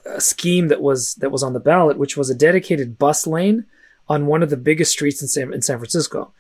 a 0.06 0.22
scheme 0.22 0.68
that 0.68 0.82
was 0.82 1.16
that 1.16 1.32
was 1.32 1.44
on 1.44 1.54
the 1.54 1.60
ballot, 1.60 1.98
which 1.98 2.18
was 2.18 2.30
a 2.30 2.36
dedicated 2.36 2.98
bus 2.98 3.26
lane 3.26 3.66
on 4.08 4.26
one 4.26 4.44
of 4.44 4.50
the 4.50 4.58
biggest 4.58 4.92
streets 4.92 5.22
in 5.22 5.28
San, 5.28 5.54
in 5.54 5.62
San 5.62 5.78
Francisco, 5.78 6.34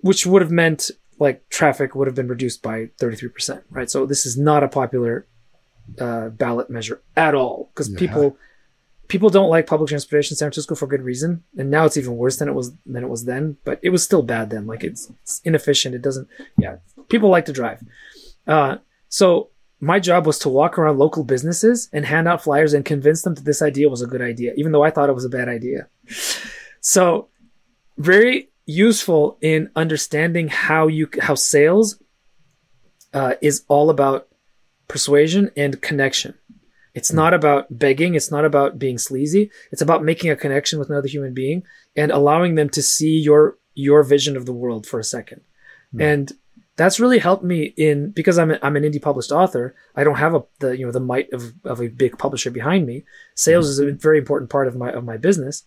which 0.00 0.26
would 0.26 0.42
have 0.42 0.50
meant 0.50 0.90
like 1.18 1.48
traffic 1.48 1.94
would 1.94 2.06
have 2.06 2.14
been 2.14 2.28
reduced 2.28 2.62
by 2.62 2.86
33%, 3.00 3.62
right? 3.70 3.90
So 3.90 4.04
this 4.04 4.26
is 4.26 4.36
not 4.36 4.62
a 4.62 4.68
popular 4.68 5.26
uh, 6.00 6.28
ballot 6.30 6.68
measure 6.70 7.00
at 7.16 7.34
all 7.34 7.70
because 7.72 7.90
Yeah. 7.90 7.98
people 7.98 8.36
people 9.08 9.30
don't 9.30 9.48
like 9.50 9.66
public 9.68 9.88
transportation 9.88 10.32
in 10.34 10.36
San 10.36 10.46
Francisco 10.48 10.74
for 10.74 10.86
good 10.88 11.02
reason, 11.02 11.44
and 11.56 11.70
now 11.70 11.84
it's 11.84 11.96
even 11.96 12.16
worse 12.16 12.36
than 12.38 12.48
it 12.48 12.54
was 12.54 12.72
than 12.84 13.04
it 13.04 13.08
was 13.08 13.24
then. 13.24 13.56
But 13.64 13.78
it 13.82 13.90
was 13.90 14.02
still 14.02 14.22
bad 14.22 14.50
then. 14.50 14.66
Like 14.66 14.82
it's, 14.84 15.10
it's 15.22 15.40
inefficient. 15.44 15.94
It 15.94 16.02
doesn't. 16.02 16.26
Yeah, 16.58 16.76
people 17.08 17.28
like 17.30 17.44
to 17.46 17.52
drive. 17.52 17.82
Uh, 18.46 18.76
so 19.08 19.50
my 19.78 20.00
job 20.00 20.26
was 20.26 20.38
to 20.40 20.48
walk 20.48 20.78
around 20.78 20.98
local 20.98 21.22
businesses 21.22 21.88
and 21.92 22.04
hand 22.06 22.26
out 22.26 22.42
flyers 22.42 22.72
and 22.72 22.84
convince 22.84 23.22
them 23.22 23.34
that 23.34 23.44
this 23.44 23.60
idea 23.62 23.88
was 23.88 24.02
a 24.02 24.06
good 24.06 24.22
idea, 24.22 24.52
even 24.56 24.72
though 24.72 24.82
I 24.82 24.90
thought 24.90 25.08
it 25.08 25.14
was 25.14 25.24
a 25.24 25.28
bad 25.28 25.48
idea. 25.48 25.86
So 26.80 27.28
very 27.98 28.50
useful 28.64 29.38
in 29.40 29.70
understanding 29.76 30.48
how 30.48 30.88
you 30.88 31.08
how 31.20 31.34
sales 31.36 32.02
uh, 33.14 33.34
is 33.40 33.64
all 33.68 33.90
about 33.90 34.28
persuasion 34.88 35.50
and 35.56 35.82
connection 35.82 36.34
It's 36.94 37.12
not 37.12 37.34
about 37.34 37.66
begging. 37.78 38.14
It's 38.14 38.30
not 38.30 38.46
about 38.46 38.78
being 38.78 38.98
sleazy. 38.98 39.50
It's 39.70 39.82
about 39.82 40.02
making 40.02 40.30
a 40.30 40.36
connection 40.36 40.78
with 40.78 40.88
another 40.88 41.08
human 41.08 41.34
being 41.34 41.62
and 41.94 42.10
allowing 42.10 42.54
them 42.54 42.70
to 42.70 42.82
see 42.82 43.18
your 43.18 43.58
your 43.74 44.02
vision 44.02 44.36
of 44.36 44.46
the 44.46 44.52
world 44.52 44.86
for 44.86 44.98
a 44.98 45.04
second. 45.04 45.42
Hmm. 45.92 46.00
And 46.00 46.32
that's 46.76 47.00
really 47.00 47.18
helped 47.18 47.44
me 47.44 47.74
in 47.76 48.10
because 48.10 48.38
I'm 48.38 48.50
a, 48.50 48.58
I'm 48.62 48.76
an 48.76 48.82
indie 48.82 49.00
published 49.00 49.32
author. 49.32 49.74
I 49.94 50.04
don't 50.04 50.16
have 50.16 50.34
a 50.34 50.44
the 50.60 50.76
you 50.76 50.86
know 50.86 50.92
the 50.92 51.00
might 51.00 51.32
of, 51.32 51.52
of 51.64 51.80
a 51.80 51.88
big 51.88 52.18
publisher 52.18 52.50
behind 52.50 52.86
me. 52.86 53.04
Sales 53.34 53.68
is 53.68 53.78
a 53.78 53.92
very 53.92 54.18
important 54.18 54.50
part 54.50 54.68
of 54.68 54.76
my 54.76 54.90
of 54.90 55.04
my 55.04 55.16
business, 55.16 55.64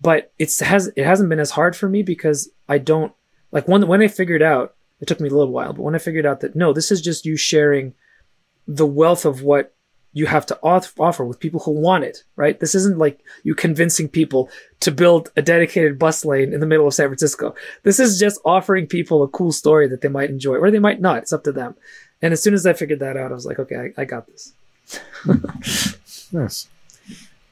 but 0.00 0.32
it's 0.38 0.60
has 0.60 0.88
it 0.96 1.04
hasn't 1.04 1.28
been 1.28 1.40
as 1.40 1.52
hard 1.52 1.76
for 1.76 1.88
me 1.88 2.02
because 2.02 2.50
I 2.68 2.78
don't 2.78 3.12
like 3.52 3.68
when 3.68 3.86
when 3.86 4.02
I 4.02 4.08
figured 4.08 4.42
out 4.42 4.74
it 5.00 5.06
took 5.06 5.20
me 5.20 5.28
a 5.28 5.32
little 5.32 5.52
while, 5.52 5.72
but 5.72 5.82
when 5.82 5.94
I 5.94 5.98
figured 5.98 6.26
out 6.26 6.40
that 6.40 6.56
no, 6.56 6.72
this 6.72 6.90
is 6.90 7.00
just 7.00 7.24
you 7.24 7.36
sharing 7.36 7.94
the 8.70 8.86
wealth 8.86 9.24
of 9.24 9.42
what 9.42 9.74
you 10.12 10.26
have 10.26 10.44
to 10.44 10.58
offer 10.62 11.24
with 11.24 11.38
people 11.38 11.60
who 11.60 11.72
want 11.72 12.04
it, 12.04 12.24
right? 12.34 12.58
This 12.58 12.74
isn't 12.74 12.98
like 12.98 13.20
you 13.44 13.54
convincing 13.54 14.08
people 14.08 14.48
to 14.80 14.90
build 14.90 15.30
a 15.36 15.42
dedicated 15.42 15.98
bus 15.98 16.24
lane 16.24 16.52
in 16.52 16.60
the 16.60 16.66
middle 16.66 16.86
of 16.86 16.94
San 16.94 17.08
Francisco. 17.08 17.54
This 17.84 18.00
is 18.00 18.18
just 18.18 18.40
offering 18.44 18.86
people 18.86 19.22
a 19.22 19.28
cool 19.28 19.52
story 19.52 19.88
that 19.88 20.00
they 20.00 20.08
might 20.08 20.30
enjoy 20.30 20.56
or 20.56 20.70
they 20.70 20.80
might 20.80 21.00
not. 21.00 21.18
It's 21.18 21.32
up 21.32 21.44
to 21.44 21.52
them. 21.52 21.76
And 22.22 22.32
as 22.32 22.42
soon 22.42 22.54
as 22.54 22.66
I 22.66 22.72
figured 22.72 23.00
that 23.00 23.16
out, 23.16 23.30
I 23.30 23.34
was 23.34 23.46
like, 23.46 23.58
okay, 23.60 23.92
I, 23.96 24.02
I 24.02 24.04
got 24.04 24.26
this. 24.26 24.52
Nice. 26.32 26.68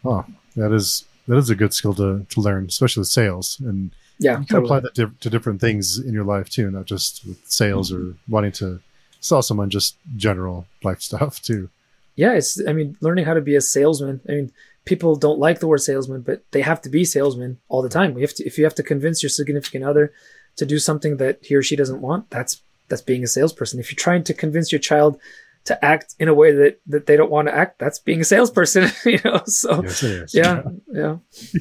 Oh, 0.05 0.25
that 0.55 0.71
is 0.71 1.05
that 1.27 1.37
is 1.37 1.51
a 1.51 1.57
good 1.57 1.75
skill 1.75 1.95
to, 1.95 2.25
to 2.29 2.41
learn, 2.41 2.66
especially 2.66 3.01
with 3.01 3.09
sales. 3.09 3.61
And 3.61 3.91
Yeah. 4.21 4.39
you 4.39 4.47
can 4.47 4.59
apply 4.59 4.81
that 4.81 4.95
to, 4.95 5.11
to 5.19 5.29
different 5.29 5.61
things 5.61 5.99
in 5.99 6.14
your 6.14 6.23
life 6.23 6.49
too, 6.49 6.71
not 6.71 6.85
just 6.87 7.27
with 7.27 7.45
sales 7.45 7.91
mm-hmm. 7.91 8.11
or 8.11 8.14
wanting 8.29 8.53
to 8.53 8.81
sell 9.21 9.43
someone 9.43 9.71
just 9.71 9.97
general 10.16 10.66
life 10.83 11.01
stuff 11.01 11.43
too. 11.43 11.69
Yeah. 12.16 12.33
It's, 12.33 12.61
I 12.66 12.73
mean, 12.73 12.97
learning 13.01 13.25
how 13.25 13.35
to 13.35 13.41
be 13.41 13.57
a 13.57 13.61
salesman. 13.61 14.21
I 14.29 14.33
mean, 14.33 14.53
people 14.85 15.16
don't 15.16 15.39
like 15.39 15.61
the 15.61 15.69
word 15.69 15.79
salesman, 15.81 16.23
but 16.23 16.43
they 16.51 16.62
have 16.62 16.83
to 16.83 16.89
be 16.89 17.05
salesmen 17.05 17.59
all 17.69 17.83
the 17.83 17.89
time. 17.89 18.14
We 18.14 18.23
have 18.23 18.35
to, 18.35 18.45
if 18.47 18.59
you 18.59 18.64
have 18.64 18.75
to 18.77 18.83
convince 18.83 19.23
your 19.23 19.31
significant 19.31 19.85
other 19.85 20.12
to 20.57 20.66
do 20.66 20.79
something 20.79 21.19
that 21.19 21.39
he 21.43 21.55
or 21.55 21.62
she 21.62 21.77
doesn't 21.77 22.01
want, 22.01 22.31
that's, 22.31 22.62
that's 22.89 23.03
being 23.03 23.23
a 23.23 23.27
salesperson. 23.27 23.79
If 23.79 23.91
you're 23.93 23.97
trying 23.97 24.25
to 24.25 24.35
convince 24.35 24.73
your 24.73 24.79
child 24.81 25.21
to 25.64 25.85
act 25.85 26.14
in 26.19 26.29
a 26.29 26.35
way 26.35 26.51
that, 26.53 26.81
that 26.87 27.07
they 27.07 27.16
don't 27.16 27.31
want 27.31 27.47
to 27.49 27.55
act, 27.55 27.79
that's 27.79 27.99
being 27.99 28.23
a 28.23 28.25
salesperson, 28.25 28.91
you 29.05 29.21
know? 29.25 29.43
So 29.45 29.83
Yes, 29.83 30.03
is. 30.03 30.35
yeah, 30.35 30.62
yeah. 30.91 31.16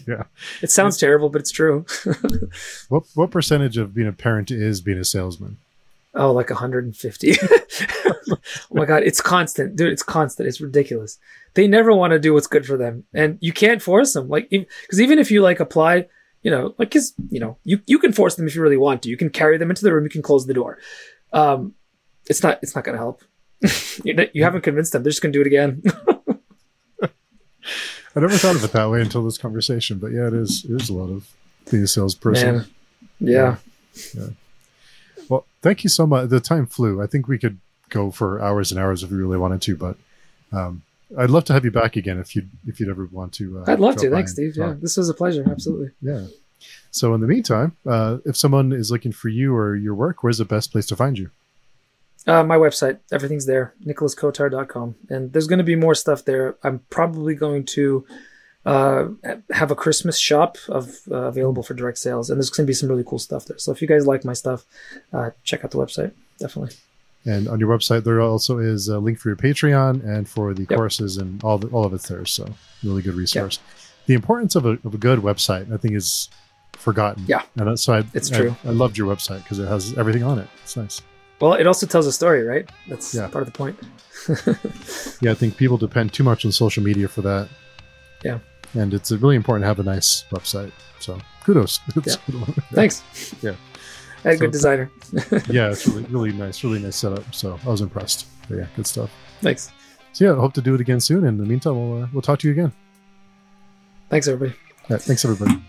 yeah. 0.08 0.24
It 0.62 0.72
sounds 0.72 0.98
terrible, 0.98 1.30
but 1.30 1.42
it's 1.42 1.52
true. 1.52 1.86
What 2.90 3.04
what 3.16 3.32
percentage 3.32 3.78
of 3.78 3.94
being 3.94 4.08
a 4.08 4.14
parent 4.14 4.50
is 4.50 4.80
being 4.80 4.98
a 4.98 5.04
salesman? 5.04 5.58
Oh, 6.18 6.34
like 6.34 6.50
150. 6.50 7.36
oh 7.46 8.38
my 8.72 8.86
God. 8.86 9.04
It's 9.04 9.22
constant, 9.22 9.76
dude. 9.76 9.94
It's 9.94 10.04
constant. 10.04 10.48
It's 10.48 10.60
ridiculous. 10.60 11.18
They 11.54 11.68
never 11.68 11.94
want 11.94 12.12
to 12.12 12.20
do 12.20 12.34
what's 12.34 12.48
good 12.48 12.66
for 12.66 12.76
them. 12.76 13.04
And 13.14 13.38
you 13.40 13.54
can't 13.54 13.82
force 13.82 14.14
them. 14.14 14.28
Like, 14.28 14.50
because 14.50 15.00
even 15.00 15.20
if 15.20 15.32
you 15.32 15.42
like 15.42 15.60
apply, 15.60 16.08
you 16.42 16.52
know, 16.52 16.76
like, 16.78 16.92
cause, 16.92 17.14
you 17.30 17.40
know, 17.40 17.58
you, 17.64 17.82
you 17.86 18.00
can 18.00 18.12
force 18.12 18.36
them 18.36 18.48
if 18.48 18.56
you 18.56 18.62
really 18.62 18.78
want 18.78 19.04
to. 19.04 19.10
You 19.10 19.18
can 19.18 19.30
carry 19.30 19.58
them 19.58 19.70
into 19.70 19.84
the 19.84 19.94
room. 19.94 20.04
You 20.04 20.10
can 20.10 20.22
close 20.22 20.46
the 20.48 20.54
door. 20.54 20.80
Um, 21.34 21.76
it's 22.28 22.44
not, 22.44 22.60
it's 22.62 22.76
not 22.76 22.84
going 22.84 22.94
to 22.94 23.00
help. 23.00 23.24
you 24.04 24.30
you 24.34 24.44
haven't 24.44 24.62
convinced 24.62 24.94
them. 24.94 25.04
They're 25.04 25.12
just 25.12 25.22
going 25.22 25.34
to 25.34 25.38
do 25.38 25.42
it 25.42 25.48
again. 25.48 25.82
I 28.16 28.20
never 28.20 28.38
thought 28.38 28.56
of 28.56 28.64
it 28.64 28.72
that 28.72 28.90
way 28.90 29.02
until 29.02 29.24
this 29.24 29.38
conversation, 29.38 30.00
but 30.00 30.12
yeah, 30.12 30.28
it 30.28 30.34
is 30.34 30.66
it 30.66 30.82
is 30.82 30.90
a 30.90 30.94
lot 30.94 31.10
of 31.10 31.30
being 31.70 31.84
a 31.84 31.88
salesperson. 31.88 32.58
Man. 32.58 32.68
Yeah. 33.20 33.56
Well, 35.30 35.46
thank 35.62 35.84
you 35.84 35.90
so 35.90 36.08
much. 36.08 36.30
The 36.30 36.40
time 36.40 36.66
flew. 36.66 37.02
I 37.02 37.08
think 37.08 37.28
we 37.28 37.38
could 37.38 37.60
go 37.90 38.12
for 38.12 38.42
hours 38.42 38.72
and 38.72 38.80
hours 38.80 39.04
if 39.04 39.12
we 39.12 39.18
really 39.18 39.38
wanted 39.38 39.62
to, 39.64 39.76
but 39.76 39.98
um, 40.52 40.84
I'd 41.18 41.30
love 41.30 41.46
to 41.46 41.54
have 41.54 41.64
you 41.64 41.72
back 41.72 41.96
again 41.96 42.20
if 42.20 42.36
you 42.36 42.48
if 42.66 42.80
you'd 42.80 42.90
ever 42.90 43.08
want 43.12 43.34
to. 43.34 43.60
Uh, 43.60 43.72
I'd 43.72 43.80
love 43.80 43.96
to. 43.98 44.10
Thanks, 44.10 44.34
Steve. 44.34 44.58
Yeah. 44.58 44.76
This 44.80 44.98
was 44.98 45.10
a 45.10 45.14
pleasure. 45.14 45.46
Absolutely. 45.50 45.92
yeah. 46.02 46.26
So 46.92 47.14
in 47.14 47.22
the 47.22 47.28
meantime, 47.28 47.78
uh, 47.86 48.18
if 48.26 48.36
someone 48.36 48.74
is 48.74 48.90
looking 48.92 49.12
for 49.12 49.30
you 49.30 49.56
or 49.56 49.76
your 49.76 49.94
work, 49.94 50.24
where's 50.24 50.40
the 50.40 50.46
best 50.46 50.72
place 50.72 50.86
to 50.88 50.96
find 50.96 51.18
you? 51.18 51.30
Uh, 52.26 52.44
my 52.44 52.58
website, 52.58 53.00
everything's 53.12 53.46
there, 53.46 53.74
nicholaskotar.com. 53.86 54.96
And 55.10 55.32
there's 55.32 55.48
going 55.48 55.60
to 55.60 55.64
be 55.64 55.76
more 55.76 55.96
stuff 55.96 56.26
there. 56.26 56.58
I'm 56.64 56.80
probably 56.90 57.36
going 57.36 57.64
to 57.66 58.06
uh, 58.68 59.08
have 59.52 59.72
a 59.72 59.76
Christmas 59.76 60.18
shop 60.20 60.58
of 60.68 60.84
uh, 61.10 61.16
available 61.34 61.64
for 61.64 61.74
direct 61.74 61.98
sales. 61.98 62.30
And 62.30 62.38
there's 62.38 62.50
going 62.50 62.66
to 62.66 62.70
be 62.70 62.74
some 62.74 62.90
really 62.90 63.04
cool 63.06 63.20
stuff 63.20 63.46
there. 63.46 63.58
So 63.58 63.72
if 63.72 63.82
you 63.82 63.88
guys 63.88 64.06
like 64.06 64.26
my 64.26 64.34
stuff, 64.34 64.66
uh, 65.14 65.30
check 65.44 65.64
out 65.64 65.72
the 65.72 65.78
website. 65.78 66.12
Definitely. 66.40 66.76
And 67.26 67.48
on 67.50 67.60
your 67.60 67.70
website, 67.76 68.04
there 68.04 68.22
also 68.22 68.58
is 68.58 68.88
a 68.88 69.00
link 69.00 69.20
for 69.20 69.30
your 69.30 69.36
Patreon 69.36 70.04
and 70.06 70.30
for 70.30 70.54
the 70.54 70.62
Yep. 70.70 70.78
courses, 70.78 71.18
and 71.18 71.44
all 71.44 71.58
the, 71.58 71.68
all 71.70 71.84
of 71.86 71.94
it's 71.94 72.08
there. 72.08 72.26
So 72.26 72.46
really 72.84 73.02
good 73.02 73.16
resource. 73.16 73.60
The 74.06 74.14
importance 74.14 74.56
of 74.56 74.66
a, 74.66 74.78
of 74.86 74.94
a 74.94 74.98
good 74.98 75.20
website, 75.20 75.72
I 75.74 75.78
think, 75.78 75.96
is 75.96 76.30
forgotten. 76.74 77.26
Yeah. 77.28 77.42
and 77.58 77.68
that's 77.68 77.84
so 77.84 77.94
I, 77.96 78.04
It's 78.14 78.32
I- 78.32 78.38
true. 78.38 78.56
I, 78.64 78.70
loved 78.70 78.98
your 78.98 79.14
website 79.14 79.44
because 79.44 79.60
it 79.60 79.68
has 79.68 79.98
everything 79.98 80.24
on 80.24 80.40
it. 80.40 80.48
It's 80.64 80.78
nice. 80.78 81.02
Well, 81.42 81.54
it 81.54 81.68
also 81.68 81.86
tells 81.86 82.08
a 82.08 82.12
story, 82.12 82.44
right? 82.44 82.70
That's 82.88 83.14
Yeah. 83.14 83.28
part 83.28 83.46
of 83.48 83.52
the 83.54 83.58
point. 83.58 83.78
Yeah, 85.22 85.32
I 85.32 85.36
think 85.36 85.58
people 85.58 85.78
depend 85.78 86.14
too 86.14 86.24
much 86.24 86.46
on 86.46 86.52
social 86.52 86.84
media 86.84 87.08
for 87.08 87.22
that. 87.24 87.50
Yeah. 88.24 88.40
And 88.74 88.94
it's 88.94 89.12
really 89.12 89.36
important 89.36 89.64
to 89.64 89.68
have 89.68 89.80
a 89.80 89.84
nice 89.84 90.24
website. 90.32 90.72
So 91.00 91.18
kudos. 91.44 91.80
Yeah. 92.06 92.16
Thanks. 92.74 93.04
Yeah. 93.42 93.56
Had 94.24 94.34
a 94.34 94.38
So- 94.38 94.40
good 94.42 94.52
designer. 94.52 94.92
yeah, 95.50 95.72
it's 95.72 95.88
really 95.88 96.04
really 96.04 96.32
nice, 96.34 96.64
really 96.64 96.80
nice 96.80 96.96
setup. 96.96 97.24
So 97.34 97.60
I 97.66 97.70
was 97.70 97.82
impressed. 97.82 98.28
But 98.50 98.58
yeah, 98.60 98.68
good 98.76 98.88
stuff. 98.88 99.12
Thanks. 99.42 99.72
So 100.14 100.26
yeah, 100.26 100.34
I 100.34 100.40
hope 100.40 100.54
to 100.54 100.62
do 100.62 100.74
it 100.74 100.82
again 100.82 101.00
soon. 101.00 101.26
In 101.26 101.38
the 101.38 101.46
meantime, 101.46 101.76
we'll 101.76 102.04
uh, 102.04 102.08
we'll 102.14 102.22
talk 102.22 102.40
to 102.40 102.48
you 102.48 102.54
again. 102.54 102.72
Thanks, 104.10 104.28
everybody. 104.28 104.58
Right, 104.90 105.02
thanks 105.02 105.24
everybody. 105.26 105.62